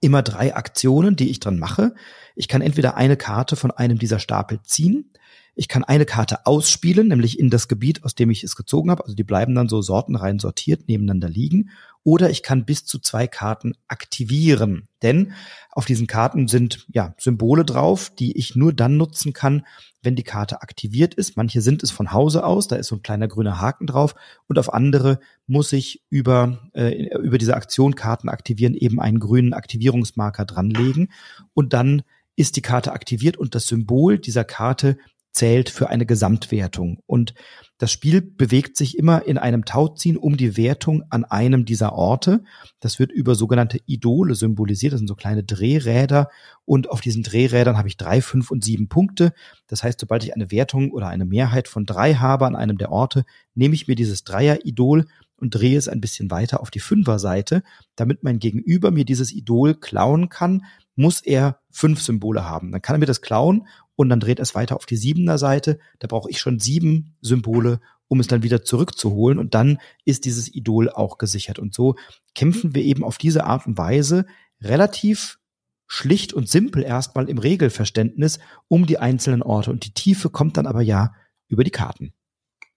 immer 0.01 0.23
drei 0.23 0.55
Aktionen, 0.55 1.15
die 1.15 1.29
ich 1.29 1.39
dran 1.39 1.59
mache. 1.59 1.93
Ich 2.35 2.47
kann 2.47 2.61
entweder 2.61 2.97
eine 2.97 3.15
Karte 3.15 3.55
von 3.55 3.69
einem 3.69 3.99
dieser 3.99 4.17
Stapel 4.17 4.59
ziehen, 4.63 5.13
ich 5.57 5.67
kann 5.67 5.83
eine 5.83 6.05
Karte 6.05 6.45
ausspielen, 6.45 7.07
nämlich 7.07 7.39
in 7.39 7.49
das 7.49 7.67
Gebiet, 7.67 8.03
aus 8.03 8.13
dem 8.13 8.29
ich 8.29 8.43
es 8.43 8.55
gezogen 8.55 8.91
habe. 8.91 9.03
Also 9.03 9.15
die 9.15 9.23
bleiben 9.23 9.55
dann 9.55 9.67
so 9.67 9.81
sortenrein 9.81 10.37
sortiert 10.37 10.87
nebeneinander 10.87 11.29
liegen. 11.29 11.71
Oder 12.03 12.29
ich 12.29 12.43
kann 12.43 12.63
bis 12.63 12.85
zu 12.85 12.99
zwei 12.99 13.25
Karten 13.25 13.73
aktivieren. 13.87 14.87
Denn 15.01 15.33
auf 15.71 15.85
diesen 15.85 16.05
Karten 16.05 16.47
sind 16.47 16.85
ja 16.93 17.15
Symbole 17.17 17.65
drauf, 17.65 18.11
die 18.11 18.37
ich 18.37 18.55
nur 18.55 18.71
dann 18.71 18.97
nutzen 18.97 19.33
kann, 19.33 19.65
wenn 20.03 20.15
die 20.15 20.23
Karte 20.23 20.61
aktiviert 20.61 21.15
ist. 21.15 21.37
Manche 21.37 21.61
sind 21.61 21.81
es 21.81 21.89
von 21.89 22.13
Hause 22.13 22.45
aus, 22.45 22.67
da 22.67 22.75
ist 22.75 22.87
so 22.87 22.95
ein 22.95 23.01
kleiner 23.01 23.27
grüner 23.27 23.59
Haken 23.59 23.87
drauf. 23.87 24.13
Und 24.47 24.59
auf 24.59 24.71
andere 24.71 25.19
muss 25.47 25.73
ich 25.73 26.03
über, 26.11 26.69
äh, 26.73 27.09
über 27.17 27.39
diese 27.39 27.55
Aktion 27.55 27.95
Karten 27.95 28.29
aktivieren 28.29 28.75
eben 28.75 29.01
einen 29.01 29.19
grünen 29.19 29.53
Aktivierungsmarker 29.53 30.45
dranlegen. 30.45 31.11
Und 31.55 31.73
dann 31.73 32.03
ist 32.35 32.55
die 32.55 32.61
Karte 32.61 32.93
aktiviert 32.93 33.37
und 33.37 33.55
das 33.55 33.65
Symbol 33.65 34.19
dieser 34.19 34.43
Karte 34.43 34.97
zählt 35.37 35.69
für 35.69 35.89
eine 35.89 36.07
Gesamtwertung. 36.07 36.99
Und 37.05 37.35
das 37.77 37.91
Spiel 37.91 38.21
bewegt 38.21 38.75
sich 38.75 38.97
immer 38.97 39.27
in 39.27 39.37
einem 39.37 39.65
Tauziehen 39.65 40.17
um 40.17 40.35
die 40.35 40.57
Wertung 40.57 41.03
an 41.11 41.25
einem 41.25 41.63
dieser 41.63 41.93
Orte. 41.93 42.43
Das 42.79 42.97
wird 42.97 43.11
über 43.11 43.35
sogenannte 43.35 43.79
Idole 43.85 44.33
symbolisiert. 44.33 44.93
Das 44.93 44.99
sind 44.99 45.07
so 45.07 45.13
kleine 45.13 45.43
Drehräder. 45.43 46.29
Und 46.65 46.89
auf 46.89 47.01
diesen 47.01 47.21
Drehrädern 47.21 47.77
habe 47.77 47.87
ich 47.87 47.97
drei, 47.97 48.19
fünf 48.21 48.49
und 48.49 48.63
sieben 48.63 48.89
Punkte. 48.89 49.31
Das 49.67 49.83
heißt, 49.83 49.99
sobald 49.99 50.23
ich 50.23 50.35
eine 50.35 50.49
Wertung 50.49 50.89
oder 50.91 51.07
eine 51.07 51.25
Mehrheit 51.25 51.67
von 51.67 51.85
drei 51.85 52.15
habe 52.15 52.47
an 52.47 52.55
einem 52.55 52.79
der 52.79 52.91
Orte, 52.91 53.23
nehme 53.53 53.75
ich 53.75 53.87
mir 53.87 53.95
dieses 53.95 54.23
Dreier-Idol 54.23 55.05
und 55.37 55.51
drehe 55.51 55.77
es 55.77 55.87
ein 55.87 56.01
bisschen 56.01 56.31
weiter 56.31 56.59
auf 56.61 56.71
die 56.71 56.79
Fünfer-Seite, 56.79 57.63
damit 57.95 58.23
mein 58.23 58.39
Gegenüber 58.39 58.91
mir 58.91 59.05
dieses 59.05 59.31
Idol 59.31 59.75
klauen 59.75 60.29
kann, 60.29 60.65
muss 60.95 61.21
er 61.21 61.59
fünf 61.69 62.01
Symbole 62.01 62.43
haben. 62.43 62.71
Dann 62.71 62.81
kann 62.81 62.95
er 62.95 62.99
mir 62.99 63.05
das 63.05 63.21
klauen 63.21 63.67
und 63.95 64.09
dann 64.09 64.19
dreht 64.19 64.39
es 64.39 64.55
weiter 64.55 64.75
auf 64.75 64.85
die 64.85 64.97
siebener 64.97 65.37
Seite. 65.37 65.79
Da 65.99 66.07
brauche 66.07 66.29
ich 66.29 66.39
schon 66.39 66.59
sieben 66.59 67.15
Symbole, 67.21 67.79
um 68.07 68.19
es 68.19 68.27
dann 68.27 68.43
wieder 68.43 68.63
zurückzuholen 68.63 69.37
und 69.37 69.53
dann 69.53 69.79
ist 70.05 70.25
dieses 70.25 70.53
Idol 70.53 70.89
auch 70.89 71.17
gesichert. 71.17 71.59
Und 71.59 71.73
so 71.73 71.95
kämpfen 72.35 72.73
wir 72.73 72.83
eben 72.83 73.03
auf 73.03 73.17
diese 73.17 73.45
Art 73.45 73.67
und 73.67 73.77
Weise 73.77 74.25
relativ 74.61 75.39
schlicht 75.87 76.33
und 76.33 76.49
simpel 76.49 76.83
erstmal 76.83 77.29
im 77.29 77.37
Regelverständnis 77.37 78.39
um 78.67 78.85
die 78.85 78.99
einzelnen 78.99 79.41
Orte. 79.41 79.71
Und 79.71 79.85
die 79.85 79.93
Tiefe 79.93 80.29
kommt 80.29 80.57
dann 80.57 80.67
aber 80.67 80.81
ja 80.81 81.13
über 81.47 81.63
die 81.63 81.71
Karten. 81.71 82.13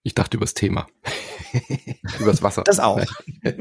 Ich 0.03 0.15
dachte 0.15 0.37
übers 0.37 0.53
Thema. 0.53 0.87
übers 2.19 2.41
Wasser. 2.41 2.63
Das 2.63 2.79
auch. 2.79 2.99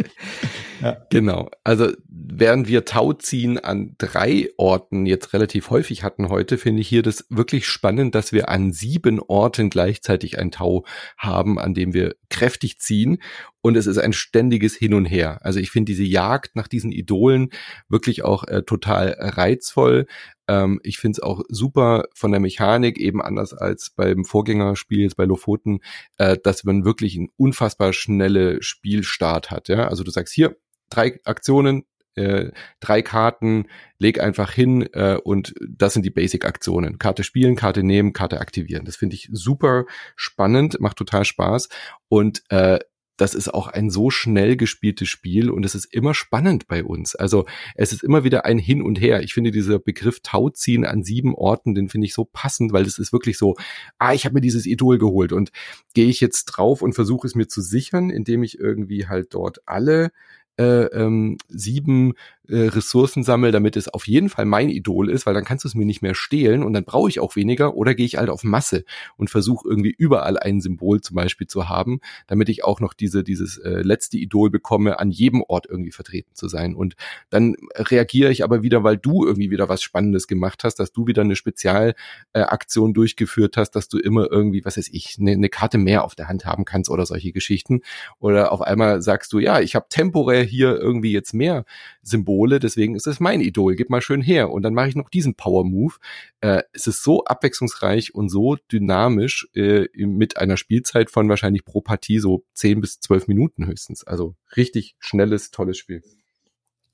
Genau. 1.11 1.51
Also 1.65 1.93
während 2.09 2.69
wir 2.69 2.85
Tauziehen 2.85 3.59
an 3.59 3.95
drei 3.99 4.49
Orten 4.57 5.07
jetzt 5.07 5.33
relativ 5.33 5.71
häufig 5.71 6.03
hatten 6.03 6.29
heute, 6.29 6.59
finde 6.59 6.81
ich 6.81 6.89
hier 6.89 7.03
das 7.03 7.27
wirklich 7.29 7.67
spannend, 7.67 8.15
dass 8.15 8.33
wir 8.33 8.49
an 8.49 8.73
sieben 8.73 9.21
Orten 9.21 9.71
gleichzeitig 9.71 10.39
ein 10.39 10.51
Tau 10.51 10.85
haben, 11.19 11.59
an 11.59 11.75
dem 11.75 11.93
wir 11.93 12.15
kräftig 12.29 12.79
ziehen. 12.81 13.19
Und 13.63 13.77
es 13.77 13.87
ist 13.87 13.99
ein 13.99 14.15
ständiges 14.15 14.75
Hin 14.75 14.95
und 14.95 15.05
Her. 15.05 15.41
Also 15.43 15.61
ich 15.61 15.71
finde 15.71 15.93
diese 15.93 16.05
Jagd 16.05 16.57
nach 16.57 16.69
diesen 16.69 16.93
Idolen 16.93 17.51
wirklich 17.89 18.25
auch 18.25 18.45
äh, 18.45 18.63
total 18.63 19.17
reizvoll. 19.19 20.07
Ähm, 20.49 20.81
ich 20.83 20.99
finde 20.99 21.17
es 21.17 21.23
auch 21.23 21.43
super 21.49 22.05
von 22.15 22.31
der 22.31 22.41
Mechanik, 22.41 22.99
eben 22.99 23.21
anders 23.21 23.53
als 23.53 23.91
beim 23.91 24.25
Vorgängerspiel 24.25 25.01
jetzt 25.01 25.17
bei 25.17 25.25
Lofoten, 25.25 25.81
äh, 26.17 26.39
dass 26.43 26.65
man 26.65 26.85
wirklich 26.85 27.17
einen 27.17 27.29
unfassbar 27.37 27.93
schnelle 27.93 28.63
Spielstart 28.63 29.51
hat. 29.51 29.69
Ja? 29.69 29.89
Also 29.89 30.05
du 30.05 30.11
sagst 30.11 30.33
hier, 30.33 30.57
drei 30.91 31.19
Aktionen, 31.25 31.85
äh, 32.15 32.51
drei 32.81 33.03
Karten, 33.03 33.67
leg 33.99 34.21
einfach 34.21 34.53
hin 34.53 34.89
äh, 34.93 35.17
und 35.17 35.55
das 35.67 35.95
sind 35.95 36.05
die 36.05 36.11
Basic-Aktionen. 36.11 36.99
Karte 36.99 37.25
spielen, 37.25 37.57
Karte 37.57 37.83
nehmen, 37.83 38.13
Karte 38.13 38.41
aktivieren. 38.41 38.85
Das 38.85 38.97
finde 38.97 39.15
ich 39.15 39.29
super 39.33 39.87
spannend, 40.17 40.81
macht 40.81 40.97
total 40.97 41.25
Spaß 41.25 41.69
und 42.09 42.43
äh, 42.51 42.81
das 43.21 43.35
ist 43.35 43.53
auch 43.53 43.67
ein 43.69 43.91
so 43.91 44.09
schnell 44.09 44.57
gespieltes 44.57 45.09
Spiel 45.09 45.51
und 45.51 45.67
es 45.67 45.75
ist 45.75 45.85
immer 45.85 46.15
spannend 46.15 46.67
bei 46.69 46.83
uns. 46.83 47.15
Also 47.15 47.45
es 47.75 47.93
ist 47.93 48.03
immer 48.03 48.25
wieder 48.25 48.47
ein 48.47 48.59
Hin 48.59 48.81
und 48.81 48.99
Her. 48.99 49.23
Ich 49.23 49.35
finde 49.35 49.51
dieser 49.51 49.79
Begriff 49.79 50.21
Tauziehen 50.23 50.87
an 50.87 51.05
sieben 51.05 51.35
Orten, 51.35 51.75
den 51.75 51.91
finde 51.91 52.07
ich 52.07 52.15
so 52.15 52.25
passend, 52.25 52.73
weil 52.73 52.85
das 52.85 52.99
ist 52.99 53.13
wirklich 53.13 53.37
so, 53.37 53.57
ah, 53.99 54.15
ich 54.15 54.25
habe 54.25 54.35
mir 54.35 54.41
dieses 54.41 54.65
Idol 54.65 54.97
geholt 54.97 55.33
und 55.33 55.53
gehe 55.93 56.09
ich 56.09 56.21
jetzt 56.21 56.47
drauf 56.47 56.81
und 56.81 56.95
versuche 56.95 57.27
es 57.27 57.35
mir 57.35 57.47
zu 57.47 57.61
sichern, 57.61 58.09
indem 58.09 58.43
ich 58.43 58.59
irgendwie 58.59 59.07
halt 59.07 59.35
dort 59.35 59.61
alle 59.67 60.13
äh, 60.59 60.85
ähm, 60.87 61.39
sieben 61.49 62.15
äh, 62.51 62.67
Ressourcen 62.67 63.23
sammle, 63.23 63.53
damit 63.53 63.77
es 63.77 63.89
auf 63.89 64.09
jeden 64.09 64.29
Fall 64.29 64.45
mein 64.45 64.69
Idol 64.71 65.09
ist, 65.09 65.25
weil 65.25 65.35
dann 65.35 65.45
kannst 65.45 65.65
du 65.65 65.69
es 65.69 65.75
mir 65.75 65.85
nicht 65.87 66.03
mehr 66.03 66.15
stehlen 66.15 66.63
und 66.65 66.73
dann 66.73 66.85
brauche 66.85 67.09
ich 67.09 67.21
auch 67.21 67.37
weniger 67.37 67.77
oder 67.77 67.95
gehe 67.95 68.07
ich 68.07 68.17
halt 68.17 68.29
auf 68.29 68.43
Masse 68.43 68.85
und 69.17 69.31
versuche 69.31 69.69
irgendwie 69.69 69.95
überall 69.97 70.37
ein 70.37 70.61
Symbol 70.61 71.01
zum 71.01 71.15
Beispiel 71.15 71.47
zu 71.47 71.69
haben, 71.69 72.01
damit 72.27 72.49
ich 72.49 72.65
auch 72.65 72.81
noch 72.81 72.93
diese, 72.93 73.23
dieses 73.23 73.59
äh, 73.59 73.83
letzte 73.83 74.19
Idol 74.19 74.51
bekomme, 74.51 74.99
an 74.99 75.11
jedem 75.11 75.43
Ort 75.43 75.67
irgendwie 75.69 75.93
vertreten 75.93 76.35
zu 76.35 76.49
sein. 76.49 76.75
Und 76.75 76.97
dann 77.31 77.55
reagiere 77.77 78.33
ich 78.33 78.43
aber 78.43 78.63
wieder, 78.63 78.83
weil 78.83 78.97
du 78.97 79.25
irgendwie 79.25 79.51
wieder 79.51 79.69
was 79.69 79.83
Spannendes 79.83 80.27
gemacht 80.27 80.65
hast, 80.65 80.77
dass 80.77 80.93
du 80.93 81.07
wieder 81.07 81.23
eine 81.23 81.37
Spezialaktion 81.37 82.91
äh, 82.91 82.95
durchgeführt 82.95 83.57
hast, 83.57 83.73
dass 83.73 83.89
du 83.89 83.99
immer 83.99 84.31
irgendwie, 84.31 84.65
was 84.65 84.77
weiß 84.77 84.89
ich, 84.93 85.19
eine, 85.21 85.33
eine 85.33 85.49
Karte 85.49 85.79
mehr 85.79 86.05
auf 86.05 86.17
der 86.17 86.29
Hand 86.29 86.47
haben 86.47 86.65
kannst 86.65 86.91
oder 86.91 87.07
solche 87.07 87.33
Geschichten. 87.33 87.83
Oder 88.19 88.51
auf 88.51 88.61
einmal 88.61 89.03
sagst 89.03 89.33
du, 89.33 89.39
ja, 89.39 89.61
ich 89.61 89.77
habe 89.77 89.87
temporär 89.89 90.43
hier 90.51 90.77
irgendwie 90.77 91.13
jetzt 91.13 91.33
mehr 91.33 91.65
Symbole, 92.03 92.61
deswegen 92.61 92.95
ist 92.95 93.07
es 93.07 93.21
mein 93.21 93.41
Idol, 93.41 93.77
gib 93.77 93.89
mal 93.89 94.03
schön 94.03 94.21
her. 94.21 94.51
Und 94.51 94.63
dann 94.63 94.75
mache 94.75 94.89
ich 94.89 94.97
noch 94.97 95.09
diesen 95.09 95.35
Power-Move. 95.35 95.95
Äh, 96.41 96.63
es 96.73 96.87
ist 96.87 97.03
so 97.03 97.25
abwechslungsreich 97.25 98.15
und 98.15 98.29
so 98.29 98.57
dynamisch 98.71 99.49
äh, 99.55 99.87
mit 99.95 100.37
einer 100.37 100.57
Spielzeit 100.57 101.11
von 101.11 101.29
wahrscheinlich 101.29 101.65
pro 101.65 101.81
Partie 101.81 102.19
so 102.19 102.45
zehn 102.53 102.81
bis 102.81 103.01
zwölf 103.01 103.29
Minuten 103.29 103.67
höchstens. 103.67 104.05
Also 104.05 104.35
richtig 104.57 104.97
schnelles, 104.99 105.51
tolles 105.51 105.79
Spiel. 105.79 106.03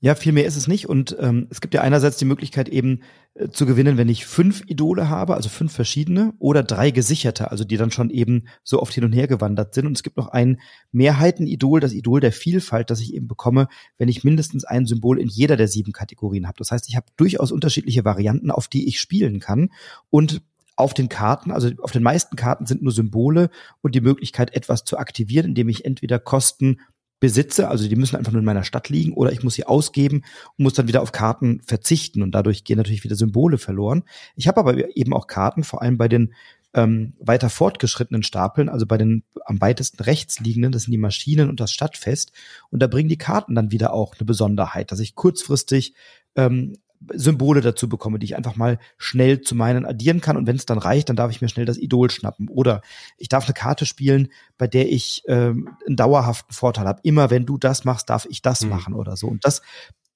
Ja, 0.07 0.15
viel 0.15 0.31
mehr 0.31 0.45
ist 0.45 0.55
es 0.55 0.69
nicht. 0.69 0.87
Und 0.87 1.17
ähm, 1.19 1.47
es 1.49 1.59
gibt 1.59 1.73
ja 1.73 1.81
einerseits 1.81 2.15
die 2.15 2.23
Möglichkeit 2.23 2.69
eben 2.69 3.01
äh, 3.33 3.49
zu 3.49 3.65
gewinnen, 3.65 3.97
wenn 3.97 4.07
ich 4.07 4.25
fünf 4.25 4.63
Idole 4.65 5.09
habe, 5.09 5.35
also 5.35 5.49
fünf 5.49 5.73
verschiedene, 5.73 6.33
oder 6.39 6.63
drei 6.63 6.91
gesicherte, 6.91 7.51
also 7.51 7.65
die 7.65 7.75
dann 7.75 7.91
schon 7.91 8.09
eben 8.09 8.47
so 8.63 8.81
oft 8.81 8.93
hin 8.93 9.03
und 9.03 9.11
her 9.11 9.27
gewandert 9.27 9.73
sind. 9.73 9.85
Und 9.85 9.97
es 9.97 10.03
gibt 10.03 10.15
noch 10.15 10.29
ein 10.29 10.61
Mehrheitenidol, 10.93 11.81
das 11.81 11.91
Idol 11.91 12.21
der 12.21 12.31
Vielfalt, 12.31 12.89
das 12.89 13.01
ich 13.01 13.15
eben 13.15 13.27
bekomme, 13.27 13.67
wenn 13.97 14.07
ich 14.07 14.23
mindestens 14.23 14.63
ein 14.63 14.85
Symbol 14.85 15.19
in 15.19 15.27
jeder 15.27 15.57
der 15.57 15.67
sieben 15.67 15.91
Kategorien 15.91 16.47
habe. 16.47 16.57
Das 16.57 16.71
heißt, 16.71 16.87
ich 16.87 16.95
habe 16.95 17.07
durchaus 17.17 17.51
unterschiedliche 17.51 18.05
Varianten, 18.05 18.49
auf 18.49 18.69
die 18.69 18.87
ich 18.87 19.01
spielen 19.01 19.41
kann. 19.41 19.71
Und 20.09 20.41
auf 20.77 20.93
den 20.93 21.09
Karten, 21.09 21.51
also 21.51 21.69
auf 21.81 21.91
den 21.91 22.03
meisten 22.03 22.37
Karten 22.37 22.65
sind 22.65 22.81
nur 22.81 22.93
Symbole 22.93 23.49
und 23.81 23.93
die 23.93 23.99
Möglichkeit, 23.99 24.55
etwas 24.55 24.85
zu 24.85 24.97
aktivieren, 24.97 25.47
indem 25.47 25.67
ich 25.67 25.83
entweder 25.83 26.17
Kosten 26.17 26.77
besitze, 27.19 27.67
also 27.67 27.87
die 27.87 27.95
müssen 27.95 28.15
einfach 28.15 28.31
nur 28.31 28.39
in 28.39 28.45
meiner 28.45 28.63
Stadt 28.63 28.89
liegen, 28.89 29.13
oder 29.13 29.31
ich 29.31 29.43
muss 29.43 29.55
sie 29.55 29.65
ausgeben 29.65 30.23
und 30.57 30.63
muss 30.63 30.73
dann 30.73 30.87
wieder 30.87 31.01
auf 31.01 31.11
Karten 31.11 31.61
verzichten 31.65 32.21
und 32.21 32.31
dadurch 32.31 32.63
gehen 32.63 32.77
natürlich 32.77 33.03
wieder 33.03 33.15
Symbole 33.15 33.57
verloren. 33.57 34.03
Ich 34.35 34.47
habe 34.47 34.59
aber 34.59 34.95
eben 34.95 35.13
auch 35.13 35.27
Karten, 35.27 35.63
vor 35.63 35.81
allem 35.81 35.97
bei 35.97 36.07
den 36.07 36.33
ähm, 36.73 37.13
weiter 37.19 37.49
fortgeschrittenen 37.49 38.23
Stapeln, 38.23 38.69
also 38.69 38.85
bei 38.85 38.97
den 38.97 39.23
am 39.45 39.59
weitesten 39.59 40.03
rechts 40.03 40.39
liegenden, 40.39 40.71
das 40.71 40.83
sind 40.83 40.91
die 40.91 40.97
Maschinen 40.97 41.49
und 41.49 41.59
das 41.59 41.71
Stadtfest. 41.71 42.31
Und 42.69 42.81
da 42.81 42.87
bringen 42.87 43.09
die 43.09 43.17
Karten 43.17 43.55
dann 43.55 43.71
wieder 43.71 43.93
auch 43.93 44.15
eine 44.15 44.25
Besonderheit, 44.25 44.91
dass 44.91 44.99
ich 44.99 45.15
kurzfristig 45.15 45.95
ähm, 46.35 46.73
Symbole 47.13 47.61
dazu 47.61 47.87
bekomme, 47.89 48.19
die 48.19 48.25
ich 48.25 48.35
einfach 48.35 48.55
mal 48.55 48.79
schnell 48.97 49.41
zu 49.41 49.55
meinen 49.55 49.85
addieren 49.85 50.21
kann. 50.21 50.37
Und 50.37 50.47
wenn 50.47 50.55
es 50.55 50.65
dann 50.65 50.77
reicht, 50.77 51.09
dann 51.09 51.15
darf 51.15 51.31
ich 51.31 51.41
mir 51.41 51.49
schnell 51.49 51.65
das 51.65 51.77
Idol 51.77 52.09
schnappen. 52.09 52.47
Oder 52.49 52.81
ich 53.17 53.29
darf 53.29 53.45
eine 53.45 53.53
Karte 53.53 53.85
spielen, 53.85 54.29
bei 54.57 54.67
der 54.67 54.91
ich 54.91 55.23
ähm, 55.27 55.69
einen 55.85 55.95
dauerhaften 55.95 56.53
Vorteil 56.53 56.85
habe. 56.85 57.01
Immer 57.03 57.29
wenn 57.29 57.45
du 57.45 57.57
das 57.57 57.85
machst, 57.85 58.09
darf 58.09 58.25
ich 58.29 58.41
das 58.41 58.61
mhm. 58.61 58.69
machen 58.69 58.93
oder 58.93 59.15
so. 59.15 59.27
Und 59.27 59.45
das 59.45 59.61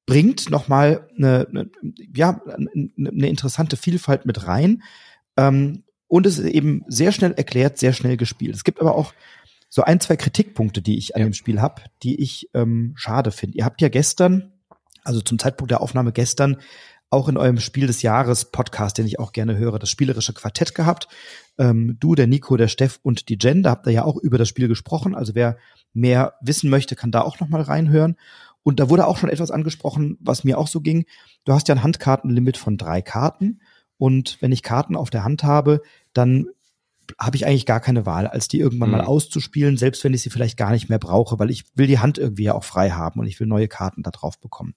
bringt 0.05 0.49
nochmal 0.49 1.07
eine, 1.17 1.47
eine, 1.49 1.69
ja, 2.13 2.41
eine, 2.45 3.27
interessante 3.27 3.77
Vielfalt 3.77 4.25
mit 4.25 4.47
rein. 4.47 4.83
Ähm, 5.37 5.83
und 6.07 6.25
es 6.25 6.39
ist 6.39 6.49
eben 6.49 6.83
sehr 6.87 7.11
schnell 7.11 7.31
erklärt, 7.31 7.77
sehr 7.77 7.93
schnell 7.93 8.17
gespielt. 8.17 8.55
Es 8.55 8.63
gibt 8.63 8.81
aber 8.81 8.95
auch 8.95 9.13
so 9.69 9.83
ein, 9.83 10.01
zwei 10.01 10.17
Kritikpunkte, 10.17 10.81
die 10.81 10.97
ich 10.97 11.15
an 11.15 11.21
ja. 11.21 11.27
dem 11.29 11.33
Spiel 11.33 11.61
habe, 11.61 11.83
die 12.03 12.19
ich 12.21 12.49
ähm, 12.53 12.93
schade 12.95 13.31
finde. 13.31 13.57
Ihr 13.57 13.63
habt 13.63 13.81
ja 13.81 13.87
gestern, 13.87 14.51
also 15.03 15.21
zum 15.21 15.39
Zeitpunkt 15.39 15.71
der 15.71 15.81
Aufnahme 15.81 16.11
gestern, 16.11 16.57
auch 17.09 17.27
in 17.27 17.37
eurem 17.37 17.59
Spiel 17.59 17.87
des 17.87 18.01
Jahres 18.01 18.51
Podcast, 18.51 18.97
den 18.97 19.05
ich 19.05 19.19
auch 19.19 19.33
gerne 19.33 19.57
höre, 19.57 19.79
das 19.79 19.89
spielerische 19.89 20.33
Quartett 20.33 20.73
gehabt. 20.73 21.09
Ähm, 21.57 21.97
du, 21.99 22.15
der 22.15 22.25
Nico, 22.25 22.55
der 22.55 22.69
Steff 22.69 22.99
und 23.03 23.27
die 23.27 23.37
Jen, 23.39 23.63
da 23.63 23.71
habt 23.71 23.85
ihr 23.85 23.91
ja 23.93 24.05
auch 24.05 24.15
über 24.15 24.37
das 24.37 24.47
Spiel 24.47 24.69
gesprochen. 24.69 25.13
Also 25.13 25.35
wer 25.35 25.57
mehr 25.93 26.35
wissen 26.41 26.69
möchte, 26.69 26.95
kann 26.95 27.11
da 27.11 27.21
auch 27.21 27.39
noch 27.41 27.49
mal 27.49 27.61
reinhören. 27.61 28.15
Und 28.63 28.79
da 28.79 28.89
wurde 28.89 29.07
auch 29.07 29.17
schon 29.17 29.29
etwas 29.29 29.51
angesprochen, 29.51 30.17
was 30.21 30.45
mir 30.45 30.57
auch 30.57 30.67
so 30.67 30.79
ging. 30.79 31.05
Du 31.43 31.53
hast 31.53 31.67
ja 31.67 31.75
ein 31.75 31.83
Handkartenlimit 31.83 32.55
von 32.55 32.77
drei 32.77 33.01
Karten. 33.01 33.59
Und 33.97 34.37
wenn 34.39 34.53
ich 34.53 34.63
Karten 34.63 34.95
auf 34.95 35.09
der 35.09 35.25
Hand 35.25 35.43
habe, 35.43 35.81
dann 36.13 36.47
habe 37.19 37.35
ich 37.35 37.45
eigentlich 37.45 37.65
gar 37.65 37.79
keine 37.79 38.05
Wahl, 38.05 38.27
als 38.27 38.47
die 38.47 38.59
irgendwann 38.59 38.89
mhm. 38.89 38.97
mal 38.97 39.05
auszuspielen, 39.05 39.77
selbst 39.77 40.03
wenn 40.03 40.13
ich 40.13 40.21
sie 40.21 40.29
vielleicht 40.29 40.57
gar 40.57 40.71
nicht 40.71 40.89
mehr 40.89 40.99
brauche, 40.99 41.39
weil 41.39 41.51
ich 41.51 41.65
will 41.75 41.87
die 41.87 41.99
Hand 41.99 42.17
irgendwie 42.17 42.43
ja 42.43 42.53
auch 42.53 42.63
frei 42.63 42.91
haben 42.91 43.19
und 43.19 43.27
ich 43.27 43.39
will 43.39 43.47
neue 43.47 43.67
Karten 43.67 44.03
da 44.03 44.11
drauf 44.11 44.39
bekommen. 44.39 44.73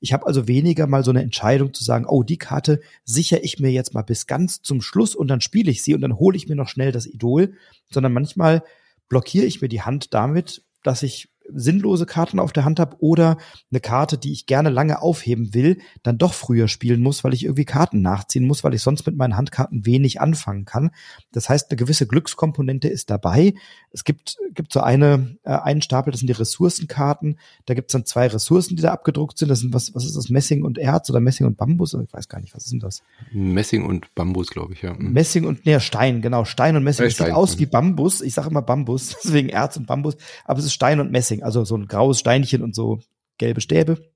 Ich 0.00 0.12
habe 0.12 0.26
also 0.26 0.46
weniger 0.46 0.86
mal 0.86 1.04
so 1.04 1.10
eine 1.10 1.22
Entscheidung 1.22 1.72
zu 1.72 1.84
sagen, 1.84 2.06
oh, 2.06 2.22
die 2.22 2.38
Karte 2.38 2.80
sichere 3.04 3.40
ich 3.40 3.58
mir 3.58 3.70
jetzt 3.70 3.94
mal 3.94 4.02
bis 4.02 4.26
ganz 4.26 4.62
zum 4.62 4.82
Schluss 4.82 5.14
und 5.14 5.28
dann 5.28 5.40
spiele 5.40 5.70
ich 5.70 5.82
sie 5.82 5.94
und 5.94 6.02
dann 6.02 6.18
hole 6.18 6.36
ich 6.36 6.48
mir 6.48 6.56
noch 6.56 6.68
schnell 6.68 6.92
das 6.92 7.06
Idol, 7.06 7.54
sondern 7.90 8.12
manchmal 8.12 8.62
blockiere 9.08 9.46
ich 9.46 9.62
mir 9.62 9.68
die 9.68 9.82
Hand 9.82 10.14
damit, 10.14 10.62
dass 10.82 11.02
ich 11.02 11.29
sinnlose 11.54 12.06
Karten 12.06 12.38
auf 12.38 12.52
der 12.52 12.64
Hand 12.64 12.80
habe 12.80 12.96
oder 13.00 13.38
eine 13.70 13.80
Karte, 13.80 14.18
die 14.18 14.32
ich 14.32 14.46
gerne 14.46 14.70
lange 14.70 15.02
aufheben 15.02 15.54
will, 15.54 15.78
dann 16.02 16.18
doch 16.18 16.34
früher 16.34 16.68
spielen 16.68 17.02
muss, 17.02 17.24
weil 17.24 17.34
ich 17.34 17.44
irgendwie 17.44 17.64
Karten 17.64 18.02
nachziehen 18.02 18.46
muss, 18.46 18.64
weil 18.64 18.74
ich 18.74 18.82
sonst 18.82 19.06
mit 19.06 19.16
meinen 19.16 19.36
Handkarten 19.36 19.86
wenig 19.86 20.20
anfangen 20.20 20.64
kann. 20.64 20.90
Das 21.32 21.48
heißt, 21.48 21.70
eine 21.70 21.76
gewisse 21.76 22.06
Glückskomponente 22.06 22.88
ist 22.88 23.10
dabei. 23.10 23.54
Es 23.92 24.04
gibt, 24.04 24.38
gibt 24.54 24.72
so 24.72 24.80
eine, 24.80 25.36
äh, 25.42 25.50
einen 25.50 25.82
Stapel, 25.82 26.12
das 26.12 26.20
sind 26.20 26.28
die 26.28 26.32
Ressourcenkarten. 26.32 27.38
Da 27.66 27.74
gibt 27.74 27.90
es 27.90 27.92
dann 27.92 28.06
zwei 28.06 28.28
Ressourcen, 28.28 28.76
die 28.76 28.82
da 28.82 28.92
abgedruckt 28.92 29.36
sind. 29.36 29.48
Das 29.48 29.60
sind 29.60 29.74
was, 29.74 29.94
was 29.94 30.04
ist 30.04 30.16
das? 30.16 30.30
Messing 30.30 30.62
und 30.62 30.78
Erz 30.78 31.10
oder 31.10 31.20
Messing 31.20 31.46
und 31.46 31.56
Bambus? 31.56 31.94
Ich 31.94 32.12
weiß 32.12 32.28
gar 32.28 32.40
nicht, 32.40 32.54
was 32.54 32.64
ist 32.64 32.72
denn 32.72 32.80
das? 32.80 33.02
Messing 33.32 33.84
und 33.84 34.14
Bambus, 34.14 34.50
glaube 34.50 34.74
ich, 34.74 34.82
ja. 34.82 34.94
Mhm. 34.94 35.12
Messing 35.12 35.44
und, 35.44 35.66
nee, 35.66 35.78
Stein, 35.80 36.22
genau. 36.22 36.44
Stein 36.44 36.76
und 36.76 36.84
Messing. 36.84 37.06
Es 37.06 37.16
sieht 37.16 37.30
aus 37.32 37.58
wie 37.58 37.66
Bambus. 37.66 38.20
Ich 38.20 38.34
sage 38.34 38.48
immer 38.48 38.62
Bambus, 38.62 39.16
deswegen 39.24 39.48
Erz 39.48 39.76
und 39.76 39.86
Bambus. 39.86 40.16
Aber 40.44 40.58
es 40.58 40.64
ist 40.64 40.72
Stein 40.72 41.00
und. 41.00 41.10
Messing, 41.10 41.42
also 41.42 41.64
so 41.64 41.76
ein 41.76 41.86
graues 41.86 42.20
Steinchen 42.20 42.62
und 42.62 42.74
so 42.74 43.00
gelbe 43.38 43.60
Stäbe. 43.60 44.09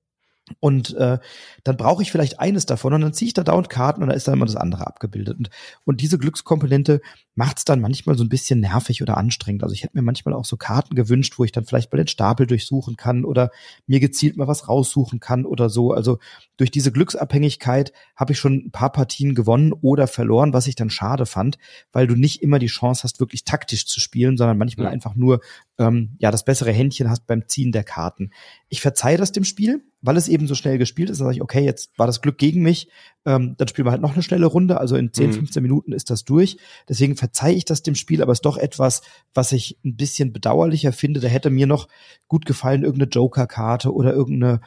Und 0.59 0.93
äh, 0.95 1.17
dann 1.63 1.77
brauche 1.77 2.03
ich 2.03 2.11
vielleicht 2.11 2.39
eines 2.39 2.67
davon 2.67 2.93
und 2.93 3.01
dann 3.01 3.13
ziehe 3.13 3.27
ich 3.27 3.33
da 3.33 3.43
dauernd 3.43 3.69
Karten 3.69 4.03
und 4.03 4.09
da 4.09 4.15
ist 4.15 4.27
dann 4.27 4.35
immer 4.35 4.45
das 4.45 4.55
andere 4.55 4.85
abgebildet. 4.85 5.37
Und, 5.37 5.49
und 5.85 6.01
diese 6.01 6.19
Glückskomponente 6.19 7.01
macht 7.33 7.57
es 7.57 7.65
dann 7.65 7.81
manchmal 7.81 8.15
so 8.15 8.23
ein 8.23 8.29
bisschen 8.29 8.59
nervig 8.59 9.01
oder 9.01 9.17
anstrengend. 9.17 9.63
Also 9.63 9.73
ich 9.73 9.83
hätte 9.83 9.97
mir 9.97 10.03
manchmal 10.03 10.35
auch 10.35 10.45
so 10.45 10.55
Karten 10.55 10.95
gewünscht, 10.95 11.39
wo 11.39 11.43
ich 11.43 11.51
dann 11.51 11.65
vielleicht 11.65 11.91
mal 11.91 11.97
den 11.97 12.07
Stapel 12.07 12.45
durchsuchen 12.45 12.95
kann 12.95 13.25
oder 13.25 13.49
mir 13.87 13.99
gezielt 13.99 14.37
mal 14.37 14.47
was 14.47 14.69
raussuchen 14.69 15.19
kann 15.19 15.45
oder 15.45 15.69
so. 15.69 15.91
Also 15.91 16.19
durch 16.57 16.69
diese 16.69 16.91
Glücksabhängigkeit 16.91 17.91
habe 18.15 18.33
ich 18.33 18.39
schon 18.39 18.67
ein 18.67 18.71
paar 18.71 18.91
Partien 18.91 19.33
gewonnen 19.33 19.73
oder 19.73 20.05
verloren, 20.07 20.53
was 20.53 20.67
ich 20.67 20.75
dann 20.75 20.91
schade 20.91 21.25
fand, 21.25 21.57
weil 21.91 22.05
du 22.05 22.15
nicht 22.15 22.43
immer 22.43 22.59
die 22.59 22.67
Chance 22.67 23.03
hast, 23.03 23.19
wirklich 23.19 23.45
taktisch 23.45 23.87
zu 23.87 23.99
spielen, 23.99 24.37
sondern 24.37 24.59
manchmal 24.59 24.85
ja. 24.85 24.91
einfach 24.91 25.15
nur 25.15 25.41
ähm, 25.79 26.15
ja 26.19 26.29
das 26.29 26.45
bessere 26.45 26.71
Händchen 26.71 27.09
hast 27.09 27.25
beim 27.25 27.47
Ziehen 27.47 27.71
der 27.71 27.83
Karten. 27.83 28.29
Ich 28.69 28.81
verzeihe 28.81 29.17
das 29.17 29.31
dem 29.31 29.43
Spiel, 29.43 29.83
weil 30.05 30.17
es 30.17 30.27
eben 30.27 30.47
so 30.47 30.55
schnell 30.55 30.77
gespielt 30.77 31.09
ist. 31.09 31.19
Dann 31.19 31.25
sage 31.25 31.37
ich, 31.37 31.41
okay, 31.41 31.63
jetzt 31.63 31.97
war 31.97 32.07
das 32.07 32.21
Glück 32.21 32.37
gegen 32.37 32.61
mich, 32.61 32.89
ähm, 33.25 33.55
dann 33.57 33.67
spielen 33.67 33.87
wir 33.87 33.91
halt 33.91 34.01
noch 34.01 34.13
eine 34.13 34.23
schnelle 34.23 34.45
Runde. 34.45 34.79
Also 34.79 34.95
in 34.95 35.11
10, 35.11 35.27
mhm. 35.27 35.33
15 35.33 35.63
Minuten 35.63 35.91
ist 35.91 36.09
das 36.09 36.23
durch. 36.23 36.57
Deswegen 36.87 37.15
verzeihe 37.15 37.55
ich 37.55 37.65
das 37.65 37.83
dem 37.83 37.95
Spiel, 37.95 38.21
aber 38.21 38.31
es 38.31 38.37
ist 38.37 38.45
doch 38.45 38.57
etwas, 38.57 39.01
was 39.33 39.51
ich 39.51 39.79
ein 39.83 39.95
bisschen 39.95 40.33
bedauerlicher 40.33 40.93
finde. 40.93 41.19
Da 41.19 41.27
hätte 41.27 41.49
mir 41.49 41.67
noch 41.67 41.87
gut 42.27 42.45
gefallen, 42.45 42.83
irgendeine 42.83 43.09
Joker-Karte 43.09 43.93
oder 43.93 44.13
irgendeine 44.13 44.61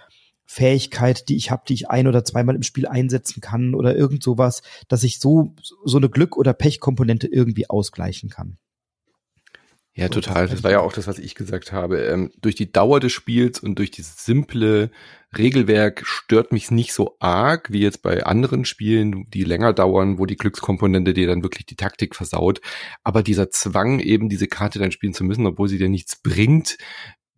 Fähigkeit, 0.44 1.28
die 1.28 1.36
ich 1.36 1.50
habe, 1.50 1.62
die 1.68 1.74
ich 1.74 1.90
ein 1.90 2.06
oder 2.06 2.24
zweimal 2.24 2.54
im 2.54 2.62
Spiel 2.62 2.86
einsetzen 2.86 3.42
kann 3.42 3.74
oder 3.74 3.94
irgend 3.94 4.22
sowas, 4.22 4.62
dass 4.88 5.04
ich 5.04 5.18
so 5.18 5.54
so 5.84 5.98
eine 5.98 6.08
Glück- 6.08 6.38
oder 6.38 6.54
Pechkomponente 6.54 7.26
irgendwie 7.26 7.68
ausgleichen 7.68 8.30
kann. 8.30 8.56
Ja, 9.98 10.08
total. 10.08 10.46
Das 10.46 10.62
war 10.62 10.70
ja 10.70 10.78
auch 10.78 10.92
das, 10.92 11.08
was 11.08 11.18
ich 11.18 11.34
gesagt 11.34 11.72
habe. 11.72 11.98
Ähm, 12.04 12.30
durch 12.40 12.54
die 12.54 12.70
Dauer 12.70 13.00
des 13.00 13.10
Spiels 13.10 13.58
und 13.58 13.80
durch 13.80 13.90
dieses 13.90 14.24
simple 14.24 14.92
Regelwerk 15.36 16.06
stört 16.06 16.52
mich 16.52 16.70
nicht 16.70 16.92
so 16.92 17.16
arg 17.18 17.72
wie 17.72 17.80
jetzt 17.80 18.00
bei 18.00 18.24
anderen 18.24 18.64
Spielen, 18.64 19.28
die 19.30 19.42
länger 19.42 19.72
dauern, 19.72 20.20
wo 20.20 20.24
die 20.24 20.36
Glückskomponente 20.36 21.14
dir 21.14 21.26
dann 21.26 21.42
wirklich 21.42 21.66
die 21.66 21.74
Taktik 21.74 22.14
versaut. 22.14 22.60
Aber 23.02 23.24
dieser 23.24 23.50
Zwang, 23.50 23.98
eben 23.98 24.28
diese 24.28 24.46
Karte 24.46 24.78
dann 24.78 24.92
spielen 24.92 25.14
zu 25.14 25.24
müssen, 25.24 25.46
obwohl 25.46 25.68
sie 25.68 25.78
dir 25.78 25.88
nichts 25.88 26.22
bringt, 26.22 26.78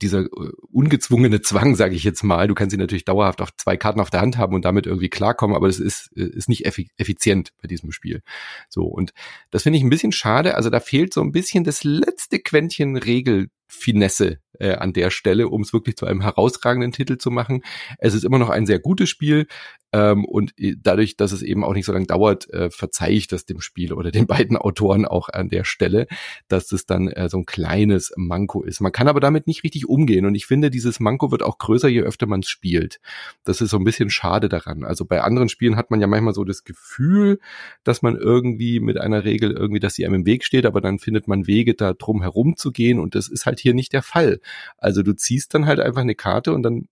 dieser 0.02 0.22
äh, 0.22 0.52
ungezwungene 0.72 1.40
Zwang, 1.40 1.76
sage 1.76 1.94
ich 1.94 2.04
jetzt 2.04 2.22
mal. 2.22 2.48
Du 2.48 2.54
kannst 2.54 2.72
sie 2.72 2.76
natürlich 2.76 3.04
dauerhaft 3.04 3.40
auch 3.42 3.50
zwei 3.56 3.76
Karten 3.76 4.00
auf 4.00 4.10
der 4.10 4.20
Hand 4.20 4.38
haben 4.38 4.54
und 4.54 4.64
damit 4.64 4.86
irgendwie 4.86 5.08
klarkommen, 5.08 5.56
aber 5.56 5.66
das 5.66 5.78
ist, 5.78 6.10
äh, 6.16 6.24
ist 6.24 6.48
nicht 6.48 6.66
effizient 6.66 7.52
bei 7.60 7.68
diesem 7.68 7.92
Spiel. 7.92 8.22
So, 8.68 8.84
und 8.84 9.12
das 9.50 9.62
finde 9.64 9.78
ich 9.78 9.84
ein 9.84 9.90
bisschen 9.90 10.12
schade. 10.12 10.54
Also 10.54 10.70
da 10.70 10.80
fehlt 10.80 11.14
so 11.14 11.20
ein 11.20 11.32
bisschen 11.32 11.64
das 11.64 11.84
letzte 11.84 12.38
Quäntchen 12.38 12.96
Regelfinesse 12.96 14.38
äh, 14.60 14.74
an 14.74 14.92
der 14.92 15.10
Stelle, 15.10 15.48
um 15.48 15.62
es 15.62 15.72
wirklich 15.72 15.96
zu 15.96 16.06
einem 16.06 16.20
herausragenden 16.20 16.92
Titel 16.92 17.18
zu 17.18 17.30
machen. 17.30 17.62
Es 17.98 18.14
ist 18.14 18.24
immer 18.24 18.38
noch 18.38 18.50
ein 18.50 18.66
sehr 18.66 18.78
gutes 18.78 19.08
Spiel. 19.08 19.46
Ähm, 19.92 20.24
und 20.24 20.54
dadurch, 20.56 21.16
dass 21.16 21.32
es 21.32 21.42
eben 21.42 21.64
auch 21.64 21.74
nicht 21.74 21.84
so 21.84 21.92
lange 21.92 22.06
dauert, 22.06 22.48
äh, 22.50 22.70
verzeihe 22.70 23.14
ich 23.14 23.26
das 23.26 23.44
dem 23.44 23.60
Spiel 23.60 23.92
oder 23.92 24.10
den 24.12 24.26
beiden 24.28 24.56
Autoren 24.56 25.04
auch 25.04 25.28
an 25.28 25.48
der 25.48 25.64
Stelle, 25.64 26.06
dass 26.48 26.70
es 26.70 26.86
dann 26.86 27.08
äh, 27.08 27.28
so 27.28 27.38
ein 27.38 27.46
kleines 27.46 28.12
Manko 28.16 28.62
ist. 28.62 28.80
Man 28.80 28.92
kann 28.92 29.08
aber 29.08 29.20
damit 29.20 29.46
nicht 29.46 29.64
richtig 29.64 29.88
umgehen 29.88 30.26
und 30.26 30.34
ich 30.34 30.46
finde, 30.46 30.70
dieses 30.70 31.00
Manko 31.00 31.32
wird 31.32 31.42
auch 31.42 31.58
größer, 31.58 31.88
je 31.88 32.02
öfter 32.02 32.26
man 32.26 32.40
es 32.40 32.48
spielt. 32.48 33.00
Das 33.44 33.60
ist 33.60 33.70
so 33.70 33.78
ein 33.78 33.84
bisschen 33.84 34.10
schade 34.10 34.48
daran. 34.48 34.84
Also 34.84 35.04
bei 35.04 35.22
anderen 35.22 35.48
Spielen 35.48 35.76
hat 35.76 35.90
man 35.90 36.00
ja 36.00 36.06
manchmal 36.06 36.34
so 36.34 36.44
das 36.44 36.62
Gefühl, 36.62 37.40
dass 37.82 38.02
man 38.02 38.16
irgendwie 38.16 38.78
mit 38.78 39.00
einer 39.00 39.24
Regel 39.24 39.50
irgendwie, 39.50 39.80
dass 39.80 39.94
sie 39.94 40.06
einem 40.06 40.20
im 40.20 40.26
Weg 40.26 40.44
steht, 40.44 40.66
aber 40.66 40.80
dann 40.80 40.98
findet 40.98 41.26
man 41.26 41.46
Wege, 41.48 41.74
da 41.74 41.94
drum 41.94 42.22
herum 42.22 42.56
zu 42.56 42.70
gehen 42.70 43.00
und 43.00 43.14
das 43.16 43.28
ist 43.28 43.46
halt 43.46 43.58
hier 43.58 43.74
nicht 43.74 43.92
der 43.92 44.02
Fall. 44.02 44.40
Also 44.78 45.02
du 45.02 45.14
ziehst 45.14 45.54
dann 45.54 45.66
halt 45.66 45.80
einfach 45.80 46.02
eine 46.02 46.14
Karte 46.14 46.52
und 46.54 46.62
dann 46.62 46.88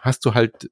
hast 0.00 0.24
du 0.24 0.34
halt 0.34 0.70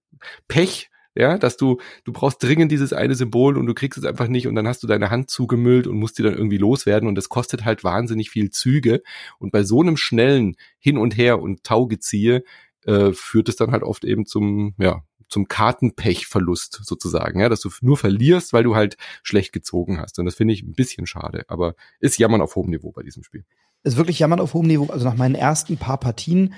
Pech, 0.48 0.90
ja, 1.16 1.38
dass 1.38 1.56
du, 1.56 1.78
du 2.04 2.12
brauchst 2.12 2.42
dringend 2.42 2.72
dieses 2.72 2.92
eine 2.92 3.14
Symbol 3.14 3.56
und 3.56 3.66
du 3.66 3.74
kriegst 3.74 3.98
es 3.98 4.04
einfach 4.04 4.26
nicht 4.26 4.48
und 4.48 4.56
dann 4.56 4.66
hast 4.66 4.82
du 4.82 4.86
deine 4.86 5.10
Hand 5.10 5.30
zugemüllt 5.30 5.86
und 5.86 5.96
musst 5.96 6.18
die 6.18 6.22
dann 6.22 6.34
irgendwie 6.34 6.58
loswerden 6.58 7.08
und 7.08 7.14
das 7.14 7.28
kostet 7.28 7.64
halt 7.64 7.84
wahnsinnig 7.84 8.30
viel 8.30 8.50
Züge 8.50 9.02
und 9.38 9.52
bei 9.52 9.62
so 9.62 9.80
einem 9.80 9.96
schnellen 9.96 10.56
Hin 10.78 10.98
und 10.98 11.16
Her 11.16 11.40
und 11.40 11.62
Taugeziehe 11.62 12.42
äh, 12.84 13.12
führt 13.12 13.48
es 13.48 13.56
dann 13.56 13.70
halt 13.70 13.84
oft 13.84 14.04
eben 14.04 14.26
zum, 14.26 14.74
ja, 14.78 15.04
zum 15.28 15.46
Kartenpechverlust 15.46 16.80
sozusagen, 16.82 17.40
ja, 17.40 17.48
dass 17.48 17.60
du 17.60 17.70
nur 17.80 17.96
verlierst, 17.96 18.52
weil 18.52 18.64
du 18.64 18.74
halt 18.74 18.96
schlecht 19.22 19.52
gezogen 19.52 20.00
hast 20.00 20.18
und 20.18 20.24
das 20.24 20.34
finde 20.34 20.54
ich 20.54 20.62
ein 20.62 20.74
bisschen 20.74 21.06
schade, 21.06 21.44
aber 21.46 21.74
ist 22.00 22.18
Jammern 22.18 22.40
auf 22.40 22.56
hohem 22.56 22.70
Niveau 22.70 22.90
bei 22.90 23.02
diesem 23.04 23.22
Spiel. 23.22 23.44
Ist 23.84 23.96
wirklich 23.96 24.18
Jammern 24.18 24.40
auf 24.40 24.54
hohem 24.54 24.66
Niveau, 24.66 24.92
also 24.92 25.04
nach 25.04 25.16
meinen 25.16 25.34
ersten 25.34 25.76
paar 25.76 25.98
Partien 25.98 26.54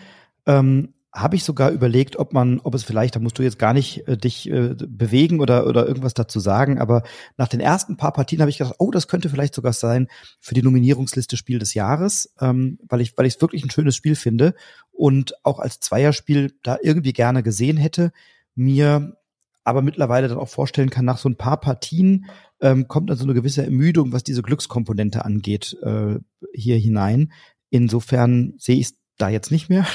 ähm, 0.46 0.94
habe 1.16 1.34
ich 1.34 1.44
sogar 1.44 1.70
überlegt, 1.70 2.16
ob 2.18 2.34
man, 2.34 2.60
ob 2.60 2.74
es 2.74 2.84
vielleicht, 2.84 3.16
da 3.16 3.20
musst 3.20 3.38
du 3.38 3.42
jetzt 3.42 3.58
gar 3.58 3.72
nicht 3.72 4.06
äh, 4.06 4.18
dich 4.18 4.50
äh, 4.50 4.74
bewegen 4.76 5.40
oder, 5.40 5.66
oder 5.66 5.86
irgendwas 5.86 6.12
dazu 6.12 6.40
sagen, 6.40 6.78
aber 6.78 7.02
nach 7.38 7.48
den 7.48 7.60
ersten 7.60 7.96
paar 7.96 8.12
Partien 8.12 8.40
habe 8.40 8.50
ich 8.50 8.58
gedacht, 8.58 8.76
oh, 8.78 8.90
das 8.90 9.08
könnte 9.08 9.30
vielleicht 9.30 9.54
sogar 9.54 9.72
sein 9.72 10.08
für 10.40 10.54
die 10.54 10.62
Nominierungsliste 10.62 11.38
Spiel 11.38 11.58
des 11.58 11.72
Jahres, 11.72 12.34
ähm, 12.40 12.78
weil 12.86 13.00
ich, 13.00 13.16
weil 13.16 13.24
ich 13.24 13.36
es 13.36 13.40
wirklich 13.40 13.64
ein 13.64 13.70
schönes 13.70 13.96
Spiel 13.96 14.14
finde 14.14 14.54
und 14.92 15.34
auch 15.42 15.58
als 15.58 15.80
Zweierspiel 15.80 16.52
da 16.62 16.76
irgendwie 16.82 17.14
gerne 17.14 17.42
gesehen 17.42 17.78
hätte, 17.78 18.12
mir 18.54 19.16
aber 19.64 19.82
mittlerweile 19.82 20.28
dann 20.28 20.38
auch 20.38 20.48
vorstellen 20.48 20.90
kann, 20.90 21.06
nach 21.06 21.18
so 21.18 21.28
ein 21.28 21.36
paar 21.36 21.58
Partien 21.60 22.26
ähm, 22.60 22.88
kommt 22.88 23.10
dann 23.10 23.16
so 23.16 23.24
eine 23.24 23.34
gewisse 23.34 23.64
Ermüdung, 23.64 24.12
was 24.12 24.24
diese 24.24 24.42
Glückskomponente 24.42 25.24
angeht, 25.24 25.76
äh, 25.82 26.18
hier 26.54 26.76
hinein. 26.76 27.32
Insofern 27.70 28.54
sehe 28.58 28.76
ich 28.76 28.86
es 28.86 28.94
da 29.18 29.28
jetzt 29.28 29.50
nicht 29.50 29.68
mehr. 29.68 29.86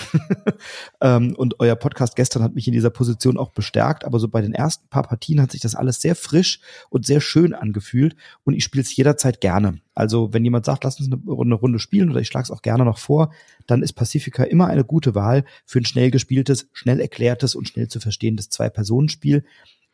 ähm, 1.01 1.35
und 1.35 1.59
euer 1.59 1.75
Podcast 1.75 2.15
gestern 2.15 2.43
hat 2.43 2.55
mich 2.55 2.67
in 2.67 2.73
dieser 2.73 2.89
Position 2.89 3.37
auch 3.37 3.51
bestärkt. 3.51 4.03
Aber 4.05 4.19
so 4.19 4.27
bei 4.27 4.41
den 4.41 4.53
ersten 4.53 4.87
paar 4.89 5.03
Partien 5.03 5.41
hat 5.41 5.51
sich 5.51 5.61
das 5.61 5.75
alles 5.75 6.01
sehr 6.01 6.15
frisch 6.15 6.59
und 6.89 7.05
sehr 7.05 7.21
schön 7.21 7.53
angefühlt. 7.53 8.15
Und 8.43 8.53
ich 8.53 8.63
spiele 8.63 8.81
es 8.81 8.95
jederzeit 8.95 9.41
gerne. 9.41 9.79
Also 9.93 10.33
wenn 10.33 10.43
jemand 10.43 10.65
sagt, 10.65 10.83
lass 10.83 10.99
uns 10.99 11.11
eine, 11.11 11.21
eine 11.39 11.55
Runde 11.55 11.79
spielen 11.79 12.09
oder 12.09 12.19
ich 12.19 12.27
schlage 12.27 12.45
es 12.45 12.51
auch 12.51 12.61
gerne 12.61 12.85
noch 12.85 12.97
vor, 12.97 13.31
dann 13.67 13.83
ist 13.83 13.93
Pacifica 13.93 14.43
immer 14.43 14.67
eine 14.67 14.83
gute 14.83 15.13
Wahl 15.15 15.45
für 15.65 15.79
ein 15.79 15.85
schnell 15.85 16.11
gespieltes, 16.11 16.69
schnell 16.73 16.99
erklärtes 16.99 17.55
und 17.55 17.67
schnell 17.67 17.87
zu 17.87 17.99
verstehendes 17.99 18.49
Zwei-Personen-Spiel 18.49 19.43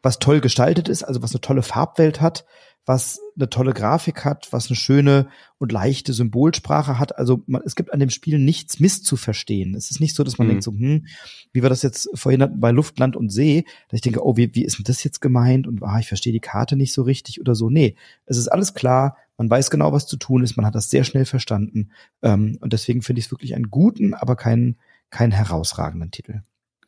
was 0.01 0.19
toll 0.19 0.41
gestaltet 0.41 0.89
ist, 0.89 1.03
also 1.03 1.21
was 1.21 1.33
eine 1.33 1.41
tolle 1.41 1.63
Farbwelt 1.63 2.21
hat, 2.21 2.45
was 2.87 3.19
eine 3.35 3.49
tolle 3.49 3.73
Grafik 3.73 4.23
hat, 4.23 4.47
was 4.51 4.67
eine 4.67 4.77
schöne 4.77 5.27
und 5.57 5.73
leichte 5.73 6.13
Symbolsprache 6.13 6.97
hat. 6.97 7.17
Also 7.17 7.43
man, 7.45 7.61
es 7.65 7.75
gibt 7.75 7.91
an 7.91 7.99
dem 7.99 8.09
Spiel 8.09 8.39
nichts 8.39 8.79
misszuverstehen. 8.79 9.75
Es 9.75 9.91
ist 9.91 9.99
nicht 9.99 10.15
so, 10.15 10.23
dass 10.23 10.37
man 10.37 10.47
mhm. 10.47 10.51
denkt 10.51 10.63
so, 10.63 10.71
hm, 10.71 11.05
wie 11.51 11.61
wir 11.61 11.69
das 11.69 11.81
jetzt 11.81 12.09
vorhin 12.13 12.41
hatten 12.41 12.61
bei 12.61 12.71
Luft, 12.71 12.97
Land 12.97 13.17
und 13.17 13.29
See, 13.29 13.65
dass 13.89 13.97
ich 13.97 14.01
denke, 14.01 14.25
oh, 14.25 14.37
wie, 14.37 14.55
wie 14.55 14.63
ist 14.63 14.77
denn 14.77 14.85
das 14.85 15.03
jetzt 15.03 15.19
gemeint? 15.19 15.67
Und 15.67 15.83
ah, 15.83 15.99
ich 15.99 16.07
verstehe 16.07 16.31
die 16.31 16.39
Karte 16.39 16.77
nicht 16.77 16.93
so 16.93 17.01
richtig 17.01 17.41
oder 17.41 17.55
so. 17.55 17.69
Nee, 17.69 17.97
es 18.25 18.37
ist 18.37 18.47
alles 18.47 18.73
klar. 18.73 19.17
Man 19.35 19.49
weiß 19.49 19.69
genau, 19.69 19.91
was 19.91 20.07
zu 20.07 20.15
tun 20.15 20.43
ist. 20.43 20.55
Man 20.55 20.65
hat 20.65 20.73
das 20.73 20.89
sehr 20.89 21.03
schnell 21.03 21.25
verstanden. 21.25 21.91
Ähm, 22.21 22.57
und 22.61 22.71
deswegen 22.71 23.01
finde 23.01 23.19
ich 23.19 23.25
es 23.25 23.31
wirklich 23.31 23.53
einen 23.53 23.69
guten, 23.69 24.13
aber 24.13 24.37
keinen, 24.37 24.77
keinen 25.09 25.33
herausragenden 25.33 26.11
Titel. 26.11 26.41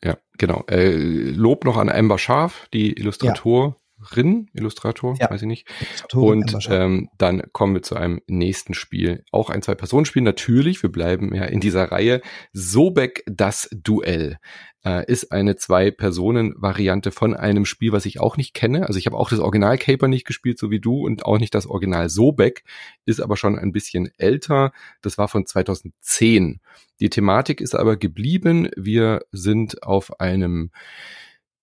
Ja, 0.04 0.16
genau. 0.38 0.64
Äh, 0.68 0.94
Lob 0.96 1.64
noch 1.64 1.76
an 1.76 1.88
Amber 1.88 2.18
Scharf, 2.18 2.68
die 2.72 2.92
Illustratorin, 2.92 4.48
ja. 4.54 4.60
Illustrator, 4.60 5.14
ja. 5.18 5.30
weiß 5.30 5.42
ich 5.42 5.48
nicht. 5.48 5.68
Und 6.12 6.56
ähm, 6.70 7.10
dann 7.18 7.42
kommen 7.52 7.74
wir 7.74 7.82
zu 7.82 7.96
einem 7.96 8.22
nächsten 8.26 8.74
Spiel. 8.74 9.24
Auch 9.30 9.50
ein 9.50 9.62
Zwei-Personen-Spiel, 9.62 10.22
natürlich. 10.22 10.82
Wir 10.82 10.90
bleiben 10.90 11.34
ja 11.34 11.44
in 11.44 11.60
dieser 11.60 11.92
Reihe. 11.92 12.22
Sobek 12.52 13.22
das 13.26 13.68
Duell 13.72 14.38
äh, 14.84 15.04
ist 15.10 15.32
eine 15.32 15.56
Zwei-Personen-Variante 15.56 17.10
von 17.10 17.34
einem 17.34 17.64
Spiel, 17.64 17.92
was 17.92 18.06
ich 18.06 18.20
auch 18.20 18.36
nicht 18.36 18.54
kenne. 18.54 18.86
Also 18.86 18.98
ich 18.98 19.06
habe 19.06 19.16
auch 19.16 19.28
das 19.28 19.40
Original 19.40 19.78
Caper 19.78 20.08
nicht 20.08 20.26
gespielt, 20.26 20.58
so 20.58 20.70
wie 20.70 20.80
du, 20.80 21.04
und 21.04 21.24
auch 21.24 21.38
nicht 21.38 21.54
das 21.54 21.66
Original 21.66 22.08
Sobek, 22.08 22.64
ist 23.04 23.20
aber 23.20 23.36
schon 23.36 23.58
ein 23.58 23.72
bisschen 23.72 24.10
älter. 24.16 24.72
Das 25.02 25.18
war 25.18 25.28
von 25.28 25.46
2010. 25.46 26.60
Die 27.00 27.10
Thematik 27.10 27.60
ist 27.60 27.74
aber 27.74 27.96
geblieben. 27.96 28.68
Wir 28.76 29.22
sind 29.32 29.82
auf 29.82 30.20
einem 30.20 30.70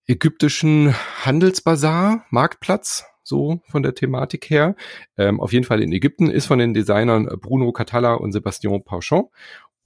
ägyptischen 0.07 0.95
Handelsbazar, 1.25 2.25
Marktplatz, 2.29 3.05
so 3.23 3.61
von 3.67 3.83
der 3.83 3.93
Thematik 3.93 4.49
her. 4.49 4.75
Ähm, 5.17 5.41
auf 5.41 5.51
jeden 5.51 5.65
Fall 5.65 5.83
in 5.83 5.91
Ägypten 5.91 6.29
ist 6.29 6.45
von 6.45 6.59
den 6.59 6.73
Designern 6.73 7.27
Bruno 7.41 7.73
Catala 7.73 8.13
und 8.13 8.31
Sebastian 8.31 8.83
Pauchon. 8.83 9.25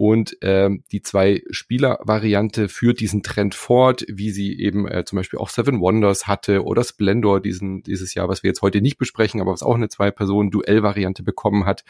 Und 0.02 0.36
ähm, 0.42 0.84
die 0.92 1.04
zwei 1.04 1.44
Spieler-Variante 1.52 2.70
führt 2.70 3.02
diesen 3.02 3.22
Trend 3.22 3.54
fort, 3.54 4.04
wie 4.08 4.32
sie 4.32 4.60
eben 4.60 4.88
äh, 4.88 5.06
zum 5.06 5.18
Beispiel 5.18 5.38
auch 5.38 5.50
Seven 5.50 5.80
Wonders 5.80 6.26
hatte 6.26 6.64
oder 6.64 6.84
Splendor 6.84 7.40
diesen, 7.40 7.84
dieses 7.84 8.16
Jahr, 8.16 8.28
was 8.28 8.42
wir 8.42 8.48
jetzt 8.48 8.64
heute 8.64 8.82
nicht 8.82 8.98
besprechen, 8.98 9.42
aber 9.42 9.52
was 9.52 9.62
auch 9.62 9.76
eine 9.76 9.90
Zwei-Personen-Duell-Variante 9.90 11.22
bekommen 11.22 11.68
hat. 11.68 11.84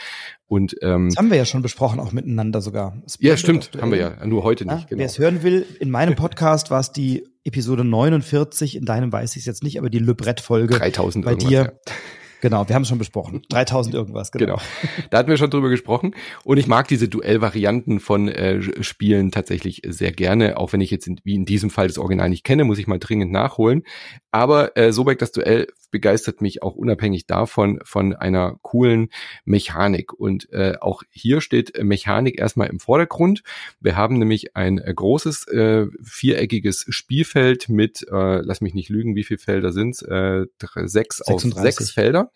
Und 0.45 0.75
ähm, 0.81 1.07
das 1.07 1.15
haben 1.15 1.29
wir 1.29 1.37
ja 1.37 1.45
schon 1.45 1.61
besprochen, 1.61 2.01
auch 2.01 2.11
miteinander 2.11 2.59
sogar. 2.59 3.01
Splendor 3.07 3.31
ja, 3.31 3.37
stimmt, 3.37 3.71
haben 3.81 3.91
wir 3.91 3.97
ja, 3.97 4.25
nur 4.25 4.43
heute 4.43 4.65
nicht. 4.65 4.73
Ja, 4.73 4.85
genau. 4.89 4.99
Wer 4.99 5.05
es 5.05 5.17
hören 5.17 5.41
will, 5.41 5.65
in 5.79 5.89
meinem 5.89 6.15
Podcast 6.15 6.69
war 6.69 6.81
es 6.81 6.91
die 6.91 7.23
Episode 7.45 7.85
49, 7.85 8.75
in 8.75 8.83
deinem 8.83 9.13
weiß 9.13 9.37
ich 9.37 9.43
es 9.43 9.45
jetzt 9.45 9.63
nicht, 9.63 9.79
aber 9.79 9.89
die 9.89 9.99
Le 9.99 10.15
Brett-Folge. 10.15 10.79
3000 10.79 11.23
bei 11.23 11.35
dir. 11.35 11.49
Ja. 11.49 11.93
Genau, 12.41 12.67
wir 12.67 12.75
haben 12.75 12.81
es 12.81 12.89
schon 12.89 12.97
besprochen. 12.97 13.43
3000 13.49 13.95
irgendwas, 13.95 14.31
genau. 14.31 14.45
genau. 14.45 14.61
Da 15.09 15.19
hatten 15.19 15.29
wir 15.29 15.37
schon 15.37 15.49
drüber 15.49 15.69
gesprochen. 15.69 16.15
Und 16.43 16.57
ich 16.57 16.67
mag 16.67 16.87
diese 16.87 17.07
Duellvarianten 17.07 17.99
von 17.99 18.27
äh, 18.27 18.61
Spielen 18.83 19.31
tatsächlich 19.31 19.81
sehr 19.87 20.11
gerne. 20.11 20.57
Auch 20.57 20.73
wenn 20.73 20.81
ich 20.81 20.91
jetzt 20.91 21.07
in, 21.07 21.19
wie 21.23 21.35
in 21.35 21.45
diesem 21.45 21.69
Fall 21.69 21.87
das 21.87 21.97
Original 21.97 22.29
nicht 22.29 22.43
kenne, 22.43 22.63
muss 22.63 22.79
ich 22.79 22.87
mal 22.87 22.99
dringend 22.99 23.31
nachholen. 23.31 23.83
Aber 24.31 24.77
äh, 24.77 24.93
Sobek, 24.93 25.19
das 25.19 25.31
Duell 25.31 25.67
begeistert 25.91 26.41
mich 26.41 26.63
auch 26.63 26.75
unabhängig 26.75 27.27
davon 27.27 27.79
von 27.83 28.15
einer 28.15 28.57
coolen 28.61 29.09
Mechanik. 29.43 30.13
Und 30.13 30.51
äh, 30.53 30.75
auch 30.79 31.03
hier 31.09 31.41
steht 31.41 31.81
Mechanik 31.83 32.39
erstmal 32.39 32.69
im 32.69 32.79
Vordergrund. 32.79 33.43
Wir 33.81 33.97
haben 33.97 34.17
nämlich 34.17 34.55
ein 34.55 34.79
äh, 34.79 34.93
großes 34.93 35.47
äh, 35.49 35.87
viereckiges 36.01 36.85
Spielfeld 36.89 37.67
mit, 37.67 38.07
äh, 38.09 38.41
lass 38.41 38.61
mich 38.61 38.73
nicht 38.73 38.89
lügen, 38.89 39.15
wie 39.15 39.23
viele 39.23 39.39
Felder 39.39 39.73
sind 39.73 40.01
äh, 40.03 40.45
sechs 40.85 41.17
36. 41.17 41.53
auf 41.53 41.61
sechs 41.61 41.91
Felder. 41.91 42.31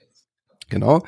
Genau. 0.69 1.03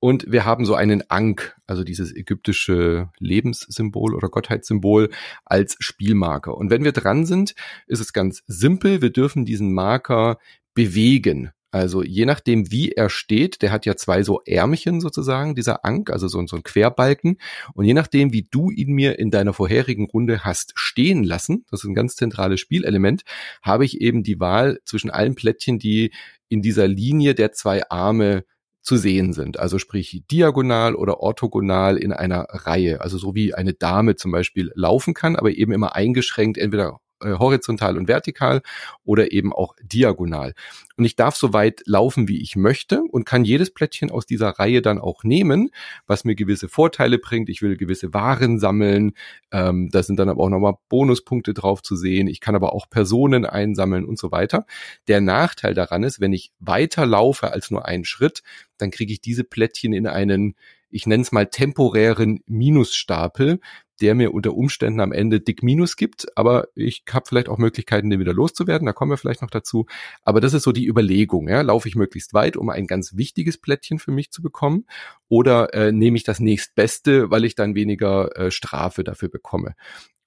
Und 0.00 0.30
wir 0.30 0.46
haben 0.46 0.64
so 0.64 0.74
einen 0.74 1.02
Ankh, 1.10 1.52
also 1.66 1.84
dieses 1.84 2.14
ägyptische 2.14 3.10
Lebenssymbol 3.18 4.14
oder 4.14 4.28
Gottheitssymbol 4.28 5.10
als 5.44 5.76
Spielmarker. 5.80 6.56
Und 6.56 6.70
wenn 6.70 6.84
wir 6.84 6.92
dran 6.92 7.26
sind, 7.26 7.54
ist 7.86 8.00
es 8.00 8.12
ganz 8.12 8.42
simpel. 8.46 9.02
Wir 9.02 9.10
dürfen 9.10 9.44
diesen 9.44 9.74
Marker 9.74 10.38
bewegen. 10.74 11.50
Also 11.72 12.02
je 12.02 12.26
nachdem, 12.26 12.70
wie 12.70 12.92
er 12.92 13.08
steht, 13.08 13.62
der 13.62 13.72
hat 13.72 13.86
ja 13.86 13.96
zwei 13.96 14.22
so 14.22 14.42
Ärmchen 14.44 15.00
sozusagen, 15.00 15.54
dieser 15.54 15.86
Ank, 15.86 16.10
also 16.10 16.28
so, 16.28 16.46
so 16.46 16.56
ein 16.56 16.62
Querbalken. 16.62 17.38
Und 17.72 17.86
je 17.86 17.94
nachdem, 17.94 18.32
wie 18.32 18.46
du 18.50 18.70
ihn 18.70 18.92
mir 18.92 19.18
in 19.18 19.30
deiner 19.30 19.54
vorherigen 19.54 20.04
Runde 20.04 20.44
hast 20.44 20.72
stehen 20.74 21.24
lassen, 21.24 21.64
das 21.70 21.82
ist 21.82 21.88
ein 21.88 21.94
ganz 21.94 22.14
zentrales 22.14 22.60
Spielelement, 22.60 23.22
habe 23.62 23.86
ich 23.86 24.02
eben 24.02 24.22
die 24.22 24.38
Wahl 24.38 24.80
zwischen 24.84 25.10
allen 25.10 25.34
Plättchen, 25.34 25.78
die 25.78 26.12
in 26.50 26.60
dieser 26.60 26.86
Linie 26.86 27.34
der 27.34 27.52
zwei 27.52 27.88
Arme 27.88 28.44
zu 28.82 28.96
sehen 28.96 29.32
sind. 29.32 29.58
Also 29.58 29.78
sprich 29.78 30.24
diagonal 30.30 30.94
oder 30.94 31.20
orthogonal 31.20 31.96
in 31.96 32.12
einer 32.12 32.46
Reihe. 32.50 33.00
Also 33.00 33.16
so 33.16 33.34
wie 33.34 33.54
eine 33.54 33.72
Dame 33.74 34.16
zum 34.16 34.32
Beispiel 34.32 34.72
laufen 34.74 35.14
kann, 35.14 35.36
aber 35.36 35.50
eben 35.52 35.72
immer 35.72 35.94
eingeschränkt 35.94 36.58
entweder 36.58 36.98
äh, 37.22 37.38
horizontal 37.38 37.96
und 37.96 38.08
vertikal 38.08 38.62
oder 39.04 39.32
eben 39.32 39.52
auch 39.52 39.74
diagonal. 39.82 40.54
Und 40.96 41.04
ich 41.04 41.16
darf 41.16 41.36
so 41.36 41.52
weit 41.52 41.82
laufen, 41.86 42.28
wie 42.28 42.42
ich 42.42 42.56
möchte 42.56 43.02
und 43.02 43.24
kann 43.24 43.44
jedes 43.44 43.72
Plättchen 43.72 44.10
aus 44.10 44.26
dieser 44.26 44.50
Reihe 44.50 44.82
dann 44.82 44.98
auch 44.98 45.24
nehmen, 45.24 45.70
was 46.06 46.24
mir 46.24 46.34
gewisse 46.34 46.68
Vorteile 46.68 47.18
bringt. 47.18 47.48
Ich 47.48 47.62
will 47.62 47.76
gewisse 47.76 48.12
Waren 48.14 48.58
sammeln. 48.58 49.12
Ähm, 49.50 49.88
da 49.90 50.02
sind 50.02 50.18
dann 50.18 50.28
aber 50.28 50.42
auch 50.44 50.50
nochmal 50.50 50.74
Bonuspunkte 50.88 51.54
drauf 51.54 51.82
zu 51.82 51.96
sehen. 51.96 52.26
Ich 52.26 52.40
kann 52.40 52.54
aber 52.54 52.74
auch 52.74 52.88
Personen 52.88 53.44
einsammeln 53.44 54.04
und 54.04 54.18
so 54.18 54.30
weiter. 54.30 54.66
Der 55.08 55.20
Nachteil 55.20 55.74
daran 55.74 56.02
ist, 56.02 56.20
wenn 56.20 56.32
ich 56.32 56.52
weiter 56.58 57.06
laufe 57.06 57.52
als 57.52 57.70
nur 57.70 57.86
einen 57.86 58.04
Schritt, 58.04 58.42
dann 58.78 58.90
kriege 58.90 59.12
ich 59.12 59.20
diese 59.20 59.44
Plättchen 59.44 59.92
in 59.92 60.06
einen 60.06 60.54
ich 60.92 61.06
nenne 61.06 61.22
es 61.22 61.32
mal 61.32 61.46
temporären 61.46 62.40
Minusstapel, 62.46 63.60
der 64.02 64.14
mir 64.14 64.34
unter 64.34 64.54
Umständen 64.54 65.00
am 65.00 65.12
Ende 65.12 65.40
dick 65.40 65.62
Minus 65.62 65.96
gibt, 65.96 66.26
aber 66.36 66.66
ich 66.74 67.04
habe 67.10 67.24
vielleicht 67.28 67.48
auch 67.48 67.58
Möglichkeiten, 67.58 68.10
den 68.10 68.20
wieder 68.20 68.34
loszuwerden, 68.34 68.84
da 68.84 68.92
kommen 68.92 69.12
wir 69.12 69.16
vielleicht 69.16 69.42
noch 69.42 69.50
dazu. 69.50 69.86
Aber 70.22 70.40
das 70.40 70.52
ist 70.52 70.64
so 70.64 70.72
die 70.72 70.86
Überlegung, 70.86 71.48
ja, 71.48 71.62
laufe 71.62 71.88
ich 71.88 71.94
möglichst 71.94 72.34
weit, 72.34 72.56
um 72.56 72.68
ein 72.68 72.86
ganz 72.86 73.16
wichtiges 73.16 73.58
Plättchen 73.58 73.98
für 73.98 74.10
mich 74.10 74.30
zu 74.32 74.42
bekommen, 74.42 74.86
oder 75.28 75.72
äh, 75.72 75.92
nehme 75.92 76.16
ich 76.16 76.24
das 76.24 76.40
nächstbeste, 76.40 77.30
weil 77.30 77.44
ich 77.44 77.54
dann 77.54 77.74
weniger 77.74 78.36
äh, 78.36 78.50
Strafe 78.50 79.04
dafür 79.04 79.28
bekomme. 79.28 79.74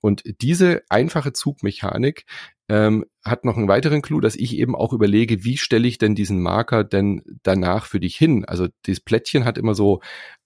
Und 0.02 0.24
diese 0.42 0.84
einfache 0.88 1.34
Zugmechanik 1.34 2.26
ähm, 2.70 3.06
hat 3.24 3.44
noch 3.44 3.58
einen 3.58 3.68
weiteren 3.68 4.02
Clou, 4.02 4.22
dass 4.22 4.36
ich 4.36 4.56
eben 4.56 4.76
auch 4.76 4.94
überlege, 4.94 5.44
wie 5.44 5.58
stelle 5.58 5.88
ich 5.88 5.98
denn 5.98 6.16
diesen 6.16 6.42
Marker 6.42 6.84
denn 6.84 7.24
danach 7.44 7.88
für 7.88 8.00
dich 8.00 8.16
hin? 8.16 8.46
Also 8.46 8.68
das 8.84 9.00
Plättchen 9.00 9.46
hat 9.46 9.58
immer 9.58 9.74
so 9.74 10.02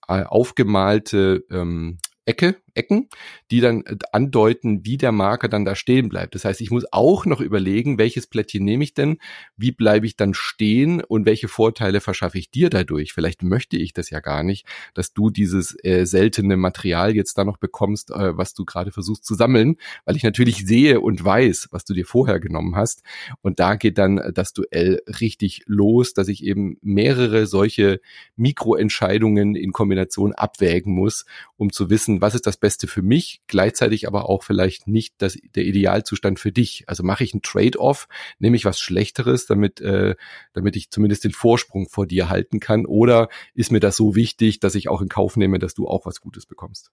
äh, 0.08 0.22
aufgemalte 0.22 1.44
ähm, 1.50 1.98
Ecke, 2.24 2.56
Ecken, 2.74 3.08
die 3.50 3.60
dann 3.60 3.82
äh, 3.82 3.96
andeuten, 4.12 4.84
wie 4.84 4.96
der 4.96 5.12
Marker 5.12 5.48
dann 5.48 5.64
da 5.64 5.74
stehen 5.74 6.08
bleibt. 6.08 6.34
Das 6.34 6.44
heißt, 6.44 6.60
ich 6.60 6.70
muss 6.70 6.84
auch 6.92 7.26
noch 7.26 7.40
überlegen, 7.40 7.98
welches 7.98 8.26
Plättchen 8.26 8.64
nehme 8.64 8.84
ich 8.84 8.94
denn, 8.94 9.18
wie 9.56 9.72
bleibe 9.72 10.06
ich 10.06 10.16
dann 10.16 10.34
stehen 10.34 11.02
und 11.02 11.26
welche 11.26 11.48
Vorteile 11.48 12.00
verschaffe 12.00 12.38
ich 12.38 12.50
dir 12.50 12.70
dadurch. 12.70 13.12
Vielleicht 13.12 13.42
möchte 13.42 13.76
ich 13.76 13.92
das 13.92 14.10
ja 14.10 14.20
gar 14.20 14.42
nicht, 14.42 14.66
dass 14.94 15.12
du 15.12 15.30
dieses 15.30 15.76
äh, 15.84 16.04
seltene 16.04 16.56
Material 16.56 17.14
jetzt 17.14 17.36
da 17.38 17.44
noch 17.44 17.56
bekommst, 17.56 18.10
äh, 18.10 18.36
was 18.36 18.54
du 18.54 18.64
gerade 18.64 18.92
versuchst 18.92 19.24
zu 19.24 19.34
sammeln, 19.34 19.76
weil 20.04 20.16
ich 20.16 20.22
natürlich 20.22 20.66
sehe 20.66 21.00
und 21.00 21.24
weiß, 21.24 21.68
was 21.70 21.84
du 21.84 21.94
dir 21.94 22.06
vorher 22.06 22.40
genommen 22.40 22.76
hast. 22.76 23.02
Und 23.42 23.60
da 23.60 23.74
geht 23.76 23.98
dann 23.98 24.20
das 24.34 24.52
Duell 24.52 25.00
richtig 25.20 25.62
los, 25.66 26.14
dass 26.14 26.28
ich 26.28 26.44
eben 26.44 26.76
mehrere 26.82 27.46
solche 27.46 28.00
Mikroentscheidungen 28.36 29.54
in 29.54 29.72
Kombination 29.72 30.32
abwägen 30.32 30.94
muss, 30.94 31.24
um 31.56 31.72
zu 31.72 31.90
wissen, 31.90 32.20
was 32.20 32.34
ist 32.34 32.46
das 32.46 32.56
Beste 32.60 32.86
für 32.86 33.02
mich, 33.02 33.42
gleichzeitig 33.46 34.06
aber 34.06 34.28
auch 34.28 34.44
vielleicht 34.44 34.86
nicht 34.86 35.14
das, 35.18 35.36
der 35.54 35.64
Idealzustand 35.64 36.38
für 36.38 36.52
dich. 36.52 36.84
Also 36.86 37.02
mache 37.02 37.24
ich 37.24 37.32
einen 37.32 37.42
Trade-off, 37.42 38.08
nehme 38.38 38.56
ich 38.56 38.64
was 38.64 38.78
Schlechteres, 38.78 39.46
damit, 39.46 39.80
äh, 39.80 40.14
damit 40.52 40.76
ich 40.76 40.90
zumindest 40.90 41.24
den 41.24 41.32
Vorsprung 41.32 41.88
vor 41.88 42.06
dir 42.06 42.28
halten 42.28 42.60
kann, 42.60 42.86
oder 42.86 43.28
ist 43.54 43.72
mir 43.72 43.80
das 43.80 43.96
so 43.96 44.14
wichtig, 44.14 44.60
dass 44.60 44.74
ich 44.74 44.88
auch 44.88 45.00
in 45.00 45.08
Kauf 45.08 45.36
nehme, 45.36 45.58
dass 45.58 45.74
du 45.74 45.88
auch 45.88 46.06
was 46.06 46.20
Gutes 46.20 46.46
bekommst? 46.46 46.90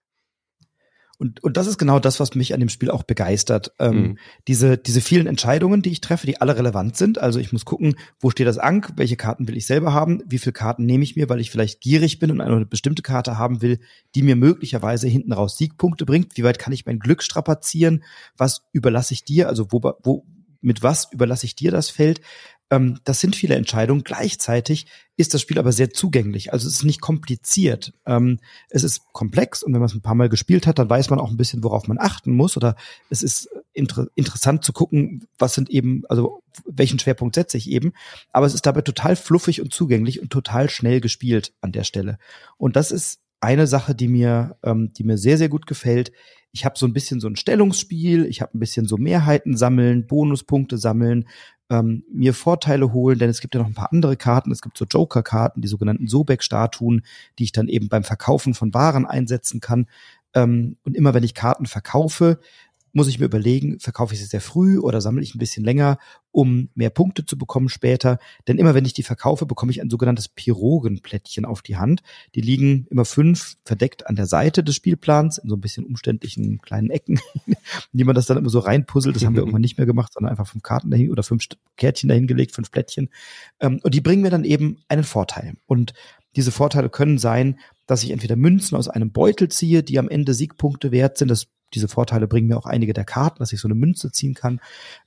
Und, 1.18 1.42
und 1.42 1.56
das 1.56 1.66
ist 1.66 1.78
genau 1.78 1.98
das, 1.98 2.20
was 2.20 2.36
mich 2.36 2.54
an 2.54 2.60
dem 2.60 2.68
Spiel 2.68 2.90
auch 2.90 3.02
begeistert. 3.02 3.72
Ähm, 3.80 3.96
mhm. 3.96 4.18
diese, 4.46 4.78
diese 4.78 5.00
vielen 5.00 5.26
Entscheidungen, 5.26 5.82
die 5.82 5.90
ich 5.90 6.00
treffe, 6.00 6.26
die 6.26 6.40
alle 6.40 6.56
relevant 6.56 6.96
sind. 6.96 7.18
Also 7.18 7.40
ich 7.40 7.52
muss 7.52 7.64
gucken, 7.64 7.96
wo 8.20 8.30
steht 8.30 8.46
das 8.46 8.58
Ank, 8.58 8.92
welche 8.96 9.16
Karten 9.16 9.48
will 9.48 9.56
ich 9.56 9.66
selber 9.66 9.92
haben, 9.92 10.22
wie 10.26 10.38
viele 10.38 10.52
Karten 10.52 10.86
nehme 10.86 11.02
ich 11.02 11.16
mir, 11.16 11.28
weil 11.28 11.40
ich 11.40 11.50
vielleicht 11.50 11.80
gierig 11.80 12.20
bin 12.20 12.30
und 12.30 12.40
eine 12.40 12.64
bestimmte 12.66 13.02
Karte 13.02 13.36
haben 13.36 13.62
will, 13.62 13.80
die 14.14 14.22
mir 14.22 14.36
möglicherweise 14.36 15.08
hinten 15.08 15.32
raus 15.32 15.58
Siegpunkte 15.58 16.06
bringt. 16.06 16.36
Wie 16.36 16.44
weit 16.44 16.60
kann 16.60 16.72
ich 16.72 16.86
mein 16.86 17.00
Glück 17.00 17.24
strapazieren? 17.24 18.04
Was 18.36 18.62
überlasse 18.72 19.12
ich 19.12 19.24
dir? 19.24 19.48
Also 19.48 19.72
wo, 19.72 19.82
wo, 20.04 20.24
mit 20.60 20.82
was 20.82 21.08
überlasse 21.12 21.46
ich 21.46 21.54
dir 21.54 21.70
das 21.70 21.90
Feld? 21.90 22.20
Ähm, 22.70 22.98
das 23.04 23.20
sind 23.20 23.36
viele 23.36 23.54
Entscheidungen. 23.54 24.04
Gleichzeitig 24.04 24.86
ist 25.16 25.34
das 25.34 25.40
Spiel 25.40 25.58
aber 25.58 25.72
sehr 25.72 25.90
zugänglich. 25.90 26.52
Also 26.52 26.68
es 26.68 26.74
ist 26.74 26.84
nicht 26.84 27.00
kompliziert. 27.00 27.92
Ähm, 28.06 28.40
es 28.68 28.84
ist 28.84 29.02
komplex 29.12 29.62
und 29.62 29.72
wenn 29.72 29.80
man 29.80 29.88
es 29.88 29.94
ein 29.94 30.02
paar 30.02 30.14
Mal 30.14 30.28
gespielt 30.28 30.66
hat, 30.66 30.78
dann 30.78 30.90
weiß 30.90 31.10
man 31.10 31.18
auch 31.18 31.30
ein 31.30 31.36
bisschen, 31.36 31.64
worauf 31.64 31.88
man 31.88 31.98
achten 31.98 32.32
muss. 32.32 32.56
Oder 32.56 32.76
es 33.10 33.22
ist 33.22 33.48
inter 33.72 34.08
interessant 34.14 34.64
zu 34.64 34.72
gucken, 34.72 35.26
was 35.38 35.54
sind 35.54 35.70
eben, 35.70 36.02
also 36.08 36.42
welchen 36.66 36.98
Schwerpunkt 36.98 37.34
setze 37.34 37.56
ich 37.56 37.70
eben. 37.70 37.92
Aber 38.32 38.46
es 38.46 38.54
ist 38.54 38.66
dabei 38.66 38.82
total 38.82 39.16
fluffig 39.16 39.60
und 39.60 39.72
zugänglich 39.72 40.20
und 40.20 40.30
total 40.30 40.68
schnell 40.68 41.00
gespielt 41.00 41.54
an 41.60 41.72
der 41.72 41.84
Stelle. 41.84 42.18
Und 42.58 42.76
das 42.76 42.90
ist 42.90 43.20
eine 43.40 43.66
Sache, 43.66 43.94
die 43.94 44.08
mir, 44.08 44.56
ähm, 44.62 44.92
die 44.92 45.04
mir 45.04 45.16
sehr, 45.16 45.38
sehr 45.38 45.48
gut 45.48 45.66
gefällt. 45.66 46.12
Ich 46.52 46.64
habe 46.64 46.78
so 46.78 46.86
ein 46.86 46.92
bisschen 46.92 47.20
so 47.20 47.28
ein 47.28 47.36
Stellungsspiel, 47.36 48.24
ich 48.26 48.40
habe 48.40 48.56
ein 48.56 48.60
bisschen 48.60 48.86
so 48.86 48.96
Mehrheiten 48.96 49.56
sammeln, 49.56 50.06
Bonuspunkte 50.06 50.78
sammeln, 50.78 51.28
ähm, 51.70 52.04
mir 52.10 52.32
Vorteile 52.32 52.92
holen, 52.92 53.18
denn 53.18 53.28
es 53.28 53.40
gibt 53.40 53.54
ja 53.54 53.60
noch 53.60 53.68
ein 53.68 53.74
paar 53.74 53.92
andere 53.92 54.16
Karten. 54.16 54.50
Es 54.50 54.62
gibt 54.62 54.78
so 54.78 54.86
Joker-Karten, 54.86 55.60
die 55.60 55.68
sogenannten 55.68 56.08
Sobek-Statuen, 56.08 57.02
die 57.38 57.44
ich 57.44 57.52
dann 57.52 57.68
eben 57.68 57.88
beim 57.88 58.04
Verkaufen 58.04 58.54
von 58.54 58.72
Waren 58.72 59.04
einsetzen 59.06 59.60
kann. 59.60 59.86
Ähm, 60.34 60.76
und 60.84 60.96
immer 60.96 61.14
wenn 61.14 61.24
ich 61.24 61.34
Karten 61.34 61.66
verkaufe, 61.66 62.40
muss 62.92 63.08
ich 63.08 63.18
mir 63.18 63.26
überlegen, 63.26 63.78
verkaufe 63.80 64.14
ich 64.14 64.20
sie 64.20 64.26
sehr 64.26 64.40
früh 64.40 64.78
oder 64.78 65.00
sammle 65.00 65.22
ich 65.22 65.34
ein 65.34 65.38
bisschen 65.38 65.64
länger, 65.64 65.98
um 66.30 66.68
mehr 66.74 66.90
Punkte 66.90 67.24
zu 67.24 67.36
bekommen 67.36 67.68
später. 67.68 68.18
Denn 68.46 68.58
immer 68.58 68.74
wenn 68.74 68.84
ich 68.84 68.92
die 68.92 69.02
verkaufe, 69.02 69.46
bekomme 69.46 69.72
ich 69.72 69.80
ein 69.80 69.90
sogenanntes 69.90 70.28
Pirogenplättchen 70.28 71.44
auf 71.44 71.62
die 71.62 71.76
Hand. 71.76 72.02
Die 72.34 72.40
liegen 72.40 72.86
immer 72.90 73.04
fünf 73.04 73.56
verdeckt 73.64 74.06
an 74.06 74.16
der 74.16 74.26
Seite 74.26 74.62
des 74.62 74.76
Spielplans 74.76 75.38
in 75.38 75.48
so 75.48 75.56
ein 75.56 75.60
bisschen 75.60 75.84
umständlichen 75.84 76.60
kleinen 76.60 76.90
Ecken, 76.90 77.20
die 77.92 78.04
man 78.04 78.14
das 78.14 78.26
dann 78.26 78.38
immer 78.38 78.50
so 78.50 78.60
reinpuzzelt. 78.60 79.16
Das 79.16 79.24
haben 79.24 79.34
wir 79.34 79.40
irgendwann 79.42 79.62
nicht 79.62 79.78
mehr 79.78 79.86
gemacht, 79.86 80.12
sondern 80.12 80.30
einfach 80.30 80.46
fünf 80.46 80.62
Karten 80.62 80.90
dahin 80.90 81.10
oder 81.10 81.22
fünf 81.22 81.44
Kärtchen 81.76 82.08
dahingelegt, 82.08 82.54
fünf 82.54 82.70
Plättchen. 82.70 83.10
Ähm, 83.60 83.80
und 83.82 83.94
die 83.94 84.00
bringen 84.00 84.22
mir 84.22 84.30
dann 84.30 84.44
eben 84.44 84.78
einen 84.88 85.04
Vorteil. 85.04 85.54
Und 85.66 85.94
diese 86.36 86.52
Vorteile 86.52 86.90
können 86.90 87.18
sein, 87.18 87.58
dass 87.86 88.04
ich 88.04 88.10
entweder 88.10 88.36
Münzen 88.36 88.76
aus 88.76 88.88
einem 88.88 89.10
Beutel 89.10 89.48
ziehe, 89.48 89.82
die 89.82 89.98
am 89.98 90.08
Ende 90.08 90.34
Siegpunkte 90.34 90.92
wert 90.92 91.18
sind. 91.18 91.28
Das 91.28 91.46
diese 91.74 91.88
Vorteile 91.88 92.26
bringen 92.26 92.48
mir 92.48 92.56
auch 92.56 92.66
einige 92.66 92.92
der 92.92 93.04
Karten, 93.04 93.38
dass 93.38 93.52
ich 93.52 93.60
so 93.60 93.68
eine 93.68 93.74
Münze 93.74 94.10
ziehen 94.10 94.34
kann. 94.34 94.60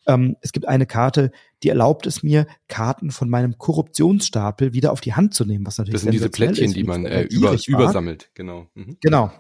Ähm, 0.08 0.38
es 0.42 0.52
gibt 0.52 0.68
eine 0.68 0.86
Karte, 0.86 1.32
die 1.64 1.70
erlaubt 1.70 2.06
es 2.08 2.24
mir, 2.24 2.48
Karten 2.68 3.12
von 3.12 3.30
meinem 3.30 3.58
Korruptionsstapel 3.58 4.74
wieder 4.74 4.92
auf 4.92 5.02
die 5.02 5.14
Hand 5.14 5.34
zu 5.34 5.46
nehmen, 5.46 5.66
was 5.66 5.78
natürlich 5.78 5.94
Das 5.94 6.02
sind 6.04 6.14
diese 6.14 6.30
Plättchen, 6.30 6.66
ist, 6.66 6.76
die 6.76 6.84
man 6.84 7.06
äh, 7.06 7.24
über, 7.24 7.56
übersammelt, 7.68 8.32
genau. 8.34 8.68
Mhm. 8.74 8.98
Genau. 9.02 9.32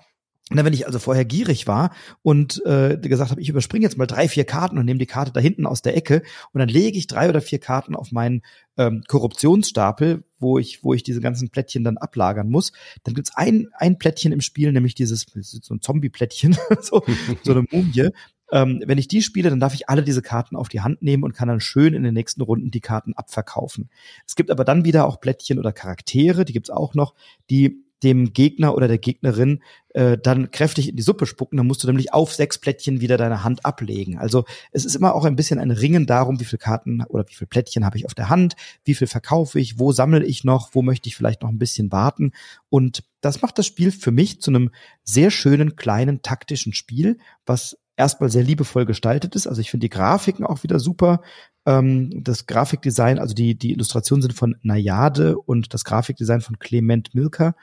Na, 0.54 0.66
wenn 0.66 0.74
ich 0.74 0.86
also 0.86 1.00
vorher 1.00 1.24
gierig 1.24 1.66
war 1.66 1.92
und 2.24 2.62
äh, 2.66 2.98
gesagt 2.98 3.32
habe, 3.32 3.42
ich 3.42 3.50
überspringe 3.50 3.84
jetzt 3.84 3.98
mal 3.98 4.06
drei, 4.06 4.28
vier 4.28 4.44
Karten 4.44 4.78
und 4.78 4.86
nehme 4.86 5.00
die 5.00 5.06
Karte 5.06 5.32
da 5.32 5.40
hinten 5.40 5.66
aus 5.66 5.82
der 5.82 5.96
Ecke 5.96 6.24
und 6.52 6.60
dann 6.60 6.68
lege 6.68 6.98
ich 6.98 7.08
drei 7.08 7.30
oder 7.30 7.42
vier 7.42 7.60
Karten 7.60 7.96
auf 7.96 8.12
meinen 8.12 8.42
ähm, 8.78 9.04
Korruptionsstapel, 9.08 10.24
wo 10.40 10.60
ich, 10.60 10.84
wo 10.84 10.94
ich 10.94 11.04
diese 11.04 11.22
ganzen 11.22 11.50
Plättchen 11.50 11.84
dann 11.84 11.98
ablagern 11.98 12.50
muss, 12.50 12.74
dann 13.04 13.14
gibt's 13.14 13.32
ein, 13.36 13.70
ein 13.74 13.98
Plättchen 13.98 14.34
im 14.34 14.42
Spiel, 14.42 14.72
nämlich 14.74 14.96
dieses 14.96 15.26
so 15.34 15.74
ein 15.74 15.82
Zombie-Plättchen, 15.82 16.58
so, 16.82 17.04
so 17.44 17.52
eine 17.52 17.64
Mumie. 17.72 18.10
Ähm, 18.52 18.84
wenn 18.86 18.98
ich 18.98 19.08
die 19.08 19.22
spiele, 19.22 19.50
dann 19.50 19.62
darf 19.62 19.74
ich 19.74 19.88
alle 19.88 20.04
diese 20.04 20.22
Karten 20.22 20.58
auf 20.58 20.68
die 20.68 20.82
Hand 20.82 21.02
nehmen 21.02 21.24
und 21.24 21.34
kann 21.34 21.48
dann 21.48 21.62
schön 21.62 21.94
in 21.94 22.04
den 22.04 22.14
nächsten 22.14 22.42
Runden 22.42 22.70
die 22.70 22.82
Karten 22.82 23.14
abverkaufen. 23.14 23.90
Es 24.28 24.36
gibt 24.36 24.52
aber 24.52 24.66
dann 24.66 24.84
wieder 24.84 25.08
auch 25.08 25.22
Plättchen 25.22 25.58
oder 25.58 25.72
Charaktere, 25.72 26.44
die 26.44 26.52
gibt's 26.52 26.70
auch 26.70 26.94
noch, 26.94 27.14
die 27.50 27.86
dem 28.04 28.34
Gegner 28.34 28.76
oder 28.76 28.88
der 28.88 28.98
Gegnerin 28.98 29.62
äh, 29.94 30.18
dann 30.18 30.52
kräftig 30.52 30.90
in 30.90 30.96
die 30.96 31.04
Suppe 31.04 31.26
spucken, 31.26 31.58
dann 31.58 31.68
musst 31.68 31.84
du 31.84 31.88
nämlich 31.88 32.14
auf 32.14 32.34
sechs 32.34 32.58
Plättchen 32.58 33.02
wieder 33.02 33.18
deine 33.18 33.44
Hand 33.44 33.66
ablegen. 33.66 34.18
Also 34.18 34.46
es 34.72 34.86
ist 34.86 34.96
immer 34.96 35.14
auch 35.14 35.26
ein 35.26 35.36
bisschen 35.36 35.60
ein 35.60 35.72
Ringen 35.72 36.06
darum, 36.06 36.40
wie 36.40 36.46
viele 36.46 36.60
Karten 36.60 37.04
oder 37.04 37.26
wie 37.28 37.36
viele 37.36 37.48
Plättchen 37.48 37.86
habe 37.86 37.98
ich 37.98 38.06
auf 38.06 38.14
der 38.14 38.30
Hand, 38.30 38.56
wie 38.84 38.96
viel 38.96 39.08
verkaufe 39.08 39.60
ich, 39.60 39.80
wo 39.80 39.92
sammle 39.92 40.26
ich 40.26 40.44
noch, 40.44 40.70
wo 40.74 40.82
möchte 40.82 41.08
ich 41.10 41.16
vielleicht 41.16 41.42
noch 41.42 41.50
ein 41.50 41.60
bisschen 41.60 41.92
warten. 41.92 42.32
Und 42.70 43.04
das 43.22 43.42
macht 43.42 43.58
das 43.58 43.66
Spiel 43.66 43.92
für 43.92 44.12
mich 44.12 44.42
zu 44.42 44.52
einem 44.52 44.72
sehr 45.04 45.30
schönen, 45.30 45.76
kleinen, 45.76 46.22
taktischen 46.22 46.74
Spiel, 46.74 47.18
was 47.46 47.78
erstmal 47.98 48.32
sehr 48.32 48.44
liebevoll 48.44 48.86
gestaltet 48.86 49.36
ist. 49.36 49.48
Also 49.48 49.62
ich 49.62 49.70
finde 49.70 49.86
die 49.86 49.90
Grafiken 49.90 50.46
auch 50.46 50.64
wieder 50.64 50.80
super. 50.80 51.22
Ähm, 51.66 52.24
das 52.24 52.48
Grafikdesign, 52.48 53.20
also 53.20 53.34
die, 53.34 53.56
die 53.58 53.72
Illustrationen 53.72 54.22
sind 54.24 54.34
von 54.34 54.56
Nayade 54.64 55.38
und 55.38 55.74
das 55.74 55.84
Grafikdesign 55.84 56.42
von 56.42 56.58
Clement 56.58 57.14
Milker. 57.14 57.56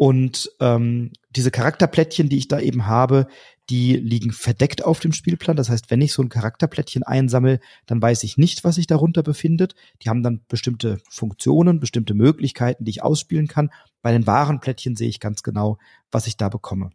Und 0.00 0.50
ähm, 0.60 1.12
diese 1.36 1.50
Charakterplättchen, 1.50 2.30
die 2.30 2.38
ich 2.38 2.48
da 2.48 2.58
eben 2.58 2.86
habe, 2.86 3.26
die 3.68 3.96
liegen 3.96 4.32
verdeckt 4.32 4.82
auf 4.82 4.98
dem 4.98 5.12
Spielplan. 5.12 5.58
Das 5.58 5.68
heißt, 5.68 5.90
wenn 5.90 6.00
ich 6.00 6.14
so 6.14 6.22
ein 6.22 6.30
Charakterplättchen 6.30 7.02
einsammle, 7.02 7.60
dann 7.84 8.00
weiß 8.00 8.24
ich 8.24 8.38
nicht, 8.38 8.64
was 8.64 8.76
sich 8.76 8.86
darunter 8.86 9.22
befindet. 9.22 9.74
Die 10.02 10.08
haben 10.08 10.22
dann 10.22 10.40
bestimmte 10.48 11.02
Funktionen, 11.10 11.80
bestimmte 11.80 12.14
Möglichkeiten, 12.14 12.86
die 12.86 12.92
ich 12.92 13.02
ausspielen 13.02 13.46
kann. 13.46 13.68
Bei 14.00 14.10
den 14.10 14.26
wahren 14.26 14.60
Plättchen 14.60 14.96
sehe 14.96 15.10
ich 15.10 15.20
ganz 15.20 15.42
genau, 15.42 15.76
was 16.10 16.26
ich 16.26 16.38
da 16.38 16.48
bekomme. 16.48 16.92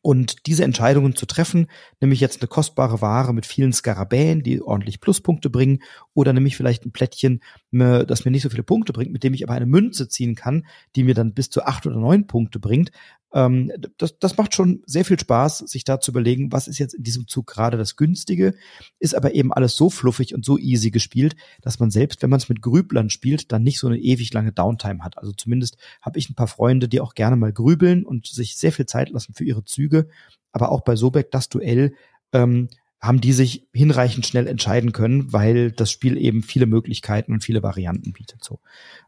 Und 0.00 0.46
diese 0.46 0.64
Entscheidungen 0.64 1.14
zu 1.14 1.26
treffen, 1.26 1.66
nämlich 2.00 2.18
jetzt 2.18 2.40
eine 2.40 2.48
kostbare 2.48 3.02
Ware 3.02 3.34
mit 3.34 3.44
vielen 3.44 3.72
Skarabäen, 3.72 4.42
die 4.42 4.62
ordentlich 4.62 4.98
Pluspunkte 4.98 5.50
bringen, 5.50 5.80
oder 6.14 6.32
nämlich 6.32 6.56
vielleicht 6.56 6.86
ein 6.86 6.92
Plättchen, 6.92 7.42
das 7.70 8.24
mir 8.24 8.30
nicht 8.30 8.42
so 8.42 8.48
viele 8.48 8.62
Punkte 8.62 8.94
bringt, 8.94 9.12
mit 9.12 9.22
dem 9.24 9.34
ich 9.34 9.44
aber 9.44 9.52
eine 9.52 9.66
Münze 9.66 10.08
ziehen 10.08 10.36
kann, 10.36 10.66
die 10.96 11.04
mir 11.04 11.14
dann 11.14 11.34
bis 11.34 11.50
zu 11.50 11.64
acht 11.64 11.86
oder 11.86 11.96
neun 11.96 12.26
Punkte 12.26 12.58
bringt, 12.58 12.92
ähm, 13.34 13.72
das, 13.98 14.18
das 14.18 14.36
macht 14.36 14.54
schon 14.54 14.82
sehr 14.86 15.04
viel 15.04 15.18
Spaß, 15.18 15.58
sich 15.58 15.82
da 15.84 16.00
zu 16.00 16.12
überlegen, 16.12 16.52
was 16.52 16.68
ist 16.68 16.78
jetzt 16.78 16.94
in 16.94 17.02
diesem 17.02 17.26
Zug 17.26 17.48
gerade 17.48 17.76
das 17.76 17.96
Günstige, 17.96 18.54
ist 19.00 19.14
aber 19.14 19.34
eben 19.34 19.52
alles 19.52 19.74
so 19.76 19.90
fluffig 19.90 20.34
und 20.34 20.44
so 20.44 20.56
easy 20.56 20.92
gespielt, 20.92 21.34
dass 21.60 21.80
man 21.80 21.90
selbst, 21.90 22.22
wenn 22.22 22.30
man 22.30 22.38
es 22.38 22.48
mit 22.48 22.62
Grüblern 22.62 23.10
spielt, 23.10 23.50
dann 23.50 23.64
nicht 23.64 23.80
so 23.80 23.88
eine 23.88 23.98
ewig 23.98 24.32
lange 24.32 24.52
Downtime 24.52 25.02
hat. 25.02 25.18
Also 25.18 25.32
zumindest 25.32 25.76
habe 26.00 26.18
ich 26.18 26.30
ein 26.30 26.36
paar 26.36 26.46
Freunde, 26.46 26.88
die 26.88 27.00
auch 27.00 27.14
gerne 27.14 27.36
mal 27.36 27.52
grübeln 27.52 28.04
und 28.04 28.26
sich 28.26 28.56
sehr 28.56 28.72
viel 28.72 28.86
Zeit 28.86 29.10
lassen 29.10 29.34
für 29.34 29.44
ihre 29.44 29.64
Züge. 29.64 30.08
Aber 30.52 30.70
auch 30.70 30.82
bei 30.82 30.94
Sobek 30.94 31.32
das 31.32 31.48
Duell 31.48 31.94
ähm, 32.32 32.68
haben 33.04 33.20
die 33.20 33.32
sich 33.32 33.68
hinreichend 33.72 34.26
schnell 34.26 34.46
entscheiden 34.46 34.92
können, 34.92 35.32
weil 35.32 35.70
das 35.70 35.90
Spiel 35.90 36.16
eben 36.16 36.42
viele 36.42 36.64
Möglichkeiten 36.64 37.32
und 37.34 37.44
viele 37.44 37.62
Varianten 37.62 38.12
bietet. 38.12 38.42
So. 38.42 38.60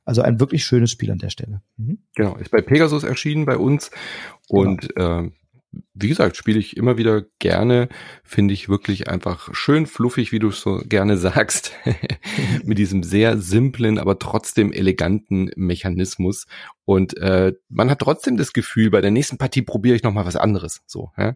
Also 0.05 0.21
ein 0.21 0.39
wirklich 0.39 0.65
schönes 0.65 0.91
Spiel 0.91 1.11
an 1.11 1.19
der 1.19 1.31
Stelle. 1.31 1.63
Mhm. 1.79 1.99
Genau, 2.15 2.37
ist 2.37 2.51
bei 2.51 2.61
Pegasus 2.61 3.05
erschienen 3.05 3.47
bei 3.47 3.57
uns 3.57 3.91
und 4.49 4.95
genau. 4.95 5.25
äh, 5.25 5.31
wie 5.95 6.09
gesagt, 6.09 6.37
spiele 6.37 6.59
ich 6.59 6.77
immer 6.77 6.97
wieder 6.97 7.23
gerne, 7.39 7.89
finde 8.25 8.55
ich 8.55 8.69
wirklich 8.69 9.09
einfach 9.09 9.55
schön 9.55 9.87
fluffig, 9.87 10.33
wie 10.33 10.39
du 10.39 10.51
so 10.51 10.83
gerne 10.85 11.17
sagst, 11.19 11.73
mit 12.65 12.79
diesem 12.79 13.03
sehr 13.03 13.39
simplen, 13.39 13.99
aber 13.99 14.19
trotzdem 14.19 14.73
eleganten 14.73 15.51
Mechanismus. 15.57 16.47
Und 16.85 17.17
äh, 17.19 17.53
man 17.69 17.91
hat 17.91 18.01
trotzdem 18.01 18.37
das 18.37 18.53
Gefühl, 18.53 18.91
bei 18.91 19.01
der 19.01 19.11
nächsten 19.11 19.39
Partie 19.39 19.63
probiere 19.63 19.97
ich 19.97 20.03
noch 20.03 20.13
mal 20.13 20.27
was 20.27 20.37
anderes. 20.37 20.83
So, 20.87 21.11
ja? 21.17 21.35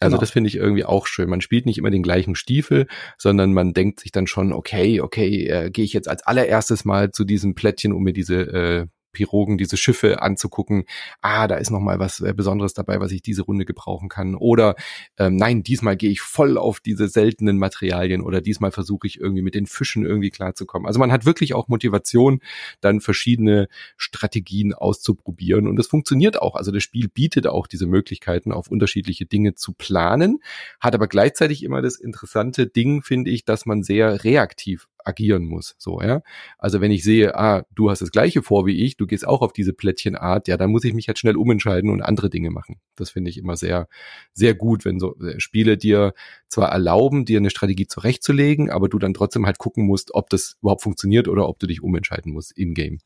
Also 0.00 0.16
genau. 0.16 0.20
das 0.20 0.30
finde 0.30 0.48
ich 0.48 0.56
irgendwie 0.56 0.84
auch 0.84 1.06
schön. 1.06 1.30
Man 1.30 1.40
spielt 1.40 1.66
nicht 1.66 1.78
immer 1.78 1.90
den 1.90 2.02
gleichen 2.02 2.34
Stiefel, 2.34 2.86
sondern 3.16 3.52
man 3.52 3.72
denkt 3.72 4.00
sich 4.00 4.12
dann 4.12 4.26
schon, 4.26 4.52
okay, 4.52 5.00
okay, 5.00 5.46
äh, 5.46 5.70
gehe 5.70 5.84
ich 5.84 5.92
jetzt 5.92 6.08
als 6.08 6.22
allererstes 6.26 6.84
mal 6.84 7.10
zu 7.10 7.24
diesem 7.24 7.54
Plättchen, 7.54 7.92
um 7.92 8.02
mir 8.02 8.12
diese 8.12 8.34
äh, 8.34 8.86
Pirogen, 9.14 9.56
diese 9.56 9.78
Schiffe 9.78 10.20
anzugucken. 10.20 10.84
Ah, 11.22 11.48
da 11.48 11.56
ist 11.56 11.70
noch 11.70 11.80
mal 11.80 11.98
was 11.98 12.20
äh, 12.20 12.34
Besonderes 12.34 12.74
dabei, 12.74 13.00
was 13.00 13.12
ich 13.12 13.22
diese 13.22 13.42
Runde 13.42 13.64
gebrauchen 13.64 14.10
kann. 14.10 14.34
Oder 14.34 14.74
ähm, 15.18 15.36
nein, 15.36 15.62
diesmal 15.62 15.96
gehe 15.96 16.10
ich 16.10 16.20
voll 16.20 16.58
auf 16.58 16.80
diese 16.80 17.08
seltenen 17.08 17.56
Materialien 17.56 18.20
oder 18.20 18.42
diesmal 18.42 18.72
versuche 18.72 19.06
ich 19.06 19.18
irgendwie 19.18 19.42
mit 19.42 19.54
den 19.54 19.64
Fischen 19.66 20.04
irgendwie 20.04 20.30
klarzukommen. 20.30 20.86
Also 20.86 20.98
man 20.98 21.12
hat 21.12 21.24
wirklich 21.24 21.54
auch 21.54 21.68
Motivation, 21.68 22.40
dann 22.82 23.00
verschiedene 23.00 23.68
Strategien 23.96 24.74
auszuprobieren 24.74 25.66
und 25.66 25.78
es 25.78 25.86
funktioniert 25.86 26.42
auch. 26.42 26.56
Also 26.56 26.70
das 26.70 26.82
Spiel 26.82 27.08
bietet 27.08 27.46
auch 27.46 27.66
diese 27.66 27.86
Möglichkeiten, 27.86 28.52
auf 28.52 28.68
unterschiedliche 28.68 29.24
Dinge 29.24 29.54
zu 29.54 29.72
planen, 29.72 30.40
hat 30.80 30.94
aber 30.94 31.06
gleichzeitig 31.06 31.62
immer 31.62 31.80
das 31.80 31.96
interessante 31.96 32.66
Ding, 32.66 33.02
finde 33.02 33.30
ich, 33.30 33.44
dass 33.44 33.64
man 33.64 33.82
sehr 33.82 34.24
reaktiv 34.24 34.88
agieren 35.04 35.44
muss. 35.44 35.74
So, 35.78 36.00
ja. 36.00 36.22
Also 36.58 36.80
wenn 36.80 36.90
ich 36.90 37.04
sehe, 37.04 37.36
ah, 37.36 37.64
du 37.74 37.90
hast 37.90 38.02
das 38.02 38.10
gleiche 38.10 38.42
vor 38.42 38.66
wie 38.66 38.84
ich, 38.84 38.96
du 38.96 39.06
gehst 39.06 39.26
auch 39.26 39.42
auf 39.42 39.52
diese 39.52 39.72
Plättchenart, 39.72 40.48
ja, 40.48 40.56
dann 40.56 40.70
muss 40.70 40.84
ich 40.84 40.94
mich 40.94 41.08
halt 41.08 41.18
schnell 41.18 41.36
umentscheiden 41.36 41.90
und 41.90 42.02
andere 42.02 42.30
Dinge 42.30 42.50
machen. 42.50 42.80
Das 42.96 43.10
finde 43.10 43.30
ich 43.30 43.38
immer 43.38 43.56
sehr, 43.56 43.88
sehr 44.32 44.54
gut, 44.54 44.84
wenn 44.84 44.98
so 44.98 45.16
äh, 45.18 45.38
Spiele 45.40 45.76
dir 45.76 46.14
zwar 46.48 46.70
erlauben, 46.70 47.24
dir 47.24 47.38
eine 47.38 47.50
Strategie 47.50 47.86
zurechtzulegen, 47.86 48.70
aber 48.70 48.88
du 48.88 48.98
dann 48.98 49.14
trotzdem 49.14 49.46
halt 49.46 49.58
gucken 49.58 49.86
musst, 49.86 50.14
ob 50.14 50.30
das 50.30 50.56
überhaupt 50.60 50.82
funktioniert 50.82 51.28
oder 51.28 51.48
ob 51.48 51.58
du 51.58 51.66
dich 51.66 51.82
umentscheiden 51.82 52.32
musst 52.32 52.52
in-game. 52.56 52.98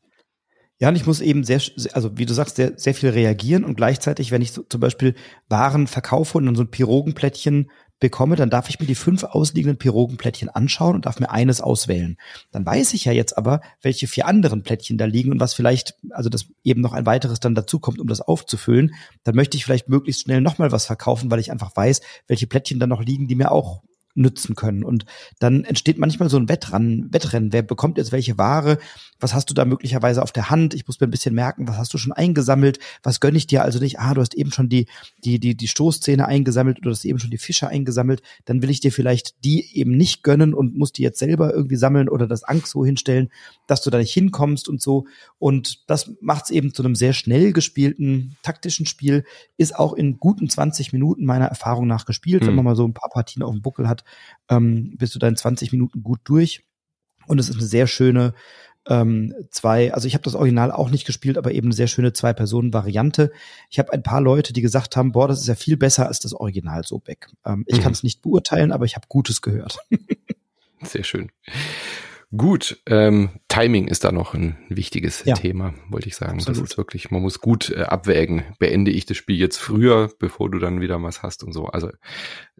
Ja, 0.81 0.87
und 0.87 0.95
ich 0.95 1.05
muss 1.05 1.19
eben 1.19 1.43
sehr, 1.43 1.61
also 1.91 2.17
wie 2.17 2.25
du 2.25 2.33
sagst, 2.33 2.55
sehr, 2.55 2.79
sehr 2.79 2.93
viel 2.93 3.09
reagieren 3.09 3.65
und 3.65 3.75
gleichzeitig, 3.75 4.31
wenn 4.31 4.41
ich 4.41 4.53
so, 4.53 4.63
zum 4.63 4.79
Beispiel 4.79 5.13
Waren 5.49 5.87
verkaufe 5.87 6.37
und 6.37 6.45
dann 6.45 6.55
so 6.55 6.63
ein 6.63 6.71
Pirogenplättchen 6.71 7.69
bekomme, 7.99 8.35
dann 8.35 8.49
darf 8.49 8.69
ich 8.69 8.79
mir 8.79 8.85
die 8.85 8.95
fünf 8.95 9.23
ausliegenden 9.23 9.77
Pirogenplättchen 9.77 10.49
anschauen 10.49 10.95
und 10.95 11.05
darf 11.05 11.19
mir 11.19 11.29
eines 11.29 11.61
auswählen. 11.61 12.17
Dann 12.51 12.65
weiß 12.65 12.93
ich 12.93 13.05
ja 13.05 13.11
jetzt 13.11 13.37
aber, 13.37 13.61
welche 13.81 14.07
vier 14.07 14.25
anderen 14.25 14.63
Plättchen 14.63 14.97
da 14.97 15.05
liegen 15.05 15.31
und 15.31 15.39
was 15.39 15.53
vielleicht, 15.53 15.95
also 16.11 16.29
das 16.29 16.47
eben 16.63 16.81
noch 16.81 16.93
ein 16.93 17.05
weiteres 17.05 17.39
dann 17.39 17.55
dazu 17.55 17.79
kommt, 17.79 17.99
um 17.99 18.07
das 18.07 18.21
aufzufüllen. 18.21 18.95
Dann 19.23 19.35
möchte 19.35 19.57
ich 19.57 19.65
vielleicht 19.65 19.89
möglichst 19.89 20.23
schnell 20.23 20.41
nochmal 20.41 20.71
was 20.71 20.85
verkaufen, 20.85 21.29
weil 21.29 21.39
ich 21.39 21.51
einfach 21.51 21.75
weiß, 21.75 22.01
welche 22.27 22.47
Plättchen 22.47 22.79
da 22.79 22.87
noch 22.87 23.01
liegen, 23.01 23.27
die 23.27 23.35
mir 23.35 23.51
auch 23.51 23.81
nützen 24.19 24.55
können. 24.55 24.83
Und 24.83 25.05
dann 25.39 25.63
entsteht 25.63 25.97
manchmal 25.97 26.29
so 26.29 26.37
ein 26.37 26.49
Wettrennen, 26.49 27.11
Wettrennen. 27.11 27.53
Wer 27.53 27.63
bekommt 27.63 27.97
jetzt 27.97 28.11
welche 28.11 28.37
Ware? 28.37 28.77
Was 29.19 29.33
hast 29.33 29.49
du 29.49 29.53
da 29.53 29.65
möglicherweise 29.65 30.21
auf 30.21 30.31
der 30.31 30.49
Hand? 30.49 30.73
Ich 30.73 30.85
muss 30.87 30.99
mir 30.99 31.07
ein 31.07 31.11
bisschen 31.11 31.33
merken, 31.33 31.67
was 31.67 31.77
hast 31.77 31.93
du 31.93 31.97
schon 31.97 32.11
eingesammelt? 32.11 32.79
Was 33.01 33.19
gönne 33.19 33.37
ich 33.37 33.47
dir 33.47 33.63
also 33.63 33.79
nicht? 33.79 33.99
Ah, 33.99 34.13
du 34.13 34.21
hast 34.21 34.35
eben 34.35 34.51
schon 34.51 34.69
die, 34.69 34.87
die, 35.23 35.39
die, 35.39 35.55
die 35.55 35.67
Stoßzähne 35.67 36.27
eingesammelt 36.27 36.77
oder 36.77 36.89
du 36.89 36.91
hast 36.91 37.05
eben 37.05 37.19
schon 37.19 37.31
die 37.31 37.37
Fische 37.37 37.67
eingesammelt. 37.67 38.21
Dann 38.45 38.61
will 38.61 38.69
ich 38.69 38.81
dir 38.81 38.91
vielleicht 38.91 39.43
die 39.43 39.75
eben 39.75 39.97
nicht 39.97 40.23
gönnen 40.23 40.53
und 40.53 40.77
muss 40.77 40.93
die 40.93 41.03
jetzt 41.03 41.19
selber 41.19 41.53
irgendwie 41.53 41.77
sammeln 41.77 42.09
oder 42.09 42.27
das 42.27 42.43
Angst 42.43 42.67
so 42.67 42.85
hinstellen, 42.85 43.29
dass 43.67 43.81
du 43.81 43.89
da 43.89 43.97
nicht 43.97 44.13
hinkommst 44.13 44.69
und 44.69 44.81
so. 44.81 45.05
Und 45.37 45.89
das 45.89 46.11
macht 46.21 46.45
es 46.45 46.49
eben 46.51 46.73
zu 46.73 46.83
einem 46.83 46.95
sehr 46.95 47.13
schnell 47.13 47.53
gespielten 47.53 48.37
taktischen 48.43 48.85
Spiel. 48.85 49.23
Ist 49.57 49.75
auch 49.75 49.93
in 49.93 50.17
guten 50.17 50.49
20 50.49 50.93
Minuten 50.93 51.25
meiner 51.25 51.45
Erfahrung 51.45 51.87
nach 51.87 52.05
gespielt, 52.05 52.41
mhm. 52.41 52.47
wenn 52.47 52.51
hm. 52.51 52.55
man 52.57 52.65
mal 52.65 52.75
so 52.75 52.85
ein 52.85 52.93
paar 52.93 53.09
Partien 53.09 53.43
auf 53.43 53.53
dem 53.53 53.61
Buckel 53.61 53.87
hat 53.87 54.03
ähm, 54.49 54.95
bist 54.97 55.15
du 55.15 55.19
dann 55.19 55.35
20 55.35 55.71
Minuten 55.71 56.03
gut 56.03 56.19
durch. 56.23 56.65
Und 57.27 57.39
es 57.39 57.49
ist 57.49 57.57
eine 57.57 57.67
sehr 57.67 57.85
schöne 57.87 58.33
ähm, 58.87 59.35
zwei, 59.51 59.93
also 59.93 60.07
ich 60.07 60.15
habe 60.15 60.23
das 60.23 60.35
Original 60.35 60.71
auch 60.71 60.89
nicht 60.89 61.05
gespielt, 61.05 61.37
aber 61.37 61.51
eben 61.51 61.67
eine 61.67 61.75
sehr 61.75 61.87
schöne 61.87 62.11
Zwei-Personen-Variante. 62.11 63.31
Ich 63.69 63.77
habe 63.77 63.93
ein 63.93 64.03
paar 64.03 64.21
Leute, 64.21 64.51
die 64.51 64.61
gesagt 64.61 64.95
haben, 64.95 65.11
boah, 65.11 65.27
das 65.27 65.41
ist 65.41 65.47
ja 65.47 65.55
viel 65.55 65.77
besser 65.77 66.07
als 66.07 66.19
das 66.19 66.33
Original 66.33 66.83
so 66.83 67.01
weg. 67.05 67.29
Ähm, 67.45 67.63
ich 67.67 67.77
mhm. 67.77 67.83
kann 67.83 67.91
es 67.91 68.03
nicht 68.03 68.21
beurteilen, 68.21 68.71
aber 68.71 68.85
ich 68.85 68.95
habe 68.95 69.05
Gutes 69.07 69.41
gehört. 69.41 69.77
sehr 70.81 71.03
schön. 71.03 71.31
Gut, 72.35 72.79
ähm, 72.85 73.31
Timing 73.47 73.87
ist 73.87 74.03
da 74.03 74.11
noch 74.11 74.35
ein 74.35 74.55
wichtiges 74.69 75.23
ja. 75.25 75.33
Thema, 75.33 75.73
wollte 75.89 76.07
ich 76.07 76.15
sagen. 76.15 76.37
Absolut. 76.37 76.61
Das 76.61 76.71
ist 76.71 76.77
wirklich, 76.77 77.09
man 77.09 77.23
muss 77.23 77.39
gut 77.39 77.71
äh, 77.71 77.81
abwägen. 77.81 78.43
Beende 78.59 78.91
ich 78.91 79.07
das 79.07 79.17
Spiel 79.17 79.37
jetzt 79.37 79.57
früher, 79.57 80.11
bevor 80.19 80.51
du 80.51 80.59
dann 80.59 80.79
wieder 80.79 81.01
was 81.01 81.23
hast 81.23 81.43
und 81.43 81.53
so. 81.53 81.65
Also 81.65 81.89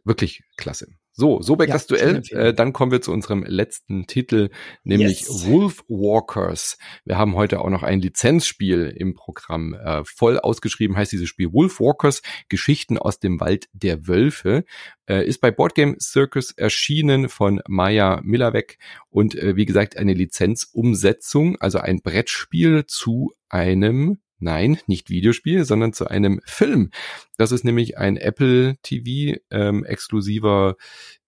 wirklich 0.04 0.44
klasse. 0.58 0.88
So, 1.20 1.42
Sobek 1.42 1.68
ja, 1.68 1.74
das 1.74 1.86
Duell. 1.86 2.22
Äh, 2.30 2.54
dann 2.54 2.72
kommen 2.72 2.94
wir 2.94 3.02
zu 3.02 3.12
unserem 3.12 3.44
letzten 3.44 4.08
Titel, 4.08 4.52
nämlich 4.84 5.22
yes. 5.22 5.48
Wolf 5.48 5.84
Walkers. 5.90 6.78
Wir 7.04 7.18
haben 7.18 7.36
heute 7.36 7.60
auch 7.60 7.70
noch 7.70 7.84
ein 7.84 8.00
Lizenzspiel 8.00 8.94
im 8.96 9.16
Programm. 9.16 9.74
Äh, 9.74 10.04
voll 10.06 10.40
ausgeschrieben 10.40 10.96
heißt 10.96 11.12
dieses 11.12 11.28
Spiel 11.28 11.52
Wolf 11.52 11.82
Walkers, 11.82 12.22
Geschichten 12.48 12.98
aus 12.98 13.20
dem 13.20 13.42
Wald 13.42 13.68
der 13.74 14.08
Wölfe. 14.08 14.64
Äh, 15.10 15.28
ist 15.28 15.42
bei 15.42 15.52
Boardgame 15.52 15.98
Circus 16.00 16.52
erschienen 16.52 17.28
von 17.28 17.60
Maya 17.68 18.22
Millerweg 18.24 18.78
und 19.10 19.36
äh, 19.36 19.58
wie 19.58 19.66
gesagt 19.66 19.98
eine 19.98 20.14
Lizenzumsetzung, 20.14 21.58
also 21.60 21.80
ein 21.80 22.02
Brettspiel 22.02 22.86
zu 22.86 23.34
einem 23.50 24.20
Nein, 24.40 24.80
nicht 24.88 25.10
Videospiel, 25.10 25.66
sondern 25.66 25.94
zu 25.94 26.08
einem 26.08 26.42
Film. 26.46 26.92
Das 27.38 27.52
ist 27.52 27.66
nämlich 27.66 27.98
ein 27.98 28.18
Apple 28.18 28.78
TV 28.84 29.40
ähm, 29.52 29.84
exklusiver 29.86 30.76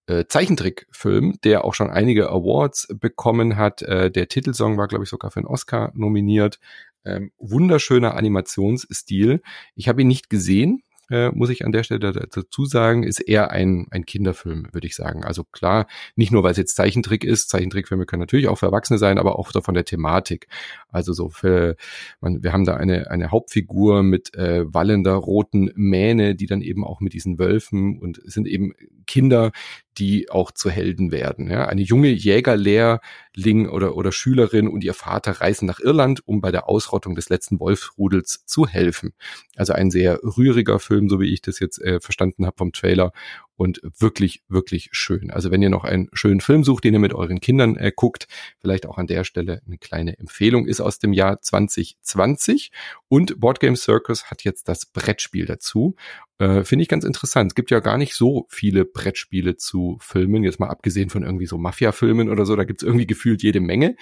äh, 0.06 0.24
Zeichentrickfilm, 0.26 1.38
der 1.44 1.64
auch 1.64 1.74
schon 1.74 1.90
einige 1.90 2.30
Awards 2.30 2.88
bekommen 2.98 3.56
hat. 3.56 3.82
Äh, 3.82 4.10
der 4.10 4.28
Titelsong 4.28 4.78
war, 4.78 4.88
glaube 4.88 5.04
ich, 5.04 5.10
sogar 5.10 5.30
für 5.30 5.40
einen 5.40 5.46
Oscar 5.46 5.92
nominiert. 5.94 6.58
Ähm, 7.04 7.32
wunderschöner 7.38 8.14
Animationsstil. 8.14 9.42
Ich 9.74 9.88
habe 9.88 10.02
ihn 10.02 10.08
nicht 10.08 10.30
gesehen, 10.30 10.82
äh, 11.12 11.30
muss 11.32 11.50
ich 11.50 11.66
an 11.66 11.72
der 11.72 11.82
Stelle 11.82 12.10
dazu 12.10 12.64
sagen, 12.64 13.02
ist 13.02 13.20
eher 13.20 13.50
ein, 13.50 13.86
ein 13.90 14.06
Kinderfilm, 14.06 14.68
würde 14.72 14.86
ich 14.86 14.96
sagen. 14.96 15.24
Also 15.24 15.44
klar, 15.44 15.86
nicht 16.16 16.32
nur, 16.32 16.42
weil 16.42 16.52
es 16.52 16.56
jetzt 16.56 16.74
Zeichentrick 16.74 17.22
ist, 17.22 17.50
Zeichentrickfilme 17.50 18.06
können 18.06 18.20
natürlich 18.20 18.48
auch 18.48 18.56
für 18.56 18.66
Erwachsene 18.66 18.98
sein, 18.98 19.18
aber 19.18 19.38
auch 19.38 19.52
von 19.52 19.74
der 19.74 19.84
Thematik. 19.84 20.48
Also 20.88 21.12
so 21.12 21.28
für, 21.28 21.76
man, 22.22 22.42
wir 22.42 22.54
haben 22.54 22.64
da 22.64 22.76
eine, 22.76 23.10
eine 23.10 23.30
Hauptfigur 23.30 24.02
mit 24.02 24.34
äh, 24.34 24.64
wallender 24.72 25.12
roten 25.12 25.70
Mähne, 25.74 26.34
die 26.34 26.46
dann 26.46 26.62
eben 26.62 26.82
auch 26.82 27.00
mit 27.00 27.12
diesen 27.12 27.38
Wölfen 27.38 27.98
und 28.00 28.18
sind 28.24 28.48
eben 28.48 28.72
Kinder, 29.06 29.52
die 29.98 30.30
auch 30.30 30.50
zu 30.50 30.70
Helden 30.70 31.12
werden. 31.12 31.50
Ja, 31.50 31.66
eine 31.66 31.82
junge 31.82 32.08
Jägerlehrling 32.08 33.68
oder, 33.68 33.96
oder 33.96 34.12
Schülerin 34.12 34.68
und 34.68 34.84
ihr 34.84 34.94
Vater 34.94 35.40
reisen 35.40 35.66
nach 35.66 35.80
Irland, 35.80 36.26
um 36.26 36.40
bei 36.40 36.50
der 36.50 36.68
Ausrottung 36.68 37.14
des 37.14 37.28
letzten 37.28 37.60
Wolfsrudels 37.60 38.44
zu 38.46 38.66
helfen. 38.66 39.12
Also 39.56 39.72
ein 39.72 39.90
sehr 39.90 40.20
rühriger 40.22 40.78
Film, 40.78 41.08
so 41.08 41.20
wie 41.20 41.32
ich 41.32 41.42
das 41.42 41.60
jetzt 41.60 41.80
äh, 41.80 42.00
verstanden 42.00 42.46
habe 42.46 42.56
vom 42.56 42.72
Trailer 42.72 43.12
und 43.56 43.80
wirklich, 43.98 44.42
wirklich 44.48 44.88
schön. 44.92 45.30
Also 45.30 45.50
wenn 45.50 45.62
ihr 45.62 45.70
noch 45.70 45.84
einen 45.84 46.08
schönen 46.12 46.40
Film 46.40 46.64
sucht, 46.64 46.84
den 46.84 46.94
ihr 46.94 47.00
mit 47.00 47.14
euren 47.14 47.40
Kindern 47.40 47.76
äh, 47.76 47.92
guckt, 47.94 48.26
vielleicht 48.60 48.86
auch 48.86 48.98
an 48.98 49.06
der 49.06 49.24
Stelle 49.24 49.60
eine 49.66 49.78
kleine 49.78 50.18
Empfehlung, 50.18 50.66
ist 50.66 50.80
aus 50.80 50.98
dem 50.98 51.12
Jahr 51.12 51.40
2020 51.40 52.70
und 53.08 53.38
Boardgame 53.40 53.76
Circus 53.76 54.30
hat 54.30 54.44
jetzt 54.44 54.68
das 54.68 54.86
Brettspiel 54.86 55.46
dazu. 55.46 55.96
Äh, 56.38 56.64
Finde 56.64 56.82
ich 56.82 56.88
ganz 56.88 57.04
interessant. 57.04 57.52
Es 57.52 57.54
gibt 57.54 57.70
ja 57.70 57.80
gar 57.80 57.98
nicht 57.98 58.14
so 58.14 58.46
viele 58.48 58.84
Brettspiele 58.84 59.56
zu 59.56 59.98
Filmen, 60.00 60.44
jetzt 60.44 60.58
mal 60.58 60.68
abgesehen 60.68 61.10
von 61.10 61.22
irgendwie 61.22 61.46
so 61.46 61.58
Mafia-Filmen 61.58 62.28
oder 62.30 62.46
so, 62.46 62.56
da 62.56 62.64
gibt 62.64 62.82
es 62.82 62.86
irgendwie 62.86 63.06
gefühlt 63.06 63.42
jede 63.42 63.60
Menge, 63.60 63.96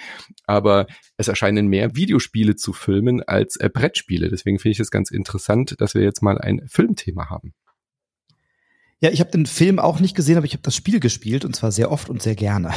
aber 0.45 0.87
es 1.17 1.27
erscheinen 1.27 1.67
mehr 1.67 1.95
Videospiele 1.95 2.55
zu 2.55 2.73
Filmen 2.73 3.21
als 3.21 3.57
äh, 3.57 3.69
Brettspiele. 3.69 4.29
Deswegen 4.29 4.59
finde 4.59 4.71
ich 4.71 4.79
es 4.79 4.91
ganz 4.91 5.11
interessant, 5.11 5.75
dass 5.79 5.93
wir 5.93 6.01
jetzt 6.01 6.21
mal 6.21 6.37
ein 6.37 6.61
Filmthema 6.67 7.29
haben. 7.29 7.53
Ja, 9.03 9.09
ich 9.09 9.19
habe 9.19 9.31
den 9.31 9.47
Film 9.47 9.79
auch 9.79 9.99
nicht 9.99 10.15
gesehen, 10.15 10.37
aber 10.37 10.45
ich 10.45 10.53
habe 10.53 10.61
das 10.61 10.75
Spiel 10.75 10.99
gespielt 10.99 11.43
und 11.43 11.55
zwar 11.55 11.71
sehr 11.71 11.91
oft 11.91 12.07
und 12.07 12.21
sehr 12.21 12.35
gerne. 12.35 12.71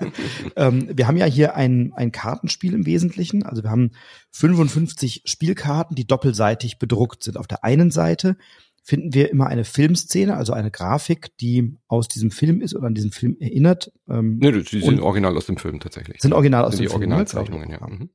ähm, 0.56 0.88
wir 0.92 1.06
haben 1.06 1.16
ja 1.16 1.26
hier 1.26 1.54
ein, 1.54 1.92
ein 1.94 2.10
Kartenspiel 2.10 2.74
im 2.74 2.86
Wesentlichen. 2.86 3.44
Also 3.44 3.62
wir 3.62 3.70
haben 3.70 3.92
55 4.32 5.22
Spielkarten, 5.26 5.94
die 5.94 6.08
doppelseitig 6.08 6.80
bedruckt 6.80 7.22
sind. 7.22 7.36
Auf 7.36 7.46
der 7.46 7.62
einen 7.62 7.92
Seite 7.92 8.36
finden 8.82 9.14
wir 9.14 9.30
immer 9.30 9.46
eine 9.46 9.64
Filmszene, 9.64 10.36
also 10.36 10.52
eine 10.54 10.72
Grafik, 10.72 11.36
die 11.38 11.76
aus 11.86 12.08
diesem 12.08 12.32
Film 12.32 12.60
ist 12.62 12.74
oder 12.74 12.88
an 12.88 12.94
diesen 12.94 13.12
Film 13.12 13.36
erinnert. 13.38 13.92
Ähm, 14.08 14.38
nee, 14.40 14.50
die 14.50 14.80
sind 14.80 14.98
original 14.98 15.36
aus 15.36 15.46
dem 15.46 15.56
Film 15.56 15.78
tatsächlich. 15.78 16.20
Sind 16.20 16.32
original 16.32 16.64
aus 16.64 16.72
sind 16.72 16.80
dem 16.80 16.86
die 16.86 16.88
Film. 16.88 17.00
Die 17.00 17.06
Originalzeichnungen, 17.06 17.70
ja. 17.70 17.86
Mhm. 17.86 18.10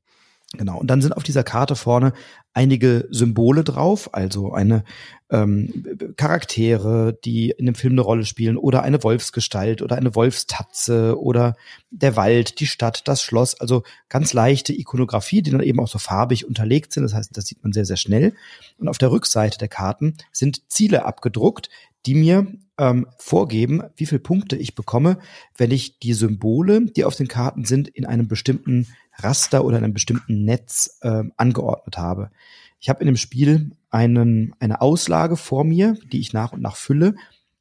Genau. 0.53 0.77
Und 0.77 0.87
dann 0.87 1.01
sind 1.01 1.13
auf 1.13 1.23
dieser 1.23 1.43
Karte 1.43 1.75
vorne 1.75 2.13
einige 2.53 3.07
Symbole 3.09 3.63
drauf, 3.63 4.13
also 4.13 4.53
eine 4.53 4.83
ähm, 5.29 6.13
Charaktere, 6.15 7.17
die 7.25 7.49
in 7.49 7.65
dem 7.65 7.75
Film 7.75 7.93
eine 7.93 8.01
Rolle 8.01 8.25
spielen, 8.25 8.55
oder 8.55 8.83
eine 8.83 9.03
Wolfsgestalt 9.03 9.81
oder 9.81 9.97
eine 9.97 10.15
Wolfstatze 10.15 11.19
oder 11.19 11.55
der 11.89 12.15
Wald, 12.15 12.59
die 12.59 12.67
Stadt, 12.67 13.07
das 13.07 13.21
Schloss. 13.21 13.59
Also 13.59 13.83
ganz 14.07 14.33
leichte 14.33 14.73
Ikonografie, 14.73 15.41
die 15.41 15.51
dann 15.51 15.61
eben 15.61 15.79
auch 15.79 15.89
so 15.89 15.99
farbig 15.99 16.47
unterlegt 16.47 16.93
sind. 16.93 17.03
Das 17.03 17.13
heißt, 17.13 17.35
das 17.35 17.45
sieht 17.45 17.61
man 17.63 17.73
sehr, 17.73 17.85
sehr 17.85 17.97
schnell. 17.97 18.33
Und 18.77 18.87
auf 18.87 18.97
der 18.97 19.11
Rückseite 19.11 19.57
der 19.57 19.67
Karten 19.67 20.15
sind 20.31 20.71
Ziele 20.71 21.05
abgedruckt, 21.05 21.69
die 22.05 22.15
mir 22.15 22.47
ähm, 22.77 23.07
vorgeben, 23.17 23.83
wie 23.95 24.05
viele 24.05 24.19
Punkte 24.19 24.55
ich 24.55 24.75
bekomme, 24.75 25.17
wenn 25.57 25.71
ich 25.71 25.99
die 25.99 26.13
Symbole, 26.13 26.85
die 26.85 27.05
auf 27.05 27.15
den 27.15 27.27
Karten 27.27 27.65
sind, 27.65 27.87
in 27.87 28.05
einem 28.05 28.27
bestimmten 28.27 28.87
Raster 29.17 29.63
oder 29.63 29.77
einem 29.77 29.93
bestimmten 29.93 30.43
Netz 30.43 30.97
äh, 31.01 31.23
angeordnet 31.37 31.97
habe. 31.97 32.31
Ich 32.79 32.89
habe 32.89 32.99
in 32.99 33.07
dem 33.07 33.17
Spiel 33.17 33.71
einen, 33.89 34.53
eine 34.59 34.81
Auslage 34.81 35.37
vor 35.37 35.63
mir, 35.63 35.97
die 36.11 36.19
ich 36.19 36.33
nach 36.33 36.51
und 36.51 36.61
nach 36.61 36.75
fülle, 36.75 37.15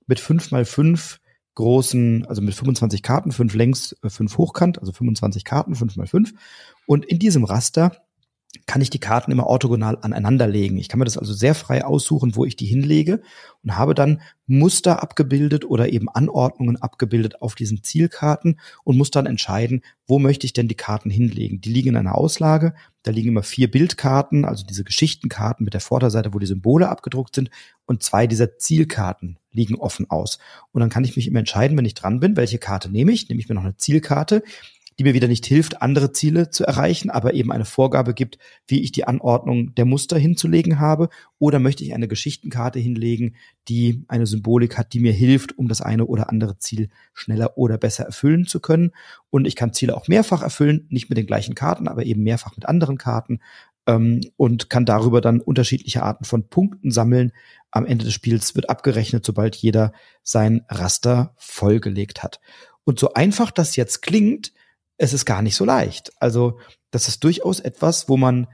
mit 0.06 0.20
fünf 0.20 0.50
mal 0.50 0.64
fünf 0.64 1.20
großen, 1.54 2.26
also 2.26 2.42
mit 2.42 2.54
25 2.54 3.02
Karten, 3.02 3.32
fünf 3.32 3.54
längs, 3.54 3.96
äh, 4.02 4.10
fünf 4.10 4.36
hochkant, 4.38 4.80
also 4.80 4.92
25 4.92 5.44
Karten, 5.44 5.74
fünf 5.74 5.96
mal 5.96 6.06
fünf. 6.06 6.34
Und 6.86 7.04
in 7.04 7.18
diesem 7.18 7.44
Raster 7.44 8.03
kann 8.66 8.80
ich 8.80 8.90
die 8.90 9.00
Karten 9.00 9.32
immer 9.32 9.46
orthogonal 9.46 9.98
aneinander 10.00 10.46
legen. 10.46 10.78
Ich 10.78 10.88
kann 10.88 10.98
mir 10.98 11.04
das 11.04 11.18
also 11.18 11.32
sehr 11.32 11.54
frei 11.54 11.84
aussuchen, 11.84 12.36
wo 12.36 12.44
ich 12.44 12.56
die 12.56 12.66
hinlege 12.66 13.22
und 13.62 13.76
habe 13.76 13.94
dann 13.94 14.20
Muster 14.46 15.02
abgebildet 15.02 15.64
oder 15.64 15.92
eben 15.92 16.08
Anordnungen 16.08 16.80
abgebildet 16.80 17.40
auf 17.42 17.54
diesen 17.54 17.82
Zielkarten 17.82 18.60
und 18.84 18.96
muss 18.96 19.10
dann 19.10 19.26
entscheiden, 19.26 19.82
wo 20.06 20.18
möchte 20.18 20.46
ich 20.46 20.52
denn 20.52 20.68
die 20.68 20.74
Karten 20.74 21.10
hinlegen. 21.10 21.60
Die 21.60 21.72
liegen 21.72 21.90
in 21.90 21.96
einer 21.96 22.16
Auslage, 22.16 22.74
da 23.02 23.10
liegen 23.10 23.30
immer 23.30 23.42
vier 23.42 23.70
Bildkarten, 23.70 24.44
also 24.44 24.64
diese 24.64 24.84
Geschichtenkarten 24.84 25.64
mit 25.64 25.74
der 25.74 25.80
Vorderseite, 25.80 26.34
wo 26.34 26.38
die 26.38 26.46
Symbole 26.46 26.88
abgedruckt 26.88 27.34
sind 27.34 27.50
und 27.86 28.02
zwei 28.02 28.26
dieser 28.26 28.58
Zielkarten 28.58 29.38
liegen 29.50 29.76
offen 29.76 30.10
aus. 30.10 30.38
Und 30.72 30.80
dann 30.80 30.90
kann 30.90 31.04
ich 31.04 31.16
mich 31.16 31.26
immer 31.26 31.38
entscheiden, 31.38 31.76
wenn 31.76 31.84
ich 31.84 31.94
dran 31.94 32.20
bin, 32.20 32.36
welche 32.36 32.58
Karte 32.58 32.90
nehme 32.90 33.12
ich. 33.12 33.28
Nehme 33.28 33.40
ich 33.40 33.48
mir 33.48 33.54
noch 33.54 33.64
eine 33.64 33.76
Zielkarte, 33.76 34.42
die 34.98 35.04
mir 35.04 35.14
wieder 35.14 35.28
nicht 35.28 35.46
hilft, 35.46 35.82
andere 35.82 36.12
Ziele 36.12 36.50
zu 36.50 36.64
erreichen, 36.64 37.10
aber 37.10 37.34
eben 37.34 37.52
eine 37.52 37.64
Vorgabe 37.64 38.14
gibt, 38.14 38.38
wie 38.66 38.80
ich 38.80 38.92
die 38.92 39.06
Anordnung 39.06 39.74
der 39.74 39.84
Muster 39.84 40.18
hinzulegen 40.18 40.78
habe. 40.78 41.08
Oder 41.38 41.58
möchte 41.58 41.84
ich 41.84 41.94
eine 41.94 42.08
Geschichtenkarte 42.08 42.78
hinlegen, 42.78 43.36
die 43.68 44.04
eine 44.08 44.26
Symbolik 44.26 44.78
hat, 44.78 44.92
die 44.92 45.00
mir 45.00 45.12
hilft, 45.12 45.58
um 45.58 45.68
das 45.68 45.80
eine 45.80 46.06
oder 46.06 46.30
andere 46.30 46.58
Ziel 46.58 46.90
schneller 47.12 47.58
oder 47.58 47.78
besser 47.78 48.04
erfüllen 48.04 48.46
zu 48.46 48.60
können. 48.60 48.92
Und 49.30 49.46
ich 49.46 49.56
kann 49.56 49.72
Ziele 49.72 49.96
auch 49.96 50.08
mehrfach 50.08 50.42
erfüllen, 50.42 50.86
nicht 50.90 51.08
mit 51.08 51.18
den 51.18 51.26
gleichen 51.26 51.54
Karten, 51.54 51.88
aber 51.88 52.04
eben 52.04 52.22
mehrfach 52.22 52.56
mit 52.56 52.66
anderen 52.66 52.98
Karten 52.98 53.40
ähm, 53.86 54.20
und 54.36 54.70
kann 54.70 54.84
darüber 54.84 55.20
dann 55.20 55.40
unterschiedliche 55.40 56.02
Arten 56.02 56.24
von 56.24 56.48
Punkten 56.48 56.90
sammeln. 56.90 57.32
Am 57.70 57.86
Ende 57.86 58.04
des 58.04 58.14
Spiels 58.14 58.54
wird 58.54 58.70
abgerechnet, 58.70 59.24
sobald 59.26 59.56
jeder 59.56 59.92
sein 60.22 60.64
Raster 60.68 61.34
vollgelegt 61.36 62.22
hat. 62.22 62.40
Und 62.84 62.98
so 62.98 63.14
einfach 63.14 63.50
das 63.50 63.76
jetzt 63.76 64.02
klingt, 64.02 64.52
es 64.96 65.12
ist 65.12 65.24
gar 65.24 65.42
nicht 65.42 65.56
so 65.56 65.64
leicht. 65.64 66.12
Also 66.20 66.58
das 66.90 67.08
ist 67.08 67.24
durchaus 67.24 67.60
etwas, 67.60 68.08
wo 68.08 68.16
man 68.16 68.46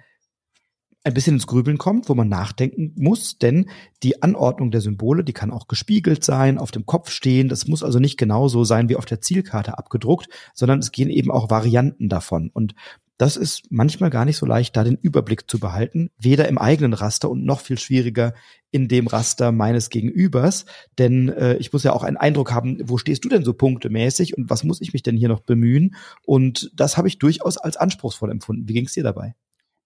ein 1.03 1.15
bisschen 1.15 1.37
ins 1.37 1.47
Grübeln 1.47 1.79
kommt, 1.79 2.09
wo 2.09 2.15
man 2.15 2.29
nachdenken 2.29 2.95
muss, 2.97 3.39
denn 3.39 3.71
die 4.03 4.23
Anordnung 4.23 4.71
der 4.71 4.83
Symbole, 4.83 5.25
die 5.25 5.33
kann 5.33 5.51
auch 5.51 5.67
gespiegelt 5.67 6.25
sein, 6.25 6.59
auf 6.59 6.73
dem 6.73 6.85
Kopf 6.85 7.11
stehen. 7.11 7.49
Das 7.49 7.67
muss 7.67 7.83
also 7.83 7.99
nicht 7.99 8.19
genauso 8.19 8.65
sein 8.65 8.91
wie 8.91 8.97
auf 8.97 9.07
der 9.07 9.21
Zielkarte 9.21 9.79
abgedruckt, 9.79 10.29
sondern 10.55 10.81
es 10.81 10.93
gehen 10.93 11.09
eben 11.09 11.31
auch 11.31 11.49
Varianten 11.49 12.11
davon. 12.11 12.51
Und 12.53 12.75
das 13.21 13.37
ist 13.37 13.71
manchmal 13.71 14.09
gar 14.09 14.25
nicht 14.25 14.39
so 14.39 14.47
leicht, 14.47 14.75
da 14.75 14.83
den 14.83 14.97
Überblick 14.97 15.51
zu 15.51 15.61
behalten, 15.61 16.09
weder 16.17 16.49
im 16.49 16.57
eigenen 16.57 16.95
Raster 16.95 17.29
und 17.29 17.45
noch 17.45 17.61
viel 17.61 17.79
schwieriger 17.79 18.33
in 18.71 18.89
dem 18.89 19.09
Raster 19.09 19.53
meines 19.53 19.91
Gegenübers. 19.91 20.65
Denn 20.99 21.29
äh, 21.29 21.57
ich 21.57 21.71
muss 21.71 21.85
ja 21.85 21.93
auch 21.93 22.03
einen 22.03 22.17
Eindruck 22.17 22.51
haben, 22.53 22.79
wo 22.83 22.97
stehst 22.97 23.23
du 23.23 23.29
denn 23.29 23.45
so 23.45 23.53
punktemäßig 23.53 24.39
und 24.39 24.49
was 24.49 24.65
muss 24.65 24.81
ich 24.81 24.95
mich 24.95 25.03
denn 25.03 25.19
hier 25.19 25.29
noch 25.29 25.41
bemühen? 25.41 25.97
Und 26.25 26.71
das 26.75 26.97
habe 26.97 27.09
ich 27.09 27.19
durchaus 27.19 27.59
als 27.59 27.77
anspruchsvoll 27.77 28.31
empfunden. 28.31 28.67
Wie 28.67 28.73
ging 28.73 28.87
es 28.87 28.95
dir 28.95 29.03
dabei? 29.03 29.35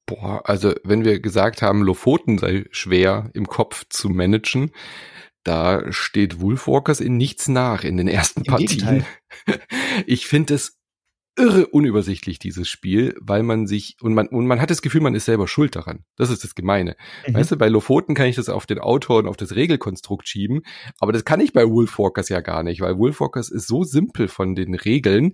Boah, 0.06 0.48
also 0.48 0.72
wenn 0.84 1.04
wir 1.04 1.18
gesagt 1.18 1.60
haben, 1.60 1.82
Lofoten 1.82 2.38
sei 2.38 2.66
schwer 2.70 3.30
im 3.34 3.48
Kopf 3.48 3.84
zu 3.88 4.10
managen, 4.10 4.70
da 5.42 5.90
steht 5.92 6.40
Wolfwalkers 6.40 7.00
in 7.00 7.16
nichts 7.16 7.48
nach 7.48 7.82
in 7.82 7.96
den 7.96 8.06
ersten 8.06 8.42
Im 8.42 8.46
Partien. 8.46 8.68
Gegenteil. 8.68 9.06
Ich 10.06 10.26
finde 10.26 10.54
es 10.54 10.78
irre 11.36 11.66
unübersichtlich, 11.66 12.38
dieses 12.38 12.68
Spiel, 12.68 13.16
weil 13.20 13.42
man 13.42 13.66
sich, 13.66 13.96
und 14.00 14.14
man, 14.14 14.28
und 14.28 14.46
man 14.46 14.60
hat 14.60 14.70
das 14.70 14.82
Gefühl, 14.82 15.00
man 15.00 15.14
ist 15.14 15.24
selber 15.24 15.48
schuld 15.48 15.74
daran. 15.74 16.04
Das 16.16 16.30
ist 16.30 16.44
das 16.44 16.54
Gemeine. 16.54 16.96
Mhm. 17.26 17.34
Weißt 17.34 17.50
du, 17.50 17.56
bei 17.56 17.68
Lofoten 17.68 18.14
kann 18.14 18.26
ich 18.26 18.36
das 18.36 18.48
auf 18.48 18.66
den 18.66 18.78
Autor 18.78 19.18
und 19.18 19.26
auf 19.26 19.36
das 19.36 19.54
Regelkonstrukt 19.54 20.28
schieben, 20.28 20.62
aber 21.00 21.12
das 21.12 21.24
kann 21.24 21.40
ich 21.40 21.52
bei 21.52 21.68
Wolfwalkers 21.68 22.28
ja 22.28 22.40
gar 22.40 22.62
nicht, 22.62 22.80
weil 22.80 22.98
Wolfwalkers 22.98 23.50
ist 23.50 23.66
so 23.66 23.82
simpel 23.82 24.28
von 24.28 24.54
den 24.54 24.74
Regeln, 24.74 25.32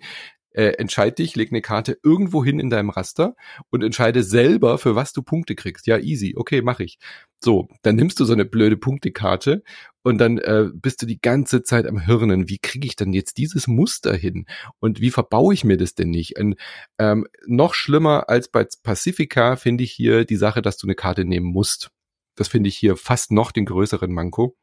äh, 0.52 0.72
entscheid 0.78 1.18
dich, 1.18 1.36
leg 1.36 1.50
eine 1.50 1.62
Karte 1.62 1.98
irgendwo 2.02 2.44
hin 2.44 2.58
in 2.58 2.70
deinem 2.70 2.90
Raster 2.90 3.36
und 3.70 3.82
entscheide 3.82 4.22
selber, 4.22 4.78
für 4.78 4.94
was 4.94 5.12
du 5.12 5.22
Punkte 5.22 5.54
kriegst. 5.54 5.86
Ja, 5.86 5.98
easy, 5.98 6.34
okay, 6.36 6.62
mach 6.62 6.80
ich. 6.80 6.98
So, 7.42 7.68
dann 7.82 7.96
nimmst 7.96 8.20
du 8.20 8.24
so 8.24 8.32
eine 8.32 8.44
blöde 8.44 8.76
Punktekarte 8.76 9.62
und 10.02 10.18
dann 10.18 10.38
äh, 10.38 10.66
bist 10.72 11.00
du 11.02 11.06
die 11.06 11.20
ganze 11.20 11.62
Zeit 11.62 11.86
am 11.86 11.98
Hirnen. 11.98 12.48
Wie 12.48 12.58
kriege 12.58 12.86
ich 12.86 12.96
denn 12.96 13.12
jetzt 13.12 13.38
dieses 13.38 13.66
Muster 13.66 14.14
hin? 14.14 14.46
Und 14.78 15.00
wie 15.00 15.10
verbaue 15.10 15.54
ich 15.54 15.64
mir 15.64 15.76
das 15.76 15.94
denn 15.94 16.10
nicht? 16.10 16.38
Und 16.38 16.56
ähm, 16.98 17.26
noch 17.46 17.74
schlimmer 17.74 18.28
als 18.28 18.48
bei 18.48 18.66
Pacifica 18.82 19.56
finde 19.56 19.84
ich 19.84 19.92
hier 19.92 20.24
die 20.24 20.36
Sache, 20.36 20.62
dass 20.62 20.76
du 20.76 20.86
eine 20.86 20.94
Karte 20.94 21.24
nehmen 21.24 21.46
musst. 21.46 21.90
Das 22.36 22.48
finde 22.48 22.68
ich 22.68 22.76
hier 22.76 22.96
fast 22.96 23.32
noch 23.32 23.52
den 23.52 23.66
größeren 23.66 24.12
Manko. 24.12 24.56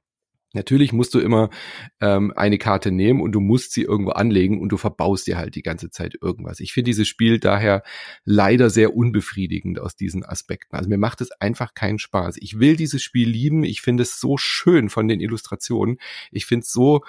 Natürlich 0.53 0.93
musst 0.93 1.13
du 1.13 1.19
immer 1.19 1.49
ähm, 1.99 2.31
eine 2.35 2.57
Karte 2.57 2.91
nehmen 2.91 3.21
und 3.21 3.33
du 3.33 3.41
musst 3.41 3.73
sie 3.73 3.81
irgendwo 3.81 4.11
anlegen 4.11 4.61
und 4.61 4.69
du 4.69 4.77
verbaust 4.77 5.27
dir 5.27 5.37
halt 5.37 5.55
die 5.55 5.61
ganze 5.61 5.89
Zeit 5.89 6.17
irgendwas. 6.21 6.59
Ich 6.61 6.73
finde 6.73 6.89
dieses 6.89 7.07
Spiel 7.07 7.39
daher 7.39 7.83
leider 8.23 8.69
sehr 8.69 8.95
unbefriedigend 8.95 9.79
aus 9.79 9.95
diesen 9.95 10.23
Aspekten. 10.23 10.75
Also 10.75 10.89
mir 10.89 10.97
macht 10.97 11.21
es 11.21 11.31
einfach 11.31 11.73
keinen 11.73 11.99
Spaß. 11.99 12.37
Ich 12.39 12.59
will 12.59 12.77
dieses 12.77 13.03
Spiel 13.03 13.29
lieben. 13.29 13.63
Ich 13.63 13.81
finde 13.81 14.03
es 14.03 14.19
so 14.19 14.37
schön 14.37 14.89
von 14.89 15.07
den 15.07 15.19
Illustrationen. 15.19 15.97
Ich 16.31 16.45
finde 16.45 16.63
es 16.63 16.71
so 16.71 17.03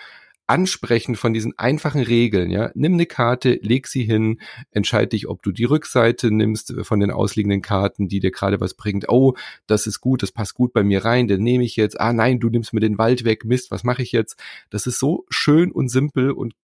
Ansprechen 0.49 1.15
von 1.15 1.35
diesen 1.35 1.59
einfachen 1.59 2.03
Regeln, 2.03 2.51
ja. 2.51 2.71
Nimm 2.75 2.95
eine 2.95 3.07
Karte, 3.07 3.59
leg 3.63 3.87
sie 3.87 4.05
hin, 4.05 4.41
entscheid 4.71 5.13
dich, 5.13 5.29
ob 5.29 5.43
du 5.43 5.53
die 5.53 5.65
Rückseite 5.65 6.31
nimmst 6.31 6.75
von 6.83 7.01
den 7.01 7.11
ausliegenden 7.11 7.63
Karten, 7.63 8.09
die 8.09 8.21
dir 8.21 8.31
gerade 8.31 8.61
was 8.61 8.75
bringt. 8.75 9.09
Oh, 9.09 9.35
das 9.67 9.87
ist 9.87 10.01
gut, 10.01 10.23
das 10.23 10.33
passt 10.33 10.55
gut 10.55 10.73
bei 10.73 10.83
mir 10.83 11.05
rein, 11.05 11.29
den 11.29 11.43
nehme 11.43 11.65
ich 11.65 11.77
jetzt. 11.77 12.01
Ah 12.01 12.13
nein, 12.13 12.41
du 12.41 12.49
nimmst 12.49 12.73
mir 12.73 12.81
den 12.81 12.99
Wald 12.99 13.25
weg, 13.25 13.45
Mist, 13.45 13.71
was 13.71 13.85
mache 13.85 14.03
ich 14.03 14.13
jetzt? 14.13 14.41
Das 14.71 14.87
ist 14.87 14.99
so 14.99 15.27
schön 15.29 15.71
und 15.71 15.89
simpel 15.89 16.31
und 16.33 16.55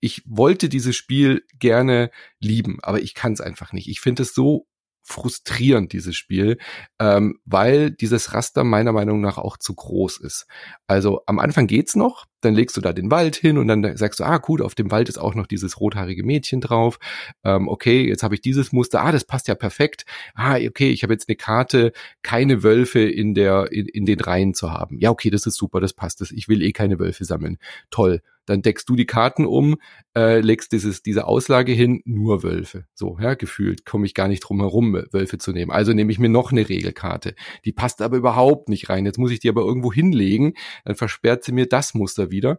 ich 0.00 0.22
wollte 0.26 0.68
dieses 0.68 0.96
Spiel 0.96 1.44
gerne 1.58 2.10
lieben, 2.40 2.78
aber 2.82 3.00
ich 3.00 3.14
kann 3.14 3.32
es 3.32 3.40
einfach 3.40 3.72
nicht. 3.72 3.88
Ich 3.88 4.00
finde 4.00 4.22
es 4.22 4.34
so 4.34 4.66
frustrierend, 5.02 5.92
dieses 5.92 6.16
Spiel, 6.16 6.58
ähm, 6.98 7.38
weil 7.44 7.90
dieses 7.90 8.32
Raster 8.32 8.64
meiner 8.64 8.92
Meinung 8.92 9.20
nach 9.20 9.38
auch 9.38 9.56
zu 9.56 9.74
groß 9.74 10.18
ist. 10.18 10.46
Also 10.86 11.22
am 11.26 11.38
Anfang 11.38 11.66
geht's 11.66 11.96
noch, 11.96 12.26
dann 12.40 12.54
legst 12.54 12.76
du 12.76 12.80
da 12.80 12.92
den 12.92 13.10
Wald 13.10 13.36
hin 13.36 13.58
und 13.58 13.68
dann 13.68 13.96
sagst 13.96 14.20
du, 14.20 14.24
ah 14.24 14.38
gut, 14.38 14.60
auf 14.60 14.74
dem 14.74 14.90
Wald 14.90 15.08
ist 15.08 15.18
auch 15.18 15.34
noch 15.34 15.46
dieses 15.46 15.80
rothaarige 15.80 16.24
Mädchen 16.24 16.60
drauf. 16.60 16.98
Ähm, 17.44 17.68
okay, 17.68 18.06
jetzt 18.06 18.22
habe 18.22 18.34
ich 18.34 18.40
dieses 18.40 18.72
Muster, 18.72 19.02
ah, 19.02 19.12
das 19.12 19.24
passt 19.24 19.48
ja 19.48 19.54
perfekt. 19.54 20.04
Ah, 20.34 20.56
okay, 20.56 20.90
ich 20.90 21.02
habe 21.02 21.12
jetzt 21.12 21.28
eine 21.28 21.36
Karte, 21.36 21.92
keine 22.22 22.62
Wölfe 22.62 23.00
in 23.00 23.34
der 23.34 23.72
in, 23.72 23.86
in 23.86 24.06
den 24.06 24.20
Reihen 24.20 24.54
zu 24.54 24.72
haben. 24.72 24.98
Ja, 24.98 25.10
okay, 25.10 25.30
das 25.30 25.46
ist 25.46 25.56
super, 25.56 25.80
das 25.80 25.92
passt. 25.92 26.20
Das, 26.20 26.30
ich 26.30 26.48
will 26.48 26.62
eh 26.62 26.72
keine 26.72 26.98
Wölfe 26.98 27.24
sammeln. 27.24 27.58
Toll 27.90 28.22
dann 28.50 28.62
deckst 28.62 28.88
du 28.88 28.96
die 28.96 29.06
Karten 29.06 29.46
um, 29.46 29.76
äh, 30.16 30.40
legst 30.40 30.72
dieses, 30.72 31.02
diese 31.02 31.26
Auslage 31.26 31.70
hin, 31.72 32.02
nur 32.04 32.42
Wölfe. 32.42 32.84
So, 32.94 33.16
ja, 33.20 33.34
gefühlt 33.34 33.86
komme 33.86 34.06
ich 34.06 34.14
gar 34.14 34.26
nicht 34.26 34.40
drum 34.40 34.58
herum, 34.58 35.00
Wölfe 35.12 35.38
zu 35.38 35.52
nehmen. 35.52 35.70
Also 35.70 35.92
nehme 35.92 36.10
ich 36.10 36.18
mir 36.18 36.28
noch 36.28 36.50
eine 36.50 36.68
Regelkarte. 36.68 37.36
Die 37.64 37.72
passt 37.72 38.02
aber 38.02 38.16
überhaupt 38.16 38.68
nicht 38.68 38.88
rein. 38.88 39.06
Jetzt 39.06 39.18
muss 39.18 39.30
ich 39.30 39.38
die 39.38 39.48
aber 39.48 39.62
irgendwo 39.62 39.92
hinlegen, 39.92 40.54
dann 40.84 40.96
versperrt 40.96 41.44
sie 41.44 41.52
mir 41.52 41.66
das 41.66 41.94
Muster 41.94 42.29
wieder. 42.30 42.58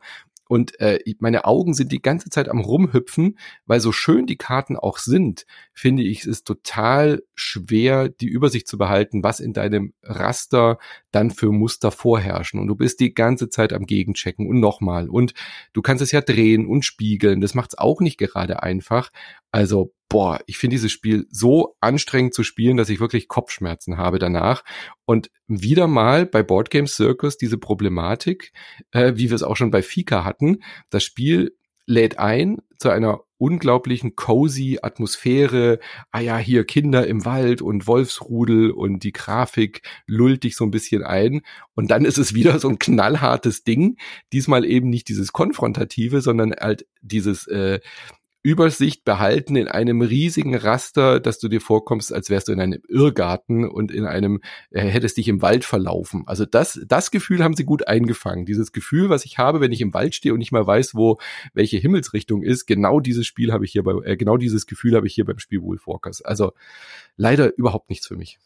Und 0.51 0.81
äh, 0.81 0.99
meine 1.19 1.45
Augen 1.45 1.73
sind 1.73 1.93
die 1.93 2.01
ganze 2.01 2.29
Zeit 2.29 2.49
am 2.49 2.59
Rumhüpfen, 2.59 3.37
weil 3.67 3.79
so 3.79 3.93
schön 3.93 4.25
die 4.25 4.35
Karten 4.35 4.75
auch 4.75 4.97
sind, 4.97 5.45
finde 5.71 6.03
ich, 6.03 6.19
es 6.19 6.25
ist 6.25 6.45
total 6.45 7.23
schwer, 7.35 8.09
die 8.09 8.27
Übersicht 8.27 8.67
zu 8.67 8.77
behalten, 8.77 9.23
was 9.23 9.39
in 9.39 9.53
deinem 9.53 9.93
Raster 10.03 10.77
dann 11.11 11.31
für 11.31 11.53
Muster 11.53 11.89
vorherrschen. 11.89 12.59
Und 12.59 12.67
du 12.67 12.75
bist 12.75 12.99
die 12.99 13.13
ganze 13.13 13.47
Zeit 13.47 13.71
am 13.71 13.85
Gegenchecken 13.85 14.45
und 14.45 14.59
nochmal. 14.59 15.07
Und 15.07 15.33
du 15.71 15.81
kannst 15.81 16.03
es 16.03 16.11
ja 16.11 16.19
drehen 16.19 16.65
und 16.65 16.83
spiegeln. 16.83 17.39
Das 17.39 17.53
macht 17.53 17.69
es 17.69 17.77
auch 17.77 18.01
nicht 18.01 18.17
gerade 18.17 18.61
einfach. 18.61 19.09
Also 19.51 19.93
boah, 20.11 20.41
ich 20.45 20.57
finde 20.57 20.75
dieses 20.75 20.91
Spiel 20.91 21.25
so 21.29 21.75
anstrengend 21.79 22.33
zu 22.33 22.43
spielen, 22.43 22.77
dass 22.77 22.89
ich 22.89 22.99
wirklich 22.99 23.29
Kopfschmerzen 23.29 23.97
habe 23.97 24.19
danach. 24.19 24.63
Und 25.05 25.31
wieder 25.47 25.87
mal 25.87 26.25
bei 26.25 26.43
Board 26.43 26.69
Game 26.69 26.87
Circus 26.87 27.37
diese 27.37 27.57
Problematik, 27.57 28.51
äh, 28.91 29.13
wie 29.15 29.29
wir 29.29 29.35
es 29.35 29.43
auch 29.43 29.55
schon 29.55 29.71
bei 29.71 29.81
Fika 29.81 30.25
hatten. 30.25 30.59
Das 30.89 31.03
Spiel 31.03 31.55
lädt 31.85 32.19
ein 32.19 32.57
zu 32.77 32.89
einer 32.89 33.21
unglaublichen 33.37 34.15
cozy 34.15 34.79
Atmosphäre. 34.81 35.79
Ah 36.11 36.19
ja, 36.19 36.37
hier 36.37 36.65
Kinder 36.65 37.07
im 37.07 37.25
Wald 37.25 37.61
und 37.61 37.87
Wolfsrudel 37.87 38.69
und 38.69 39.03
die 39.03 39.13
Grafik 39.13 39.81
lullt 40.05 40.43
dich 40.43 40.55
so 40.55 40.63
ein 40.65 40.71
bisschen 40.71 41.03
ein. 41.03 41.41
Und 41.73 41.89
dann 41.89 42.05
ist 42.05 42.17
es 42.17 42.33
wieder 42.35 42.59
so 42.59 42.69
ein 42.69 42.79
knallhartes 42.79 43.63
Ding. 43.63 43.97
Diesmal 44.31 44.65
eben 44.65 44.89
nicht 44.89 45.07
dieses 45.07 45.31
konfrontative, 45.31 46.21
sondern 46.21 46.51
halt 46.51 46.85
dieses 47.01 47.47
äh, 47.47 47.79
Übersicht 48.43 49.05
behalten 49.05 49.55
in 49.55 49.67
einem 49.67 50.01
riesigen 50.01 50.55
Raster, 50.55 51.19
dass 51.19 51.39
du 51.39 51.47
dir 51.47 51.61
vorkommst, 51.61 52.11
als 52.13 52.29
wärst 52.29 52.47
du 52.47 52.51
in 52.51 52.59
einem 52.59 52.81
Irrgarten 52.87 53.67
und 53.69 53.91
in 53.91 54.05
einem, 54.05 54.41
äh, 54.71 54.81
hättest 54.81 55.17
dich 55.17 55.27
im 55.27 55.41
Wald 55.41 55.63
verlaufen. 55.63 56.23
Also 56.25 56.45
das, 56.45 56.79
das 56.87 57.11
Gefühl 57.11 57.43
haben 57.43 57.55
sie 57.55 57.65
gut 57.65 57.87
eingefangen. 57.87 58.45
Dieses 58.45 58.71
Gefühl, 58.71 59.09
was 59.09 59.25
ich 59.25 59.37
habe, 59.37 59.61
wenn 59.61 59.71
ich 59.71 59.81
im 59.81 59.93
Wald 59.93 60.15
stehe 60.15 60.33
und 60.33 60.39
nicht 60.39 60.51
mal 60.51 60.65
weiß, 60.65 60.95
wo 60.95 61.19
welche 61.53 61.77
Himmelsrichtung 61.77 62.41
ist, 62.41 62.65
genau 62.65 62.99
dieses 62.99 63.27
Spiel 63.27 63.51
habe 63.53 63.65
ich 63.65 63.71
hier 63.71 63.83
bei, 63.83 63.93
äh, 64.03 64.17
genau 64.17 64.37
dieses 64.37 64.65
Gefühl 64.65 64.95
habe 64.95 65.07
ich 65.07 65.13
hier 65.13 65.25
beim 65.25 65.39
Spiel 65.39 65.61
Wolfwalkers. 65.61 66.21
Also 66.21 66.53
leider 67.17 67.55
überhaupt 67.57 67.89
nichts 67.89 68.07
für 68.07 68.15
mich. 68.15 68.39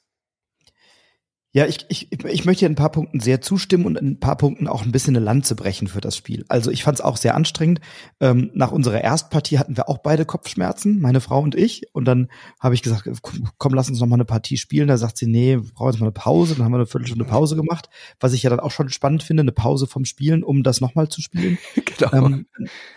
Ja, 1.55 1.65
ich, 1.67 1.85
ich, 1.87 2.11
ich 2.11 2.43
möchte 2.43 2.65
in 2.65 2.73
ein 2.73 2.75
paar 2.75 2.91
Punkten 2.91 3.21
sehr 3.21 3.39
zustimmen 3.39 3.85
und 3.85 3.97
in 3.97 4.07
ein 4.07 4.19
paar 4.19 4.35
Punkten 4.35 4.67
auch 4.67 4.83
ein 4.83 4.91
bisschen 4.91 5.15
eine 5.15 5.23
Lanze 5.23 5.55
brechen 5.55 5.87
für 5.87 6.01
das 6.01 6.17
Spiel. 6.17 6.43
Also 6.49 6.69
ich 6.69 6.83
fand 6.83 6.99
es 6.99 7.05
auch 7.05 7.15
sehr 7.15 7.33
anstrengend. 7.33 7.79
Ähm, 8.19 8.51
nach 8.53 8.73
unserer 8.73 9.01
Erstpartie 9.01 9.57
hatten 9.57 9.77
wir 9.77 9.87
auch 9.87 9.99
beide 9.99 10.25
Kopfschmerzen, 10.25 10.99
meine 10.99 11.21
Frau 11.21 11.39
und 11.39 11.55
ich. 11.55 11.83
Und 11.93 12.03
dann 12.09 12.27
habe 12.59 12.75
ich 12.75 12.81
gesagt, 12.81 13.09
komm, 13.57 13.73
lass 13.73 13.87
uns 13.87 14.01
noch 14.01 14.07
mal 14.07 14.17
eine 14.17 14.25
Partie 14.25 14.57
spielen. 14.57 14.89
Da 14.89 14.97
sagt 14.97 15.17
sie, 15.17 15.27
nee, 15.27 15.55
wir 15.55 15.71
brauchen 15.73 15.93
jetzt 15.93 16.01
mal 16.01 16.07
eine 16.07 16.11
Pause. 16.11 16.55
Dann 16.55 16.65
haben 16.65 16.73
wir 16.73 16.79
eine 16.79 16.87
Viertelstunde 16.87 17.23
Pause 17.23 17.55
gemacht, 17.55 17.87
was 18.19 18.33
ich 18.33 18.43
ja 18.43 18.49
dann 18.49 18.59
auch 18.59 18.71
schon 18.71 18.89
spannend 18.89 19.23
finde, 19.23 19.39
eine 19.39 19.53
Pause 19.53 19.87
vom 19.87 20.03
Spielen, 20.03 20.43
um 20.43 20.61
das 20.61 20.81
nochmal 20.81 21.07
zu 21.07 21.21
spielen. 21.21 21.57
genau. 21.85 22.25
Ähm, 22.25 22.47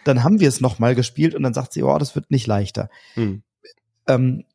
dann 0.02 0.24
haben 0.24 0.40
wir 0.40 0.48
es 0.48 0.60
nochmal 0.60 0.96
gespielt 0.96 1.36
und 1.36 1.44
dann 1.44 1.54
sagt 1.54 1.74
sie, 1.74 1.84
oh, 1.84 1.96
das 1.96 2.16
wird 2.16 2.32
nicht 2.32 2.48
leichter. 2.48 2.90
Hm. 3.14 3.44
Ähm, 4.08 4.46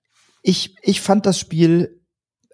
ich, 0.42 0.76
ich 0.82 1.00
fand 1.00 1.26
das 1.26 1.40
Spiel 1.40 2.02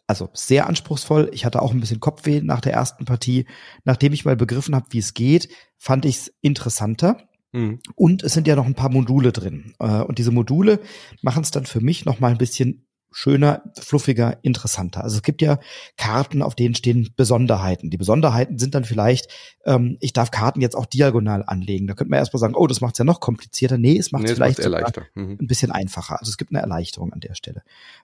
also 0.10 0.30
sehr 0.34 0.68
anspruchsvoll. 0.68 1.30
Ich 1.34 1.46
hatte 1.46 1.62
auch 1.62 1.72
ein 1.72 1.80
bisschen 1.80 2.00
Kopfweh 2.00 2.42
nach 2.42 2.62
der 2.62 2.74
ersten 2.74 3.06
Partie. 3.06 3.46
Nachdem 3.84 4.12
ich 4.12 4.26
mal 4.26 4.36
begriffen 4.36 4.74
habe, 4.74 4.88
wie 4.90 4.98
es 4.98 5.14
geht, 5.14 5.50
fand 5.78 6.04
ich 6.04 6.18
es 6.18 6.34
interessanter. 6.42 7.30
Mhm. 7.52 7.80
Und 7.94 8.24
es 8.24 8.34
sind 8.34 8.48
ja 8.48 8.56
noch 8.56 8.66
ein 8.66 8.74
paar 8.74 8.90
Module 8.90 9.32
drin. 9.32 9.76
Äh, 9.80 10.02
und 10.02 10.18
diese 10.18 10.32
Module 10.32 10.80
machen 11.22 11.44
es 11.44 11.52
dann 11.52 11.68
für 11.68 11.80
mich 11.80 12.06
noch 12.06 12.20
mal 12.20 12.32
ein 12.32 12.40
bisschen 12.40 12.88
schöner, 13.12 13.64
fluffiger, 13.80 14.38
interessanter. 14.44 15.04
Also 15.04 15.18
es 15.18 15.24
gibt 15.24 15.42
ja 15.42 15.60
Karten, 15.98 16.42
auf 16.42 16.56
denen 16.56 16.76
stehen 16.76 17.10
Besonderheiten. 17.16 17.90
Die 17.90 17.98
Besonderheiten 17.98 18.60
sind 18.60 18.76
dann 18.76 18.84
vielleicht, 18.84 19.32
ähm, 19.66 19.98
ich 20.00 20.14
darf 20.14 20.32
Karten 20.32 20.62
jetzt 20.62 20.76
auch 20.76 20.86
diagonal 20.86 21.44
anlegen. 21.46 21.88
Da 21.88 21.94
könnte 21.94 22.12
man 22.12 22.20
erstmal 22.20 22.40
sagen, 22.40 22.56
oh, 22.56 22.68
das 22.68 22.82
macht 22.82 22.96
es 22.96 23.00
ja 23.00 23.06
noch 23.06 23.20
komplizierter. 23.20 23.78
Nee, 23.78 23.98
es 23.98 24.12
macht 24.12 24.26
es 24.26 24.32
nee, 24.32 24.36
vielleicht 24.36 24.60
mhm. 25.16 25.38
ein 25.42 25.48
bisschen 25.48 25.72
einfacher. 25.72 26.20
Also 26.20 26.30
es 26.30 26.38
gibt 26.38 26.52
eine 26.52 26.62
Erleichterung 26.62 27.14
an 27.14 27.20
der 27.20 27.36
Stelle. 27.36 27.64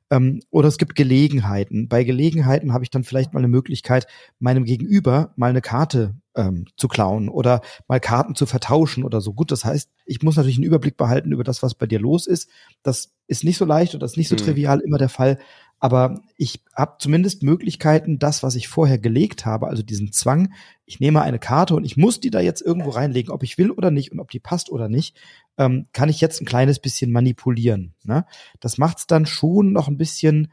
Ähm, 0.10 0.42
oder 0.50 0.68
es 0.68 0.78
gibt 0.78 0.96
Gelegenheiten. 0.96 1.88
Bei 1.88 2.04
Gelegenheiten 2.04 2.74
habe 2.74 2.84
ich 2.84 2.90
dann 2.90 3.04
vielleicht 3.04 3.34
mal 3.34 3.40
eine 3.40 3.48
Möglichkeit, 3.48 4.08
meinem 4.40 4.66
Gegenüber 4.66 5.34
mal 5.36 5.50
eine 5.50 5.62
Karte 5.62 6.16
ähm, 6.36 6.66
zu 6.78 6.88
klauen 6.88 7.30
oder 7.30 7.62
mal 7.88 8.00
Karten 8.00 8.36
zu 8.36 8.46
vertauschen 8.46 9.04
oder 9.04 9.22
so. 9.22 9.34
Gut, 9.34 9.52
das 9.52 9.66
heißt, 9.66 9.90
ich 10.06 10.22
muss 10.22 10.36
natürlich 10.36 10.58
einen 10.58 10.66
Überblick 10.66 10.98
behalten 10.98 11.32
über 11.32 11.44
das, 11.44 11.64
was 11.64 11.76
bei 11.76 11.88
dir 11.88 12.00
los 12.00 12.28
ist. 12.28 12.50
Das 12.84 13.14
ist 13.28 13.44
nicht 13.44 13.58
so 13.58 13.66
leicht 13.66 13.94
oder 13.94 14.02
das 14.02 14.12
ist 14.12 14.18
nicht 14.18 14.30
so 14.30 14.36
mhm. 14.36 14.40
trivial 14.40 14.80
immer 14.80 14.98
der 14.98 15.10
Fall. 15.10 15.40
Aber 15.80 16.22
ich 16.38 16.64
habe 16.76 16.96
zumindest 17.00 17.44
Möglichkeiten, 17.44 18.18
das, 18.18 18.44
was 18.44 18.56
ich 18.56 18.68
vorher 18.68 18.98
gelegt 18.98 19.46
habe, 19.46 19.68
also 19.68 19.84
diesen 19.84 20.12
Zwang, 20.12 20.54
ich 20.86 21.00
nehme 21.00 21.22
eine 21.22 21.40
Karte 21.40 21.76
und 21.76 21.84
ich 21.84 21.98
muss 21.98 22.20
die 22.20 22.30
da 22.30 22.40
jetzt 22.40 22.62
irgendwo 22.62 22.92
reinlegen, 22.92 23.32
ob 23.32 23.44
ich 23.44 23.58
will 23.58 23.72
oder 23.72 23.92
nicht 23.92 24.12
und 24.12 24.20
ob 24.20 24.32
die 24.32 24.40
passt 24.40 24.70
oder 24.70 24.88
nicht, 24.88 25.18
ähm, 25.58 25.88
kann 25.94 26.10
ich 26.10 26.22
jetzt 26.22 26.42
ein 26.42 26.46
kleines 26.46 26.80
bisschen 26.80 27.12
manipulieren. 27.12 27.94
Ne? 28.04 28.26
Das 28.60 28.78
macht 28.78 29.00
es 29.00 29.08
dann 29.08 29.26
schon 29.26 29.74
noch 29.74 29.88
ein 29.88 29.98
bisschen 29.98 30.52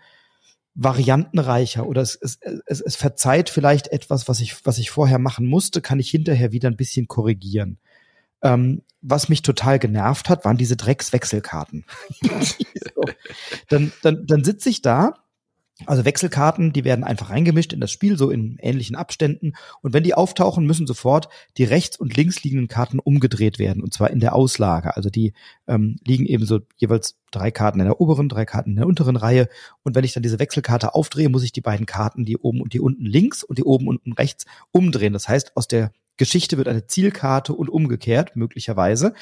variantenreicher 0.74 1.86
oder 1.86 2.00
es, 2.00 2.16
es, 2.16 2.38
es, 2.66 2.80
es 2.80 2.96
verzeiht 2.96 3.50
vielleicht 3.50 3.88
etwas, 3.88 4.28
was 4.28 4.40
ich, 4.40 4.64
was 4.64 4.78
ich 4.78 4.90
vorher 4.90 5.18
machen 5.18 5.46
musste, 5.46 5.80
kann 5.82 6.00
ich 6.00 6.10
hinterher 6.10 6.52
wieder 6.52 6.68
ein 6.70 6.76
bisschen 6.76 7.08
korrigieren. 7.08 7.78
Ähm, 8.42 8.82
was 9.02 9.28
mich 9.28 9.42
total 9.42 9.78
genervt 9.78 10.28
hat, 10.28 10.44
waren 10.44 10.56
diese 10.56 10.76
Dreckswechselkarten. 10.76 11.84
so. 12.22 13.02
Dann, 13.68 13.92
dann, 14.02 14.26
dann 14.26 14.44
sitze 14.44 14.70
ich 14.70 14.80
da 14.80 15.14
Also 15.86 16.04
Wechselkarten, 16.04 16.72
die 16.72 16.84
werden 16.84 17.04
einfach 17.04 17.30
reingemischt 17.30 17.72
in 17.72 17.80
das 17.80 17.90
Spiel, 17.90 18.16
so 18.16 18.30
in 18.30 18.58
ähnlichen 18.60 18.96
Abständen. 18.96 19.52
Und 19.80 19.92
wenn 19.92 20.02
die 20.02 20.14
auftauchen, 20.14 20.66
müssen 20.66 20.86
sofort 20.86 21.28
die 21.56 21.64
rechts 21.64 21.96
und 21.96 22.16
links 22.16 22.42
liegenden 22.44 22.68
Karten 22.68 22.98
umgedreht 22.98 23.58
werden. 23.58 23.82
Und 23.82 23.92
zwar 23.92 24.10
in 24.10 24.20
der 24.20 24.34
Auslage. 24.34 24.96
Also 24.96 25.10
die 25.10 25.32
ähm, 25.66 25.96
liegen 26.04 26.26
eben 26.26 26.44
so 26.44 26.60
jeweils 26.76 27.18
drei 27.30 27.50
Karten 27.50 27.80
in 27.80 27.86
der 27.86 28.00
oberen, 28.00 28.28
drei 28.28 28.44
Karten 28.44 28.70
in 28.70 28.76
der 28.76 28.86
unteren 28.86 29.16
Reihe. 29.16 29.48
Und 29.82 29.94
wenn 29.94 30.04
ich 30.04 30.12
dann 30.12 30.22
diese 30.22 30.38
Wechselkarte 30.38 30.94
aufdrehe, 30.94 31.28
muss 31.28 31.44
ich 31.44 31.52
die 31.52 31.60
beiden 31.60 31.86
Karten, 31.86 32.24
die 32.24 32.36
oben 32.36 32.60
und 32.60 32.72
die 32.72 32.80
unten 32.80 33.04
links 33.04 33.42
und 33.42 33.58
die 33.58 33.64
oben 33.64 33.88
und 33.88 33.96
unten 33.96 34.12
rechts, 34.12 34.44
umdrehen. 34.70 35.12
Das 35.12 35.28
heißt, 35.28 35.56
aus 35.56 35.68
der 35.68 35.92
Geschichte 36.16 36.56
wird 36.58 36.68
eine 36.68 36.86
Zielkarte 36.86 37.54
und 37.54 37.68
umgekehrt, 37.68 38.36
möglicherweise. 38.36 39.14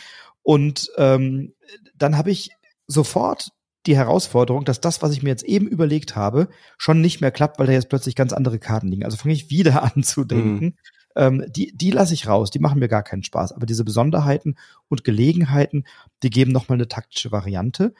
Und 0.42 0.90
ähm, 0.96 1.54
dann 1.94 2.16
habe 2.16 2.30
ich 2.30 2.50
sofort 2.86 3.52
die 3.90 3.96
Herausforderung, 3.96 4.64
dass 4.64 4.80
das, 4.80 5.02
was 5.02 5.12
ich 5.12 5.24
mir 5.24 5.30
jetzt 5.30 5.42
eben 5.42 5.66
überlegt 5.66 6.14
habe, 6.14 6.48
schon 6.78 7.00
nicht 7.00 7.20
mehr 7.20 7.32
klappt, 7.32 7.58
weil 7.58 7.66
da 7.66 7.72
jetzt 7.72 7.88
plötzlich 7.88 8.14
ganz 8.14 8.32
andere 8.32 8.60
Karten 8.60 8.86
liegen. 8.86 9.04
Also 9.04 9.16
fange 9.16 9.34
ich 9.34 9.50
wieder 9.50 9.82
an 9.96 10.04
zu 10.04 10.24
denken. 10.24 10.64
Mhm. 10.64 10.74
Ähm, 11.16 11.44
die 11.48 11.76
die 11.76 11.90
lasse 11.90 12.14
ich 12.14 12.28
raus, 12.28 12.52
die 12.52 12.60
machen 12.60 12.78
mir 12.78 12.86
gar 12.86 13.02
keinen 13.02 13.24
Spaß. 13.24 13.50
Aber 13.50 13.66
diese 13.66 13.84
Besonderheiten 13.84 14.54
und 14.88 15.02
Gelegenheiten, 15.02 15.84
die 16.22 16.30
geben 16.30 16.52
nochmal 16.52 16.76
eine 16.76 16.86
taktische 16.86 17.32
Variante. 17.32 17.92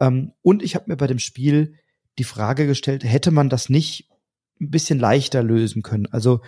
Ähm, 0.00 0.32
und 0.42 0.64
ich 0.64 0.74
habe 0.74 0.86
mir 0.88 0.96
bei 0.96 1.06
dem 1.06 1.20
Spiel 1.20 1.74
die 2.18 2.24
Frage 2.24 2.66
gestellt, 2.66 3.04
hätte 3.04 3.30
man 3.30 3.48
das 3.48 3.68
nicht 3.68 4.08
ein 4.60 4.72
bisschen 4.72 4.98
leichter 4.98 5.44
lösen 5.44 5.82
können? 5.82 6.06
Also 6.10 6.40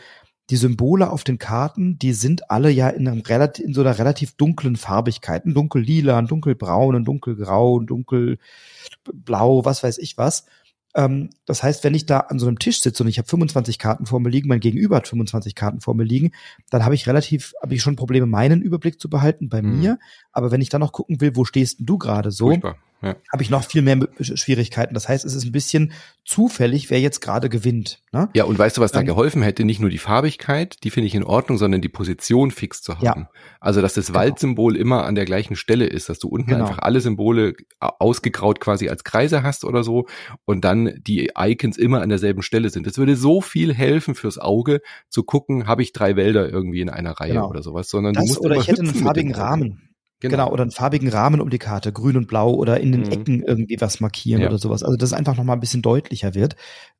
die 0.50 0.56
Symbole 0.56 1.10
auf 1.10 1.24
den 1.24 1.38
Karten, 1.38 1.98
die 1.98 2.12
sind 2.12 2.50
alle 2.50 2.70
ja 2.70 2.88
in, 2.88 3.06
einem 3.06 3.20
relativ, 3.20 3.64
in 3.64 3.74
so 3.74 3.82
einer 3.82 3.98
relativ 3.98 4.32
dunklen 4.32 4.76
Farbigkeit. 4.76 5.44
Ein 5.44 5.54
dunkel-lila, 5.54 6.18
ein 6.18 6.26
dunkelbraun, 6.26 6.96
ein 6.96 7.04
dunkelgrau, 7.04 7.80
ein 7.80 7.86
dunkelblau, 7.86 9.64
was 9.64 9.82
weiß 9.82 9.98
ich 9.98 10.16
was. 10.16 10.46
Ähm, 10.94 11.28
das 11.44 11.62
heißt, 11.62 11.84
wenn 11.84 11.94
ich 11.94 12.06
da 12.06 12.20
an 12.20 12.38
so 12.38 12.46
einem 12.46 12.58
Tisch 12.58 12.80
sitze 12.80 13.02
und 13.02 13.08
ich 13.08 13.18
habe 13.18 13.28
25 13.28 13.78
Karten 13.78 14.06
vor 14.06 14.20
mir 14.20 14.30
liegen, 14.30 14.48
mein 14.48 14.60
Gegenüber 14.60 14.96
hat 14.96 15.08
25 15.08 15.54
Karten 15.54 15.80
vor 15.80 15.94
mir 15.94 16.04
liegen, 16.04 16.32
dann 16.70 16.84
habe 16.84 16.94
ich 16.94 17.06
relativ, 17.06 17.52
habe 17.62 17.74
ich 17.74 17.82
schon 17.82 17.96
Probleme, 17.96 18.26
meinen 18.26 18.62
Überblick 18.62 19.00
zu 19.00 19.10
behalten 19.10 19.48
bei 19.50 19.60
mhm. 19.60 19.80
mir. 19.80 19.98
Aber 20.38 20.50
wenn 20.50 20.60
ich 20.60 20.68
dann 20.68 20.80
noch 20.80 20.92
gucken 20.92 21.20
will, 21.20 21.36
wo 21.36 21.44
stehst 21.44 21.80
denn 21.80 21.86
du 21.86 21.98
gerade 21.98 22.30
so, 22.30 22.46
Furchtbar 22.46 22.76
ja. 23.02 23.16
habe 23.32 23.42
ich 23.42 23.50
noch 23.50 23.64
viel 23.64 23.82
mehr 23.82 23.98
Schwierigkeiten. 24.20 24.94
Das 24.94 25.08
heißt, 25.08 25.24
es 25.24 25.34
ist 25.34 25.44
ein 25.44 25.52
bisschen 25.52 25.92
zufällig, 26.24 26.90
wer 26.90 27.00
jetzt 27.00 27.20
gerade 27.20 27.48
gewinnt. 27.48 28.02
Ne? 28.12 28.28
Ja, 28.34 28.44
und 28.44 28.58
weißt 28.58 28.76
du, 28.76 28.80
was 28.80 28.92
da 28.92 29.00
ähm, 29.00 29.06
geholfen 29.06 29.42
hätte? 29.42 29.64
Nicht 29.64 29.80
nur 29.80 29.90
die 29.90 29.98
Farbigkeit, 29.98 30.82
die 30.82 30.90
finde 30.90 31.06
ich 31.06 31.14
in 31.14 31.22
Ordnung, 31.22 31.58
sondern 31.58 31.80
die 31.80 31.88
Position 31.88 32.50
fix 32.50 32.82
zu 32.82 32.96
haben. 32.96 33.22
Ja. 33.22 33.30
Also, 33.60 33.80
dass 33.80 33.94
das 33.94 34.08
genau. 34.08 34.18
Waldsymbol 34.18 34.76
immer 34.76 35.04
an 35.04 35.14
der 35.14 35.24
gleichen 35.24 35.56
Stelle 35.56 35.86
ist, 35.86 36.08
dass 36.08 36.18
du 36.18 36.28
unten 36.28 36.50
genau. 36.50 36.66
einfach 36.66 36.80
alle 36.80 37.00
Symbole 37.00 37.54
ausgegraut 37.78 38.60
quasi 38.60 38.88
als 38.88 39.04
Kreise 39.04 39.42
hast 39.42 39.64
oder 39.64 39.84
so 39.84 40.06
und 40.44 40.64
dann 40.64 41.00
die 41.06 41.30
Icons 41.36 41.78
immer 41.78 42.02
an 42.02 42.08
derselben 42.08 42.42
Stelle 42.42 42.70
sind. 42.70 42.86
Das 42.86 42.98
würde 42.98 43.16
so 43.16 43.40
viel 43.40 43.74
helfen 43.74 44.14
fürs 44.14 44.38
Auge, 44.38 44.80
zu 45.08 45.22
gucken, 45.22 45.66
habe 45.66 45.82
ich 45.82 45.92
drei 45.92 46.16
Wälder 46.16 46.48
irgendwie 46.48 46.80
in 46.80 46.90
einer 46.90 47.12
Reihe 47.12 47.34
genau. 47.34 47.48
oder 47.48 47.62
sowas, 47.62 47.88
sondern 47.88 48.14
das, 48.14 48.24
du 48.24 48.28
musst 48.28 48.40
oder 48.40 48.56
ich 48.56 48.68
hätte 48.68 48.82
einen 48.82 48.94
farbigen 48.94 49.34
Rahmen. 49.34 49.87
Genau. 50.20 50.32
genau. 50.32 50.52
oder 50.52 50.62
einen 50.62 50.72
farbigen 50.72 51.08
Rahmen 51.08 51.40
um 51.40 51.48
die 51.48 51.58
Karte, 51.58 51.92
grün 51.92 52.16
und 52.16 52.26
blau 52.26 52.52
oder 52.52 52.80
in 52.80 52.90
den 52.90 53.02
mhm. 53.02 53.12
Ecken 53.12 53.42
irgendwie 53.42 53.80
was 53.80 54.00
markieren 54.00 54.42
ja. 54.42 54.48
oder 54.48 54.58
sowas. 54.58 54.82
Also 54.82 54.96
dass 54.96 55.10
es 55.10 55.16
einfach 55.16 55.36
nochmal 55.36 55.56
ein 55.56 55.60
bisschen 55.60 55.82
deutlicher 55.82 56.34
wird. 56.34 56.56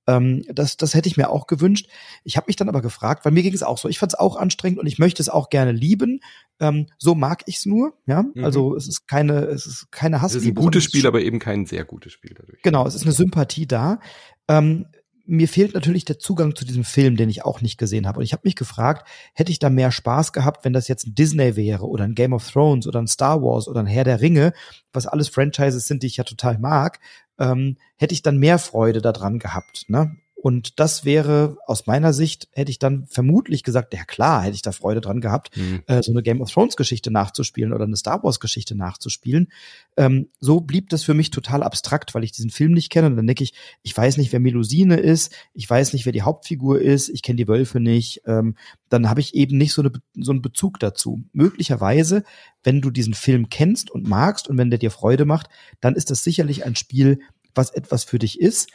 Ähm, 0.06 0.44
das, 0.48 0.76
das 0.76 0.94
hätte 0.94 1.08
ich 1.08 1.16
mir 1.16 1.28
auch 1.28 1.46
gewünscht. 1.46 1.88
Ich 2.22 2.36
habe 2.36 2.46
mich 2.46 2.56
dann 2.56 2.68
aber 2.68 2.80
gefragt, 2.80 3.24
weil 3.24 3.32
mir 3.32 3.42
ging 3.42 3.54
es 3.54 3.62
auch 3.62 3.76
so. 3.76 3.88
Ich 3.88 3.98
fand 3.98 4.12
es 4.12 4.18
auch 4.18 4.36
anstrengend 4.36 4.78
und 4.78 4.86
ich 4.86 4.98
möchte 4.98 5.20
es 5.20 5.28
auch 5.28 5.50
gerne 5.50 5.72
lieben. 5.72 6.20
Ähm, 6.60 6.86
so 6.96 7.14
mag 7.14 7.42
ich 7.46 7.56
es 7.56 7.66
nur. 7.66 7.94
Ja, 8.06 8.22
mhm. 8.22 8.44
also 8.44 8.76
es 8.76 8.86
ist 8.86 9.08
keine, 9.08 9.46
es 9.46 9.66
ist 9.66 9.90
keine 9.90 10.22
Hassliebe. 10.22 10.38
Es 10.38 10.44
ist 10.44 10.50
ein 10.52 10.64
gutes 10.64 10.84
Spiel, 10.84 11.06
aber 11.06 11.20
eben 11.20 11.40
kein 11.40 11.66
sehr 11.66 11.84
gutes 11.84 12.12
Spiel 12.12 12.34
dadurch. 12.36 12.62
Genau, 12.62 12.86
es 12.86 12.94
ist 12.94 13.02
eine 13.02 13.12
Sympathie 13.12 13.66
da. 13.66 14.00
Ähm, 14.48 14.86
mir 15.28 15.46
fehlt 15.46 15.74
natürlich 15.74 16.06
der 16.06 16.18
Zugang 16.18 16.56
zu 16.56 16.64
diesem 16.64 16.84
Film, 16.84 17.16
den 17.16 17.28
ich 17.28 17.44
auch 17.44 17.60
nicht 17.60 17.76
gesehen 17.76 18.06
habe. 18.06 18.18
Und 18.18 18.24
ich 18.24 18.32
habe 18.32 18.42
mich 18.44 18.56
gefragt, 18.56 19.06
hätte 19.34 19.52
ich 19.52 19.58
da 19.58 19.68
mehr 19.68 19.92
Spaß 19.92 20.32
gehabt, 20.32 20.64
wenn 20.64 20.72
das 20.72 20.88
jetzt 20.88 21.06
ein 21.06 21.14
Disney 21.14 21.54
wäre 21.54 21.86
oder 21.86 22.04
ein 22.04 22.14
Game 22.14 22.32
of 22.32 22.50
Thrones 22.50 22.86
oder 22.86 22.98
ein 23.00 23.06
Star 23.06 23.42
Wars 23.42 23.68
oder 23.68 23.80
ein 23.80 23.86
Herr 23.86 24.04
der 24.04 24.22
Ringe, 24.22 24.54
was 24.90 25.06
alles 25.06 25.28
Franchises 25.28 25.86
sind, 25.86 26.02
die 26.02 26.06
ich 26.06 26.16
ja 26.16 26.24
total 26.24 26.58
mag, 26.58 26.98
ähm, 27.38 27.76
hätte 27.96 28.14
ich 28.14 28.22
dann 28.22 28.38
mehr 28.38 28.58
Freude 28.58 29.02
daran 29.02 29.38
gehabt. 29.38 29.84
Ne? 29.88 30.16
Und 30.40 30.78
das 30.78 31.04
wäre 31.04 31.56
aus 31.66 31.88
meiner 31.88 32.12
Sicht, 32.12 32.48
hätte 32.52 32.70
ich 32.70 32.78
dann 32.78 33.08
vermutlich 33.08 33.64
gesagt, 33.64 33.92
ja 33.92 34.04
klar, 34.04 34.42
hätte 34.42 34.54
ich 34.54 34.62
da 34.62 34.70
Freude 34.70 35.00
dran 35.00 35.20
gehabt, 35.20 35.56
mhm. 35.56 35.82
äh, 35.86 36.00
so 36.00 36.12
eine 36.12 36.22
Game 36.22 36.40
of 36.40 36.52
Thrones 36.52 36.76
Geschichte 36.76 37.10
nachzuspielen 37.10 37.72
oder 37.72 37.84
eine 37.84 37.96
Star 37.96 38.22
Wars 38.22 38.38
Geschichte 38.38 38.76
nachzuspielen. 38.76 39.48
Ähm, 39.96 40.28
so 40.38 40.60
blieb 40.60 40.90
das 40.90 41.02
für 41.02 41.14
mich 41.14 41.32
total 41.32 41.64
abstrakt, 41.64 42.14
weil 42.14 42.22
ich 42.22 42.30
diesen 42.30 42.50
Film 42.50 42.70
nicht 42.70 42.90
kenne. 42.90 43.08
Und 43.08 43.16
dann 43.16 43.26
denke 43.26 43.42
ich, 43.42 43.52
ich 43.82 43.96
weiß 43.96 44.16
nicht, 44.16 44.32
wer 44.32 44.38
Melusine 44.38 44.98
ist, 44.98 45.34
ich 45.54 45.68
weiß 45.68 45.92
nicht, 45.92 46.06
wer 46.06 46.12
die 46.12 46.22
Hauptfigur 46.22 46.80
ist, 46.80 47.08
ich 47.08 47.22
kenne 47.22 47.36
die 47.38 47.48
Wölfe 47.48 47.80
nicht. 47.80 48.22
Ähm, 48.24 48.54
dann 48.90 49.10
habe 49.10 49.20
ich 49.20 49.34
eben 49.34 49.58
nicht 49.58 49.72
so, 49.72 49.82
eine, 49.82 49.90
so 50.14 50.30
einen 50.30 50.40
Bezug 50.40 50.78
dazu. 50.78 51.24
Möglicherweise, 51.32 52.22
wenn 52.62 52.80
du 52.80 52.90
diesen 52.90 53.14
Film 53.14 53.48
kennst 53.48 53.90
und 53.90 54.06
magst 54.06 54.46
und 54.46 54.56
wenn 54.56 54.70
der 54.70 54.78
dir 54.78 54.92
Freude 54.92 55.24
macht, 55.24 55.48
dann 55.80 55.96
ist 55.96 56.12
das 56.12 56.22
sicherlich 56.22 56.64
ein 56.64 56.76
Spiel, 56.76 57.18
was 57.56 57.70
etwas 57.70 58.04
für 58.04 58.20
dich 58.20 58.40
ist. 58.40 58.68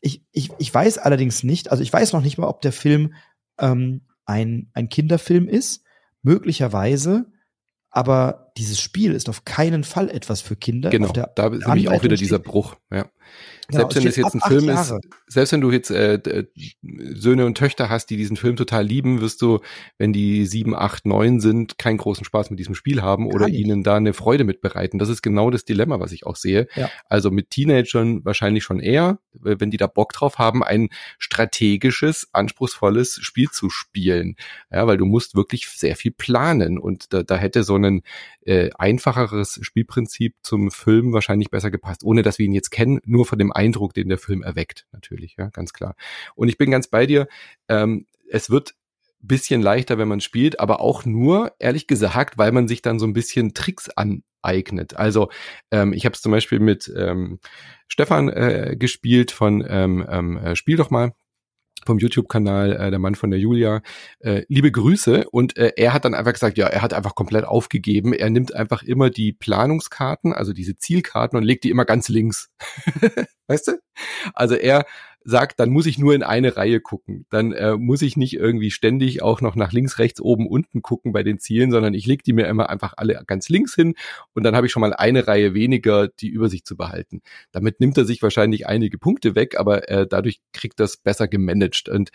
Ich, 0.00 0.24
ich, 0.32 0.50
ich 0.58 0.72
weiß 0.72 0.98
allerdings 0.98 1.42
nicht, 1.42 1.70
also 1.70 1.82
ich 1.82 1.92
weiß 1.92 2.12
noch 2.12 2.22
nicht 2.22 2.38
mal, 2.38 2.48
ob 2.48 2.60
der 2.62 2.72
Film 2.72 3.14
ähm, 3.58 4.02
ein, 4.24 4.70
ein 4.72 4.88
Kinderfilm 4.88 5.48
ist. 5.48 5.84
Möglicherweise, 6.22 7.32
aber 7.90 8.52
dieses 8.56 8.80
Spiel 8.80 9.12
ist 9.12 9.28
auf 9.28 9.44
keinen 9.44 9.84
Fall 9.84 10.10
etwas 10.10 10.42
für 10.42 10.54
Kinder. 10.54 10.90
Genau, 10.90 11.12
da 11.12 11.48
ist 11.48 11.66
nämlich 11.66 11.88
auch 11.88 12.02
wieder 12.02 12.16
dieser 12.16 12.38
Bruch. 12.38 12.76
Ja. 12.90 13.10
Genau, 13.70 13.82
selbst 13.82 13.96
wenn 13.96 14.06
es 14.06 14.16
jetzt 14.16 14.34
ein 14.34 14.40
Film 14.40 14.68
ist, 14.68 14.94
selbst 15.26 15.52
wenn 15.52 15.60
du 15.60 15.70
jetzt 15.70 15.90
äh, 15.90 16.46
Söhne 16.82 17.46
und 17.46 17.56
Töchter 17.56 17.88
hast, 17.88 18.06
die 18.06 18.16
diesen 18.16 18.36
Film 18.36 18.56
total 18.56 18.84
lieben, 18.84 19.20
wirst 19.20 19.42
du, 19.42 19.60
wenn 19.98 20.12
die 20.12 20.46
sieben, 20.46 20.74
acht, 20.74 21.06
neun 21.06 21.40
sind, 21.40 21.78
keinen 21.78 21.98
großen 21.98 22.24
Spaß 22.24 22.50
mit 22.50 22.58
diesem 22.58 22.74
Spiel 22.74 23.02
haben 23.02 23.26
oder 23.26 23.48
ihnen 23.48 23.82
da 23.82 23.96
eine 23.96 24.12
Freude 24.12 24.44
mitbereiten. 24.44 24.98
Das 24.98 25.08
ist 25.08 25.22
genau 25.22 25.50
das 25.50 25.64
Dilemma, 25.64 26.00
was 26.00 26.12
ich 26.12 26.26
auch 26.26 26.36
sehe. 26.36 26.66
Ja. 26.74 26.90
Also 27.08 27.30
mit 27.30 27.50
Teenagern 27.50 28.24
wahrscheinlich 28.24 28.64
schon 28.64 28.80
eher, 28.80 29.18
wenn 29.32 29.70
die 29.70 29.76
da 29.76 29.86
Bock 29.86 30.12
drauf 30.12 30.38
haben, 30.38 30.62
ein 30.64 30.88
strategisches, 31.18 32.28
anspruchsvolles 32.32 33.18
Spiel 33.22 33.50
zu 33.50 33.70
spielen. 33.70 34.36
Ja, 34.70 34.86
weil 34.86 34.96
du 34.96 35.06
musst 35.06 35.34
wirklich 35.34 35.68
sehr 35.68 35.96
viel 35.96 36.12
planen 36.12 36.78
und 36.78 37.12
da, 37.12 37.22
da 37.22 37.36
hätte 37.36 37.62
so 37.62 37.76
ein 37.76 38.02
äh, 38.44 38.70
einfacheres 38.78 39.58
Spielprinzip 39.62 40.34
zum 40.42 40.70
Film 40.70 41.12
wahrscheinlich 41.12 41.50
besser 41.50 41.70
gepasst, 41.70 42.04
ohne 42.04 42.22
dass 42.22 42.38
wir 42.38 42.46
ihn 42.46 42.52
jetzt 42.52 42.70
kennen, 42.70 43.00
nur 43.04 43.26
von 43.26 43.38
dem 43.38 43.52
Eindruck, 43.60 43.94
den 43.94 44.08
der 44.08 44.18
Film 44.18 44.42
erweckt, 44.42 44.86
natürlich, 44.92 45.36
ja, 45.38 45.50
ganz 45.50 45.72
klar. 45.72 45.94
Und 46.34 46.48
ich 46.48 46.56
bin 46.56 46.70
ganz 46.70 46.88
bei 46.88 47.06
dir, 47.06 47.28
ähm, 47.68 48.06
es 48.30 48.48
wird 48.48 48.74
bisschen 49.22 49.60
leichter, 49.60 49.98
wenn 49.98 50.08
man 50.08 50.20
spielt, 50.20 50.60
aber 50.60 50.80
auch 50.80 51.04
nur, 51.04 51.52
ehrlich 51.58 51.86
gesagt, 51.86 52.38
weil 52.38 52.52
man 52.52 52.68
sich 52.68 52.80
dann 52.80 52.98
so 52.98 53.06
ein 53.06 53.12
bisschen 53.12 53.52
Tricks 53.52 53.90
aneignet. 53.90 54.96
Also 54.96 55.30
ähm, 55.70 55.92
ich 55.92 56.06
habe 56.06 56.14
es 56.14 56.22
zum 56.22 56.32
Beispiel 56.32 56.58
mit 56.58 56.90
ähm, 56.96 57.38
Stefan 57.86 58.28
äh, 58.30 58.76
gespielt 58.78 59.30
von 59.30 59.64
ähm, 59.68 60.06
ähm, 60.08 60.38
äh, 60.38 60.56
Spiel 60.56 60.76
doch 60.76 60.90
mal 60.90 61.12
vom 61.86 61.98
YouTube-Kanal, 61.98 62.72
äh, 62.72 62.90
der 62.90 62.98
Mann 62.98 63.14
von 63.14 63.30
der 63.30 63.40
Julia, 63.40 63.82
äh, 64.20 64.44
liebe 64.48 64.70
Grüße. 64.70 65.28
Und 65.30 65.56
äh, 65.56 65.72
er 65.76 65.92
hat 65.92 66.04
dann 66.04 66.14
einfach 66.14 66.32
gesagt, 66.32 66.58
ja, 66.58 66.66
er 66.66 66.82
hat 66.82 66.92
einfach 66.92 67.14
komplett 67.14 67.44
aufgegeben. 67.44 68.12
Er 68.12 68.30
nimmt 68.30 68.54
einfach 68.54 68.82
immer 68.82 69.10
die 69.10 69.32
Planungskarten, 69.32 70.32
also 70.32 70.52
diese 70.52 70.76
Zielkarten 70.76 71.38
und 71.38 71.44
legt 71.44 71.64
die 71.64 71.70
immer 71.70 71.84
ganz 71.84 72.08
links. 72.08 72.50
weißt 73.46 73.68
du? 73.68 73.72
Also 74.34 74.54
er 74.54 74.84
sagt, 75.24 75.60
dann 75.60 75.70
muss 75.70 75.86
ich 75.86 75.98
nur 75.98 76.14
in 76.14 76.22
eine 76.22 76.56
Reihe 76.56 76.80
gucken. 76.80 77.26
Dann 77.30 77.52
äh, 77.52 77.76
muss 77.76 78.02
ich 78.02 78.16
nicht 78.16 78.34
irgendwie 78.34 78.70
ständig 78.70 79.22
auch 79.22 79.40
noch 79.40 79.54
nach 79.54 79.72
links, 79.72 79.98
rechts, 79.98 80.20
oben, 80.20 80.46
unten 80.46 80.82
gucken 80.82 81.12
bei 81.12 81.22
den 81.22 81.38
Zielen, 81.38 81.70
sondern 81.70 81.94
ich 81.94 82.06
leg 82.06 82.22
die 82.24 82.32
mir 82.32 82.46
immer 82.46 82.70
einfach 82.70 82.94
alle 82.96 83.22
ganz 83.26 83.48
links 83.48 83.74
hin 83.74 83.94
und 84.34 84.44
dann 84.44 84.56
habe 84.56 84.66
ich 84.66 84.72
schon 84.72 84.80
mal 84.80 84.94
eine 84.94 85.26
Reihe 85.26 85.54
weniger, 85.54 86.08
die 86.08 86.28
Übersicht 86.28 86.66
zu 86.66 86.76
behalten. 86.76 87.22
Damit 87.52 87.80
nimmt 87.80 87.98
er 87.98 88.04
sich 88.04 88.22
wahrscheinlich 88.22 88.66
einige 88.66 88.98
Punkte 88.98 89.34
weg, 89.34 89.58
aber 89.58 89.88
äh, 89.88 90.06
dadurch 90.06 90.40
kriegt 90.52 90.80
das 90.80 90.96
besser 90.96 91.28
gemanagt. 91.28 91.88
Und 91.88 92.10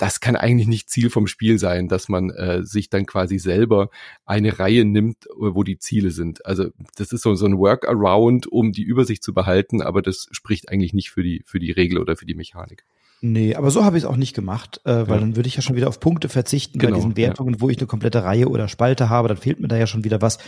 das 0.00 0.20
kann 0.20 0.34
eigentlich 0.34 0.66
nicht 0.66 0.88
Ziel 0.88 1.10
vom 1.10 1.26
Spiel 1.26 1.58
sein, 1.58 1.86
dass 1.86 2.08
man 2.08 2.30
äh, 2.30 2.64
sich 2.64 2.88
dann 2.88 3.04
quasi 3.04 3.38
selber 3.38 3.90
eine 4.24 4.58
Reihe 4.58 4.86
nimmt, 4.86 5.28
wo 5.36 5.62
die 5.62 5.78
Ziele 5.78 6.10
sind. 6.10 6.44
Also 6.46 6.68
das 6.96 7.12
ist 7.12 7.22
so, 7.22 7.34
so 7.34 7.44
ein 7.44 7.58
Workaround, 7.58 8.46
um 8.46 8.72
die 8.72 8.82
Übersicht 8.82 9.22
zu 9.22 9.34
behalten, 9.34 9.82
aber 9.82 10.00
das 10.00 10.28
spricht 10.30 10.70
eigentlich 10.70 10.94
nicht 10.94 11.10
für 11.10 11.22
die, 11.22 11.42
für 11.44 11.58
die 11.58 11.70
Regel 11.70 11.98
oder 11.98 12.16
für 12.16 12.24
die 12.24 12.34
Mechanik. 12.34 12.49
Nee, 13.22 13.54
aber 13.54 13.70
so 13.70 13.84
habe 13.84 13.98
ich 13.98 14.04
es 14.04 14.08
auch 14.08 14.16
nicht 14.16 14.34
gemacht, 14.34 14.80
äh, 14.84 15.06
weil 15.06 15.16
ja. 15.16 15.18
dann 15.18 15.36
würde 15.36 15.46
ich 15.46 15.54
ja 15.54 15.60
schon 15.60 15.76
wieder 15.76 15.88
auf 15.88 16.00
Punkte 16.00 16.30
verzichten 16.30 16.78
genau, 16.78 16.92
bei 16.92 16.96
diesen 16.96 17.16
Wertungen, 17.18 17.54
ja. 17.54 17.60
wo 17.60 17.68
ich 17.68 17.76
eine 17.76 17.86
komplette 17.86 18.24
Reihe 18.24 18.48
oder 18.48 18.66
Spalte 18.66 19.10
habe, 19.10 19.28
dann 19.28 19.36
fehlt 19.36 19.60
mir 19.60 19.68
da 19.68 19.76
ja 19.76 19.86
schon 19.86 20.04
wieder 20.04 20.22
was. 20.22 20.38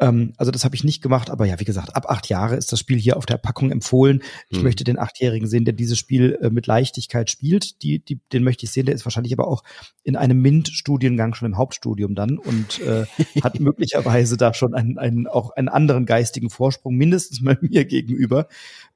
Ähm, 0.00 0.32
also 0.36 0.50
das 0.50 0.64
habe 0.64 0.74
ich 0.74 0.82
nicht 0.82 1.02
gemacht, 1.02 1.30
aber 1.30 1.46
ja, 1.46 1.60
wie 1.60 1.64
gesagt, 1.64 1.94
ab 1.94 2.06
acht 2.08 2.28
Jahre 2.28 2.56
ist 2.56 2.72
das 2.72 2.80
Spiel 2.80 2.98
hier 2.98 3.16
auf 3.16 3.26
der 3.26 3.36
Packung 3.36 3.70
empfohlen. 3.70 4.22
Ich 4.48 4.58
hm. 4.58 4.64
möchte 4.64 4.82
den 4.82 4.98
Achtjährigen 4.98 5.46
sehen, 5.46 5.64
der 5.64 5.74
dieses 5.74 5.98
Spiel 5.98 6.36
äh, 6.42 6.50
mit 6.50 6.66
Leichtigkeit 6.66 7.30
spielt. 7.30 7.80
Die, 7.82 8.00
die, 8.00 8.18
den 8.32 8.42
möchte 8.42 8.64
ich 8.66 8.72
sehen, 8.72 8.86
der 8.86 8.96
ist 8.96 9.06
wahrscheinlich 9.06 9.32
aber 9.32 9.46
auch 9.46 9.62
in 10.02 10.16
einem 10.16 10.42
MINT-Studiengang 10.42 11.34
schon 11.34 11.46
im 11.46 11.56
Hauptstudium 11.56 12.16
dann 12.16 12.38
und 12.38 12.80
äh, 12.80 13.06
hat 13.42 13.60
möglicherweise 13.60 14.36
da 14.36 14.52
schon 14.52 14.74
einen, 14.74 14.98
einen, 14.98 15.28
auch 15.28 15.50
einen 15.50 15.68
anderen 15.68 16.06
geistigen 16.06 16.50
Vorsprung, 16.50 16.96
mindestens 16.96 17.40
mal 17.40 17.56
mir 17.60 17.84
gegenüber. 17.84 18.48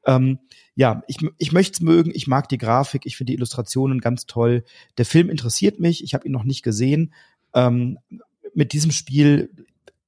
Ähm, 0.06 0.38
ja, 0.74 1.02
ich, 1.08 1.18
ich 1.38 1.52
möchte 1.52 1.74
es 1.74 1.80
mögen, 1.80 2.10
ich 2.14 2.26
mag 2.26 2.48
die 2.48 2.58
Grafik, 2.58 3.06
ich 3.06 3.16
finde 3.16 3.32
die 3.32 3.36
Illustrationen 3.36 4.00
ganz 4.00 4.26
toll. 4.26 4.64
Der 4.98 5.04
Film 5.04 5.28
interessiert 5.28 5.80
mich, 5.80 6.02
ich 6.02 6.14
habe 6.14 6.26
ihn 6.26 6.32
noch 6.32 6.44
nicht 6.44 6.62
gesehen. 6.62 7.12
Ähm, 7.54 7.98
mit 8.54 8.72
diesem 8.72 8.90
Spiel 8.90 9.50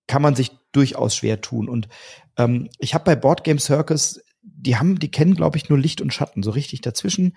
kann 0.07 0.23
man 0.23 0.35
sich 0.35 0.51
durchaus 0.73 1.15
schwer 1.15 1.41
tun. 1.41 1.69
Und 1.69 1.89
ähm, 2.37 2.69
ich 2.79 2.95
habe 2.95 3.05
bei 3.05 3.17
Board 3.17 3.45
Game 3.45 3.59
Circus, 3.59 4.21
die 4.43 4.77
haben, 4.77 4.99
die 4.99 5.11
kennen, 5.11 5.35
glaube 5.35 5.57
ich, 5.57 5.69
nur 5.69 5.79
Licht 5.79 6.01
und 6.01 6.13
Schatten. 6.13 6.43
So 6.43 6.51
richtig 6.51 6.81
dazwischen 6.81 7.37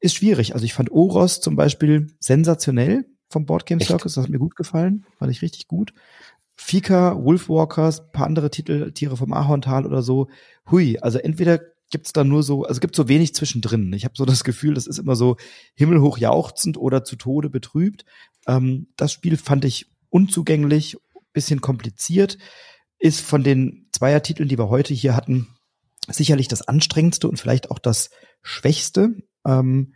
ist 0.00 0.14
schwierig. 0.14 0.54
Also 0.54 0.64
ich 0.64 0.74
fand 0.74 0.90
Oros 0.90 1.40
zum 1.40 1.56
Beispiel 1.56 2.08
sensationell 2.20 3.06
vom 3.28 3.46
Board 3.46 3.66
Game 3.66 3.80
Circus. 3.80 4.14
Das 4.14 4.24
hat 4.24 4.30
mir 4.30 4.38
gut 4.38 4.56
gefallen. 4.56 5.04
Fand 5.18 5.30
ich 5.30 5.42
richtig 5.42 5.68
gut. 5.68 5.92
Fika, 6.56 7.22
Wolfwalkers, 7.22 8.10
paar 8.12 8.26
andere 8.26 8.50
Titel, 8.50 8.92
Tiere 8.92 9.16
vom 9.16 9.32
Ahorntal 9.32 9.86
oder 9.86 10.02
so. 10.02 10.28
Hui, 10.70 10.98
also 11.00 11.18
entweder 11.18 11.60
gibt's 11.94 12.12
da 12.12 12.24
nur 12.24 12.42
so, 12.42 12.64
also 12.64 12.80
gibt 12.80 12.96
so 12.96 13.06
wenig 13.06 13.36
zwischendrin. 13.36 13.92
Ich 13.92 14.04
habe 14.04 14.14
so 14.16 14.24
das 14.24 14.42
Gefühl, 14.42 14.74
das 14.74 14.88
ist 14.88 14.98
immer 14.98 15.14
so 15.14 15.36
himmelhoch 15.76 16.18
jauchzend 16.18 16.76
oder 16.76 17.04
zu 17.04 17.14
Tode 17.14 17.48
betrübt. 17.48 18.04
Ähm, 18.48 18.88
das 18.96 19.12
Spiel 19.12 19.36
fand 19.36 19.64
ich 19.64 19.86
unzugänglich, 20.10 20.96
bisschen 21.32 21.60
kompliziert, 21.60 22.36
ist 22.98 23.20
von 23.20 23.44
den 23.44 23.88
Zweiertiteln, 23.92 24.48
die 24.48 24.58
wir 24.58 24.70
heute 24.70 24.92
hier 24.92 25.14
hatten, 25.14 25.46
sicherlich 26.08 26.48
das 26.48 26.62
anstrengendste 26.62 27.28
und 27.28 27.38
vielleicht 27.38 27.70
auch 27.70 27.78
das 27.78 28.10
schwächste. 28.42 29.14
Ähm, 29.46 29.94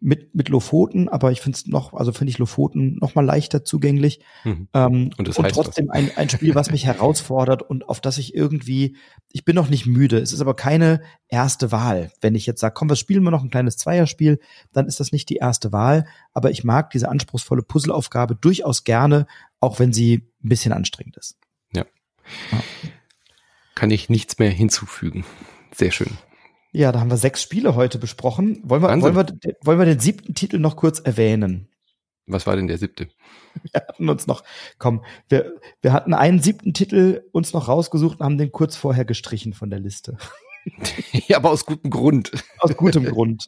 mit, 0.00 0.34
mit 0.34 0.48
Lofoten, 0.48 1.10
aber 1.10 1.30
ich 1.30 1.42
finde 1.42 1.56
es 1.56 1.66
noch, 1.66 1.92
also 1.92 2.12
finde 2.12 2.30
ich 2.30 2.38
Lofoten 2.38 2.96
noch 3.00 3.14
mal 3.14 3.24
leichter 3.24 3.64
zugänglich. 3.64 4.20
Mhm. 4.44 4.68
Ähm, 4.72 5.10
und, 5.18 5.28
das 5.28 5.38
und 5.38 5.48
trotzdem 5.50 5.90
ein, 5.90 6.10
ein 6.16 6.30
Spiel, 6.30 6.54
was 6.54 6.70
mich 6.70 6.86
herausfordert 6.86 7.62
und 7.62 7.86
auf 7.86 8.00
das 8.00 8.16
ich 8.16 8.34
irgendwie, 8.34 8.96
ich 9.30 9.44
bin 9.44 9.54
noch 9.54 9.68
nicht 9.68 9.86
müde. 9.86 10.18
Es 10.18 10.32
ist 10.32 10.40
aber 10.40 10.54
keine 10.56 11.02
erste 11.28 11.70
Wahl. 11.70 12.10
Wenn 12.22 12.34
ich 12.34 12.46
jetzt 12.46 12.60
sage, 12.60 12.74
komm, 12.74 12.88
was 12.88 12.98
spielen 12.98 13.22
wir 13.22 13.30
noch, 13.30 13.44
ein 13.44 13.50
kleines 13.50 13.76
Zweierspiel, 13.76 14.40
dann 14.72 14.86
ist 14.86 15.00
das 15.00 15.12
nicht 15.12 15.28
die 15.28 15.36
erste 15.36 15.70
Wahl. 15.70 16.06
Aber 16.32 16.50
ich 16.50 16.64
mag 16.64 16.90
diese 16.90 17.10
anspruchsvolle 17.10 17.62
Puzzleaufgabe 17.62 18.36
durchaus 18.36 18.84
gerne, 18.84 19.26
auch 19.60 19.78
wenn 19.78 19.92
sie 19.92 20.28
ein 20.42 20.48
bisschen 20.48 20.72
anstrengend 20.72 21.18
ist. 21.18 21.36
Ja. 21.72 21.84
ja. 22.52 22.62
Kann 23.74 23.90
ich 23.90 24.08
nichts 24.08 24.38
mehr 24.38 24.50
hinzufügen. 24.50 25.24
Sehr 25.74 25.90
schön. 25.90 26.16
Ja, 26.72 26.92
da 26.92 27.00
haben 27.00 27.10
wir 27.10 27.16
sechs 27.16 27.42
Spiele 27.42 27.74
heute 27.74 27.98
besprochen. 27.98 28.60
Wollen 28.62 28.82
wir, 28.82 28.88
wollen 29.02 29.16
wir, 29.16 29.56
wollen 29.62 29.78
wir 29.78 29.86
den 29.86 30.00
siebten 30.00 30.34
Titel 30.34 30.58
noch 30.58 30.76
kurz 30.76 31.00
erwähnen? 31.00 31.68
Was 32.26 32.46
war 32.46 32.54
denn 32.54 32.68
der 32.68 32.78
siebte? 32.78 33.08
Wir 33.72 33.80
hatten 33.80 34.08
uns 34.08 34.28
noch, 34.28 34.44
komm, 34.78 35.04
wir, 35.28 35.56
wir 35.82 35.92
hatten 35.92 36.14
einen 36.14 36.40
siebten 36.40 36.72
Titel 36.72 37.24
uns 37.32 37.52
noch 37.52 37.66
rausgesucht 37.66 38.20
und 38.20 38.24
haben 38.24 38.38
den 38.38 38.52
kurz 38.52 38.76
vorher 38.76 39.04
gestrichen 39.04 39.54
von 39.54 39.70
der 39.70 39.80
Liste. 39.80 40.16
ja, 41.26 41.36
aber 41.36 41.50
aus 41.50 41.66
gutem 41.66 41.90
Grund. 41.90 42.30
Aus 42.60 42.76
gutem 42.76 43.04
Grund. 43.06 43.46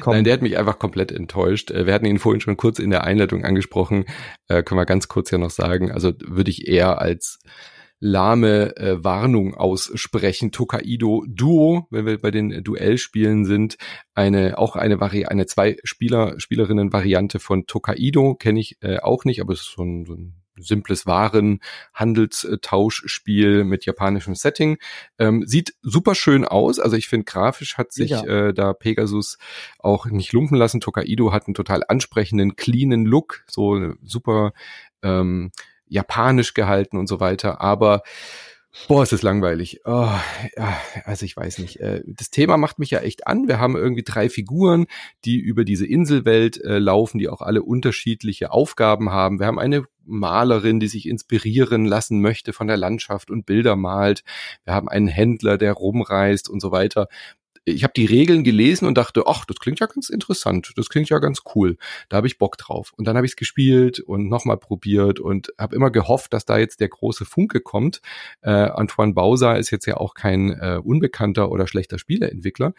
Komm. 0.00 0.14
Nein, 0.14 0.24
der 0.24 0.32
hat 0.32 0.42
mich 0.42 0.56
einfach 0.56 0.78
komplett 0.78 1.12
enttäuscht. 1.12 1.70
Äh, 1.70 1.84
wir 1.86 1.92
hatten 1.92 2.06
ihn 2.06 2.18
vorhin 2.18 2.40
schon 2.40 2.56
kurz 2.56 2.78
in 2.78 2.90
der 2.90 3.04
Einleitung 3.04 3.44
angesprochen. 3.44 4.06
Äh, 4.48 4.62
können 4.62 4.80
wir 4.80 4.86
ganz 4.86 5.08
kurz 5.08 5.30
ja 5.30 5.38
noch 5.38 5.50
sagen. 5.50 5.92
Also 5.92 6.12
würde 6.24 6.50
ich 6.50 6.66
eher 6.66 7.00
als 7.00 7.40
lahme 8.00 8.76
äh, 8.76 9.04
Warnung 9.04 9.54
aussprechen. 9.54 10.50
Tokaido 10.50 11.24
Duo, 11.28 11.86
wenn 11.90 12.06
wir 12.06 12.18
bei 12.18 12.30
den 12.30 12.64
Duellspielen 12.64 13.44
sind, 13.44 13.76
eine 14.14 14.58
auch 14.58 14.74
eine 14.74 15.00
Vari 15.00 15.26
eine 15.26 15.46
zwei 15.46 15.76
Spieler 15.84 16.40
Spielerinnen 16.40 16.92
Variante 16.92 17.38
von 17.38 17.66
Tokaido 17.66 18.34
kenne 18.34 18.60
ich 18.60 18.78
äh, 18.80 18.98
auch 18.98 19.24
nicht, 19.24 19.40
aber 19.40 19.52
es 19.52 19.60
ist 19.60 19.74
so 19.76 19.84
ein, 19.84 20.06
so 20.06 20.14
ein 20.14 20.34
simples 20.56 21.06
Waren-Handelstauschspiel 21.06 23.64
mit 23.64 23.86
japanischem 23.86 24.34
Setting. 24.34 24.76
Ähm, 25.18 25.46
sieht 25.46 25.74
super 25.82 26.14
schön 26.14 26.44
aus. 26.44 26.78
Also 26.78 26.96
ich 26.96 27.08
finde, 27.08 27.24
grafisch 27.24 27.78
hat 27.78 27.92
sich 27.92 28.10
ja. 28.10 28.22
äh, 28.24 28.54
da 28.54 28.74
Pegasus 28.74 29.38
auch 29.78 30.06
nicht 30.06 30.32
lumpen 30.32 30.56
lassen. 30.56 30.80
Tokaido 30.80 31.32
hat 31.32 31.46
einen 31.46 31.54
total 31.54 31.82
ansprechenden, 31.88 32.56
cleanen 32.56 33.06
Look, 33.06 33.44
so 33.48 33.94
super 34.02 34.52
ähm, 35.02 35.50
japanisch 35.90 36.54
gehalten 36.54 36.96
und 36.96 37.06
so 37.06 37.20
weiter, 37.20 37.60
aber 37.60 38.02
Boah, 38.86 39.02
es 39.02 39.12
ist 39.12 39.22
langweilig. 39.22 39.80
Oh, 39.84 40.08
ja, 40.56 40.80
also 41.04 41.26
ich 41.26 41.36
weiß 41.36 41.58
nicht. 41.58 41.80
Äh, 41.80 42.02
das 42.06 42.30
Thema 42.30 42.56
macht 42.56 42.78
mich 42.78 42.90
ja 42.90 43.00
echt 43.00 43.26
an. 43.26 43.48
Wir 43.48 43.58
haben 43.58 43.76
irgendwie 43.76 44.04
drei 44.04 44.28
Figuren, 44.28 44.86
die 45.24 45.40
über 45.40 45.64
diese 45.64 45.86
Inselwelt 45.86 46.62
äh, 46.62 46.78
laufen, 46.78 47.18
die 47.18 47.28
auch 47.28 47.40
alle 47.40 47.64
unterschiedliche 47.64 48.52
Aufgaben 48.52 49.10
haben. 49.10 49.40
Wir 49.40 49.46
haben 49.46 49.58
eine 49.58 49.86
Malerin, 50.04 50.78
die 50.78 50.86
sich 50.86 51.08
inspirieren 51.08 51.84
lassen 51.84 52.20
möchte 52.20 52.52
von 52.52 52.68
der 52.68 52.76
Landschaft 52.76 53.30
und 53.30 53.44
Bilder 53.44 53.74
malt. 53.74 54.22
Wir 54.64 54.72
haben 54.72 54.88
einen 54.88 55.08
Händler, 55.08 55.58
der 55.58 55.72
rumreist 55.72 56.48
und 56.48 56.60
so 56.60 56.70
weiter 56.70 57.08
ich 57.64 57.84
habe 57.84 57.92
die 57.94 58.06
Regeln 58.06 58.44
gelesen 58.44 58.86
und 58.86 58.96
dachte, 58.96 59.24
ach, 59.26 59.44
das 59.44 59.58
klingt 59.58 59.80
ja 59.80 59.86
ganz 59.86 60.08
interessant, 60.08 60.72
das 60.76 60.88
klingt 60.88 61.08
ja 61.08 61.18
ganz 61.18 61.42
cool, 61.54 61.76
da 62.08 62.16
habe 62.18 62.26
ich 62.26 62.38
Bock 62.38 62.56
drauf. 62.56 62.92
Und 62.96 63.06
dann 63.06 63.16
habe 63.16 63.26
ich 63.26 63.32
es 63.32 63.36
gespielt 63.36 64.00
und 64.00 64.28
nochmal 64.28 64.56
probiert 64.56 65.20
und 65.20 65.52
habe 65.58 65.76
immer 65.76 65.90
gehofft, 65.90 66.32
dass 66.32 66.44
da 66.44 66.58
jetzt 66.58 66.80
der 66.80 66.88
große 66.88 67.24
Funke 67.24 67.60
kommt. 67.60 68.00
Äh, 68.42 68.50
Antoine 68.50 69.12
Bauser 69.12 69.58
ist 69.58 69.70
jetzt 69.70 69.86
ja 69.86 69.96
auch 69.96 70.14
kein 70.14 70.50
äh, 70.50 70.80
unbekannter 70.82 71.50
oder 71.50 71.66
schlechter 71.66 71.98
Spieleentwickler. 71.98 72.72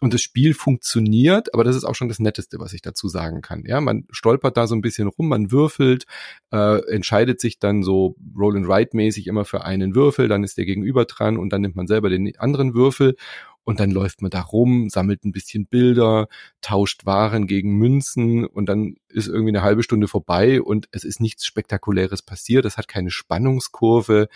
Und 0.00 0.12
das 0.12 0.22
Spiel 0.22 0.54
funktioniert, 0.54 1.54
aber 1.54 1.62
das 1.62 1.76
ist 1.76 1.84
auch 1.84 1.94
schon 1.94 2.08
das 2.08 2.18
Netteste, 2.18 2.58
was 2.58 2.72
ich 2.72 2.82
dazu 2.82 3.08
sagen 3.08 3.42
kann. 3.42 3.62
Ja, 3.64 3.80
man 3.80 4.06
stolpert 4.10 4.56
da 4.56 4.66
so 4.66 4.74
ein 4.74 4.80
bisschen 4.80 5.06
rum, 5.06 5.28
man 5.28 5.52
würfelt, 5.52 6.04
äh, 6.52 6.80
entscheidet 6.90 7.40
sich 7.40 7.60
dann 7.60 7.84
so 7.84 8.16
Roll 8.36 8.56
and 8.56 8.68
Write 8.68 8.96
mäßig 8.96 9.28
immer 9.28 9.44
für 9.44 9.64
einen 9.64 9.94
Würfel, 9.94 10.26
dann 10.26 10.42
ist 10.42 10.58
der 10.58 10.64
Gegenüber 10.64 11.04
dran 11.04 11.38
und 11.38 11.52
dann 11.52 11.62
nimmt 11.62 11.76
man 11.76 11.86
selber 11.86 12.10
den 12.10 12.36
anderen 12.38 12.74
Würfel 12.74 13.14
und 13.64 13.80
dann 13.80 13.90
läuft 13.90 14.22
man 14.22 14.30
da 14.30 14.42
rum, 14.42 14.88
sammelt 14.90 15.24
ein 15.24 15.32
bisschen 15.32 15.66
Bilder, 15.66 16.28
tauscht 16.60 17.06
Waren 17.06 17.46
gegen 17.46 17.76
Münzen 17.76 18.46
und 18.46 18.66
dann 18.66 18.96
ist 19.08 19.26
irgendwie 19.26 19.50
eine 19.50 19.62
halbe 19.62 19.82
Stunde 19.82 20.06
vorbei 20.06 20.60
und 20.60 20.88
es 20.92 21.04
ist 21.04 21.20
nichts 21.20 21.46
Spektakuläres 21.46 22.22
passiert. 22.22 22.64
Es 22.64 22.76
hat 22.76 22.88
keine 22.88 23.10
Spannungskurve, 23.10 24.28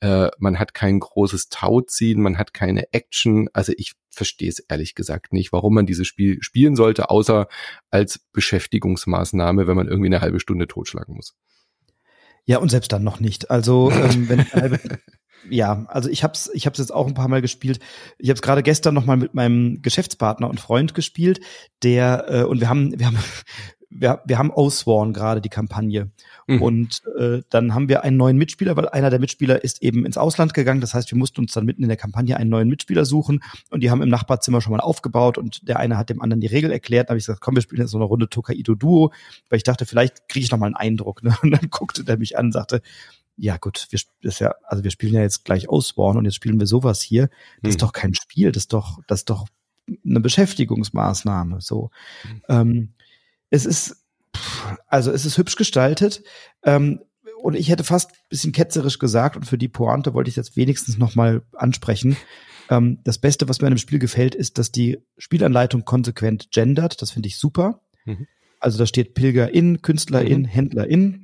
äh, 0.00 0.28
man 0.38 0.58
hat 0.58 0.74
kein 0.74 1.00
großes 1.00 1.48
Tauziehen, 1.48 2.20
man 2.20 2.38
hat 2.38 2.52
keine 2.52 2.92
Action. 2.92 3.48
Also 3.52 3.72
ich 3.76 3.92
verstehe 4.10 4.48
es 4.48 4.58
ehrlich 4.58 4.94
gesagt 4.94 5.32
nicht, 5.32 5.52
warum 5.52 5.74
man 5.74 5.86
dieses 5.86 6.06
Spiel 6.06 6.42
spielen 6.42 6.76
sollte, 6.76 7.08
außer 7.10 7.48
als 7.90 8.18
Beschäftigungsmaßnahme, 8.32 9.66
wenn 9.66 9.76
man 9.76 9.88
irgendwie 9.88 10.08
eine 10.08 10.20
halbe 10.20 10.40
Stunde 10.40 10.66
totschlagen 10.66 11.14
muss. 11.14 11.34
Ja, 12.44 12.58
und 12.58 12.70
selbst 12.70 12.92
dann 12.92 13.04
noch 13.04 13.20
nicht. 13.20 13.50
Also 13.50 13.90
ähm, 13.92 14.28
wenn 14.28 14.40
ich 14.40 14.52
eine 14.52 14.62
halbe, 14.62 14.80
ja, 15.50 15.84
also 15.88 16.08
ich 16.08 16.24
hab's, 16.24 16.50
ich 16.52 16.66
hab's 16.66 16.78
jetzt 16.78 16.92
auch 16.92 17.06
ein 17.06 17.14
paar 17.14 17.28
Mal 17.28 17.42
gespielt. 17.42 17.80
Ich 18.18 18.28
habe 18.28 18.36
es 18.36 18.42
gerade 18.42 18.62
gestern 18.62 18.94
noch 18.94 19.06
mal 19.06 19.16
mit 19.16 19.34
meinem 19.34 19.82
Geschäftspartner 19.82 20.48
und 20.48 20.60
Freund 20.60 20.94
gespielt, 20.94 21.40
der 21.82 22.26
äh, 22.28 22.42
und 22.44 22.60
wir 22.60 22.68
haben, 22.68 22.98
wir 22.98 23.06
haben, 23.06 23.18
wir, 23.90 24.22
wir 24.24 24.38
haben 24.38 24.50
Osworn 24.50 25.12
gerade 25.12 25.40
die 25.40 25.48
Kampagne 25.48 26.10
mhm. 26.46 26.62
und 26.62 27.02
äh, 27.18 27.42
dann 27.50 27.74
haben 27.74 27.88
wir 27.88 28.04
einen 28.04 28.16
neuen 28.16 28.38
Mitspieler, 28.38 28.76
weil 28.76 28.88
einer 28.88 29.10
der 29.10 29.18
Mitspieler 29.18 29.62
ist 29.62 29.82
eben 29.82 30.06
ins 30.06 30.16
Ausland 30.16 30.54
gegangen. 30.54 30.80
Das 30.80 30.94
heißt, 30.94 31.10
wir 31.10 31.18
mussten 31.18 31.40
uns 31.40 31.52
dann 31.52 31.66
mitten 31.66 31.82
in 31.82 31.88
der 31.88 31.98
Kampagne 31.98 32.36
einen 32.36 32.50
neuen 32.50 32.68
Mitspieler 32.68 33.04
suchen 33.04 33.42
und 33.70 33.82
die 33.82 33.90
haben 33.90 34.02
im 34.02 34.08
Nachbarzimmer 34.08 34.60
schon 34.60 34.72
mal 34.72 34.80
aufgebaut 34.80 35.36
und 35.36 35.68
der 35.68 35.78
eine 35.78 35.98
hat 35.98 36.08
dem 36.08 36.22
anderen 36.22 36.40
die 36.40 36.46
Regel 36.46 36.70
erklärt. 36.70 37.08
Da 37.08 37.10
habe 37.10 37.18
ich 37.18 37.26
gesagt, 37.26 37.42
komm, 37.42 37.54
wir 37.54 37.62
spielen 37.62 37.82
jetzt 37.82 37.90
so 37.90 37.98
eine 37.98 38.06
Runde 38.06 38.28
Tokaido 38.28 38.74
Duo, 38.74 39.12
weil 39.50 39.58
ich 39.58 39.64
dachte, 39.64 39.84
vielleicht 39.84 40.28
kriege 40.28 40.44
ich 40.44 40.50
noch 40.50 40.58
mal 40.58 40.66
einen 40.66 40.76
Eindruck. 40.76 41.22
Ne? 41.22 41.36
Und 41.42 41.50
dann 41.50 41.68
guckte 41.70 42.04
der 42.04 42.16
mich 42.16 42.38
an, 42.38 42.46
und 42.46 42.52
sagte, 42.52 42.82
ja 43.36 43.56
gut, 43.56 43.86
wir, 43.90 44.00
das 44.22 44.38
ja, 44.38 44.54
also 44.64 44.84
wir 44.84 44.90
spielen 44.90 45.14
ja 45.14 45.22
jetzt 45.22 45.44
gleich 45.44 45.68
Ausborn 45.68 46.16
und 46.16 46.24
jetzt 46.24 46.34
spielen 46.34 46.60
wir 46.60 46.66
sowas 46.66 47.02
hier. 47.02 47.28
Das 47.62 47.62
hm. 47.62 47.70
ist 47.70 47.82
doch 47.82 47.92
kein 47.92 48.14
Spiel, 48.14 48.52
das 48.52 48.64
ist 48.64 48.72
doch, 48.72 49.00
das 49.06 49.20
ist 49.20 49.30
doch 49.30 49.46
eine 50.04 50.20
Beschäftigungsmaßnahme. 50.20 51.60
So, 51.60 51.90
hm. 52.22 52.42
ähm, 52.48 52.94
es 53.50 53.66
ist, 53.66 54.04
also 54.86 55.10
es 55.10 55.26
ist 55.26 55.38
hübsch 55.38 55.56
gestaltet. 55.56 56.22
Ähm, 56.62 57.00
und 57.42 57.56
ich 57.56 57.70
hätte 57.70 57.82
fast 57.82 58.12
bisschen 58.28 58.52
ketzerisch 58.52 59.00
gesagt, 59.00 59.36
und 59.36 59.44
für 59.44 59.58
die 59.58 59.68
Pointe 59.68 60.14
wollte 60.14 60.30
ich 60.30 60.36
jetzt 60.36 60.56
wenigstens 60.56 60.96
nochmal 60.96 61.42
ansprechen. 61.54 62.16
Ähm, 62.70 63.00
das 63.02 63.18
Beste, 63.18 63.48
was 63.48 63.60
mir 63.60 63.66
an 63.66 63.74
dem 63.74 63.78
Spiel 63.78 63.98
gefällt, 63.98 64.34
ist, 64.34 64.58
dass 64.58 64.70
die 64.70 65.00
Spielanleitung 65.18 65.84
konsequent 65.84 66.50
gendert. 66.52 67.02
Das 67.02 67.10
finde 67.10 67.26
ich 67.26 67.36
super. 67.36 67.80
Mhm. 68.04 68.28
Also 68.60 68.78
da 68.78 68.86
steht 68.86 69.14
Pilgerin, 69.14 69.82
Künstlerin, 69.82 70.42
mhm. 70.42 70.46
Händlerin. 70.46 71.21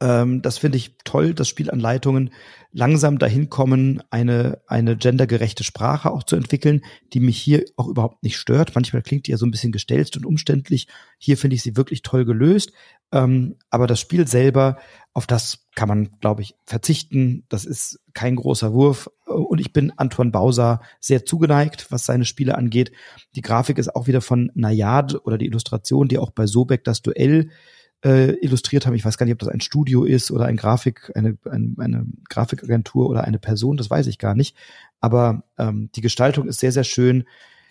Ähm, 0.00 0.42
das 0.42 0.58
finde 0.58 0.78
ich 0.78 0.96
toll, 1.04 1.34
dass 1.34 1.48
Spielanleitungen 1.48 2.30
langsam 2.72 3.18
dahin 3.18 3.50
kommen, 3.50 4.02
eine, 4.10 4.60
eine 4.66 4.96
gendergerechte 4.96 5.64
Sprache 5.64 6.10
auch 6.10 6.22
zu 6.22 6.36
entwickeln, 6.36 6.82
die 7.12 7.20
mich 7.20 7.38
hier 7.38 7.64
auch 7.76 7.88
überhaupt 7.88 8.22
nicht 8.22 8.38
stört. 8.38 8.74
Manchmal 8.74 9.02
klingt 9.02 9.26
die 9.26 9.32
ja 9.32 9.36
so 9.36 9.46
ein 9.46 9.50
bisschen 9.50 9.72
gestelzt 9.72 10.16
und 10.16 10.24
umständlich. 10.26 10.88
Hier 11.18 11.36
finde 11.36 11.56
ich 11.56 11.62
sie 11.62 11.76
wirklich 11.76 12.02
toll 12.02 12.24
gelöst. 12.24 12.72
Ähm, 13.12 13.56
aber 13.68 13.86
das 13.86 14.00
Spiel 14.00 14.26
selber, 14.26 14.78
auf 15.12 15.26
das 15.26 15.66
kann 15.74 15.88
man, 15.88 16.18
glaube 16.20 16.40
ich, 16.40 16.54
verzichten. 16.64 17.44
Das 17.50 17.66
ist 17.66 18.00
kein 18.14 18.36
großer 18.36 18.72
Wurf. 18.72 19.10
Und 19.26 19.60
ich 19.60 19.72
bin 19.72 19.92
Antoine 19.96 20.30
Bauser 20.30 20.80
sehr 20.98 21.26
zugeneigt, 21.26 21.86
was 21.90 22.06
seine 22.06 22.24
Spiele 22.24 22.56
angeht. 22.56 22.92
Die 23.36 23.42
Grafik 23.42 23.76
ist 23.76 23.94
auch 23.94 24.06
wieder 24.06 24.22
von 24.22 24.50
Nayad 24.54 25.26
oder 25.26 25.36
die 25.36 25.46
Illustration, 25.46 26.08
die 26.08 26.18
auch 26.18 26.30
bei 26.30 26.46
Sobek 26.46 26.84
das 26.84 27.02
Duell 27.02 27.50
äh, 28.04 28.32
illustriert 28.44 28.86
haben. 28.86 28.94
Ich 28.94 29.04
weiß 29.04 29.16
gar 29.16 29.26
nicht, 29.26 29.34
ob 29.34 29.38
das 29.38 29.48
ein 29.48 29.60
Studio 29.60 30.04
ist 30.04 30.30
oder 30.30 30.46
ein 30.46 30.56
Grafik, 30.56 31.12
eine, 31.14 31.36
ein, 31.50 31.76
eine 31.78 32.06
Grafikagentur 32.28 33.08
oder 33.08 33.24
eine 33.24 33.38
Person, 33.38 33.76
das 33.76 33.90
weiß 33.90 34.06
ich 34.08 34.18
gar 34.18 34.34
nicht. 34.34 34.56
Aber 35.00 35.44
ähm, 35.58 35.90
die 35.94 36.00
Gestaltung 36.00 36.48
ist 36.48 36.60
sehr, 36.60 36.72
sehr 36.72 36.84
schön. 36.84 37.24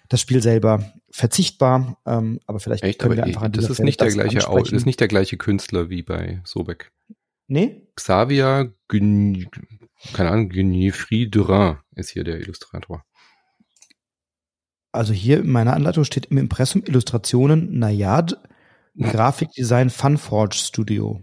Das 0.09 0.19
Spiel 0.19 0.41
selber 0.41 0.91
verzichtbar, 1.09 1.97
ähm, 2.05 2.41
aber 2.45 2.59
vielleicht 2.59 2.83
Echt, 2.83 2.99
können 2.99 3.13
aber 3.13 3.17
wir 3.17 3.23
einfach 3.23 3.43
an 3.43 3.53
das 3.53 3.69
ist 3.69 3.79
nicht 3.79 4.01
der 4.01 4.11
gleiche 4.11 4.49
Au 4.49 4.59
das 4.59 4.71
ist 4.71 4.85
nicht 4.85 4.99
der 4.99 5.07
gleiche 5.07 5.37
Künstler 5.37 5.89
wie 5.89 6.01
bei 6.01 6.41
Sobek. 6.43 6.91
Nee? 7.47 7.87
Xavier 7.95 8.73
Gün, 8.89 9.47
keine 10.13 10.31
Ahnung, 10.31 10.49
Guinefri 10.49 11.29
Durin 11.29 11.77
ist 11.95 12.09
hier 12.09 12.25
der 12.25 12.39
Illustrator. 12.39 13.05
Also 14.91 15.13
hier 15.13 15.39
in 15.39 15.49
meiner 15.49 15.73
Anleitung 15.73 16.03
steht 16.03 16.25
im 16.25 16.37
Impressum 16.37 16.83
Illustrationen 16.85 17.79
Nayad 17.79 18.37
Grafikdesign 18.97 19.89
Funforge 19.89 20.55
Studio. 20.55 21.21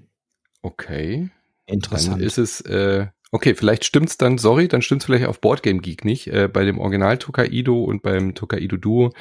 Okay. 0.62 1.30
Interessant. 1.66 2.16
Dann 2.16 2.26
ist 2.26 2.38
es, 2.38 2.60
äh, 2.62 3.06
okay, 3.30 3.54
vielleicht 3.54 3.84
stimmt's 3.84 4.16
dann, 4.16 4.38
sorry, 4.38 4.68
dann 4.68 4.82
stimmt's 4.82 5.04
vielleicht 5.04 5.26
auf 5.26 5.40
Boardgame 5.40 5.80
Geek 5.80 6.04
nicht. 6.04 6.28
Äh, 6.28 6.48
bei 6.48 6.64
dem 6.64 6.78
Original 6.78 7.18
Tokaido 7.18 7.84
und 7.84 8.02
beim 8.02 8.34
Tokaido 8.34 8.76
Duo 8.76 9.12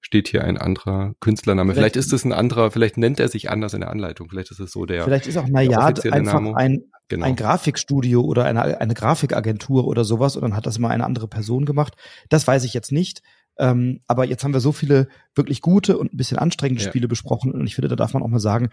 steht 0.00 0.28
hier 0.28 0.44
ein 0.44 0.56
anderer 0.56 1.14
Künstlername. 1.20 1.72
Vielleicht, 1.72 1.94
vielleicht 1.94 1.96
ist 1.96 2.12
es 2.12 2.24
ein 2.24 2.32
anderer, 2.32 2.70
vielleicht 2.70 2.96
nennt 2.96 3.18
er 3.18 3.28
sich 3.28 3.50
anders 3.50 3.74
in 3.74 3.80
der 3.80 3.90
Anleitung. 3.90 4.28
Vielleicht 4.30 4.52
ist 4.52 4.60
es 4.60 4.70
so 4.70 4.86
der. 4.86 5.04
Vielleicht 5.04 5.26
ist 5.26 5.36
auch 5.36 5.48
Nayad 5.48 6.04
einfach 6.12 6.34
Name. 6.34 6.56
ein, 6.56 6.84
genau. 7.08 7.26
ein 7.26 7.34
Grafikstudio 7.34 8.20
oder 8.20 8.44
eine, 8.44 8.80
eine 8.80 8.94
Grafikagentur 8.94 9.86
oder 9.86 10.04
sowas 10.04 10.36
und 10.36 10.42
dann 10.42 10.56
hat 10.56 10.66
das 10.66 10.78
mal 10.78 10.90
eine 10.90 11.04
andere 11.04 11.26
Person 11.26 11.64
gemacht. 11.64 11.94
Das 12.28 12.46
weiß 12.46 12.62
ich 12.64 12.72
jetzt 12.72 12.92
nicht. 12.92 13.22
Ähm, 13.58 14.00
aber 14.06 14.26
jetzt 14.26 14.44
haben 14.44 14.52
wir 14.52 14.60
so 14.60 14.72
viele 14.72 15.08
wirklich 15.34 15.60
gute 15.60 15.98
und 15.98 16.12
ein 16.12 16.16
bisschen 16.16 16.38
anstrengende 16.38 16.82
ja. 16.82 16.88
Spiele 16.88 17.08
besprochen 17.08 17.52
und 17.52 17.66
ich 17.66 17.74
finde, 17.74 17.88
da 17.88 17.96
darf 17.96 18.12
man 18.12 18.22
auch 18.22 18.28
mal 18.28 18.38
sagen, 18.38 18.70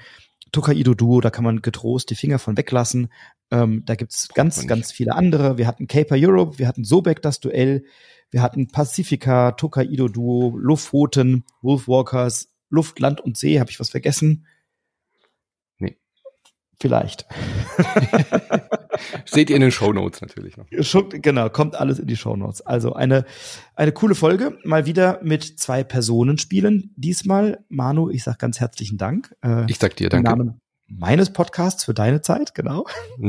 Tokaido 0.52 0.94
Duo, 0.94 1.22
da 1.22 1.30
kann 1.30 1.44
man 1.44 1.62
getrost 1.62 2.10
die 2.10 2.16
Finger 2.16 2.38
von 2.38 2.58
weglassen. 2.58 3.10
Ähm, 3.50 3.84
da 3.86 3.96
gibt's 3.96 4.30
ganz, 4.30 4.66
ganz 4.68 4.92
viele 4.92 5.16
andere. 5.16 5.58
Wir 5.58 5.68
hatten 5.68 5.88
Caper 5.88 6.16
Europe, 6.18 6.60
wir 6.60 6.68
hatten 6.68 6.84
Sobek 6.84 7.22
das 7.22 7.40
Duell, 7.40 7.86
wir 8.30 8.42
hatten 8.42 8.68
Pacifica, 8.68 9.52
Tokaido 9.52 10.08
Duo, 10.08 10.58
Luftpfoten, 10.58 11.44
Wolfwalkers, 11.62 12.50
Luft, 12.70 13.00
Land 13.00 13.22
und 13.22 13.38
See. 13.38 13.60
Habe 13.60 13.72
ich 13.72 13.80
was 13.80 13.92
vergessen? 13.92 14.46
Vielleicht. 16.80 17.26
Seht 19.26 19.50
ihr 19.50 19.56
in 19.56 19.62
den 19.62 19.72
Show 19.72 19.94
Notes 19.94 20.22
natürlich 20.22 20.58
noch. 20.58 20.66
Genau, 21.10 21.50
kommt 21.50 21.76
alles 21.76 22.00
in 22.00 22.08
die 22.08 22.18
Show 22.18 22.36
Notes. 22.36 22.62
Also 22.62 22.94
eine, 22.94 23.26
eine 23.76 23.92
coole 23.92 24.16
Folge. 24.16 24.58
Mal 24.64 24.86
wieder 24.86 25.20
mit 25.24 25.60
zwei 25.60 25.84
Personen 25.84 26.38
spielen. 26.38 26.94
Diesmal, 26.96 27.64
Manu, 27.70 28.10
ich 28.10 28.24
sag 28.24 28.40
ganz 28.40 28.60
herzlichen 28.60 28.98
Dank. 28.98 29.36
Äh, 29.44 29.66
ich 29.70 29.78
sag 29.80 29.96
dir 29.96 30.10
danke. 30.10 30.32
Im 30.32 30.38
Namen 30.38 30.60
meines 30.88 31.32
Podcasts 31.32 31.84
für 31.84 31.94
deine 31.94 32.22
Zeit, 32.22 32.54
genau. 32.54 32.86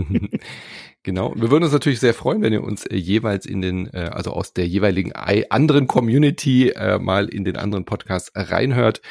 Genau. 1.05 1.35
Wir 1.37 1.51
würden 1.51 1.65
uns 1.65 1.73
natürlich 1.73 2.01
sehr 2.01 2.15
freuen, 2.15 2.41
wenn 2.41 2.55
ihr 2.55 2.65
uns 2.65 2.87
äh, 2.87 2.97
jeweils 2.97 3.45
in 3.45 3.61
den, 3.61 3.93
äh, 3.93 4.09
also 4.11 4.33
aus 4.33 4.55
der 4.55 4.67
jeweiligen 4.67 5.13
anderen 5.13 5.87
Community 5.87 6.71
äh, 6.71 6.99
mal 6.99 7.29
in 7.29 7.45
den 7.45 7.57
anderen 7.57 7.85
Podcasts 7.85 8.33
reinhört. 8.35 9.03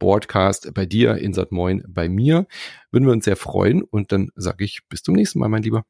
Broadcast 0.00 0.74
bei 0.74 0.86
dir, 0.86 1.16
Insert 1.16 1.52
Moin 1.52 1.84
bei 1.86 2.08
mir. 2.08 2.46
Würden 2.90 3.06
wir 3.06 3.12
uns 3.12 3.24
sehr 3.24 3.36
freuen 3.36 3.82
und 3.82 4.10
dann 4.10 4.30
sage 4.34 4.64
ich 4.64 4.80
bis 4.88 5.04
zum 5.04 5.14
nächsten 5.14 5.38
Mal, 5.38 5.48
mein 5.48 5.62
Lieber. 5.62 5.84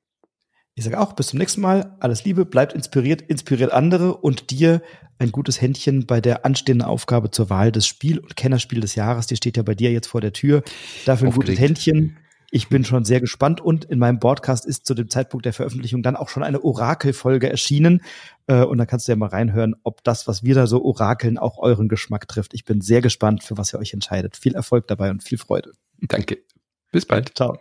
Ich 0.74 0.84
sage 0.84 1.00
auch 1.00 1.14
bis 1.14 1.28
zum 1.28 1.38
nächsten 1.38 1.62
Mal. 1.62 1.96
Alles 2.00 2.26
Liebe, 2.26 2.44
bleibt 2.44 2.74
inspiriert, 2.74 3.22
inspiriert 3.22 3.72
andere 3.72 4.14
und 4.14 4.50
dir 4.50 4.82
ein 5.18 5.32
gutes 5.32 5.62
Händchen 5.62 6.06
bei 6.06 6.20
der 6.20 6.44
anstehenden 6.44 6.86
Aufgabe 6.86 7.30
zur 7.30 7.48
Wahl 7.48 7.72
des 7.72 7.86
Spiel- 7.86 8.18
und 8.18 8.36
Kennerspiel 8.36 8.80
des 8.80 8.94
Jahres. 8.94 9.26
Die 9.26 9.36
steht 9.36 9.56
ja 9.56 9.62
bei 9.62 9.74
dir 9.74 9.90
jetzt 9.90 10.08
vor 10.08 10.20
der 10.20 10.34
Tür. 10.34 10.62
Dafür 11.06 11.28
ein 11.28 11.32
Aufgelegt. 11.32 11.58
gutes 11.58 11.60
Händchen. 11.60 12.18
Ich 12.56 12.70
bin 12.70 12.86
schon 12.86 13.04
sehr 13.04 13.20
gespannt 13.20 13.60
und 13.60 13.84
in 13.84 13.98
meinem 13.98 14.18
Podcast 14.18 14.64
ist 14.64 14.86
zu 14.86 14.94
dem 14.94 15.10
Zeitpunkt 15.10 15.44
der 15.44 15.52
Veröffentlichung 15.52 16.02
dann 16.02 16.16
auch 16.16 16.30
schon 16.30 16.42
eine 16.42 16.64
Orakelfolge 16.64 17.50
erschienen. 17.50 18.00
Äh, 18.46 18.64
und 18.64 18.78
da 18.78 18.86
kannst 18.86 19.06
du 19.06 19.12
ja 19.12 19.16
mal 19.16 19.28
reinhören, 19.28 19.76
ob 19.82 20.02
das, 20.04 20.26
was 20.26 20.42
wir 20.42 20.54
da 20.54 20.66
so 20.66 20.82
orakeln, 20.82 21.36
auch 21.36 21.58
euren 21.58 21.86
Geschmack 21.86 22.28
trifft. 22.28 22.54
Ich 22.54 22.64
bin 22.64 22.80
sehr 22.80 23.02
gespannt, 23.02 23.44
für 23.44 23.58
was 23.58 23.74
ihr 23.74 23.78
euch 23.78 23.92
entscheidet. 23.92 24.38
Viel 24.38 24.54
Erfolg 24.54 24.88
dabei 24.88 25.10
und 25.10 25.22
viel 25.22 25.36
Freude. 25.36 25.72
Danke. 26.00 26.38
Bis 26.92 27.04
bald. 27.04 27.36
Ciao. 27.36 27.58